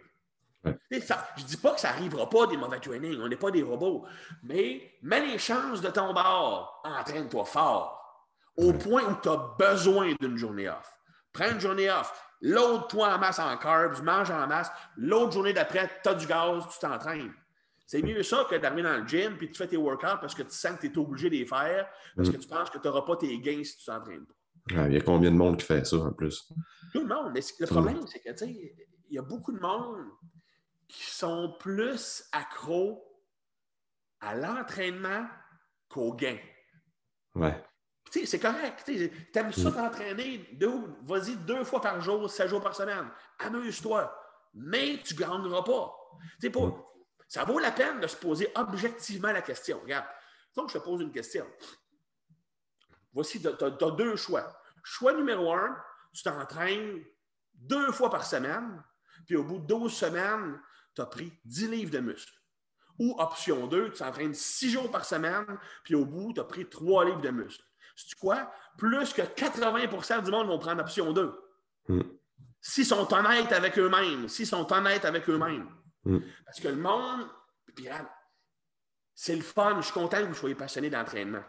je 0.65 0.71
ne 0.97 1.47
dis 1.47 1.57
pas 1.57 1.73
que 1.73 1.79
ça 1.79 1.91
n'arrivera 1.91 2.29
pas 2.29 2.47
des 2.47 2.57
mauvais 2.57 2.79
trainings, 2.79 3.19
on 3.21 3.27
n'est 3.27 3.35
pas 3.35 3.51
des 3.51 3.63
robots, 3.63 4.05
mais 4.43 4.97
mets 5.01 5.25
les 5.25 5.37
chances 5.37 5.81
de 5.81 5.89
ton 5.89 6.13
bord, 6.13 6.81
entraîne-toi 6.83 7.45
fort, 7.45 8.25
au 8.57 8.73
point 8.73 9.03
où 9.03 9.15
tu 9.21 9.29
as 9.29 9.55
besoin 9.57 10.13
d'une 10.19 10.37
journée 10.37 10.69
off. 10.69 10.93
Prends 11.31 11.51
une 11.51 11.59
journée 11.59 11.89
off, 11.89 12.11
load-toi 12.41 13.15
en 13.15 13.17
masse 13.17 13.39
en 13.39 13.55
carbs, 13.57 14.03
mange 14.03 14.31
en 14.31 14.47
masse, 14.47 14.71
l'autre 14.97 15.33
journée 15.33 15.53
d'après, 15.53 15.89
tu 16.03 16.09
as 16.09 16.13
du 16.15 16.25
gaz, 16.25 16.63
tu 16.71 16.79
t'entraînes. 16.79 17.33
C'est 17.89 18.03
mieux 18.03 18.21
ça 18.21 18.45
que 18.47 18.55
d'arriver 18.55 18.83
dans 18.83 18.97
le 18.97 19.07
gym 19.07 19.35
puis 19.35 19.49
tu 19.49 19.57
fais 19.57 19.65
tes 19.65 19.75
workouts 19.75 20.19
parce 20.21 20.35
que 20.35 20.43
tu 20.43 20.51
sens 20.51 20.77
que 20.77 20.85
tu 20.85 20.93
es 20.93 20.97
obligé 20.99 21.27
de 21.27 21.35
les 21.35 21.45
faire 21.47 21.89
parce 22.15 22.29
mm. 22.29 22.33
que 22.33 22.37
tu 22.37 22.47
penses 22.47 22.69
que 22.69 22.77
tu 22.77 22.87
n'auras 22.87 23.01
pas 23.01 23.15
tes 23.15 23.39
gains 23.39 23.63
si 23.63 23.77
tu 23.77 23.85
t'entraînes 23.85 24.27
pas. 24.27 24.87
il 24.87 24.93
y 24.93 24.97
a 24.97 25.01
combien 25.01 25.31
de 25.31 25.35
monde 25.35 25.57
qui 25.57 25.65
fait 25.65 25.83
ça 25.87 25.97
en 25.97 26.11
plus? 26.11 26.47
Tout 26.93 26.99
le 26.99 27.07
monde. 27.07 27.31
Mais 27.33 27.41
le 27.59 27.65
problème, 27.65 28.05
c'est 28.05 28.19
que, 28.19 28.29
tu 28.29 28.45
sais, 28.45 28.75
il 29.09 29.15
y 29.15 29.19
a 29.19 29.23
beaucoup 29.23 29.51
de 29.51 29.59
monde 29.59 30.05
qui 30.87 31.03
sont 31.03 31.55
plus 31.59 32.23
accros 32.31 33.05
à 34.19 34.35
l'entraînement 34.35 35.27
qu'au 35.87 36.13
gain. 36.13 36.37
Ouais. 37.35 37.63
C'est 38.11 38.39
correct. 38.39 38.83
Tu 38.85 39.11
aimes 39.35 39.53
ça 39.53 39.69
mm. 39.69 39.73
t'entraîner, 39.73 40.57
vas-y 41.03 41.35
deux 41.37 41.63
fois 41.63 41.79
par 41.79 42.01
jour, 42.01 42.29
sept 42.29 42.49
jours 42.49 42.61
par 42.61 42.75
semaine. 42.75 43.09
Amuse-toi. 43.39 44.15
Mais 44.55 44.99
tu 45.03 45.13
ne 45.13 45.19
gagneras 45.19 45.63
pas. 45.63 45.95
mm. 46.43 46.73
Ça 47.27 47.43
vaut 47.43 47.59
la 47.59 47.71
peine 47.71 47.99
de 47.99 48.07
se 48.07 48.15
poser 48.15 48.51
objectivement 48.55 49.31
la 49.31 49.43
question. 49.43 49.79
Regarde, 49.81 50.07
donc 50.55 50.69
je 50.69 50.79
te 50.79 50.83
pose 50.83 51.01
une 51.01 51.11
question. 51.11 51.45
Voici, 53.13 53.39
tu 53.41 53.47
as, 53.47 53.91
deux 53.91 54.15
choix. 54.15 54.59
Choix 54.83 55.13
numéro 55.13 55.53
un, 55.53 55.77
tu 56.13 56.23
t'entraînes 56.23 57.03
deux 57.53 57.91
fois 57.91 58.09
par 58.09 58.25
semaine, 58.25 58.83
puis 59.25 59.35
au 59.35 59.43
bout 59.43 59.59
de 59.59 59.67
12 59.67 59.93
semaines, 59.93 60.59
tu 60.95 61.01
as 61.01 61.05
pris 61.05 61.31
10 61.45 61.67
livres 61.69 61.91
de 61.91 61.99
muscles. 61.99 62.33
Ou 62.99 63.15
option 63.17 63.67
2, 63.67 63.91
tu 63.91 63.99
t'entraînes 63.99 64.33
six 64.33 64.71
jours 64.71 64.91
par 64.91 65.05
semaine, 65.05 65.45
puis 65.83 65.95
au 65.95 66.05
bout, 66.05 66.33
tu 66.33 66.41
as 66.41 66.43
pris 66.43 66.67
3 66.67 67.05
livres 67.05 67.21
de 67.21 67.29
muscles. 67.29 67.63
C'est 67.95 68.17
quoi? 68.17 68.51
Plus 68.77 69.13
que 69.13 69.21
80% 69.21 70.23
du 70.23 70.31
monde 70.31 70.47
vont 70.47 70.59
prendre 70.59 70.81
option 70.81 71.13
2. 71.13 71.33
Hmm. 71.87 72.01
S'ils 72.61 72.85
sont 72.85 73.13
honnêtes 73.13 73.51
avec 73.51 73.77
eux-mêmes, 73.77 74.27
s'ils 74.27 74.47
sont 74.47 74.71
honnêtes 74.71 75.05
avec 75.05 75.29
eux-mêmes. 75.29 75.69
Mm. 76.03 76.19
Parce 76.45 76.59
que 76.59 76.67
le 76.67 76.75
monde, 76.75 77.27
c'est 79.13 79.35
le 79.35 79.41
fun. 79.41 79.77
Je 79.77 79.85
suis 79.85 79.93
content 79.93 80.17
que 80.17 80.27
vous 80.27 80.33
soyez 80.33 80.55
passionné 80.55 80.89
d'entraînement. 80.89 81.43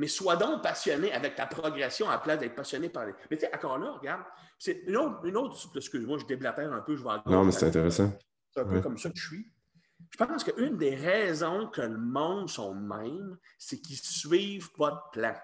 Mais 0.00 0.08
sois 0.08 0.36
donc 0.36 0.62
passionné 0.62 1.12
avec 1.12 1.34
ta 1.34 1.44
progression 1.44 2.08
à 2.08 2.12
la 2.12 2.18
place 2.18 2.38
d'être 2.38 2.54
passionné 2.54 2.88
par 2.88 3.04
les. 3.04 3.12
Mais 3.30 3.36
tu 3.36 3.44
sais, 3.44 3.54
encore 3.54 3.76
là, 3.76 3.92
regarde, 3.92 4.22
c'est 4.58 4.82
une 4.86 4.96
autre, 4.96 5.26
une 5.26 5.36
autre 5.36 5.58
excuse-moi, 5.76 6.16
je 6.16 6.24
déblatère 6.24 6.72
un 6.72 6.80
peu, 6.80 6.96
je 6.96 7.04
vais 7.04 7.10
Non, 7.26 7.44
mais 7.44 7.52
c'est 7.52 7.66
intéressant. 7.66 8.10
C'est 8.48 8.60
un 8.60 8.64
peu 8.64 8.80
comme 8.80 8.96
ça 8.96 9.10
que 9.10 9.18
je 9.18 9.26
suis. 9.26 9.52
Je 10.08 10.16
pense 10.16 10.42
qu'une 10.42 10.78
des 10.78 10.94
raisons 10.94 11.66
que 11.66 11.82
le 11.82 11.98
monde 11.98 12.48
sont 12.48 12.74
même, 12.74 13.36
c'est 13.58 13.78
qu'ils 13.78 13.96
ne 13.96 14.00
suivent 14.00 14.72
pas 14.72 14.90
de 14.90 15.20
plan. 15.20 15.36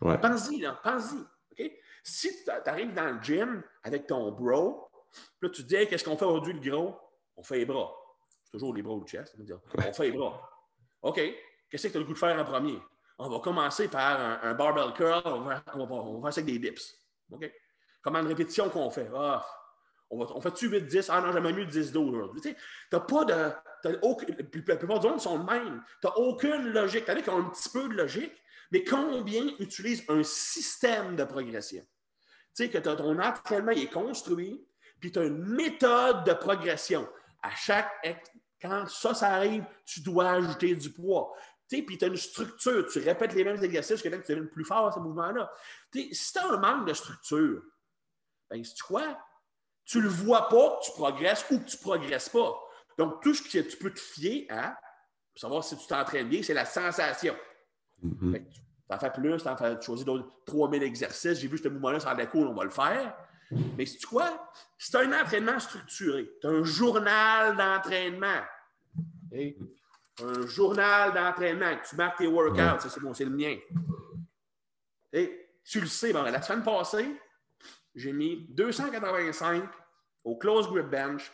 Ouais. 0.00 0.18
Pense-y, 0.18 0.58
là, 0.60 0.80
pense-y. 0.82 1.24
Si 2.02 2.44
tu 2.44 2.50
arrives 2.68 2.92
dans 2.92 3.12
le 3.12 3.22
gym 3.22 3.62
avec 3.84 4.08
ton 4.08 4.32
bro, 4.32 4.90
là, 5.40 5.48
tu 5.48 5.62
te 5.62 5.68
dis, 5.68 5.86
qu'est-ce 5.86 6.02
qu'on 6.02 6.18
fait 6.18 6.24
aujourd'hui, 6.24 6.54
le 6.54 6.70
gros? 6.70 6.98
on 7.36 7.44
fait 7.44 7.58
les 7.58 7.66
bras. 7.66 7.94
C'est 8.42 8.50
toujours 8.50 8.74
les 8.74 8.82
bras 8.82 8.94
ou 8.94 9.00
le 9.00 9.06
chest. 9.06 9.32
On 9.78 9.92
fait 9.92 10.10
les 10.10 10.16
bras. 10.16 10.50
OK? 11.02 11.20
Qu'est-ce 11.70 11.86
que 11.86 11.92
tu 11.92 11.98
as 11.98 12.00
le 12.00 12.06
goût 12.06 12.14
de 12.14 12.18
faire 12.18 12.36
en 12.36 12.44
premier? 12.44 12.80
On 13.18 13.28
va 13.28 13.38
commencer 13.38 13.88
par 13.88 14.44
un, 14.44 14.54
barbell 14.54 14.92
curl. 14.94 15.22
On 15.24 15.40
va, 15.40 15.62
on, 15.74 16.20
va, 16.20 16.28
avec 16.28 16.44
des 16.44 16.58
dips. 16.58 16.98
OK? 17.30 17.50
Comment 18.02 18.20
une 18.20 18.26
répétition 18.26 18.68
qu'on 18.68 18.90
fait? 18.90 19.08
Ah, 19.14 19.44
on, 20.10 20.40
fait-tu 20.40 20.68
8-10? 20.68 21.06
Ah 21.08 21.20
non, 21.20 21.32
j'aimerais 21.32 21.52
mieux 21.52 21.64
10-12 21.64 21.96
aujourd'hui. 21.96 22.40
Tu 22.40 22.56
n'as 22.92 23.00
pas 23.00 23.24
de. 23.24 23.98
aucun, 24.02 24.26
la 24.28 24.76
plupart 24.76 25.00
du 25.00 25.08
monde 25.08 25.20
sont 25.20 25.38
le 25.38 25.44
même. 25.44 25.82
Tu 26.00 26.06
n'as 26.06 26.14
aucune 26.14 26.68
logique. 26.68 27.04
Tu 27.04 27.10
as 27.10 27.34
un 27.34 27.44
petit 27.44 27.68
peu 27.68 27.88
de 27.88 27.94
logique, 27.94 28.34
mais 28.70 28.84
combien 28.84 29.46
utilisent 29.58 30.04
un 30.08 30.22
système 30.22 31.16
de 31.16 31.24
progression? 31.24 31.82
Tu 32.56 32.64
sais, 32.64 32.70
que 32.70 32.78
ton 32.78 33.18
entraînement 33.18 33.72
est 33.72 33.92
construit, 33.92 34.64
puis 35.00 35.10
tu 35.10 35.18
as 35.18 35.24
une 35.24 35.44
méthode 35.44 36.24
de 36.24 36.32
progression 36.32 37.08
à 37.42 37.50
chaque. 37.50 37.90
Quand 38.60 38.86
ça, 38.88 39.12
ça 39.12 39.28
arrive, 39.28 39.64
tu 39.84 40.00
dois 40.00 40.30
ajouter 40.30 40.74
du 40.74 40.90
poids. 40.90 41.34
Puis 41.68 41.98
tu 41.98 42.04
as 42.04 42.08
une 42.08 42.16
structure, 42.16 42.86
tu 42.86 42.98
répètes 43.00 43.34
les 43.34 43.44
mêmes 43.44 43.62
exercices 43.62 44.02
que 44.02 44.08
tu 44.08 44.32
deviens 44.32 44.46
plus 44.46 44.64
fort 44.64 44.88
à 44.88 44.92
ce 44.92 45.00
mouvement-là. 45.00 45.50
Si 45.92 46.32
tu 46.32 46.38
as 46.38 46.46
un 46.46 46.58
manque 46.58 46.86
de 46.86 46.92
structure, 46.92 47.62
ben, 48.50 48.62
tu 48.62 48.82
quoi? 48.82 49.18
Tu 49.84 49.98
ne 49.98 50.04
le 50.04 50.08
vois 50.08 50.48
pas 50.48 50.78
que 50.78 50.84
tu 50.84 50.92
progresses 50.92 51.44
ou 51.50 51.58
que 51.58 51.64
tu 51.64 51.76
ne 51.76 51.82
progresses 51.82 52.28
pas. 52.28 52.54
Donc, 52.98 53.22
tout 53.22 53.34
ce 53.34 53.42
que 53.42 53.58
tu 53.58 53.76
peux 53.76 53.92
te 53.92 54.00
fier 54.00 54.46
à, 54.50 54.78
pour 55.32 55.40
savoir 55.40 55.64
si 55.64 55.76
tu 55.76 55.86
t'entraînes 55.86 56.28
bien, 56.28 56.42
c'est 56.42 56.54
la 56.54 56.64
sensation. 56.64 57.34
Mm-hmm. 58.02 58.46
Tu 58.52 58.94
en 58.94 58.98
fais 58.98 59.10
plus, 59.10 59.42
tu 59.42 59.48
en 59.48 59.56
fais, 59.56 59.80
choisir 59.80 60.06
d'autres 60.06 60.30
3000 60.46 60.82
exercices. 60.82 61.40
J'ai 61.40 61.48
vu 61.48 61.58
ce 61.58 61.68
mouvement-là 61.68 62.00
sur 62.00 62.14
la 62.14 62.26
cool, 62.26 62.46
on 62.46 62.54
va 62.54 62.64
le 62.64 62.70
faire. 62.70 63.16
Mais 63.76 63.86
c'est 63.86 64.04
quoi? 64.04 64.52
C'est 64.78 64.96
un 64.96 65.20
entraînement 65.20 65.58
structuré. 65.58 66.30
Tu 66.40 66.46
as 66.46 66.50
un 66.50 66.64
journal 66.64 67.56
d'entraînement. 67.56 68.42
Un 70.22 70.46
journal 70.46 71.12
d'entraînement. 71.12 71.76
Tu 71.88 71.96
marques 71.96 72.18
tes 72.18 72.26
workouts. 72.26 72.88
c'est 72.88 73.00
bon, 73.00 73.12
c'est 73.12 73.24
le 73.24 73.30
mien. 73.30 73.56
Et 75.12 75.48
tu 75.64 75.80
le 75.80 75.86
sais, 75.86 76.12
la 76.12 76.42
semaine 76.42 76.62
passée, 76.62 77.16
j'ai 77.94 78.12
mis 78.12 78.46
285 78.50 79.64
au 80.24 80.36
close 80.36 80.68
grip 80.68 80.86
bench. 80.86 81.32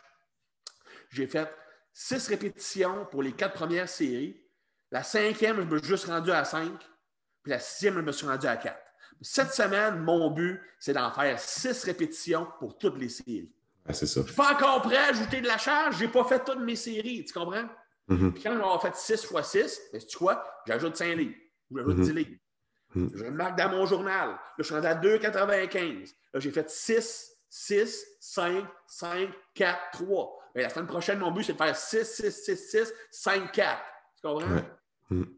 J'ai 1.10 1.26
fait 1.26 1.50
6 1.92 2.28
répétitions 2.28 3.06
pour 3.06 3.22
les 3.22 3.32
quatre 3.32 3.54
premières 3.54 3.88
séries. 3.88 4.40
La 4.90 5.02
cinquième, 5.02 5.56
je 5.56 5.62
me 5.62 5.78
suis 5.78 5.88
juste 5.88 6.06
rendu 6.06 6.30
à 6.30 6.44
5. 6.44 6.72
Puis 7.42 7.50
la 7.50 7.58
sixième, 7.58 7.94
je 7.94 8.00
me 8.00 8.12
suis 8.12 8.26
rendu 8.26 8.46
à 8.46 8.56
4. 8.56 8.76
Cette 9.22 9.52
semaine, 9.52 9.98
mon 10.00 10.30
but, 10.30 10.60
c'est 10.78 10.94
d'en 10.94 11.12
faire 11.12 11.38
six 11.38 11.84
répétitions 11.84 12.48
pour 12.58 12.78
toutes 12.78 12.96
les 12.96 13.08
séries. 13.08 13.52
Ah, 13.86 13.92
c'est 13.92 14.06
ça. 14.06 14.22
Je 14.22 14.26
suis 14.26 14.36
pas 14.36 14.52
encore 14.52 14.82
prêt 14.82 14.96
à 14.96 15.08
ajouter 15.08 15.40
de 15.40 15.46
la 15.46 15.58
charge. 15.58 15.98
Je 15.98 16.04
n'ai 16.04 16.10
pas 16.10 16.24
fait 16.24 16.42
toutes 16.42 16.60
mes 16.60 16.76
séries. 16.76 17.24
Tu 17.24 17.32
comprends? 17.32 17.68
Mm-hmm. 18.10 18.32
Puis 18.32 18.42
quand 18.42 18.56
j'aurai 18.56 18.78
fait 18.80 18.96
6 18.96 19.28
x 19.30 19.50
6, 19.50 19.80
mais 19.92 19.98
tu 20.00 20.18
quoi? 20.18 20.44
J'ajoute 20.66 20.96
5 20.96 21.16
livres. 21.16 21.36
J'ajoute 21.74 21.96
10 21.96 22.10
mm-hmm. 22.10 22.14
livres. 22.14 22.30
Mm-hmm. 22.96 23.10
Je 23.14 23.24
le 23.24 23.30
marque 23.30 23.56
dans 23.56 23.68
mon 23.70 23.86
journal. 23.86 24.30
Là, 24.30 24.38
je 24.58 24.64
suis 24.64 24.74
rendu 24.74 24.86
à 24.86 24.94
2,95. 24.96 26.14
Là, 26.34 26.40
j'ai 26.40 26.50
fait 26.50 26.68
6, 26.68 27.30
6, 27.48 28.06
5, 28.20 28.64
5, 28.86 29.30
4, 29.54 29.78
3. 29.92 30.38
Mais 30.54 30.62
la 30.62 30.68
semaine 30.68 30.88
prochaine, 30.88 31.18
mon 31.20 31.30
but, 31.30 31.44
c'est 31.44 31.52
de 31.52 31.58
faire 31.58 31.76
6, 31.76 32.04
6, 32.04 32.44
6, 32.44 32.70
6, 32.70 32.92
5, 33.10 33.52
4. 33.52 33.82
Tu 34.16 34.22
comprends? 34.22 34.54
Ouais. 34.54 34.64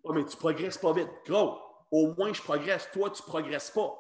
Oh, 0.03 0.13
mais 0.13 0.25
tu 0.25 0.37
progresses 0.37 0.79
pas 0.79 0.93
vite. 0.93 1.09
Gros, 1.27 1.59
au 1.91 2.15
moins 2.15 2.33
je 2.33 2.43
progresse. 2.43 2.89
Toi, 2.93 3.11
tu 3.11 3.23
ne 3.23 3.27
progresses 3.27 3.71
pas. 3.71 3.99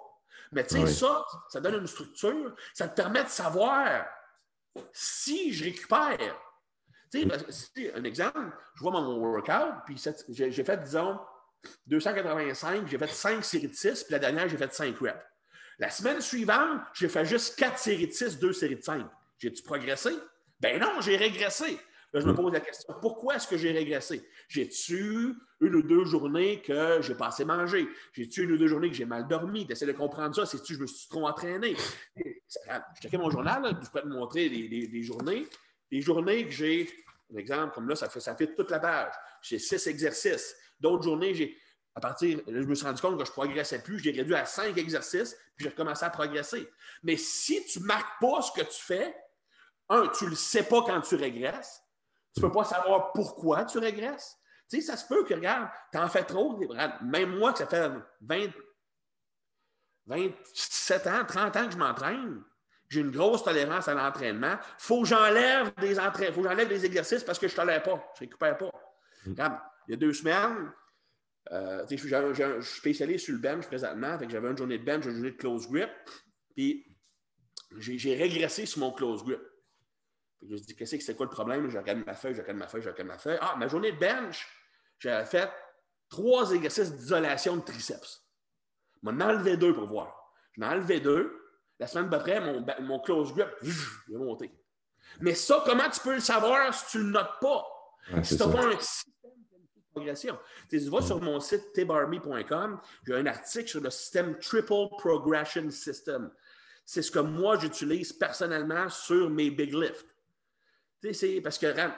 Mais 0.52 0.66
tu 0.66 0.76
sais, 0.76 0.86
ça, 0.86 1.24
ça 1.48 1.60
donne 1.60 1.76
une 1.76 1.86
structure. 1.86 2.54
Ça 2.74 2.88
te 2.88 2.96
permet 2.96 3.24
de 3.24 3.28
savoir 3.28 4.04
si 4.92 5.52
je 5.52 5.64
récupère. 5.64 6.38
Tu 7.12 7.28
sais, 7.50 7.92
un 7.94 8.04
exemple, 8.04 8.56
je 8.74 8.82
vois 8.82 8.92
mon 8.92 9.18
workout, 9.18 9.84
puis 9.84 10.02
j'ai 10.28 10.64
fait, 10.64 10.82
disons, 10.82 11.18
285, 11.86 12.88
j'ai 12.88 12.98
fait 12.98 13.10
5 13.10 13.44
séries 13.44 13.68
de 13.68 13.74
6, 13.74 14.04
puis 14.04 14.12
la 14.12 14.18
dernière, 14.18 14.48
j'ai 14.48 14.56
fait 14.56 14.72
5 14.72 14.98
reps. 14.98 15.14
La 15.78 15.90
semaine 15.90 16.20
suivante, 16.20 16.80
j'ai 16.94 17.08
fait 17.08 17.24
juste 17.24 17.58
4 17.58 17.78
séries 17.78 18.06
de 18.06 18.12
6, 18.12 18.38
2 18.38 18.52
séries 18.52 18.76
de 18.76 18.82
5. 18.82 19.06
J'ai-tu 19.38 19.62
progressé? 19.62 20.10
Ben 20.60 20.80
non, 20.80 21.00
j'ai 21.00 21.16
régressé. 21.16 21.78
Là, 22.12 22.20
je 22.20 22.26
me 22.26 22.32
hmm. 22.32 22.36
pose 22.36 22.52
la 22.52 22.60
question, 22.60 22.94
pourquoi 23.00 23.36
est-ce 23.36 23.48
que 23.48 23.56
j'ai 23.56 23.72
régressé? 23.72 24.22
J'ai-tu 24.48 25.34
une 25.60 25.74
ou 25.74 25.82
deux 25.82 26.04
journées 26.04 26.60
que 26.60 27.00
j'ai 27.00 27.14
pas 27.14 27.28
assez 27.28 27.44
mangé? 27.44 27.88
J'ai-tu 28.12 28.44
une 28.44 28.52
ou 28.52 28.58
deux 28.58 28.66
journées 28.66 28.90
que 28.90 28.94
j'ai 28.94 29.06
mal 29.06 29.26
dormi? 29.28 29.66
Tu 29.66 29.86
de 29.86 29.92
comprendre 29.92 30.34
ça. 30.34 30.44
C'est-tu 30.44 30.74
je 30.74 30.80
me 30.80 30.86
suis 30.86 31.08
trop 31.08 31.26
entraîné? 31.26 31.74
Je 32.16 33.00
checkais 33.00 33.16
mon 33.16 33.30
journal, 33.30 33.78
je 33.82 33.90
peux 33.90 34.02
te 34.02 34.06
montrer 34.06 34.48
les, 34.50 35.02
journées. 35.02 35.46
Les 35.90 36.02
journées 36.02 36.44
que 36.44 36.50
j'ai, 36.50 36.90
un 37.32 37.36
exemple, 37.36 37.74
comme 37.74 37.88
là, 37.88 37.96
ça 37.96 38.08
fait, 38.08 38.54
toute 38.54 38.70
la 38.70 38.80
page. 38.80 39.12
J'ai 39.42 39.58
six 39.58 39.86
exercices. 39.86 40.54
D'autres 40.78 41.04
journées, 41.04 41.34
j'ai 41.34 41.56
à 41.94 42.00
partir, 42.00 42.40
je 42.46 42.52
me 42.52 42.74
suis 42.74 42.86
rendu 42.86 43.02
compte 43.02 43.18
que 43.18 43.24
je 43.24 43.30
ne 43.30 43.34
progressais 43.34 43.82
plus, 43.82 43.98
j'ai 43.98 44.12
réduit 44.12 44.34
à 44.34 44.46
cinq 44.46 44.78
exercices, 44.78 45.36
puis 45.54 45.64
j'ai 45.64 45.68
recommencé 45.68 46.04
à 46.04 46.10
progresser. 46.10 46.66
Mais 47.02 47.16
si 47.18 47.64
tu 47.66 47.80
ne 47.80 47.84
marques 47.84 48.18
pas 48.18 48.40
ce 48.40 48.50
que 48.52 48.66
tu 48.66 48.80
fais, 48.82 49.14
un, 49.90 50.08
tu 50.08 50.24
ne 50.24 50.30
le 50.30 50.36
sais 50.36 50.62
pas 50.62 50.82
quand 50.82 51.00
tu 51.02 51.16
régresses, 51.16 51.82
tu 52.34 52.40
ne 52.40 52.46
peux 52.46 52.52
pas 52.52 52.64
savoir 52.64 53.12
pourquoi 53.12 53.66
tu 53.66 53.76
régresses. 53.78 54.38
Tu 54.70 54.80
sais, 54.80 54.86
ça 54.86 54.96
se 54.96 55.06
peut 55.06 55.22
que, 55.24 55.34
regarde, 55.34 55.68
tu 55.92 55.98
en 55.98 56.08
fais 56.08 56.24
trop. 56.24 56.58
Même 57.02 57.36
moi, 57.36 57.52
que 57.52 57.58
ça 57.58 57.66
fait 57.66 57.90
20, 58.22 58.50
27 60.06 61.06
ans, 61.08 61.24
30 61.26 61.56
ans 61.56 61.66
que 61.66 61.72
je 61.72 61.76
m'entraîne, 61.76 62.42
j'ai 62.92 63.00
une 63.00 63.10
grosse 63.10 63.42
tolérance 63.42 63.88
à 63.88 63.94
l'entraînement. 63.94 64.52
Il 64.52 64.74
faut 64.76 65.02
que 65.02 65.08
j'enlève 65.08 65.72
des 65.80 65.94
faut 65.94 66.42
que 66.42 66.48
j'enlève 66.48 66.68
des 66.68 66.84
exercices 66.84 67.24
parce 67.24 67.38
que 67.38 67.48
je 67.48 67.54
ne 67.54 67.56
tolère 67.56 67.82
pas, 67.82 68.12
je 68.14 68.24
ne 68.24 68.28
récupère 68.28 68.58
pas. 68.58 68.70
Mm. 69.24 69.34
Il 69.88 69.92
y 69.92 69.94
a 69.94 69.96
deux 69.96 70.12
semaines, 70.12 70.70
Euh, 71.50 71.84
je, 71.90 72.60
suis 72.60 72.78
spécialiste 72.78 73.24
sur 73.24 73.34
le 73.34 73.40
bench 73.40 73.66
présentement. 73.66 74.16
J'avais 74.28 74.48
une 74.48 74.56
journée 74.56 74.78
de 74.78 74.84
bench, 74.84 75.04
une 75.06 75.12
journée 75.12 75.32
de 75.32 75.36
close 75.36 75.66
grip. 75.68 75.90
Puis 76.54 76.86
j'ai 77.78 78.14
régressé 78.14 78.66
sur 78.66 78.80
mon 78.80 78.92
close 78.92 79.24
grip. 79.24 79.40
je 80.42 80.52
me 80.52 80.56
suis 80.58 80.66
dit, 80.66 80.76
qu'est-ce 80.76 80.96
que 80.96 81.02
c'est 81.02 81.16
quoi 81.16 81.26
le 81.26 81.32
problème? 81.32 81.68
Je 81.68 81.78
regarde 81.78 82.04
ma 82.06 82.14
feuille, 82.14 82.34
je 82.34 82.42
regarde 82.42 82.58
ma 82.58 82.68
feuille, 82.68 82.82
je 82.82 82.90
regarde 82.90 83.08
ma 83.08 83.18
feuille. 83.18 83.38
Ah, 83.40 83.56
ma 83.56 83.66
journée 83.68 83.92
de 83.92 83.98
bench, 83.98 84.46
j'avais 84.98 85.24
fait 85.24 85.50
trois 86.10 86.52
exercices 86.52 86.92
d'isolation 86.92 87.56
de 87.56 87.62
triceps. 87.62 88.22
Je 89.02 89.10
m'en 89.10 89.24
enlevé 89.24 89.56
deux 89.56 89.74
pour 89.74 89.88
voir. 89.88 90.14
Je 90.52 90.60
m'en 90.60 90.70
ai 90.70 90.74
enlevé 90.74 91.00
deux. 91.00 91.41
La 91.78 91.86
semaine 91.86 92.08
d'après, 92.08 92.40
mon, 92.40 92.64
mon 92.80 93.00
close 93.00 93.34
grip, 93.34 93.48
il 93.62 94.14
est 94.14 94.18
monté. 94.18 94.52
Mais 95.20 95.34
ça, 95.34 95.62
comment 95.66 95.88
tu 95.90 96.00
peux 96.00 96.14
le 96.14 96.20
savoir 96.20 96.72
si 96.72 96.86
tu 96.92 96.98
ne 96.98 97.04
le 97.04 97.10
notes 97.10 97.40
pas? 97.40 97.66
si 98.22 98.36
tu 98.36 98.42
n'as 98.42 98.52
pas 98.52 98.66
un 98.66 98.78
système 98.78 99.30
de 99.40 99.80
progression. 99.92 100.38
Tu 100.68 100.78
vas 100.78 101.02
sur 101.02 101.20
mon 101.20 101.38
site 101.40 101.72
tbarmy.com, 101.74 102.80
j'ai 103.06 103.14
un 103.14 103.26
article 103.26 103.68
sur 103.68 103.80
le 103.80 103.90
système 103.90 104.38
Triple 104.38 104.88
Progression 104.98 105.70
System. 105.70 106.30
C'est 106.84 107.02
ce 107.02 107.10
que 107.10 107.20
moi, 107.20 107.58
j'utilise 107.58 108.12
personnellement 108.12 108.88
sur 108.88 109.30
mes 109.30 109.50
big 109.50 109.72
lifts. 109.72 110.06
C'est 111.12 111.40
parce 111.40 111.58
que 111.58 111.66
là, 111.66 111.96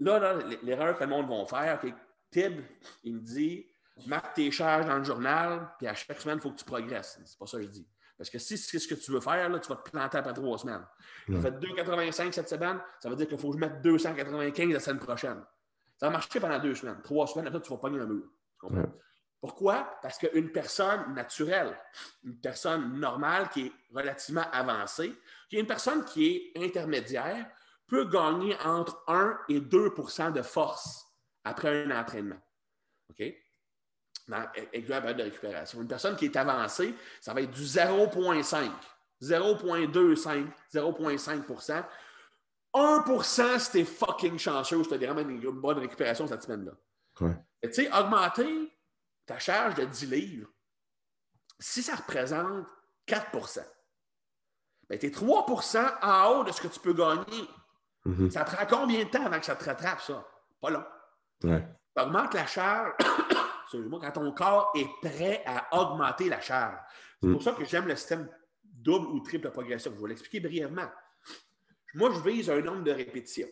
là 0.00 0.38
l'erreur 0.62 0.98
que 0.98 1.04
le 1.04 1.10
monde 1.10 1.28
va 1.28 1.46
faire, 1.46 1.78
c'est 1.82 1.94
Tib, 2.30 2.62
il 3.04 3.14
me 3.14 3.20
dit 3.20 3.66
marque 4.06 4.34
tes 4.34 4.50
charges 4.50 4.86
dans 4.86 4.98
le 4.98 5.04
journal, 5.04 5.68
puis 5.78 5.86
à 5.86 5.94
chaque 5.94 6.20
semaine, 6.20 6.38
il 6.38 6.40
faut 6.40 6.50
que 6.50 6.58
tu 6.58 6.64
progresses. 6.64 7.20
C'est 7.24 7.38
pas 7.38 7.46
ça 7.46 7.58
que 7.58 7.64
je 7.64 7.68
dis. 7.68 7.86
Parce 8.22 8.30
que 8.30 8.38
si 8.38 8.56
c'est 8.56 8.78
ce 8.78 8.86
que 8.86 8.94
tu 8.94 9.10
veux 9.10 9.20
faire, 9.20 9.48
là, 9.48 9.58
tu 9.58 9.68
vas 9.68 9.74
te 9.74 9.90
planter 9.90 10.18
après 10.18 10.32
trois 10.32 10.56
semaines. 10.56 10.86
Tu 11.26 11.40
fait 11.40 11.50
2,85 11.50 12.30
cette 12.30 12.48
semaine, 12.48 12.80
ça 13.00 13.08
veut 13.08 13.16
dire 13.16 13.26
qu'il 13.26 13.36
faut 13.36 13.50
que 13.50 13.56
je 13.56 13.60
mette 13.60 13.82
295 13.82 14.72
la 14.72 14.78
semaine 14.78 15.00
prochaine. 15.00 15.44
Ça 15.96 16.06
va 16.06 16.12
marcher 16.12 16.38
pendant 16.38 16.60
deux 16.60 16.76
semaines. 16.76 17.00
Trois 17.02 17.26
semaines, 17.26 17.48
après, 17.48 17.60
tu 17.60 17.70
vas 17.70 17.78
pogner 17.78 17.98
un 17.98 18.06
mur. 18.06 18.22
Pourquoi? 19.40 19.98
Parce 20.02 20.18
qu'une 20.18 20.52
personne 20.52 21.12
naturelle, 21.14 21.76
une 22.22 22.38
personne 22.38 22.96
normale 23.00 23.48
qui 23.48 23.66
est 23.66 23.72
relativement 23.92 24.48
avancée, 24.52 25.12
qui 25.50 25.56
est 25.56 25.60
une 25.60 25.66
personne 25.66 26.04
qui 26.04 26.52
est 26.54 26.64
intermédiaire, 26.64 27.50
peut 27.88 28.04
gagner 28.04 28.56
entre 28.64 29.02
1 29.08 29.36
et 29.48 29.58
2% 29.58 30.32
de 30.32 30.42
force 30.42 31.08
après 31.42 31.86
un 31.86 31.90
entraînement. 31.90 32.40
OK? 33.10 33.34
Dans 34.28 34.40
de 34.40 35.22
récupération. 35.22 35.80
Une 35.82 35.88
personne 35.88 36.16
qui 36.16 36.26
est 36.26 36.36
avancée, 36.36 36.94
ça 37.20 37.34
va 37.34 37.42
être 37.42 37.50
du 37.50 37.62
0,5, 37.62 38.70
0,25, 39.20 40.46
0,5% 40.72 41.84
1% 42.74 43.58
si 43.58 43.70
t'es 43.70 43.84
fucking 43.84 44.38
chanceux, 44.38 44.82
je 44.82 44.88
te 44.88 44.94
dirais 44.94 45.14
même 45.14 45.30
une 45.30 45.50
bonne 45.50 45.78
récupération 45.78 46.26
cette 46.26 46.42
semaine-là. 46.42 46.72
Tu 47.62 47.72
sais, 47.72 47.92
augmenter 47.92 48.72
ta 49.26 49.38
charge 49.38 49.74
de 49.74 49.84
10 49.84 50.06
livres, 50.06 50.48
si 51.58 51.82
ça 51.82 51.96
représente 51.96 52.66
4 53.06 53.30
ben, 54.88 54.98
tu 54.98 55.06
es 55.06 55.10
3% 55.10 55.98
en 56.02 56.28
haut 56.30 56.44
de 56.44 56.52
ce 56.52 56.60
que 56.60 56.68
tu 56.68 56.80
peux 56.80 56.92
gagner. 56.92 57.48
Mm-hmm. 58.04 58.30
Ça 58.30 58.44
prend 58.44 58.66
combien 58.66 59.04
de 59.04 59.10
temps 59.10 59.24
avant 59.24 59.38
que 59.38 59.46
ça 59.46 59.54
te 59.54 59.64
rattrape, 59.64 60.00
ça? 60.00 60.26
Pas 60.60 60.70
long. 60.70 60.84
Ouais. 61.44 61.66
Augmente 61.96 62.34
la 62.34 62.46
charge 62.46 62.92
quand 64.00 64.12
ton 64.12 64.32
corps 64.32 64.72
est 64.76 64.88
prêt 65.00 65.42
à 65.46 65.68
augmenter 65.80 66.28
la 66.28 66.40
charge. 66.40 66.78
C'est 67.20 67.30
pour 67.30 67.40
mm. 67.40 67.44
ça 67.44 67.52
que 67.52 67.64
j'aime 67.64 67.86
le 67.86 67.96
système 67.96 68.28
double 68.64 69.06
ou 69.06 69.20
triple 69.20 69.50
progression. 69.50 69.92
Je 69.94 70.00
vais 70.00 70.08
l'expliquer 70.08 70.40
brièvement. 70.40 70.88
Moi, 71.94 72.10
je 72.14 72.28
vise 72.28 72.50
un 72.50 72.60
nombre 72.60 72.84
de 72.84 72.90
répétitions 72.90 73.48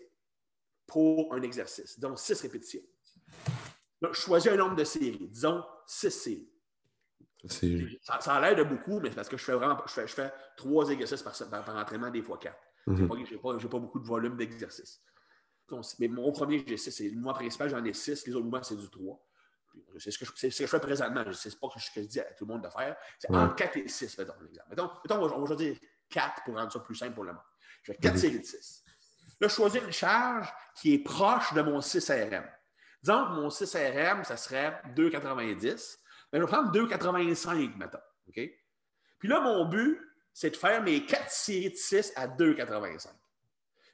pour 0.86 1.32
un 1.34 1.42
exercice, 1.42 2.00
donc 2.00 2.18
6 2.18 2.40
répétitions. 2.42 2.82
je 4.02 4.12
choisis 4.12 4.50
un 4.50 4.56
nombre 4.56 4.76
de 4.76 4.84
séries, 4.84 5.28
disons 5.30 5.62
6 5.86 6.10
séries. 6.10 6.50
Ça, 8.02 8.20
ça, 8.20 8.34
a 8.34 8.40
l'air 8.40 8.56
de 8.56 8.64
beaucoup, 8.64 9.00
mais 9.00 9.08
c'est 9.08 9.14
parce 9.14 9.28
que 9.28 9.36
je 9.36 9.44
fais 9.44 9.52
vraiment 9.52 9.78
je 9.86 10.06
fais, 10.06 10.32
3 10.56 10.90
exercices 10.90 11.22
par, 11.22 11.64
par, 11.64 11.76
entraînement, 11.76 12.10
des 12.10 12.22
fois 12.22 12.38
4. 12.38 12.56
Je 12.86 12.92
n'ai 12.92 13.08
pas, 13.38 13.56
pas, 13.56 13.78
beaucoup 13.78 14.00
de 14.00 14.06
volume 14.06 14.36
d'exercices. 14.36 15.02
Mais 15.98 16.08
mon 16.08 16.32
premier, 16.32 16.64
c'est 16.76 17.08
le 17.08 17.14
mouvement 17.14 17.34
principal, 17.34 17.70
j'en 17.70 17.84
ai 17.84 17.92
6, 17.92 18.26
les 18.26 18.34
autres 18.34 18.44
mouvements, 18.44 18.62
c'est 18.62 18.76
du 18.76 18.90
3. 18.90 19.26
C'est 19.98 20.10
ce, 20.10 20.18
que 20.18 20.24
je, 20.24 20.48
je 20.48 20.66
fais 20.66 20.80
présentement. 20.80 21.24
Ce 21.32 21.48
n'est 21.48 21.54
pas 21.56 21.68
ce 21.76 21.90
que 21.90 22.02
je 22.02 22.06
dis 22.06 22.20
à 22.20 22.24
tout 22.32 22.46
le 22.46 22.54
monde 22.54 22.64
de 22.64 22.68
faire. 22.68 22.96
C'est 23.18 23.30
entre 23.30 23.54
4 23.54 23.76
et 23.76 23.88
6, 23.88 24.18
mettons, 24.18 24.32
Mettons, 24.68 24.90
mettons 25.04 25.34
on, 25.34 25.44
va, 25.44 25.54
dire 25.54 25.76
4 26.08 26.44
pour 26.44 26.56
rendre 26.56 26.72
ça 26.72 26.80
plus 26.80 26.94
simple 26.94 27.14
pour 27.14 27.24
le 27.24 27.32
monde. 27.32 27.42
Je 27.82 27.92
fais 27.92 27.98
4 27.98 28.18
séries 28.18 28.40
de 28.40 28.44
6. 28.44 28.84
Là, 29.40 29.48
je 29.48 29.54
choisis 29.54 29.82
une 29.82 29.92
charge 29.92 30.52
qui 30.74 30.94
est 30.94 31.02
proche 31.02 31.52
de 31.54 31.62
mon 31.62 31.80
6 31.80 32.10
RM. 32.10 32.48
Disons 33.02 33.26
que 33.26 33.30
mon 33.32 33.50
6 33.50 33.74
RM, 33.74 34.24
ça 34.24 34.36
serait 34.36 34.82
2,90. 34.94 35.98
Mais 36.32 36.38
je 36.38 36.44
vais 36.44 36.50
prendre 36.50 36.72
2,85, 36.72 37.76
mettons. 37.76 37.98
OK? 38.28 38.40
Puis 39.18 39.28
là, 39.28 39.40
mon 39.40 39.66
but, 39.66 40.00
c'est 40.32 40.50
de 40.50 40.56
faire 40.56 40.82
mes 40.82 41.04
4 41.04 41.30
séries 41.30 41.70
de 41.70 41.76
6 41.76 42.12
à 42.16 42.28
2,85. 42.28 43.08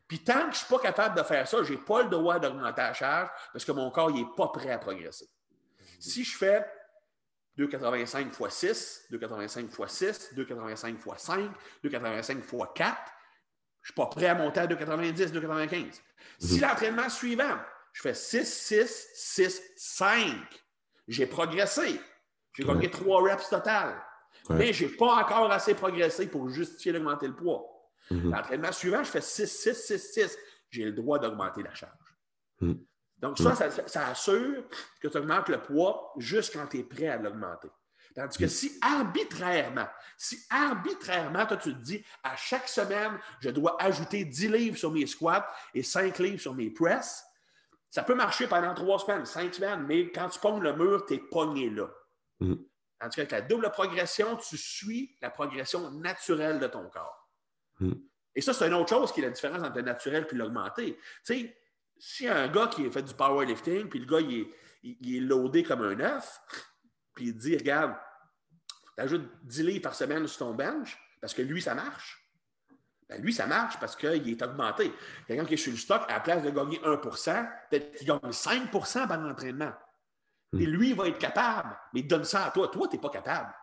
Puis 0.08 0.22
tant 0.22 0.34
que 0.34 0.40
je 0.40 0.46
ne 0.46 0.52
suis 0.52 0.66
pas 0.66 0.78
capable 0.78 1.16
de 1.16 1.22
faire 1.22 1.46
ça, 1.48 1.62
je 1.62 1.72
n'ai 1.72 1.78
pas 1.78 2.02
le 2.02 2.08
droit 2.08 2.38
d'augmenter 2.38 2.80
la 2.80 2.92
charge 2.92 3.28
parce 3.52 3.64
que 3.64 3.72
mon 3.72 3.90
corps 3.90 4.12
n'est 4.12 4.26
pas 4.36 4.48
prêt 4.48 4.70
à 4.70 4.78
progresser. 4.78 5.28
Si 6.00 6.24
je 6.24 6.36
fais 6.36 6.64
2,85 7.58 8.28
x 8.28 8.54
6, 8.54 9.06
2,85 9.12 9.64
x 9.64 9.92
6, 9.92 10.34
2,85 10.36 10.94
x 10.94 11.22
5, 11.22 11.50
2,85 11.84 12.38
x 12.38 12.52
4, 12.74 13.12
je 13.82 13.92
ne 13.92 13.94
suis 13.94 13.94
pas 13.94 14.06
prêt 14.06 14.26
à 14.26 14.34
monter 14.34 14.60
à 14.60 14.66
2,90, 14.66 15.32
2,95. 15.32 16.00
Si 16.38 16.54
mhm. 16.56 16.60
l'entraînement 16.60 17.08
suivant, 17.08 17.58
je 17.92 18.02
fais 18.02 18.14
6, 18.14 18.44
6, 18.44 19.08
6, 19.14 19.62
5, 19.76 20.26
j'ai 21.08 21.26
progressé. 21.26 22.00
J'ai 22.52 22.64
gagné 22.64 22.90
3 22.90 23.22
reps 23.22 23.48
total. 23.48 24.02
Mais 24.50 24.72
je 24.72 24.84
n'ai 24.84 24.90
pas 24.92 25.22
encore 25.22 25.50
assez 25.50 25.74
progressé 25.74 26.26
pour 26.28 26.48
justifier 26.48 26.92
d'augmenter 26.92 27.26
le 27.26 27.34
poids. 27.34 27.64
Mhm. 28.10 28.30
L'entraînement 28.30 28.72
suivant, 28.72 29.02
je 29.02 29.10
fais 29.10 29.20
6, 29.20 29.46
6, 29.46 29.74
6, 29.74 30.12
6. 30.12 30.38
J'ai 30.70 30.84
le 30.84 30.92
droit 30.92 31.18
d'augmenter 31.18 31.62
la 31.62 31.74
charge. 31.74 31.92
Mhm. 32.60 32.84
Donc, 33.18 33.38
ça, 33.38 33.54
ça, 33.70 34.08
assure 34.08 34.64
que 35.00 35.08
tu 35.08 35.16
augmentes 35.16 35.48
le 35.48 35.62
poids 35.62 36.12
juste 36.18 36.52
quand 36.52 36.66
tu 36.66 36.78
es 36.78 36.84
prêt 36.84 37.08
à 37.08 37.16
l'augmenter. 37.16 37.70
Tandis 38.14 38.38
que 38.38 38.46
si 38.46 38.78
arbitrairement, 38.80 39.88
si 40.16 40.38
arbitrairement, 40.48 41.44
toi, 41.46 41.56
tu 41.56 41.74
te 41.74 41.82
dis, 41.82 42.04
à 42.22 42.34
chaque 42.36 42.68
semaine, 42.68 43.18
je 43.40 43.50
dois 43.50 43.76
ajouter 43.82 44.24
10 44.24 44.48
livres 44.48 44.76
sur 44.76 44.90
mes 44.90 45.06
squats 45.06 45.46
et 45.74 45.82
5 45.82 46.18
livres 46.18 46.40
sur 46.40 46.54
mes 46.54 46.70
press, 46.70 47.24
ça 47.90 48.02
peut 48.02 48.14
marcher 48.14 48.46
pendant 48.46 48.74
3 48.74 49.00
semaines, 49.00 49.26
5 49.26 49.54
semaines, 49.54 49.84
mais 49.86 50.10
quand 50.12 50.28
tu 50.28 50.38
pognes 50.38 50.62
le 50.62 50.74
mur, 50.74 51.04
tu 51.06 51.14
es 51.14 51.18
pogné 51.18 51.68
là. 51.70 51.88
Mm. 52.40 52.54
Tandis 52.98 53.16
qu'avec 53.16 53.32
la 53.32 53.40
double 53.42 53.70
progression, 53.70 54.36
tu 54.36 54.56
suis 54.56 55.16
la 55.20 55.30
progression 55.30 55.90
naturelle 55.90 56.58
de 56.58 56.66
ton 56.66 56.88
corps. 56.88 57.30
Mm. 57.80 57.92
Et 58.34 58.40
ça, 58.40 58.52
c'est 58.52 58.66
une 58.66 58.74
autre 58.74 58.90
chose 58.90 59.12
qui 59.12 59.20
est 59.20 59.24
la 59.24 59.30
différence 59.30 59.62
entre 59.62 59.76
le 59.76 59.82
naturel 59.82 60.26
et 60.30 60.34
l'augmenté. 60.34 60.96
Tu 60.96 61.02
sais, 61.22 61.56
si 61.98 62.28
un 62.28 62.48
gars 62.48 62.68
qui 62.68 62.86
a 62.86 62.90
fait 62.90 63.02
du 63.02 63.14
powerlifting, 63.14 63.88
puis 63.88 64.00
le 64.00 64.06
gars, 64.06 64.20
il 64.20 64.40
est, 64.40 64.50
il, 64.82 65.16
est 65.16 65.20
loadé 65.20 65.62
comme 65.62 65.82
un 65.82 65.98
œuf, 66.00 66.40
puis 67.14 67.26
il 67.26 67.36
dit, 67.36 67.56
regarde, 67.56 67.94
tu 68.96 69.02
ajoutes 69.02 69.28
10 69.44 69.62
livres 69.62 69.82
par 69.82 69.94
semaine 69.94 70.26
sur 70.26 70.38
ton 70.38 70.54
bench, 70.54 70.98
parce 71.20 71.34
que 71.34 71.42
lui, 71.42 71.60
ça 71.62 71.74
marche. 71.74 72.22
Ben 73.08 73.22
lui, 73.22 73.32
ça 73.32 73.46
marche 73.46 73.78
parce 73.78 73.94
qu'il 73.94 74.28
est 74.28 74.42
augmenté. 74.42 74.92
Quelqu'un 75.26 75.44
qui 75.44 75.54
est 75.54 75.58
sur 75.58 75.70
le 75.70 75.78
stock, 75.78 76.02
à 76.08 76.14
la 76.14 76.20
place 76.20 76.42
de 76.42 76.50
gagner 76.50 76.78
1% 76.78 77.48
peut-être 77.70 77.96
qu'il 77.96 78.06
gagne 78.06 78.18
5% 78.18 79.06
par 79.06 79.18
l'entraînement. 79.18 79.72
Hmm. 80.52 80.60
Et 80.60 80.66
lui, 80.66 80.90
il 80.90 80.96
va 80.96 81.06
être 81.06 81.18
capable, 81.18 81.76
mais 81.94 82.02
donne 82.02 82.24
ça 82.24 82.46
à 82.46 82.50
toi. 82.50 82.68
Toi, 82.68 82.88
tu 82.88 82.96
n'es 82.96 83.02
pas 83.02 83.10
capable. 83.10 83.54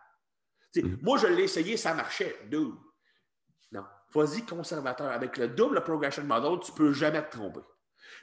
Hmm. 0.76 0.96
Moi, 1.02 1.18
je 1.18 1.26
l'ai 1.26 1.44
essayé, 1.44 1.76
ça 1.76 1.92
marchait. 1.92 2.38
Dude. 2.50 2.74
Non. 3.70 3.84
Vas-y, 4.14 4.46
conservateur. 4.46 5.10
Avec 5.10 5.36
le 5.36 5.48
double 5.48 5.82
progression 5.82 6.24
model, 6.24 6.60
tu 6.60 6.72
ne 6.72 6.76
peux 6.76 6.92
jamais 6.92 7.22
te 7.22 7.36
tromper. 7.36 7.60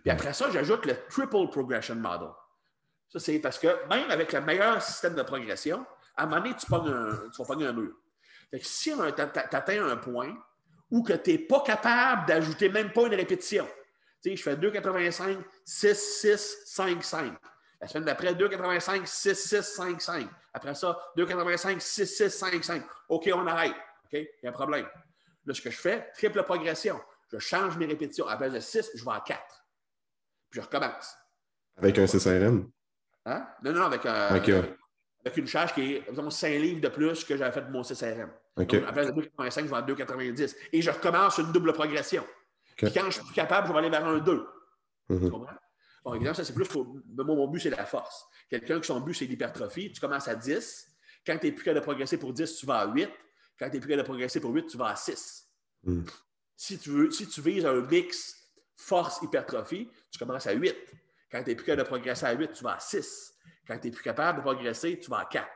Puis 0.02 0.10
après 0.10 0.34
ça, 0.34 0.50
j'ajoute 0.52 0.86
le 0.86 0.96
Triple 1.10 1.50
Progression 1.50 1.96
Model. 1.96 2.30
Ça, 3.10 3.20
c'est 3.20 3.40
parce 3.40 3.60
que 3.60 3.68
même 3.90 4.10
avec 4.10 4.32
le 4.32 4.42
meilleur 4.42 4.82
système 4.82 5.16
de 5.16 5.22
progression, 5.22 5.86
à 6.16 6.24
un 6.24 6.26
moment 6.28 6.42
donné, 6.42 6.56
tu, 6.56 6.74
un, 6.74 7.30
tu 7.30 7.42
vas 7.42 7.46
pogner 7.46 7.68
un 7.68 7.74
mur. 7.74 7.94
Fait 8.50 8.60
que 8.60 8.66
si 8.66 8.94
tu 8.94 9.02
atteins 9.02 9.86
un 9.86 9.98
point 9.98 10.36
où 10.90 11.06
tu 11.06 11.32
n'es 11.32 11.38
pas 11.40 11.62
capable 11.62 12.26
d'ajouter 12.26 12.70
même 12.70 12.92
pas 12.92 13.04
une 13.04 13.16
répétition, 13.16 13.68
tu 14.24 14.30
sais, 14.30 14.36
je 14.36 14.44
fais 14.44 14.56
2,85, 14.56 15.40
6, 15.66 15.96
6, 16.22 16.58
5, 16.66 17.04
5. 17.04 17.34
La 17.82 17.88
semaine 17.88 18.06
d'après, 18.06 18.34
2,85, 18.34 19.06
6, 19.06 19.36
6, 19.36 19.62
5, 19.62 20.02
5. 20.02 20.28
Après 20.54 20.76
ça, 20.76 20.98
2,85, 21.18 21.80
6, 21.80 22.06
6, 22.06 22.30
5, 22.30 22.64
5. 22.64 22.84
OK, 23.10 23.30
on 23.34 23.48
arrête. 23.48 23.72
OK, 24.06 24.14
il 24.14 24.28
y 24.44 24.46
a 24.46 24.50
un 24.50 24.54
problème. 24.54 24.88
Là, 25.46 25.54
ce 25.54 25.62
que 25.62 25.72
je 25.72 25.78
fais, 25.78 26.12
triple 26.14 26.44
progression. 26.44 27.02
Je 27.32 27.40
change 27.40 27.78
mes 27.78 27.88
répétitions. 27.88 28.28
À 28.28 28.36
base 28.36 28.54
de 28.54 28.60
6, 28.60 28.92
je 28.94 29.04
vais 29.04 29.12
à 29.12 29.24
4 29.26 29.61
puis 30.52 30.60
je 30.60 30.66
recommence. 30.66 31.16
Avec 31.78 31.98
un 31.98 32.06
CSRM? 32.06 32.70
Hein? 33.26 33.48
Non, 33.64 33.74
non, 33.74 33.84
avec, 33.84 34.06
euh, 34.06 34.30
avec 34.30 35.38
une 35.38 35.48
charge 35.48 35.74
qui 35.74 35.96
est, 35.96 36.04
disons, 36.10 36.30
5 36.30 36.50
livres 36.50 36.82
de 36.82 36.90
plus 36.90 37.24
que 37.24 37.38
j'avais 37.38 37.52
fait 37.52 37.62
de 37.62 37.72
mon 37.72 37.84
CSRM. 37.84 38.30
Donc, 38.58 38.74
à 38.74 38.92
place 38.92 39.08
de 39.08 39.14
2,85, 39.14 39.64
je 39.64 39.70
vais 39.70 39.76
à 39.76 39.82
2,90. 39.82 40.56
Et 40.74 40.82
je 40.82 40.92
recommence 40.92 41.38
une 41.38 41.52
double 41.52 41.74
progression. 41.74 42.26
Puis 42.76 42.92
quand 42.92 43.06
je 43.06 43.12
suis 43.12 43.24
plus 43.24 43.34
capable, 43.34 43.68
je 43.68 43.74
vais 43.74 43.80
aller 43.80 43.90
vers 43.90 44.06
un 44.06 44.20
2. 44.20 44.46
Mm-hmm. 45.10 45.26
Tu 45.26 45.32
comprends? 45.32 45.56
Bon, 46.04 46.16
évidemment, 46.16 46.34
ça, 46.34 46.44
c'est 46.44 46.54
plus 46.54 46.68
pour. 46.68 46.88
Mon 47.16 47.48
but, 47.48 47.60
c'est 47.60 47.70
la 47.70 47.86
force. 47.86 48.26
Quelqu'un 48.50 48.80
qui 48.80 48.88
son 48.88 49.00
but, 49.02 49.14
c'est 49.14 49.26
l'hypertrophie, 49.26 49.92
tu 49.92 50.02
commences 50.02 50.28
à 50.28 50.36
10. 50.36 50.88
Quand 51.26 51.38
tu 51.38 51.46
n'es 51.46 51.52
plus 51.52 51.64
capable 51.64 51.82
de 51.82 51.86
progresser 51.86 52.18
pour 52.18 52.34
10, 52.34 52.58
tu 52.58 52.66
vas 52.66 52.80
à 52.80 52.88
8. 52.88 53.10
Quand 53.60 53.70
tu 53.70 53.76
n'es 53.76 53.80
plus 53.80 53.90
capable 53.90 54.02
de 54.02 54.08
progresser 54.08 54.40
pour 54.40 54.52
8, 54.52 54.68
tu 54.68 54.78
vas 54.78 54.88
à 54.88 54.96
6. 54.96 55.48
Mm. 55.84 56.04
Si, 56.56 56.80
tu 56.80 56.90
veux, 56.90 57.12
si 57.12 57.28
tu 57.28 57.42
vises 57.42 57.66
un 57.66 57.82
mix 57.82 58.41
force-hypertrophie, 58.82 59.90
tu 60.10 60.20
commences 60.20 60.48
à 60.48 60.54
8. 60.54 60.76
Quand 61.32 61.44
tu 61.44 61.50
n'es 61.50 61.56
plus 61.56 61.66
capable 61.66 61.84
de 61.84 61.88
progresser 61.88 62.26
à 62.26 62.34
8, 62.34 62.52
tu 62.54 62.64
vas 62.64 62.76
à 62.76 62.80
6. 62.80 63.34
Quand 63.68 63.78
tu 63.78 63.88
n'es 63.88 63.92
plus 63.94 64.04
capable 64.04 64.40
de 64.40 64.44
progresser, 64.44 65.00
tu 65.00 65.10
vas 65.10 65.20
à 65.20 65.26
4. 65.26 65.48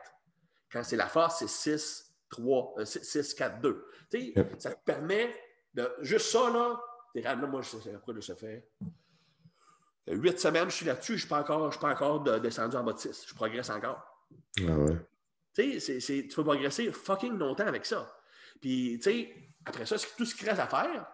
Quand 0.72 0.82
c'est 0.82 0.96
la 0.96 1.08
force, 1.08 1.38
c'est 1.40 1.48
6, 1.48 2.14
3, 2.30 2.74
6, 2.84 3.34
4, 3.34 3.60
2. 3.60 3.86
Tu 4.10 4.32
sais, 4.32 4.48
Ça 4.58 4.74
te 4.74 4.84
permet 4.84 5.34
de. 5.74 5.92
Juste 6.00 6.26
ça, 6.30 6.50
là, 6.50 6.80
là 7.14 7.36
moi, 7.36 7.62
je 7.62 7.76
sais 7.76 7.92
quoi 8.04 8.14
de 8.14 8.20
se 8.20 8.34
faire. 8.34 8.62
Huit 10.08 10.38
semaines, 10.38 10.70
je 10.70 10.76
suis 10.76 10.86
là-dessus, 10.86 11.12
je 11.12 11.14
ne 11.14 11.18
suis 11.18 11.28
pas 11.28 11.40
encore, 11.40 11.70
je 11.72 11.76
suis 11.76 11.80
pas 11.80 11.92
encore 11.92 12.22
descendu 12.40 12.76
en 12.76 12.84
bas 12.84 12.92
de 12.92 12.98
6. 12.98 13.26
Je 13.28 13.34
progresse 13.34 13.70
encore. 13.70 14.02
Ah 14.60 14.78
ouais. 14.78 14.96
Tu 15.52 15.80
sais, 15.80 15.98
tu 16.00 16.28
peux 16.36 16.44
progresser 16.44 16.92
fucking 16.92 17.36
longtemps 17.36 17.66
avec 17.66 17.86
ça. 17.86 18.14
Puis, 18.60 18.98
tu 18.98 19.10
sais, 19.10 19.34
après 19.64 19.84
ça, 19.84 19.96
tout 20.16 20.24
ce 20.24 20.34
qui 20.34 20.44
reste 20.44 20.60
à 20.60 20.66
faire, 20.66 21.06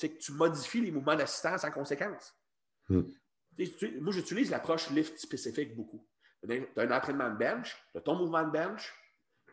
c'est 0.00 0.08
que 0.08 0.18
tu 0.18 0.32
modifies 0.32 0.80
les 0.80 0.90
mouvements 0.90 1.14
d'assistance 1.14 1.62
en 1.64 1.70
conséquence. 1.70 2.34
Hmm. 2.88 3.02
Moi, 4.00 4.12
j'utilise 4.12 4.50
l'approche 4.50 4.88
lift 4.90 5.18
spécifique 5.18 5.76
beaucoup. 5.76 6.06
Tu 6.42 6.66
as 6.76 6.82
un 6.82 6.90
entraînement 6.90 7.28
de 7.28 7.36
bench, 7.36 7.76
tu 7.92 7.98
as 7.98 8.00
ton 8.00 8.16
mouvement 8.16 8.42
de 8.42 8.50
bench, 8.50 8.94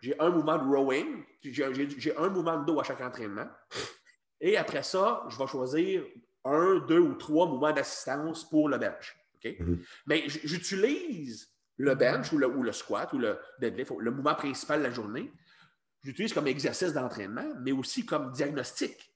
j'ai 0.02 0.18
un 0.20 0.30
mouvement 0.30 0.58
de 0.58 0.64
rowing, 0.64 1.24
j'ai 1.42 2.16
un 2.16 2.30
mouvement 2.30 2.62
de 2.62 2.66
dos 2.66 2.80
à 2.80 2.84
chaque 2.84 3.02
entraînement. 3.02 3.48
Et 4.40 4.56
après 4.56 4.84
ça, 4.84 5.26
je 5.30 5.38
vais 5.38 5.48
choisir 5.48 6.06
un, 6.46 6.78
deux 6.88 7.00
ou 7.00 7.16
trois 7.16 7.48
mouvements 7.48 7.74
d'assistance 7.74 8.50
pour 8.50 8.70
le 8.70 8.78
bench. 8.78 9.18
Hmm. 9.44 9.76
Mais 10.06 10.24
j'utilise 10.28 11.52
le 11.76 11.94
bench 11.96 12.32
ou 12.32 12.38
le, 12.38 12.48
ou 12.48 12.64
le, 12.64 12.72
squat 12.72 13.12
ou 13.12 13.20
le 13.20 13.38
deadlift, 13.60 13.92
le 14.00 14.12
mouvement 14.12 14.36
principal 14.36 14.80
de 14.80 14.86
la 14.86 14.92
journée, 14.92 15.32
j'utilise 16.04 16.34
comme 16.34 16.48
exercice 16.48 16.94
d'entraînement, 16.94 17.54
mais 17.62 17.72
aussi 17.74 18.06
comme 18.06 18.32
diagnostic 18.32 19.14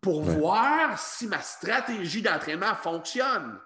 pour 0.00 0.22
voir 0.22 0.98
si 0.98 1.26
ma 1.26 1.40
stratégie 1.40 2.22
d'entraînement 2.22 2.74
fonctionne. 2.76 3.60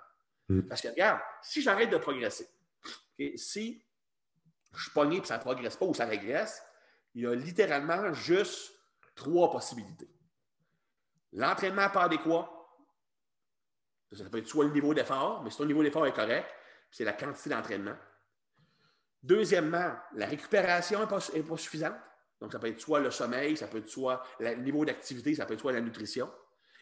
Mm. 0.48 0.62
Parce 0.62 0.80
que 0.80 0.88
regarde, 0.88 1.20
si 1.42 1.62
j'arrête 1.62 1.90
de 1.90 1.98
progresser, 1.98 2.48
si 3.36 3.84
je 4.74 4.82
suis 4.82 4.90
pogné 4.92 5.18
et 5.18 5.24
ça 5.24 5.36
ne 5.36 5.42
progresse 5.42 5.76
pas 5.76 5.86
ou 5.86 5.94
ça 5.94 6.06
régresse, 6.06 6.62
il 7.14 7.22
y 7.22 7.26
a 7.26 7.34
littéralement 7.34 8.12
juste 8.12 8.72
trois 9.14 9.50
possibilités. 9.50 10.08
L'entraînement 11.32 11.88
pas 11.90 12.04
adéquat, 12.04 12.50
ça 14.12 14.24
peut 14.24 14.38
être 14.38 14.48
soit 14.48 14.64
le 14.64 14.72
niveau 14.72 14.94
d'effort, 14.94 15.42
mais 15.42 15.50
si 15.50 15.58
ton 15.58 15.66
niveau 15.66 15.82
d'effort 15.82 16.06
est 16.06 16.12
correct, 16.12 16.48
c'est 16.90 17.04
la 17.04 17.12
quantité 17.12 17.50
d'entraînement. 17.50 17.96
Deuxièmement, 19.22 19.94
la 20.14 20.26
récupération 20.26 21.00
n'est 21.00 21.06
pas, 21.06 21.20
pas, 21.20 21.56
suffisante. 21.56 21.94
Donc, 22.40 22.52
ça 22.52 22.58
peut 22.58 22.68
être 22.68 22.80
soit 22.80 23.00
le 23.00 23.10
sommeil, 23.10 23.56
ça 23.56 23.66
peut 23.66 23.78
être 23.78 23.88
soit 23.88 24.22
le 24.38 24.54
niveau 24.56 24.84
d'activité, 24.84 25.34
ça 25.34 25.46
peut 25.46 25.54
être 25.54 25.60
soit 25.60 25.72
la 25.72 25.80
nutrition. 25.80 26.30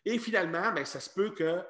Et 0.04 0.18
finalement, 0.18 0.72
bien, 0.72 0.84
ça 0.84 1.00
se 1.00 1.10
peut 1.10 1.30
que 1.30 1.60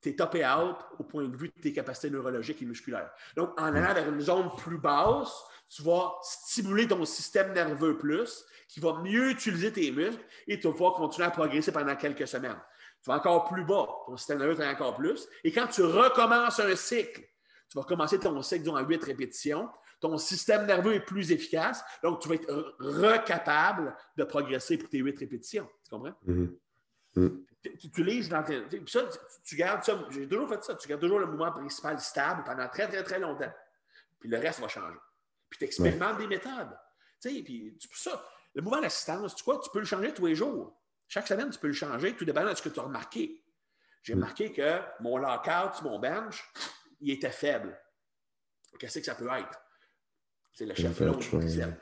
tu 0.00 0.10
es 0.10 0.16
top 0.16 0.34
et 0.36 0.46
out 0.46 0.76
au 0.98 1.04
point 1.04 1.24
de 1.24 1.36
vue 1.36 1.50
de 1.54 1.60
tes 1.60 1.72
capacités 1.72 2.10
neurologiques 2.10 2.62
et 2.62 2.64
musculaires. 2.66 3.10
Donc, 3.34 3.60
en 3.60 3.74
allant 3.74 3.94
vers 3.94 4.08
une 4.08 4.20
zone 4.20 4.50
plus 4.56 4.78
basse, 4.78 5.32
tu 5.68 5.82
vas 5.82 6.14
stimuler 6.22 6.86
ton 6.86 7.04
système 7.04 7.52
nerveux 7.52 7.98
plus, 7.98 8.44
qui 8.68 8.80
va 8.80 8.94
mieux 9.00 9.30
utiliser 9.30 9.72
tes 9.72 9.90
muscles 9.90 10.24
et 10.46 10.58
tu 10.58 10.68
vas 10.68 10.90
continuer 10.90 11.26
à 11.26 11.30
progresser 11.30 11.72
pendant 11.72 11.96
quelques 11.96 12.26
semaines. 12.26 12.60
Tu 13.02 13.10
vas 13.10 13.16
encore 13.16 13.44
plus 13.44 13.64
bas, 13.64 13.86
ton 14.06 14.16
système 14.16 14.38
nerveux 14.38 14.54
travaille 14.54 14.74
encore 14.74 14.96
plus. 14.96 15.28
Et 15.44 15.52
quand 15.52 15.66
tu 15.66 15.82
recommences 15.82 16.60
un 16.60 16.74
cycle, 16.76 17.22
tu 17.70 17.78
vas 17.78 17.84
commencer 17.84 18.18
ton 18.18 18.40
cycle 18.42 18.68
à 18.76 18.82
8 18.82 19.04
répétitions, 19.04 19.68
ton 20.00 20.18
système 20.18 20.66
nerveux 20.66 20.94
est 20.94 21.04
plus 21.04 21.32
efficace, 21.32 21.82
donc 22.02 22.20
tu 22.20 22.28
vas 22.28 22.34
être 22.34 22.76
recapable 22.78 23.96
de 24.16 24.24
progresser 24.24 24.76
pour 24.78 24.88
tes 24.88 24.98
huit 24.98 25.18
répétitions. 25.18 25.68
Tu 25.84 25.90
comprends? 25.90 26.14
Mm-hmm. 26.26 26.56
Mm-hmm. 27.16 27.44
Tu, 27.62 27.86
utilises 27.86 28.28
dans 28.28 28.42
tes, 28.42 28.62
ça, 28.86 29.08
tu, 29.44 29.56
gardes 29.56 29.82
ça. 29.82 29.98
J'ai 30.10 30.28
toujours 30.28 30.48
fait 30.48 30.62
ça. 30.62 30.74
Tu 30.74 30.86
gardes 30.86 31.00
toujours 31.00 31.18
le 31.18 31.26
mouvement 31.26 31.50
principal 31.50 31.98
stable 31.98 32.44
pendant 32.44 32.68
très, 32.68 32.86
très, 32.86 33.02
très 33.02 33.18
longtemps. 33.18 33.52
Puis 34.20 34.28
le 34.28 34.38
reste 34.38 34.60
va 34.60 34.68
changer. 34.68 34.98
Puis 35.48 35.58
tu 35.58 35.64
expérimentes 35.64 36.18
des 36.18 36.26
méthodes. 36.26 36.76
Tu 37.20 37.34
sais, 37.34 37.42
puis 37.42 37.76
ça, 37.92 38.24
le 38.54 38.62
mouvement 38.62 38.80
d'assistance, 38.80 39.34
tu 39.34 39.44
vois, 39.44 39.58
tu 39.58 39.70
peux 39.70 39.80
le 39.80 39.84
changer 39.84 40.12
tous 40.12 40.26
les 40.26 40.34
jours? 40.34 40.78
Chaque 41.08 41.26
semaine, 41.26 41.50
tu 41.50 41.58
peux 41.58 41.66
le 41.68 41.72
changer, 41.72 42.14
tout 42.14 42.24
dépend 42.24 42.44
de 42.44 42.54
ce 42.54 42.62
que 42.62 42.68
tu 42.68 42.78
as 42.78 42.84
remarqué. 42.84 43.42
J'ai 44.02 44.14
mm. 44.14 44.18
remarqué 44.18 44.52
que 44.52 44.80
mon 45.00 45.16
lockout 45.16 45.82
mon 45.82 45.98
bench, 45.98 46.44
il 47.00 47.10
était 47.12 47.30
faible. 47.30 47.78
Qu'est-ce 48.78 48.98
que 48.98 49.04
ça 49.04 49.14
peut 49.14 49.28
être? 49.28 49.58
C'est 50.56 50.64
le 50.64 50.74
chef-long 50.74 51.16
du 51.16 51.28
triceps. 51.28 51.76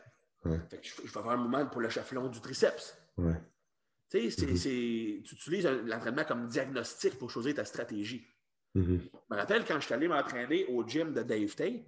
je, 0.45 1.03
vais 1.03 1.09
faire 1.09 1.29
un 1.29 1.37
mouvement 1.37 1.65
pour 1.67 1.81
le 1.81 1.89
chef-long 1.89 2.29
du 2.29 2.41
triceps. 2.41 2.99
Tu 3.17 4.31
sais, 4.31 4.47
mm-hmm. 4.47 5.23
tu 5.23 5.35
utilises 5.35 5.65
l'entraînement 5.65 6.25
comme 6.25 6.49
diagnostic 6.49 7.17
pour 7.17 7.31
choisir 7.31 7.55
ta 7.55 7.65
stratégie. 7.65 8.27
Mm-hmm. 8.75 9.01
Je 9.01 9.35
me 9.35 9.37
rappelle 9.37 9.65
quand 9.65 9.77
je 9.77 9.85
suis 9.85 9.95
allé 9.95 10.09
m'entraîner 10.09 10.67
au 10.67 10.85
gym 10.85 11.15
de 11.15 11.23
Dave 11.23 11.55
Tate, 11.55 11.85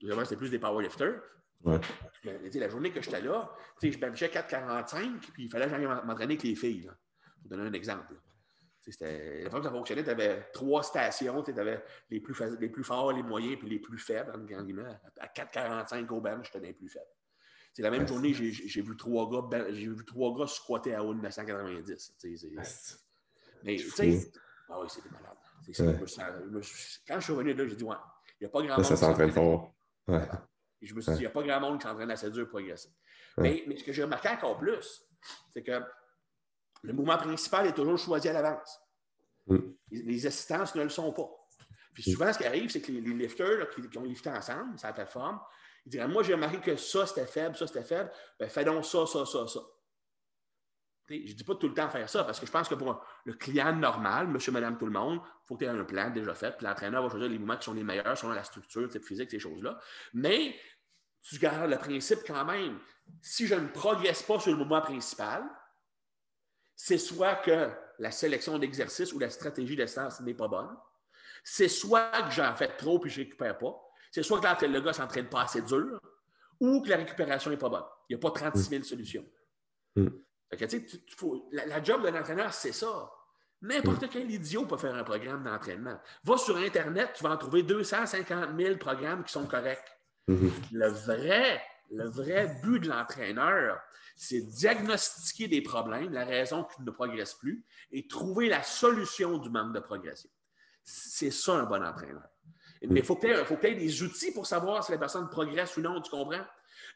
c'était 0.00 0.36
plus 0.36 0.50
des 0.50 0.58
powerlifters. 0.58 1.20
Ouais. 1.62 1.78
la 2.54 2.68
journée 2.70 2.90
que 2.90 3.02
j'étais 3.02 3.20
là, 3.20 3.54
je 3.82 3.98
benchais 3.98 4.28
4,45, 4.28 5.18
puis 5.34 5.44
il 5.44 5.50
fallait 5.50 5.66
que 5.66 5.72
j'aille 5.72 5.86
m'entraîner 5.86 6.34
avec 6.34 6.42
les 6.42 6.56
filles. 6.56 6.84
Là. 6.86 6.96
Je 7.44 7.48
vais 7.50 7.56
donner 7.56 7.68
un 7.68 7.72
exemple. 7.74 8.14
La 8.86 9.50
fois 9.50 9.60
que 9.60 9.66
ça 9.66 9.70
fonctionnait, 9.70 10.02
tu 10.02 10.10
avais 10.10 10.50
trois 10.52 10.82
stations, 10.82 11.42
tu 11.42 11.52
avais 11.58 11.84
les 12.10 12.20
plus, 12.20 12.34
les 12.58 12.68
plus 12.68 12.82
forts, 12.82 13.12
les 13.12 13.22
moyens, 13.22 13.56
puis 13.58 13.68
les 13.68 13.78
plus 13.78 13.98
faibles, 13.98 14.32
À 15.20 15.26
4,45 15.28 16.08
au 16.08 16.20
bench, 16.20 16.46
j'étais 16.46 16.66
les 16.66 16.72
plus 16.72 16.88
faibles. 16.88 17.06
C'est 17.72 17.82
la 17.82 17.90
même 17.90 18.06
journée, 18.06 18.34
j'ai 18.34 18.82
vu 18.82 18.96
trois 18.96 19.30
gars, 19.30 19.42
ben, 19.48 19.72
j'ai 19.72 19.88
vu 19.88 20.04
trois 20.04 20.36
gars 20.36 20.46
squatter 20.46 20.94
à 20.94 21.02
haut 21.02 21.14
de 21.14 21.20
990. 21.20 22.18
Mais 23.64 23.76
tu 23.76 23.88
sais, 23.90 24.32
ah 24.68 24.80
oui, 24.80 24.88
c'était 24.88 25.08
malade. 25.10 25.36
quand 27.06 27.20
je 27.20 27.24
suis 27.24 27.32
revenu 27.32 27.54
là, 27.54 27.66
j'ai 27.66 27.76
dit, 27.76 27.84
ouais, 27.84 27.96
il 28.40 28.44
n'y 28.44 28.46
a 28.46 28.50
pas 28.50 28.62
grand 28.62 28.76
monde. 28.76 28.84
Ça 28.84 28.96
s'entraîne 28.96 29.30
fort. 29.30 29.72
Ouais. 30.08 30.28
je 30.80 30.94
me 30.94 31.00
suis 31.00 31.12
dit, 31.12 31.18
il 31.18 31.20
n'y 31.20 31.26
a 31.26 31.30
pas 31.30 31.42
grand 31.42 31.60
monde 31.60 31.78
qui 31.78 31.86
s'entraîne 31.86 32.10
assez 32.10 32.30
dur 32.30 32.44
pour 32.44 32.58
progresser. 32.58 32.90
Mais, 33.38 33.64
mais 33.66 33.76
ce 33.76 33.84
que 33.84 33.92
j'ai 33.92 34.02
remarqué 34.02 34.28
encore 34.28 34.58
plus, 34.58 35.06
c'est 35.50 35.62
que 35.62 35.80
le 36.82 36.92
mouvement 36.92 37.16
principal 37.16 37.66
est 37.66 37.72
toujours 37.72 37.98
choisi 37.98 38.28
à 38.28 38.32
l'avance. 38.32 38.80
Mm. 39.46 39.58
Les, 39.90 40.26
assistances 40.26 40.74
ne 40.74 40.82
le 40.82 40.88
sont 40.88 41.12
pas. 41.12 41.28
Puis 41.94 42.04
souvent, 42.04 42.32
ce 42.32 42.38
qui 42.38 42.44
arrive, 42.44 42.70
c'est 42.70 42.80
que 42.80 42.90
les, 42.90 43.00
lifters 43.00 43.68
qui, 43.70 43.98
ont 43.98 44.04
lifté 44.04 44.30
ensemble 44.30 44.78
sur 44.78 44.88
la 44.88 44.94
plateforme, 44.94 45.40
ils 45.84 45.90
diraient 45.90 46.08
Moi, 46.08 46.22
j'ai 46.22 46.34
remarqué 46.34 46.58
que 46.58 46.76
ça, 46.76 47.06
c'était 47.06 47.26
faible, 47.26 47.56
ça, 47.56 47.66
c'était 47.66 47.84
faible. 47.84 48.10
Bien, 48.38 48.48
fais 48.48 48.64
donc 48.64 48.84
ça, 48.84 49.06
ça, 49.06 49.26
ça, 49.26 49.46
ça. 49.46 49.60
je 51.08 51.14
ne 51.14 51.32
dis 51.32 51.44
pas 51.44 51.54
tout 51.54 51.68
le 51.68 51.74
temps 51.74 51.90
faire 51.90 52.08
ça 52.08 52.24
parce 52.24 52.40
que 52.40 52.46
je 52.46 52.52
pense 52.52 52.68
que 52.68 52.74
pour 52.74 53.04
le 53.24 53.34
client 53.34 53.74
normal, 53.74 54.28
monsieur, 54.28 54.52
madame, 54.52 54.78
tout 54.78 54.86
le 54.86 54.92
monde, 54.92 55.20
il 55.22 55.46
faut 55.46 55.56
que 55.56 55.64
tu 55.64 55.70
aies 55.70 55.74
un 55.74 55.84
plan 55.84 56.10
déjà 56.10 56.34
fait. 56.34 56.56
Puis 56.56 56.66
l'entraîneur 56.66 57.02
va 57.02 57.10
choisir 57.10 57.28
les 57.28 57.38
mouvements 57.38 57.58
qui 57.58 57.64
sont 57.64 57.74
les 57.74 57.84
meilleurs 57.84 58.16
selon 58.16 58.32
la 58.32 58.44
structure, 58.44 58.88
type 58.88 59.04
physique, 59.04 59.30
ces 59.30 59.40
choses-là. 59.40 59.78
Mais 60.14 60.56
tu 61.22 61.38
gardes 61.38 61.70
le 61.70 61.78
principe 61.78 62.20
quand 62.26 62.44
même. 62.44 62.78
Si 63.20 63.46
je 63.46 63.54
ne 63.54 63.68
progresse 63.68 64.22
pas 64.22 64.40
sur 64.40 64.52
le 64.52 64.56
mouvement 64.56 64.80
principal, 64.80 65.44
c'est 66.76 66.98
soit 66.98 67.36
que 67.36 67.70
la 67.98 68.10
sélection 68.10 68.58
d'exercices 68.58 69.12
ou 69.12 69.18
la 69.18 69.30
stratégie 69.30 69.76
d'essence 69.76 70.20
n'est 70.20 70.34
pas 70.34 70.48
bonne, 70.48 70.76
c'est 71.44 71.68
soit 71.68 72.10
que 72.22 72.30
j'en 72.30 72.54
fais 72.54 72.68
trop 72.76 72.98
puis 72.98 73.10
je 73.10 73.20
ne 73.20 73.24
récupère 73.24 73.58
pas, 73.58 73.74
c'est 74.10 74.22
soit 74.22 74.40
que 74.40 74.66
le 74.66 74.80
gars 74.80 74.92
s'entraîne 74.92 75.28
pas 75.28 75.42
assez 75.42 75.62
dur, 75.62 75.98
ou 76.60 76.80
que 76.80 76.88
la 76.90 76.96
récupération 76.96 77.50
n'est 77.50 77.56
pas 77.56 77.68
bonne. 77.68 77.84
Il 78.08 78.16
n'y 78.16 78.20
a 78.20 78.30
pas 78.30 78.30
36 78.30 78.68
000 78.68 78.82
solutions. 78.84 79.24
Mm. 79.96 80.08
la, 81.52 81.82
job 81.82 82.02
d'un 82.02 82.20
entraîneur, 82.20 82.52
c'est 82.52 82.72
ça. 82.72 83.10
N'importe 83.62 84.04
mm. 84.04 84.08
quel 84.08 84.30
idiot 84.30 84.66
peut 84.66 84.76
faire 84.76 84.94
un 84.94 85.02
programme 85.02 85.44
d'entraînement. 85.44 85.98
Va 86.22 86.36
sur 86.36 86.56
Internet, 86.56 87.10
tu 87.14 87.24
vas 87.24 87.30
en 87.30 87.36
trouver 87.36 87.62
250 87.62 88.56
000 88.56 88.76
programmes 88.76 89.24
qui 89.24 89.32
sont 89.32 89.46
corrects. 89.46 89.98
Mm-hmm. 90.28 90.50
Le 90.72 90.88
vrai, 90.88 91.62
le 91.90 92.08
vrai 92.08 92.54
but 92.62 92.80
de 92.80 92.88
l'entraîneur, 92.88 93.80
c'est 94.16 94.40
diagnostiquer 94.40 95.48
des 95.48 95.62
problèmes, 95.62 96.12
la 96.12 96.24
raison 96.24 96.64
qu'il 96.64 96.84
ne 96.84 96.90
progresse 96.90 97.34
plus, 97.34 97.64
et 97.90 98.06
trouver 98.06 98.48
la 98.48 98.62
solution 98.62 99.38
du 99.38 99.50
manque 99.50 99.74
de 99.74 99.80
progression. 99.80 100.30
C'est 100.82 101.30
ça 101.30 101.54
un 101.54 101.64
bon 101.64 101.84
entraîneur. 101.84 102.28
Mais 102.88 103.00
il 103.00 103.06
faut 103.06 103.16
que 103.16 103.26
tu 103.60 103.66
aies, 103.66 103.74
des 103.74 104.02
outils 104.02 104.32
pour 104.32 104.46
savoir 104.46 104.82
si 104.84 104.92
la 104.92 104.98
personne 104.98 105.28
progresse 105.28 105.76
ou 105.76 105.80
non, 105.80 106.00
tu 106.00 106.10
comprends? 106.10 106.44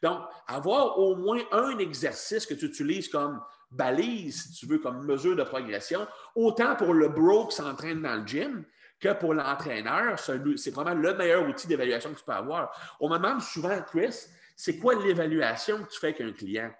Donc, 0.03 0.21
avoir 0.47 0.99
au 0.99 1.15
moins 1.15 1.41
un 1.51 1.77
exercice 1.79 2.45
que 2.45 2.53
tu 2.53 2.65
utilises 2.65 3.07
comme 3.07 3.41
balise, 3.71 4.43
si 4.43 4.53
tu 4.53 4.65
veux, 4.65 4.79
comme 4.79 5.05
mesure 5.05 5.35
de 5.35 5.43
progression, 5.43 6.07
autant 6.35 6.75
pour 6.75 6.93
le 6.93 7.09
bro 7.09 7.47
qui 7.47 7.55
s'entraîne 7.55 8.01
dans 8.01 8.15
le 8.15 8.25
gym 8.25 8.65
que 8.99 9.13
pour 9.13 9.33
l'entraîneur, 9.33 10.17
c'est 10.19 10.71
vraiment 10.71 10.93
le 10.93 11.13
meilleur 11.13 11.47
outil 11.47 11.67
d'évaluation 11.67 12.13
que 12.13 12.19
tu 12.19 12.25
peux 12.25 12.31
avoir. 12.31 12.71
On 12.99 13.09
me 13.09 13.17
demande 13.17 13.41
souvent, 13.41 13.81
Chris, 13.83 14.25
c'est 14.55 14.77
quoi 14.77 14.95
l'évaluation 14.95 15.83
que 15.83 15.89
tu 15.89 15.99
fais 15.99 16.07
avec 16.07 16.21
un 16.21 16.31
client? 16.31 16.73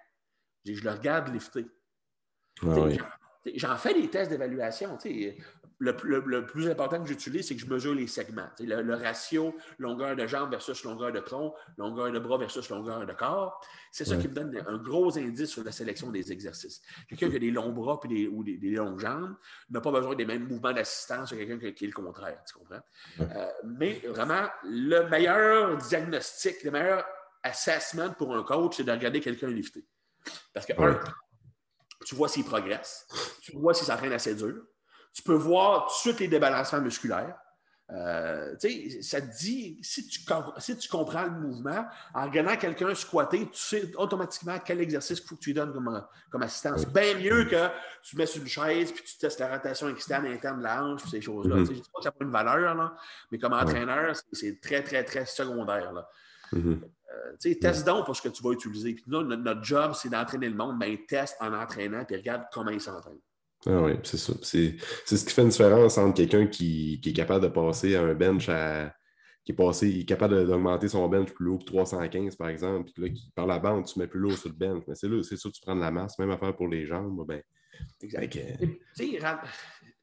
Je 0.74 0.84
le 0.84 0.90
regarde 0.90 1.32
lifter. 1.32 1.66
Ah 2.62 2.88
j'en 3.56 3.76
fais 3.76 3.94
des 3.94 4.08
tests 4.08 4.30
d'évaluation. 4.30 4.98
le, 5.78 6.46
plus 6.46 6.68
important 6.68 7.00
que 7.00 7.08
j'utilise, 7.08 7.48
c'est 7.48 7.54
que 7.54 7.60
je 7.60 7.66
mesure 7.66 7.94
les 7.94 8.06
segments. 8.06 8.48
Le, 8.58 8.94
ratio 8.94 9.54
longueur 9.78 10.16
de 10.16 10.26
jambe 10.26 10.50
versus 10.50 10.82
longueur 10.84 11.12
de 11.12 11.20
tronc, 11.20 11.54
longueur 11.76 12.10
de 12.10 12.18
bras 12.18 12.38
versus 12.38 12.68
longueur 12.68 13.06
de 13.06 13.12
corps. 13.12 13.60
C'est 13.92 14.04
ça 14.04 14.16
qui 14.16 14.28
me 14.28 14.34
donne 14.34 14.64
un 14.66 14.78
gros 14.78 15.16
indice 15.18 15.50
sur 15.50 15.64
la 15.64 15.72
sélection 15.72 16.10
des 16.10 16.32
exercices. 16.32 16.82
Quelqu'un 17.08 17.30
qui 17.30 17.36
a 17.36 17.38
des 17.38 17.50
longs 17.50 17.72
bras 17.72 18.00
des, 18.08 18.26
ou 18.26 18.42
des, 18.44 18.58
longues 18.70 19.00
jambes 19.00 19.36
n'a 19.70 19.80
pas 19.80 19.92
besoin 19.92 20.14
des 20.14 20.26
mêmes 20.26 20.46
mouvements 20.46 20.72
d'assistance 20.72 21.30
que 21.30 21.36
quelqu'un 21.36 21.72
qui, 21.72 21.84
est 21.84 21.88
le 21.88 21.92
contraire. 21.92 22.42
Tu 22.46 22.54
comprends? 22.54 22.80
Euh, 23.20 23.48
mais 23.64 24.02
vraiment, 24.06 24.48
le 24.64 25.08
meilleur 25.08 25.76
diagnostic, 25.76 26.62
le 26.64 26.70
meilleur 26.70 27.04
assessment 27.42 28.12
pour 28.14 28.34
un 28.36 28.42
coach, 28.42 28.76
c'est 28.76 28.84
de 28.84 28.92
regarder 28.92 29.20
quelqu'un 29.20 29.48
lifter. 29.48 29.84
Parce 30.54 30.66
que, 30.66 30.72
un, 30.80 30.98
tu 32.04 32.14
vois 32.14 32.28
s'il 32.28 32.44
progresse, 32.44 33.06
tu 33.42 33.52
vois 33.52 33.74
s'il 33.74 33.86
s'entraîne 33.86 34.12
assez 34.12 34.34
dur 34.34 34.62
tu 35.18 35.24
peux 35.24 35.34
voir 35.34 35.86
tout 35.86 35.94
de 35.94 35.98
suite 35.98 36.20
les 36.20 36.28
débalancements 36.28 36.80
musculaires. 36.80 37.36
Euh, 37.90 38.54
ça 39.00 39.20
te 39.20 39.38
dit, 39.38 39.78
si 39.82 40.06
tu, 40.06 40.20
si 40.58 40.76
tu 40.76 40.88
comprends 40.88 41.24
le 41.24 41.30
mouvement, 41.32 41.86
en 42.14 42.24
regardant 42.26 42.54
quelqu'un 42.56 42.94
squatter, 42.94 43.48
tu 43.50 43.58
sais 43.58 43.96
automatiquement 43.96 44.58
quel 44.64 44.80
exercice 44.80 45.18
il 45.18 45.26
faut 45.26 45.34
que 45.34 45.40
tu 45.40 45.50
lui 45.50 45.54
donnes 45.54 45.72
comme, 45.72 46.06
comme 46.30 46.42
assistance. 46.42 46.86
Bien 46.86 47.14
mieux 47.18 47.46
que 47.46 47.68
tu 48.04 48.16
mets 48.16 48.26
sur 48.26 48.42
une 48.42 48.48
chaise 48.48 48.92
puis 48.92 49.02
tu 49.02 49.18
testes 49.18 49.40
la 49.40 49.48
rotation 49.48 49.88
externe 49.88 50.26
et 50.26 50.34
interne 50.34 50.58
de 50.58 50.64
la 50.64 50.84
hanche, 50.84 51.02
ces 51.10 51.20
choses-là. 51.20 51.56
Mm-hmm. 51.56 51.66
Je 51.66 51.72
ne 51.72 51.76
dis 51.76 51.90
pas 51.92 51.98
que 51.98 52.04
ça 52.04 52.10
n'a 52.10 52.12
pas 52.12 52.24
une 52.24 52.30
valeur, 52.30 52.74
là, 52.76 52.94
mais 53.32 53.38
comme 53.38 53.54
entraîneur, 53.54 54.14
c'est 54.32 54.60
très, 54.60 54.84
très, 54.84 55.02
très 55.02 55.24
secondaire. 55.24 55.92
Là. 55.92 56.08
Euh, 57.18 57.54
teste 57.60 57.86
donc 57.86 58.06
pour 58.06 58.16
ce 58.16 58.22
que 58.22 58.28
tu 58.28 58.42
vas 58.42 58.52
utiliser. 58.52 58.94
Puis 58.94 59.04
nous, 59.06 59.22
notre, 59.22 59.64
job, 59.64 59.92
c'est 59.94 60.08
d'entraîner 60.08 60.48
le 60.48 60.54
monde. 60.54 60.78
Ben, 60.78 60.96
teste 61.06 61.36
en 61.40 61.52
entraînant 61.52 62.04
puis 62.04 62.16
regarde 62.16 62.44
comment 62.52 62.70
il 62.70 62.80
s'entraîne. 62.80 63.18
Ah 63.66 63.82
oui, 63.82 63.92
c'est 64.04 64.18
ça. 64.18 64.32
C'est 64.42 64.76
ce 65.04 65.24
qui 65.24 65.32
fait 65.32 65.42
une 65.42 65.48
différence 65.48 65.98
entre 65.98 66.16
quelqu'un 66.16 66.46
qui, 66.46 67.00
est 67.04 67.12
capable 67.12 67.42
de 67.44 67.48
passer 67.48 67.96
à 67.96 68.02
un 68.02 68.14
bench 68.14 68.48
à. 68.48 68.94
qui 69.44 69.52
est 69.52 69.54
passé, 69.54 69.88
est 69.88 70.04
capable 70.04 70.46
d'augmenter 70.46 70.88
son 70.88 71.08
bench 71.08 71.32
plus 71.32 71.48
haut 71.48 71.58
que 71.58 71.64
315, 71.64 72.36
par 72.36 72.48
exemple, 72.48 72.90
puis 72.92 73.02
là, 73.02 73.08
qui, 73.08 73.32
par 73.34 73.46
la 73.46 73.58
bande, 73.58 73.84
tu 73.86 73.98
mets 73.98 74.06
plus 74.06 74.20
lourd 74.20 74.38
sur 74.38 74.48
le 74.50 74.54
bench. 74.54 74.84
Mais 74.86 74.94
c'est 74.94 75.08
là, 75.08 75.22
c'est 75.22 75.36
sûr, 75.36 75.50
tu 75.50 75.60
prends 75.60 75.74
de 75.74 75.80
la 75.80 75.90
masse, 75.90 76.18
même 76.18 76.30
affaire 76.30 76.54
pour 76.54 76.68
les 76.68 76.86
jambes. 76.86 77.24
Ben, 77.26 77.42
exact. 78.00 78.38
sais, 78.94 79.18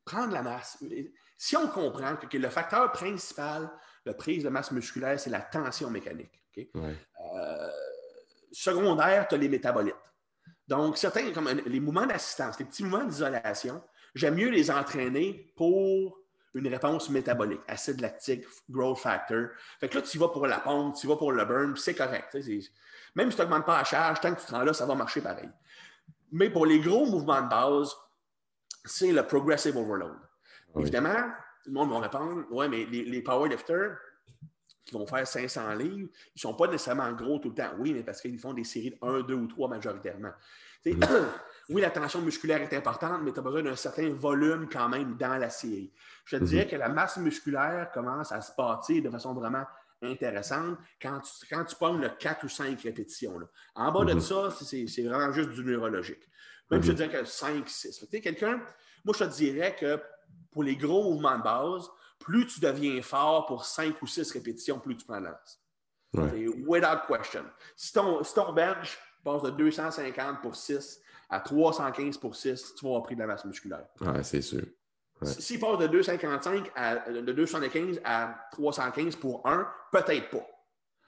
prendre 0.04 0.34
la 0.34 0.42
masse. 0.42 0.84
Si 1.38 1.56
on 1.58 1.68
comprend 1.68 2.16
que, 2.16 2.38
le 2.38 2.50
facteur 2.50 2.92
principal 2.92 3.70
de 4.06 4.12
prise 4.12 4.44
de 4.44 4.50
masse 4.50 4.72
musculaire, 4.72 5.20
c'est 5.20 5.30
la 5.30 5.42
tension 5.42 5.90
mécanique. 5.90 6.42
Euh, 6.58 7.70
secondaire, 8.52 9.28
tu 9.28 9.36
as 9.36 9.38
les 9.38 9.50
métabolites. 9.50 9.96
Donc, 10.68 10.98
certains, 10.98 11.32
comme 11.32 11.50
les 11.50 11.80
mouvements 11.80 12.06
d'assistance, 12.06 12.58
les 12.60 12.66
petits 12.66 12.84
mouvements 12.84 13.06
d'isolation, 13.06 13.82
j'aime 14.14 14.36
mieux 14.36 14.50
les 14.50 14.72
entraîner 14.72 15.54
pour 15.56 16.20
une 16.54 16.68
réponse 16.68 17.10
métabolique, 17.10 17.62
acide 17.68 18.00
lactique, 18.00 18.46
growth 18.70 19.00
factor. 19.00 19.50
Fait 19.80 19.90
que 19.90 19.96
là, 19.96 20.02
tu 20.02 20.18
vas 20.18 20.30
pour 20.30 20.48
la 20.48 20.60
pompe, 20.60 20.96
tu 20.96 21.06
vas 21.08 21.18
pour 21.18 21.32
le 21.32 21.44
burn, 21.44 21.76
c'est 21.76 21.94
correct. 21.94 22.34
Même 23.16 23.30
si 23.30 23.36
tu 23.36 23.42
n'augmentes 23.42 23.66
pas 23.66 23.80
la 23.80 23.84
charge, 23.84 24.22
tant 24.22 24.34
que 24.34 24.40
tu 24.40 24.48
te 24.48 24.52
rends 24.52 24.64
là, 24.64 24.74
ça 24.74 24.86
va 24.86 24.96
marcher 24.96 25.22
pareil. 25.22 25.50
Mais 26.32 26.50
pour 26.50 26.66
les 26.66 26.80
gros 26.80 27.06
mouvements 27.06 27.42
de 27.42 27.50
base, 27.50 27.94
c'est 28.86 29.12
le 29.12 29.24
progressive 29.28 29.76
overload. 29.76 30.18
Évidemment, 30.78 31.30
le 31.66 31.74
monde 31.74 31.92
va 31.92 32.00
répondre 32.00 32.46
Ouais, 32.52 32.68
mais 32.68 32.86
les, 32.86 33.04
les 33.04 33.22
powerlifters, 33.22 33.98
qui 34.86 34.94
vont 34.94 35.08
faire 35.08 35.28
500 35.28 35.74
livres, 35.74 36.10
ils 36.36 36.36
ne 36.36 36.40
sont 36.40 36.54
pas 36.54 36.68
nécessairement 36.68 37.12
gros 37.14 37.40
tout 37.40 37.50
le 37.50 37.56
temps. 37.56 37.72
Oui, 37.80 37.94
mais 37.94 38.04
parce 38.04 38.22
qu'ils 38.22 38.40
font 38.40 38.54
des 38.54 38.64
séries 38.64 38.92
de 38.92 38.98
1, 39.02 39.22
2 39.22 39.34
ou 39.34 39.48
3 39.48 39.68
majoritairement. 39.68 40.32
Mm-hmm. 40.86 41.24
oui, 41.70 41.82
la 41.82 41.90
tension 41.90 42.22
musculaire 42.22 42.62
est 42.62 42.74
importante, 42.76 43.22
mais 43.24 43.34
tu 43.34 43.40
as 43.40 43.42
besoin 43.42 43.64
d'un 43.64 43.76
certain 43.76 44.10
volume 44.14 44.70
quand 44.72 44.88
même 44.88 45.18
dans 45.18 45.38
la 45.38 45.50
série. 45.50 45.92
Je 46.26 46.38
te 46.38 46.44
mm-hmm. 46.44 46.48
dirais 46.48 46.68
que 46.68 46.76
la 46.76 46.90
masse 46.90 47.18
musculaire 47.18 47.90
commence 47.94 48.32
à 48.32 48.42
se 48.42 48.52
bâtir 48.56 49.02
de 49.02 49.10
façon 49.10 49.34
vraiment 49.34 49.66
intéressante 50.04 50.78
quand 51.02 51.20
tu, 51.22 51.48
quand 51.50 51.66
tu 51.66 51.76
pognes 51.76 52.02
le 52.02 52.10
4 52.10 52.44
ou 52.44 52.50
5 52.50 52.80
répétitions. 52.82 53.40
En 53.74 53.92
bas 53.92 54.06
de 54.06 54.14
mm-hmm. 54.14 54.52
ça, 54.52 54.86
c'est 54.86 55.04
vraiment 55.04 55.32
juste 55.32 55.50
du 55.50 55.64
neurologique. 55.64 56.30
Même 56.70 56.84
je 56.84 56.92
te 56.92 56.98
dirais 56.98 57.10
que 57.10 57.26
5, 57.26 57.68
6. 57.68 58.06
Quelqu'un, 58.22 58.62
moi, 59.04 59.16
je 59.18 59.24
te 59.24 59.30
dirais 59.30 59.76
que 59.80 60.00
pour 60.56 60.64
les 60.64 60.78
gros 60.78 61.04
mouvements 61.04 61.38
de 61.38 61.44
base, 61.44 61.90
plus 62.18 62.48
tu 62.48 62.62
deviens 62.62 63.02
fort 63.02 63.46
pour 63.46 63.66
5 63.66 64.02
ou 64.02 64.08
6 64.08 64.32
répétitions, 64.32 64.80
plus 64.80 64.96
tu 64.96 65.06
prends 65.06 65.20
la 65.20 65.32
masse. 65.32 65.62
Without 66.66 67.06
question. 67.10 67.44
Si 67.76 67.92
ton, 67.92 68.54
bench 68.54 68.98
passe 69.22 69.44
de 69.44 69.50
250 69.50 70.42
pour 70.42 70.56
6 70.56 71.02
à 71.30 71.42
315 71.42 72.18
pour 72.20 72.38
6, 72.38 72.76
tu 72.76 72.86
vas 72.86 72.92
avoir 72.92 73.04
pris 73.04 73.16
de 73.16 73.20
la 73.20 73.28
masse 73.28 73.44
musculaire. 73.44 73.86
Ouais, 74.00 74.24
c'est 74.24 74.42
sûr. 74.42 74.64
S'il 75.24 75.60
passe 75.60 75.78
de 75.78 75.88
255 75.88 76.72
à 76.74 77.12
de 77.12 77.34
275 77.34 78.00
à 78.06 78.48
315 78.54 79.18
pour 79.18 79.46
1, 79.46 79.68
peut-être 79.92 80.30
pas. 80.30 80.48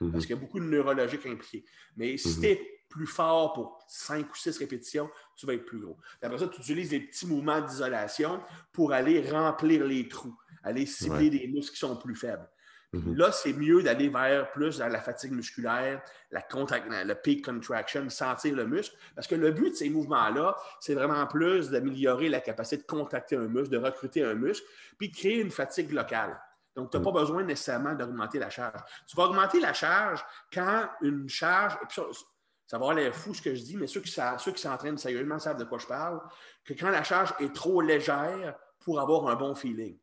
Mm-hmm. 0.01 0.11
Parce 0.11 0.25
qu'il 0.25 0.35
y 0.35 0.37
a 0.37 0.41
beaucoup 0.41 0.59
de 0.59 0.65
neurologiques 0.65 1.25
impliqués. 1.25 1.63
Mais 1.95 2.17
si 2.17 2.27
mm-hmm. 2.27 2.41
tu 2.41 2.47
es 2.47 2.76
plus 2.89 3.07
fort 3.07 3.53
pour 3.53 3.79
5 3.87 4.29
ou 4.31 4.35
6 4.35 4.57
répétitions, 4.57 5.09
tu 5.35 5.45
vas 5.45 5.53
être 5.53 5.65
plus 5.65 5.79
gros. 5.79 5.97
après 6.21 6.37
ça, 6.37 6.47
tu 6.47 6.61
utilises 6.61 6.89
des 6.89 7.01
petits 7.01 7.27
mouvements 7.27 7.61
d'isolation 7.61 8.41
pour 8.71 8.93
aller 8.93 9.29
remplir 9.29 9.85
les 9.85 10.07
trous 10.07 10.37
aller 10.67 10.85
cibler 10.85 11.29
des 11.29 11.47
muscles 11.47 11.73
qui 11.73 11.79
sont 11.79 11.95
plus 11.95 12.15
faibles. 12.15 12.47
Mhm. 12.93 13.15
Là, 13.15 13.31
c'est 13.31 13.53
mieux 13.53 13.83
d'aller 13.83 14.07
vers 14.07 14.49
plus 14.51 14.77
dans 14.77 14.87
la 14.87 15.01
fatigue 15.01 15.33
musculaire, 15.33 16.01
la 16.31 16.45
le 16.49 17.13
peak 17.15 17.45
contraction, 17.45 18.09
sentir 18.09 18.55
le 18.55 18.65
muscle. 18.65 18.95
Parce 19.13 19.27
que 19.27 19.35
le 19.35 19.51
but 19.51 19.71
de 19.71 19.75
ces 19.75 19.89
mouvements-là, 19.89 20.55
c'est 20.79 20.93
vraiment 20.93 21.25
plus 21.27 21.69
d'améliorer 21.69 22.29
la 22.29 22.39
capacité 22.39 22.77
de 22.77 22.87
contacter 22.87 23.35
un 23.35 23.47
muscle, 23.47 23.69
de 23.69 23.77
recruter 23.77 24.23
un 24.23 24.35
muscle, 24.35 24.65
puis 24.97 25.09
de 25.09 25.15
créer 25.15 25.41
une 25.41 25.51
fatigue 25.51 25.91
locale. 25.91 26.39
Donc, 26.75 26.91
tu 26.91 26.97
n'as 26.97 27.03
pas 27.03 27.09
mhm. 27.09 27.17
besoin 27.17 27.43
nécessairement 27.43 27.93
d'augmenter 27.93 28.39
la 28.39 28.49
charge. 28.49 28.79
Tu 29.05 29.17
vas 29.17 29.23
augmenter 29.23 29.59
la 29.59 29.73
charge 29.73 30.23
quand 30.53 30.87
une 31.01 31.27
charge, 31.27 31.77
ça, 32.67 32.77
va 32.77 32.93
l'air 32.93 33.15
fou 33.15 33.33
ce 33.33 33.41
que 33.41 33.55
je 33.55 33.63
dis, 33.63 33.77
mais 33.77 33.87
ceux 33.87 34.01
qui, 34.01 34.11
ceux 34.11 34.51
qui 34.51 34.61
s'entraînent 34.61 34.97
sérieusement 34.97 35.39
savent 35.39 35.57
de 35.57 35.63
quoi 35.63 35.79
je 35.79 35.87
parle, 35.87 36.21
que 36.63 36.73
quand 36.73 36.89
la 36.89 37.03
charge 37.03 37.33
est 37.39 37.53
trop 37.55 37.81
légère 37.81 38.55
pour 38.79 38.99
avoir 38.99 39.27
un 39.27 39.35
bon 39.35 39.55
feeling 39.55 39.97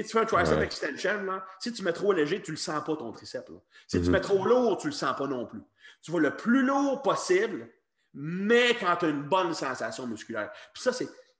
tu 0.00 0.04
fais 0.04 0.20
un 0.20 0.24
tricep 0.24 0.58
extension, 0.60 1.22
là, 1.24 1.44
si 1.58 1.72
tu 1.72 1.82
mets 1.82 1.92
trop 1.92 2.12
léger, 2.12 2.40
tu 2.40 2.50
ne 2.50 2.56
le 2.56 2.60
sens 2.60 2.82
pas 2.84 2.96
ton 2.96 3.12
triceps. 3.12 3.50
Si 3.86 3.98
tu 4.00 4.06
mhm. 4.06 4.12
mets 4.12 4.20
trop 4.20 4.44
lourd, 4.44 4.78
tu 4.78 4.86
ne 4.86 4.92
le 4.92 4.96
sens 4.96 5.14
pas 5.16 5.26
non 5.26 5.46
plus. 5.46 5.62
Tu 6.00 6.10
vas 6.10 6.18
le 6.18 6.34
plus 6.34 6.62
lourd 6.62 7.02
possible, 7.02 7.68
mais 8.14 8.74
quand 8.74 8.96
tu 8.96 9.06
as 9.06 9.08
une 9.08 9.24
bonne 9.24 9.54
sensation 9.54 10.06
musculaire. 10.06 10.50
Puis 10.72 10.82
ça, 10.82 10.92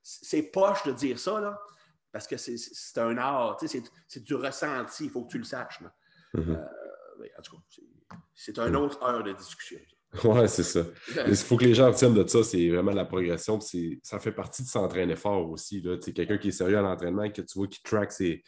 c'est 0.03 0.43
poche 0.43 0.83
de 0.83 0.91
dire 0.91 1.17
ça, 1.17 1.39
là, 1.39 1.59
parce 2.11 2.27
que 2.27 2.37
c'est 2.37 2.97
un 2.99 3.17
art, 3.17 3.57
c'est 4.07 4.23
du 4.23 4.35
ressenti, 4.35 5.05
il 5.05 5.09
faut 5.09 5.23
que 5.23 5.31
tu 5.31 5.39
le 5.39 5.45
saches. 5.45 5.79
Mhm. 6.33 6.55
Euh, 6.55 7.27
en 7.37 7.41
tout 7.41 7.55
cas, 7.55 8.17
c'est 8.35 8.57
une 8.59 8.75
autre 8.75 9.01
heure 9.03 9.23
de 9.23 9.33
discussion. 9.33 9.79
Oui, 10.23 10.47
c'est 10.47 10.63
ça. 10.63 10.85
Il 11.27 11.35
faut 11.35 11.57
que 11.57 11.65
les 11.65 11.73
gens 11.73 11.91
tiennent 11.91 12.13
de 12.13 12.27
ça, 12.27 12.43
c'est 12.43 12.69
vraiment 12.69 12.91
la 12.91 13.05
progression. 13.05 13.59
Ça 13.59 14.19
fait 14.19 14.31
partie 14.31 14.63
de 14.63 14.67
s'entraîner 14.67 15.15
fort 15.15 15.49
aussi. 15.49 15.83
Quelqu'un 16.13 16.37
qui 16.37 16.49
est 16.49 16.51
sérieux 16.51 16.77
à 16.77 16.81
l'entraînement, 16.81 17.29
que 17.29 17.41
tu 17.41 17.57
vois 17.57 17.67
qui 17.67 17.81
track 17.81 18.11
ses, 18.11 18.43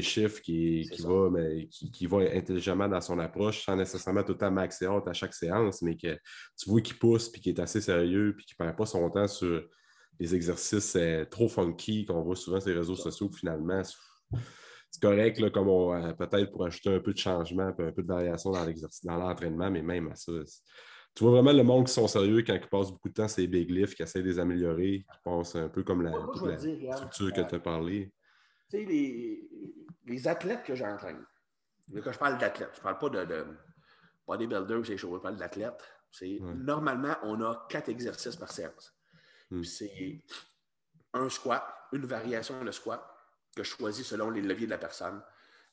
chiffres, 0.00 0.40
qui, 0.40 0.88
va, 1.00 1.30
mais, 1.30 1.68
qui, 1.68 2.06
va 2.06 2.18
intelligemment 2.18 2.88
dans 2.88 3.00
son 3.00 3.18
approche 3.18 3.64
sans 3.64 3.76
nécessairement 3.76 4.22
tout 4.22 4.32
le 4.32 4.38
temps 4.38 4.50
max 4.50 4.82
à 4.82 5.12
chaque 5.12 5.34
séance, 5.34 5.82
mais 5.82 5.96
que 5.96 6.18
tu 6.56 6.70
vois 6.70 6.80
qu'il 6.80 6.98
pousse, 6.98 7.28
puis 7.28 7.40
qui 7.40 7.50
est 7.50 7.60
assez 7.60 7.80
sérieux, 7.80 8.34
puis 8.36 8.46
qui 8.46 8.54
ne 8.58 8.64
perd 8.64 8.76
pas 8.76 8.86
son 8.86 9.08
temps 9.10 9.28
sur 9.28 9.62
les 10.18 10.34
exercices 10.34 10.94
euh, 10.96 11.24
trop 11.24 11.48
funky 11.48 12.06
qu'on 12.06 12.22
voit 12.22 12.36
souvent 12.36 12.60
sur 12.60 12.70
les 12.70 12.76
réseaux 12.76 12.94
sociaux, 12.94 13.28
finalement, 13.32 13.82
c'est 13.82 15.02
correct, 15.02 15.40
là, 15.40 15.50
comme 15.50 15.68
euh, 15.68 16.12
peut-être 16.12 16.52
pour 16.52 16.64
ajouter 16.64 16.94
un 16.94 17.00
peu 17.00 17.12
de 17.12 17.18
changement, 17.18 17.66
un 17.66 17.72
peu 17.72 18.02
de 18.02 18.06
variation 18.06 18.52
dans 18.52 19.16
l'entraînement, 19.16 19.70
mais 19.70 19.82
même 19.82 20.08
à 20.08 20.14
ça, 20.14 20.32
tu 21.14 21.22
vois 21.22 21.32
vraiment 21.32 21.52
le 21.52 21.62
monde 21.62 21.86
qui 21.86 21.92
sont 21.92 22.08
sérieux 22.08 22.42
quand 22.42 22.54
ils 22.54 22.68
passent 22.68 22.90
beaucoup 22.90 23.08
de 23.08 23.14
temps 23.14 23.26
les 23.38 23.46
big 23.46 23.70
lifts, 23.70 23.94
qui 23.94 24.02
essaient 24.02 24.22
de 24.22 24.28
les 24.28 24.38
améliorer, 24.38 25.06
qui 25.10 25.18
pensent 25.22 25.54
un 25.54 25.68
peu 25.68 25.84
comme 25.84 26.02
la, 26.02 26.12
structure 26.12 27.32
que 27.32 27.48
tu 27.48 27.54
as 27.54 27.60
parlé. 27.60 28.12
Tu 28.68 28.78
sais, 28.78 28.84
les, 28.84 29.48
les, 30.06 30.28
athlètes 30.28 30.64
que 30.64 30.74
j'entraîne, 30.74 31.24
quand 32.02 32.12
je 32.12 32.18
parle 32.18 32.38
d'athlètes, 32.38 32.70
je 32.74 32.80
ne 32.80 32.82
parle 32.82 32.98
pas 32.98 33.08
de, 33.10 33.24
de 33.24 33.46
bodybuilder 34.26 34.74
ou 34.74 34.84
ces 34.84 34.96
choses, 34.96 35.18
je 35.18 35.22
parle 35.22 35.36
d'athlètes. 35.36 35.84
C'est 36.10 36.38
normalement, 36.40 37.16
on 37.22 37.40
a 37.42 37.66
quatre 37.68 37.88
exercices 37.88 38.36
par 38.36 38.50
séance. 38.50 38.94
Hmm. 39.50 39.62
C'est 39.62 40.22
un 41.12 41.28
squat, 41.28 41.64
une 41.92 42.06
variation 42.06 42.62
de 42.64 42.70
squat 42.72 43.00
que 43.54 43.62
je 43.62 43.70
choisis 43.70 44.06
selon 44.06 44.30
les 44.30 44.42
leviers 44.42 44.66
de 44.66 44.72
la 44.72 44.78
personne, 44.78 45.22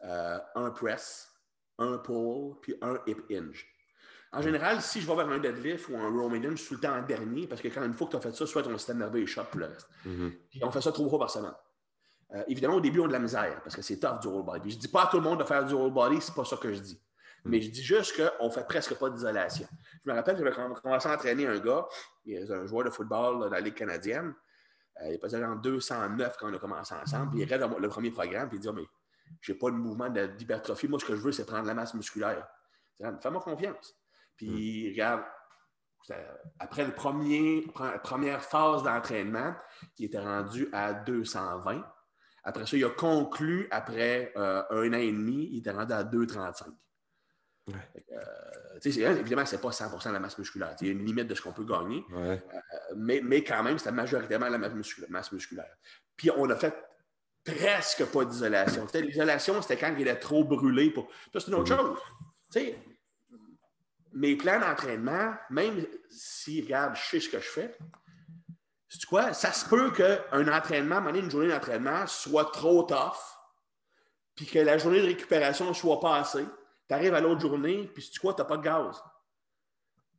euh, 0.04 0.40
un 0.56 0.70
press, 0.70 1.32
un 1.80 1.98
pull, 1.98 2.60
puis 2.62 2.76
un 2.82 3.00
hip 3.08 3.24
hinge. 3.32 3.71
En 4.34 4.42
général, 4.42 4.82
si 4.82 5.02
je 5.02 5.08
vais 5.08 5.16
vers 5.16 5.30
un 5.30 5.40
deadlift 5.40 5.90
ou 5.90 5.98
un 5.98 6.10
row 6.10 6.30
medium, 6.30 6.56
je 6.56 6.64
suis 6.64 6.76
le 6.76 6.82
temps 6.82 6.96
en 6.96 7.02
dernier 7.02 7.48
parce 7.48 7.62
que 7.62 7.68
quand 7.68 7.84
une 7.84 7.94
fois 7.94 8.08
que 8.08 8.12
tu 8.12 8.18
as 8.18 8.22
fait 8.22 8.34
ça, 8.34 8.48
soit 8.48 8.64
ton 8.64 8.78
système 8.78 9.00
nerveux 9.00 9.26
shot 9.26 9.44
pour 9.52 9.60
le 9.60 9.66
reste. 9.66 9.90
Mm-hmm. 10.08 10.32
Puis 10.50 10.64
on 10.64 10.72
fait 10.72 10.82
ça 10.82 10.92
trois 10.92 11.10
fois 11.10 11.20
par 11.20 11.30
semaine. 11.30 11.54
Euh, 12.34 12.44
évidemment, 12.48 12.76
au 12.76 12.82
début, 12.82 13.02
on 13.02 13.06
a 13.06 13.08
de 13.08 13.14
la 13.14 13.20
misère 13.20 13.62
parce 13.62 13.76
que 13.76 13.82
c'est 13.82 14.00
tough 14.00 14.22
du 14.22 14.30
roll 14.30 14.46
body. 14.46 14.62
Puis 14.62 14.72
je 14.72 14.76
ne 14.78 14.82
dis 14.82 14.88
pas 14.88 15.04
à 15.04 15.08
tout 15.08 15.18
le 15.18 15.24
monde 15.24 15.40
de 15.40 15.44
faire 15.44 15.66
du 15.66 15.74
roll 15.74 15.92
body, 15.92 16.22
c'est 16.22 16.34
pas 16.34 16.46
ça 16.46 16.56
que 16.56 16.72
je 16.72 16.80
dis. 16.80 17.02
Mais 17.44 17.58
mm. 17.58 17.62
je 17.62 17.70
dis 17.72 17.84
juste 17.84 18.16
qu'on 18.16 18.46
ne 18.46 18.52
fait 18.52 18.66
presque 18.66 18.96
pas 18.96 19.10
d'isolation. 19.10 19.68
Je 20.06 20.10
me 20.10 20.16
rappelle, 20.16 20.38
j'avais 20.38 20.52
commencé 20.52 21.10
à 21.10 21.14
entraîner 21.14 21.48
un 21.48 21.60
gars, 21.60 21.86
il 22.24 22.36
est 22.36 22.52
un 22.52 22.66
joueur 22.66 22.86
de 22.86 22.90
football 22.90 23.42
dans 23.42 23.50
la 23.50 23.60
Ligue 23.60 23.74
canadienne. 23.74 24.34
il 25.10 25.20
pesait 25.20 25.44
en 25.44 25.58
209 25.58 26.38
quand 26.40 26.50
on 26.50 26.54
a 26.54 26.58
commencé 26.58 26.96
ensemble. 26.96 27.32
Puis 27.32 27.42
il 27.42 27.54
reste 27.54 27.68
le 27.78 27.90
premier 27.90 28.12
programme, 28.12 28.48
puis 28.48 28.60
il 28.60 28.62
dit 28.62 28.70
oh, 28.70 28.74
mais 28.74 28.86
j'ai 29.42 29.56
pas 29.56 29.70
de 29.72 29.76
mouvement 29.76 30.10
d'hypertrophie. 30.10 30.88
Moi, 30.88 31.00
ce 31.00 31.06
que 31.06 31.18
je 31.18 31.22
veux, 31.22 31.34
c'est 31.34 31.46
prendre 31.46 31.68
la 31.68 31.74
masse 31.74 31.94
musculaire. 31.94 32.48
Fais-moi 33.20 33.42
confiance. 33.42 34.01
Puis, 34.42 34.88
mm. 34.88 34.92
regarde, 34.92 35.24
après 36.60 36.86
le 36.86 36.94
premier, 36.94 37.66
la 37.80 38.00
première 38.00 38.44
phase 38.44 38.84
d'entraînement, 38.84 39.54
il 40.00 40.06
était 40.06 40.20
rendu 40.20 40.68
à 40.74 40.94
220. 40.94 41.86
Après 42.44 42.66
ça, 42.66 42.76
il 42.76 42.84
a 42.84 42.90
conclu 42.90 43.68
après 43.70 44.34
euh, 44.36 44.64
un 44.72 44.94
an 44.94 44.98
et 44.98 45.12
demi, 45.12 45.50
il 45.52 45.60
était 45.60 45.72
rendu 45.72 45.94
à 45.94 46.04
235. 46.04 46.68
Ouais. 47.68 47.76
Euh, 48.14 48.80
évidemment, 48.84 49.46
ce 49.46 49.56
n'est 49.56 49.62
pas 49.62 49.72
100 49.72 50.10
de 50.10 50.14
la 50.14 50.20
masse 50.20 50.40
musculaire. 50.40 50.76
Il 50.82 50.88
y 50.88 50.90
a 50.90 50.94
une 50.94 51.06
limite 51.06 51.28
de 51.28 51.36
ce 51.36 51.42
qu'on 51.44 51.54
peut 51.54 51.66
gagner. 51.66 52.04
Euh, 52.12 52.36
mais, 52.98 53.22
mais, 53.24 53.44
quand 53.44 53.62
même, 53.62 53.78
c'était 53.78 53.92
majoritairement 53.92 54.50
la 54.50 54.58
masse 54.58 55.32
musculaire. 55.32 55.78
Puis 56.18 56.32
on 56.36 56.50
a 56.50 56.56
fait 56.56 56.76
presque 57.44 58.06
pas 58.06 58.26
d'isolation. 58.26 58.88
L'isolation, 58.92 59.62
c'était 59.62 59.78
quand 59.78 59.94
il 59.96 60.02
était 60.02 60.20
trop 60.20 60.44
brûlé. 60.44 60.90
Pour... 60.90 61.08
c'est 61.32 61.48
une 61.48 61.56
autre 61.56 61.72
mhm. 61.72 61.80
chose. 61.80 62.00
Mes 64.14 64.36
plans 64.36 64.60
d'entraînement, 64.60 65.34
même 65.50 65.86
si, 66.10 66.62
regarde, 66.62 66.96
je 66.96 67.02
sais 67.02 67.20
ce 67.20 67.30
que 67.30 67.40
je 67.40 67.50
fais, 67.50 67.78
c'est 68.90 69.06
quoi? 69.06 69.34
Ça 69.34 69.54
se 69.54 69.68
peut 69.70 69.92
qu'un 69.92 70.48
entraînement, 70.52 71.00
une 71.10 71.32
journée 71.32 71.48
d'entraînement, 71.48 72.06
soit 72.08 72.52
trop 72.52 72.84
tough, 72.84 73.16
puis 74.36 74.46
que 74.46 74.60
la 74.60 74.78
journée 74.78 75.02
de 75.02 75.06
récupération 75.06 75.74
soit 75.74 76.00
pas 76.00 76.18
assez. 76.18 76.46
Tu 76.88 76.94
arrives 76.94 77.14
à 77.14 77.22
l'autre 77.22 77.42
journée, 77.42 77.90
puis 77.94 78.10
tu 78.10 78.20
quoi, 78.20 78.34
tu 78.34 78.42
n'as 78.42 78.46
pas 78.46 78.58
de 78.58 78.64
gaz. 78.64 79.02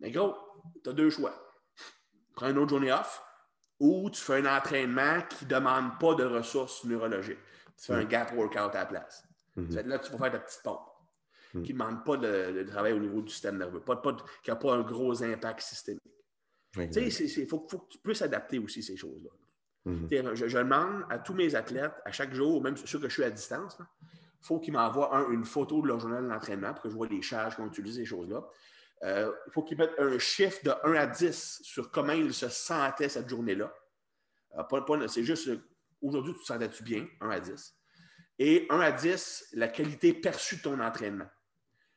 Mais 0.01 0.11
gros, 0.11 0.35
tu 0.83 0.89
as 0.89 0.93
deux 0.95 1.11
choix. 1.11 1.35
Prends 2.35 2.49
une 2.49 2.59
autre 2.59 2.71
journée 2.71 2.93
off, 2.93 3.23
ou 3.79 4.09
tu 4.09 4.21
fais 4.23 4.39
un 4.39 4.57
entraînement 4.57 5.21
qui 5.29 5.45
ne 5.45 5.51
demande 5.51 5.99
pas 5.99 6.15
de 6.15 6.25
ressources 6.25 6.85
neurologiques. 6.85 7.39
Tu 7.77 7.87
fais 7.87 7.95
un 7.95 8.05
gap 8.05 8.33
workout 8.33 8.75
à 8.75 8.81
la 8.81 8.87
place. 8.87 9.25
Mm-hmm. 9.57 9.87
Là, 9.87 9.99
tu 9.99 10.13
vas 10.13 10.19
faire 10.19 10.33
ta 10.33 10.39
petite 10.39 10.63
pompe 10.63 10.92
mm. 11.55 11.63
qui 11.63 11.75
ne 11.75 11.79
demande 11.79 12.05
pas 12.05 12.17
de, 12.17 12.63
travail 12.65 12.93
au 12.93 12.99
niveau 12.99 13.23
du 13.23 13.31
système 13.31 13.59
nerveux, 13.59 13.81
pas, 13.81 14.01
qui 14.43 14.51
n'a 14.51 14.57
pas 14.57 14.75
un 14.75 14.83
gros 14.83 15.23
impact 15.23 15.61
systémique. 15.61 16.03
Tu 16.75 17.11
sais, 17.11 17.25
il 17.25 17.47
faut, 17.47 17.61
que 17.61 17.77
tu 17.91 17.99
puisses 17.99 18.23
adapter 18.23 18.59
aussi 18.59 18.83
ces 18.83 18.97
choses-là. 18.97 19.31
Mm-hmm. 19.85 20.35
je, 20.35 20.59
demande 20.59 21.05
à 21.11 21.19
tous 21.19 21.35
mes 21.35 21.55
athlètes, 21.55 21.95
à 22.05 22.13
chaque 22.13 22.33
jour, 22.33 22.63
même 22.63 22.77
ceux 22.77 22.99
que 22.99 23.09
je 23.09 23.13
suis 23.15 23.25
à 23.25 23.31
distance, 23.31 23.77
il 23.81 24.47
faut 24.47 24.59
qu'ils 24.59 24.73
m'envoient 24.73 25.27
une 25.31 25.45
photo 25.45 25.83
de 25.83 25.89
leur 25.89 26.01
journal 26.01 26.27
d'entraînement 26.29 26.73
pour 26.73 26.83
que 26.83 26.89
je 26.89 26.95
vois 26.95 27.09
les 27.09 27.23
charges 27.23 27.57
qu'on 27.57 27.67
utilise, 27.67 27.97
ces 27.97 28.05
choses-là. 28.05 28.45
Euh, 29.05 29.33
il 29.49 29.53
faut 29.53 29.63
qu'ils 29.63 29.79
mettent 29.79 29.99
un 29.99 30.19
chiffre 30.19 30.59
de 30.65 30.73
1 30.85 30.95
à 30.95 31.07
10 31.07 31.61
sur 31.63 31.91
comment 31.91 32.13
ils 32.13 32.33
se 32.33 32.49
sentaient 32.49 33.09
cette 33.09 33.29
journée-là. 33.29 33.73
Euh, 34.57 35.09
c'est 35.09 35.25
juste 35.25 35.51
aujourd'hui, 36.01 36.35
tu 36.35 36.41
te 36.41 36.47
sentais-tu 36.47 36.83
bien, 36.83 37.07
1 37.21 37.31
à 37.31 37.41
10. 37.41 37.77
Et 38.39 38.67
1 38.71 38.81
à 38.81 38.93
10, 38.93 39.49
la 39.55 39.69
qualité 39.69 40.13
perçue 40.15 40.57
de 40.57 40.63
ton 40.63 40.81
entraînement. 40.81 41.29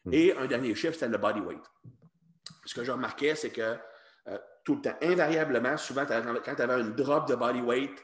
Mm-hmm. 0.06 0.14
Et 0.14 0.38
un 0.38 0.46
dernier 0.46 0.76
chiffre, 0.76 0.94
c'était 0.94 1.10
le 1.10 1.18
body 1.18 1.42
weight. 1.42 1.64
Ce 2.66 2.74
que 2.74 2.84
je 2.84 2.92
remarquais, 2.92 3.36
c'est 3.36 3.52
que 3.52 3.78
tout 4.66 4.76
le 4.76 4.82
temps. 4.82 4.98
Invariablement, 5.02 5.78
souvent, 5.78 6.06
quand 6.06 6.56
tu 6.56 6.62
avais 6.62 6.82
une 6.82 6.94
drop 6.94 7.28
de 7.30 7.36
body 7.36 7.62
weight, 7.62 8.04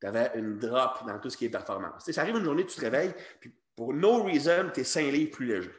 tu 0.00 0.06
avais 0.06 0.30
une 0.34 0.58
drop 0.58 1.06
dans 1.06 1.18
tout 1.18 1.30
ce 1.30 1.36
qui 1.36 1.46
est 1.46 1.50
performance. 1.50 2.08
ça 2.10 2.20
arrive 2.20 2.36
une 2.36 2.44
journée, 2.44 2.66
tu 2.66 2.76
te 2.76 2.80
réveilles, 2.80 3.14
puis 3.40 3.52
pour 3.74 3.94
no 3.94 4.22
reason, 4.24 4.70
tu 4.72 4.80
es 4.80 4.84
5 4.84 5.10
livres 5.10 5.30
plus 5.30 5.46
léger. 5.46 5.72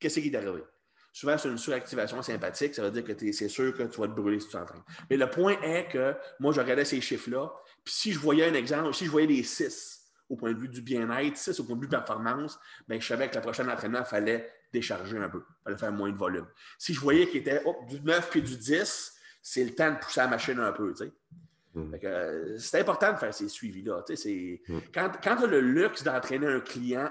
Qu'est-ce 0.00 0.18
qui 0.18 0.28
est 0.28 0.36
arrivé? 0.36 0.62
Souvent, 1.12 1.38
c'est 1.38 1.48
une 1.48 1.58
suractivation 1.58 2.20
sympathique. 2.22 2.74
Ça 2.74 2.82
veut 2.82 2.90
dire 2.90 3.04
que 3.04 3.32
c'est 3.32 3.48
sûr 3.48 3.72
que 3.74 3.84
tu 3.84 4.00
vas 4.00 4.08
te 4.08 4.12
brûler 4.12 4.40
si 4.40 4.46
tu 4.46 4.52
t'entraînes. 4.52 4.82
Mais 5.08 5.16
le 5.16 5.30
point 5.30 5.60
est 5.60 5.88
que 5.88 6.16
moi, 6.40 6.52
je 6.52 6.60
regardais 6.60 6.84
ces 6.84 7.00
chiffres-là. 7.00 7.52
Puis 7.84 7.94
si 7.94 8.12
je 8.12 8.18
voyais 8.18 8.48
un 8.48 8.54
exemple, 8.54 8.92
si 8.94 9.04
je 9.04 9.10
voyais 9.10 9.26
des 9.26 9.42
6 9.42 10.01
au 10.32 10.36
point 10.36 10.52
de 10.52 10.58
vue 10.58 10.68
du 10.68 10.80
bien-être, 10.80 11.36
6 11.36 11.60
au 11.60 11.64
point 11.64 11.76
de 11.76 11.80
vue 11.82 11.86
de 11.86 11.90
performance, 11.94 12.58
bien, 12.88 12.98
je 12.98 13.06
savais 13.06 13.28
que 13.28 13.34
la 13.34 13.42
prochaine 13.42 13.68
entraînement, 13.68 14.00
il 14.00 14.06
fallait 14.06 14.50
décharger 14.72 15.18
un 15.18 15.28
peu. 15.28 15.44
Il 15.60 15.64
fallait 15.64 15.76
faire 15.76 15.92
moins 15.92 16.10
de 16.10 16.16
volume. 16.16 16.46
Si 16.78 16.94
je 16.94 17.00
voyais 17.00 17.28
qu'il 17.28 17.40
était 17.40 17.62
du 17.88 18.00
9 18.00 18.30
puis 18.30 18.40
du 18.40 18.56
10, 18.56 19.14
c'est 19.42 19.64
le 19.64 19.74
temps 19.74 19.92
de 19.92 19.98
pousser 19.98 20.20
la 20.20 20.28
machine 20.28 20.58
un 20.58 20.72
peu. 20.72 20.94
Hmm. 21.74 21.94
Euh, 22.02 22.56
c'est 22.58 22.80
important 22.80 23.12
de 23.12 23.18
faire 23.18 23.34
ces 23.34 23.48
suivis-là. 23.48 24.02
Hmm. 24.68 24.78
Quand, 24.94 25.12
quand 25.22 25.36
tu 25.36 25.44
as 25.44 25.46
le 25.46 25.60
luxe 25.60 26.02
d'entraîner 26.02 26.46
un 26.46 26.60
client 26.60 27.10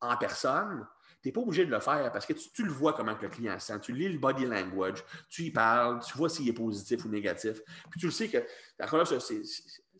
en 0.00 0.16
personne, 0.16 0.86
tu 1.22 1.28
n'es 1.28 1.32
pas 1.32 1.42
obligé 1.42 1.66
de 1.66 1.70
le 1.70 1.80
faire 1.80 2.10
parce 2.10 2.24
que 2.24 2.32
tu, 2.32 2.64
le 2.64 2.72
vois 2.72 2.94
comment 2.94 3.14
le 3.20 3.28
client 3.28 3.58
se 3.58 3.66
sent. 3.66 3.80
Tu 3.80 3.92
lis 3.92 4.08
le 4.08 4.18
body 4.18 4.46
language, 4.46 5.04
tu 5.28 5.42
y 5.42 5.50
parles, 5.50 6.00
tu 6.02 6.16
vois 6.16 6.30
s'il 6.30 6.48
est 6.48 6.54
positif 6.54 7.04
ou 7.04 7.10
négatif. 7.10 7.60
Puis 7.90 8.00
tu 8.00 8.06
le 8.06 8.12
sais 8.12 8.28
que, 8.28 8.38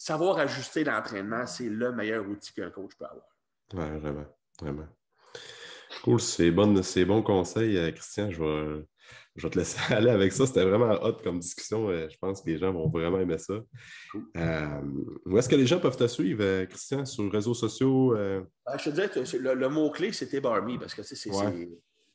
savoir 0.01 0.39
ajuster 0.39 0.83
l'entraînement, 0.83 1.47
c'est 1.47 1.69
le 1.69 1.93
meilleur 1.93 2.27
outil 2.27 2.55
qu'un 2.55 2.71
coach 2.71 2.93
peut 2.99 3.05
avoir. 3.05 3.27
Oui, 3.75 4.01
vraiment, 4.01 4.25
vraiment. 4.59 4.89
Cool, 6.03 6.21
c'est 6.21 6.51
bon, 6.51 6.81
bon 7.07 7.23
conseil, 7.23 7.77
euh, 7.77 7.93
Christian. 7.93 8.31
Je 8.31 8.43
vais, 8.43 8.85
je 9.37 9.43
vais 9.43 9.51
te 9.51 9.59
laisser 9.59 9.79
aller 9.93 10.09
avec 10.09 10.33
ça. 10.33 10.47
C'était 10.47 10.65
vraiment 10.65 10.95
hot 11.05 11.19
comme 11.23 11.39
discussion. 11.39 11.91
Euh, 11.91 12.09
je 12.09 12.17
pense 12.17 12.41
que 12.41 12.49
les 12.49 12.57
gens 12.57 12.73
vont 12.73 12.89
vraiment 12.89 13.21
aimer 13.21 13.37
ça. 13.37 13.61
Euh, 14.39 14.81
où 15.27 15.37
est-ce 15.37 15.51
que 15.51 15.57
les 15.57 15.67
gens 15.67 15.79
peuvent 15.79 15.99
te 15.99 16.07
suivre, 16.07 16.65
Christian, 16.65 17.05
sur 17.05 17.25
les 17.25 17.31
réseaux 17.31 17.55
sociaux? 17.55 18.15
Ben, 18.15 18.79
je 18.79 18.85
te 18.85 18.91
dirais 18.91 19.11
que 19.11 19.37
le, 19.37 19.69
mot-clé, 19.69 20.13
c'était 20.13 20.41
Barmy, 20.41 20.79
parce 20.79 20.95
que 20.95 21.03
c'est. 21.03 21.31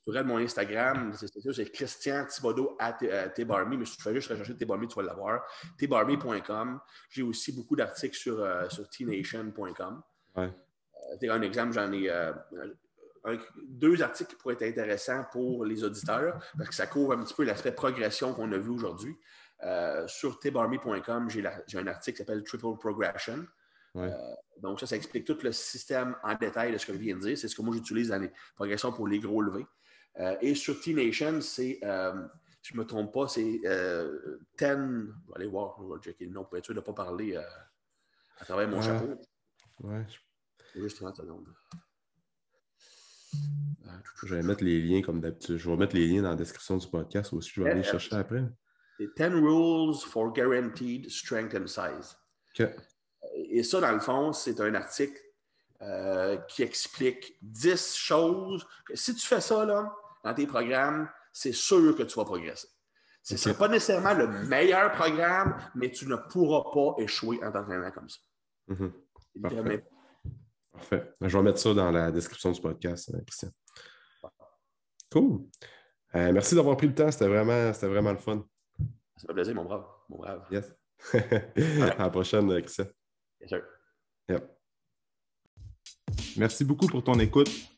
Regardes 0.09 0.27
mon 0.27 0.37
Instagram, 0.37 1.11
c'est 1.13 1.71
Christian 1.71 2.25
Thibodeau 2.25 2.75
à 2.79 2.93
T-Barmy, 2.93 3.77
mais 3.77 3.85
si 3.85 3.97
tu 3.97 4.03
fais 4.03 4.13
juste 4.13 4.29
rechercher 4.29 4.55
T-Barmy, 4.55 4.87
tu 4.87 4.95
vas 4.95 5.03
l'avoir. 5.03 5.43
tbarmy.com. 5.77 6.79
J'ai 7.09 7.23
aussi 7.23 7.51
beaucoup 7.51 7.75
d'articles 7.75 8.15
sur, 8.17 8.45
sur 8.69 8.87
tnation.com. 8.89 10.01
Ouais. 10.35 11.29
un 11.29 11.41
exemple, 11.41 11.73
j'en 11.73 11.91
ai, 11.91 12.09
deux 13.67 14.01
articles 14.01 14.31
qui 14.31 14.35
pourraient 14.35 14.55
être 14.55 14.63
intéressants 14.63 15.25
pour 15.31 15.65
les 15.65 15.83
auditeurs, 15.83 16.39
parce 16.57 16.69
que 16.69 16.75
ça 16.75 16.87
couvre 16.87 17.13
un 17.13 17.23
petit 17.23 17.33
peu 17.33 17.43
l'aspect 17.43 17.71
progression 17.71 18.33
qu'on 18.33 18.51
a 18.51 18.57
vu 18.57 18.69
aujourd'hui. 18.69 19.15
Euh, 19.63 20.07
sur 20.07 20.39
tbarmy.com, 20.39 21.29
j'ai 21.29 21.77
un 21.77 21.87
article 21.87 22.17
qui 22.17 22.17
s'appelle 22.17 22.43
Triple 22.43 22.77
Progression. 22.79 23.45
Euh, 23.95 24.11
donc, 24.61 24.79
ça, 24.79 24.85
ça 24.85 24.95
explique 24.95 25.25
tout 25.25 25.37
le 25.41 25.51
système 25.51 26.15
en 26.23 26.35
détail 26.35 26.73
de 26.73 26.77
ce 26.77 26.85
que 26.85 26.93
je 26.93 26.97
viens 26.97 27.15
de 27.15 27.21
dire. 27.21 27.37
C'est 27.37 27.47
ce 27.47 27.55
que 27.55 27.61
moi 27.61 27.73
j'utilise 27.73 28.09
dans 28.09 28.19
les 28.19 28.31
progressions 28.55 28.91
pour 28.91 29.07
les 29.07 29.19
gros 29.19 29.41
levés. 29.41 29.65
Euh, 30.19 30.35
et 30.41 30.55
sur 30.55 30.79
T-Nation, 30.79 31.41
c'est, 31.41 31.79
si 32.61 32.73
je 32.73 32.73
ne 32.73 32.79
me 32.79 32.85
trompe 32.85 33.13
pas, 33.13 33.27
c'est 33.27 33.43
10. 33.43 33.59
Je 33.63 34.65
vais 34.65 35.35
aller 35.35 35.47
voir, 35.47 35.77
je 35.81 35.93
vais 35.93 36.01
checker 36.01 36.25
le 36.25 36.31
nom 36.31 36.45
pour 36.45 36.57
être 36.57 36.65
sûr 36.65 36.73
de 36.73 36.79
ne 36.79 36.85
pas 36.85 36.93
parler 36.93 37.35
à 37.35 38.45
travers 38.45 38.67
mon 38.67 38.81
chapeau. 38.81 39.19
Ouais. 39.81 40.05
Juste 40.75 40.97
30 40.97 41.15
secondes. 41.15 41.47
Je 44.23 44.35
vais 44.35 44.41
mettre 44.41 44.63
les 44.63 44.81
liens 44.81 45.01
comme 45.01 45.21
d'habitude. 45.21 45.57
Je 45.57 45.69
vais 45.69 45.77
mettre 45.77 45.95
les 45.95 46.07
liens 46.07 46.23
dans 46.23 46.29
la 46.29 46.35
description 46.35 46.77
du 46.77 46.87
podcast 46.87 47.33
aussi. 47.33 47.51
Je 47.53 47.61
vais 47.61 47.71
aller 47.71 47.83
chercher 47.83 48.15
après. 48.15 48.43
10 48.99 49.07
Rules 49.17 49.95
for 49.95 50.33
Guaranteed 50.33 51.09
Strength 51.09 51.55
and 51.55 51.67
Size. 51.67 52.17
Et 53.35 53.63
ça, 53.63 53.81
dans 53.81 53.91
le 53.91 53.99
fond, 53.99 54.31
c'est 54.33 54.59
un 54.61 54.73
article 54.75 55.19
euh, 55.81 56.37
qui 56.47 56.63
explique 56.63 57.37
10 57.41 57.95
choses. 57.95 58.65
Si 58.93 59.13
tu 59.13 59.27
fais 59.27 59.41
ça 59.41 59.65
là, 59.65 59.93
dans 60.25 60.33
tes 60.33 60.47
programmes, 60.47 61.07
c'est 61.31 61.53
sûr 61.53 61.95
que 61.95 62.03
tu 62.03 62.15
vas 62.15 62.25
progresser. 62.25 62.67
Ce 63.21 63.35
ne 63.35 63.37
sera 63.37 63.55
pas 63.55 63.67
nécessairement 63.67 64.13
le 64.13 64.27
meilleur 64.47 64.91
programme, 64.91 65.55
mais 65.75 65.91
tu 65.91 66.07
ne 66.07 66.15
pourras 66.15 66.71
pas 66.73 67.01
échouer 67.01 67.43
en 67.43 67.51
t'entraînant 67.51 67.91
comme 67.91 68.09
ça. 68.09 68.19
Mm-hmm. 68.69 69.81
Parfait. 70.73 71.13
Je 71.21 71.37
vais 71.37 71.43
mettre 71.43 71.59
ça 71.59 71.73
dans 71.73 71.91
la 71.91 72.11
description 72.11 72.51
du 72.51 72.59
podcast, 72.59 73.13
euh, 73.13 73.21
Christian. 73.21 73.49
Cool. 75.11 75.45
Euh, 76.15 76.31
merci 76.33 76.55
d'avoir 76.55 76.75
pris 76.75 76.87
le 76.87 76.95
temps. 76.95 77.09
C'était 77.11 77.27
vraiment, 77.27 77.71
vraiment 77.71 78.11
le 78.11 78.17
fun. 78.17 78.43
Ça 79.17 79.27
fait 79.27 79.33
plaisir, 79.33 79.55
mon 79.55 79.63
brave. 79.63 79.85
Mon 80.09 80.17
brave. 80.17 80.45
Yes. 80.51 80.73
à 81.13 82.03
la 82.03 82.09
prochaine, 82.09 82.49
Christian. 82.61 82.85
Bien 83.39 83.47
sûr. 83.47 83.63
Yep. 84.29 84.57
Merci 86.37 86.65
beaucoup 86.65 86.87
pour 86.87 87.03
ton 87.03 87.19
écoute. 87.19 87.49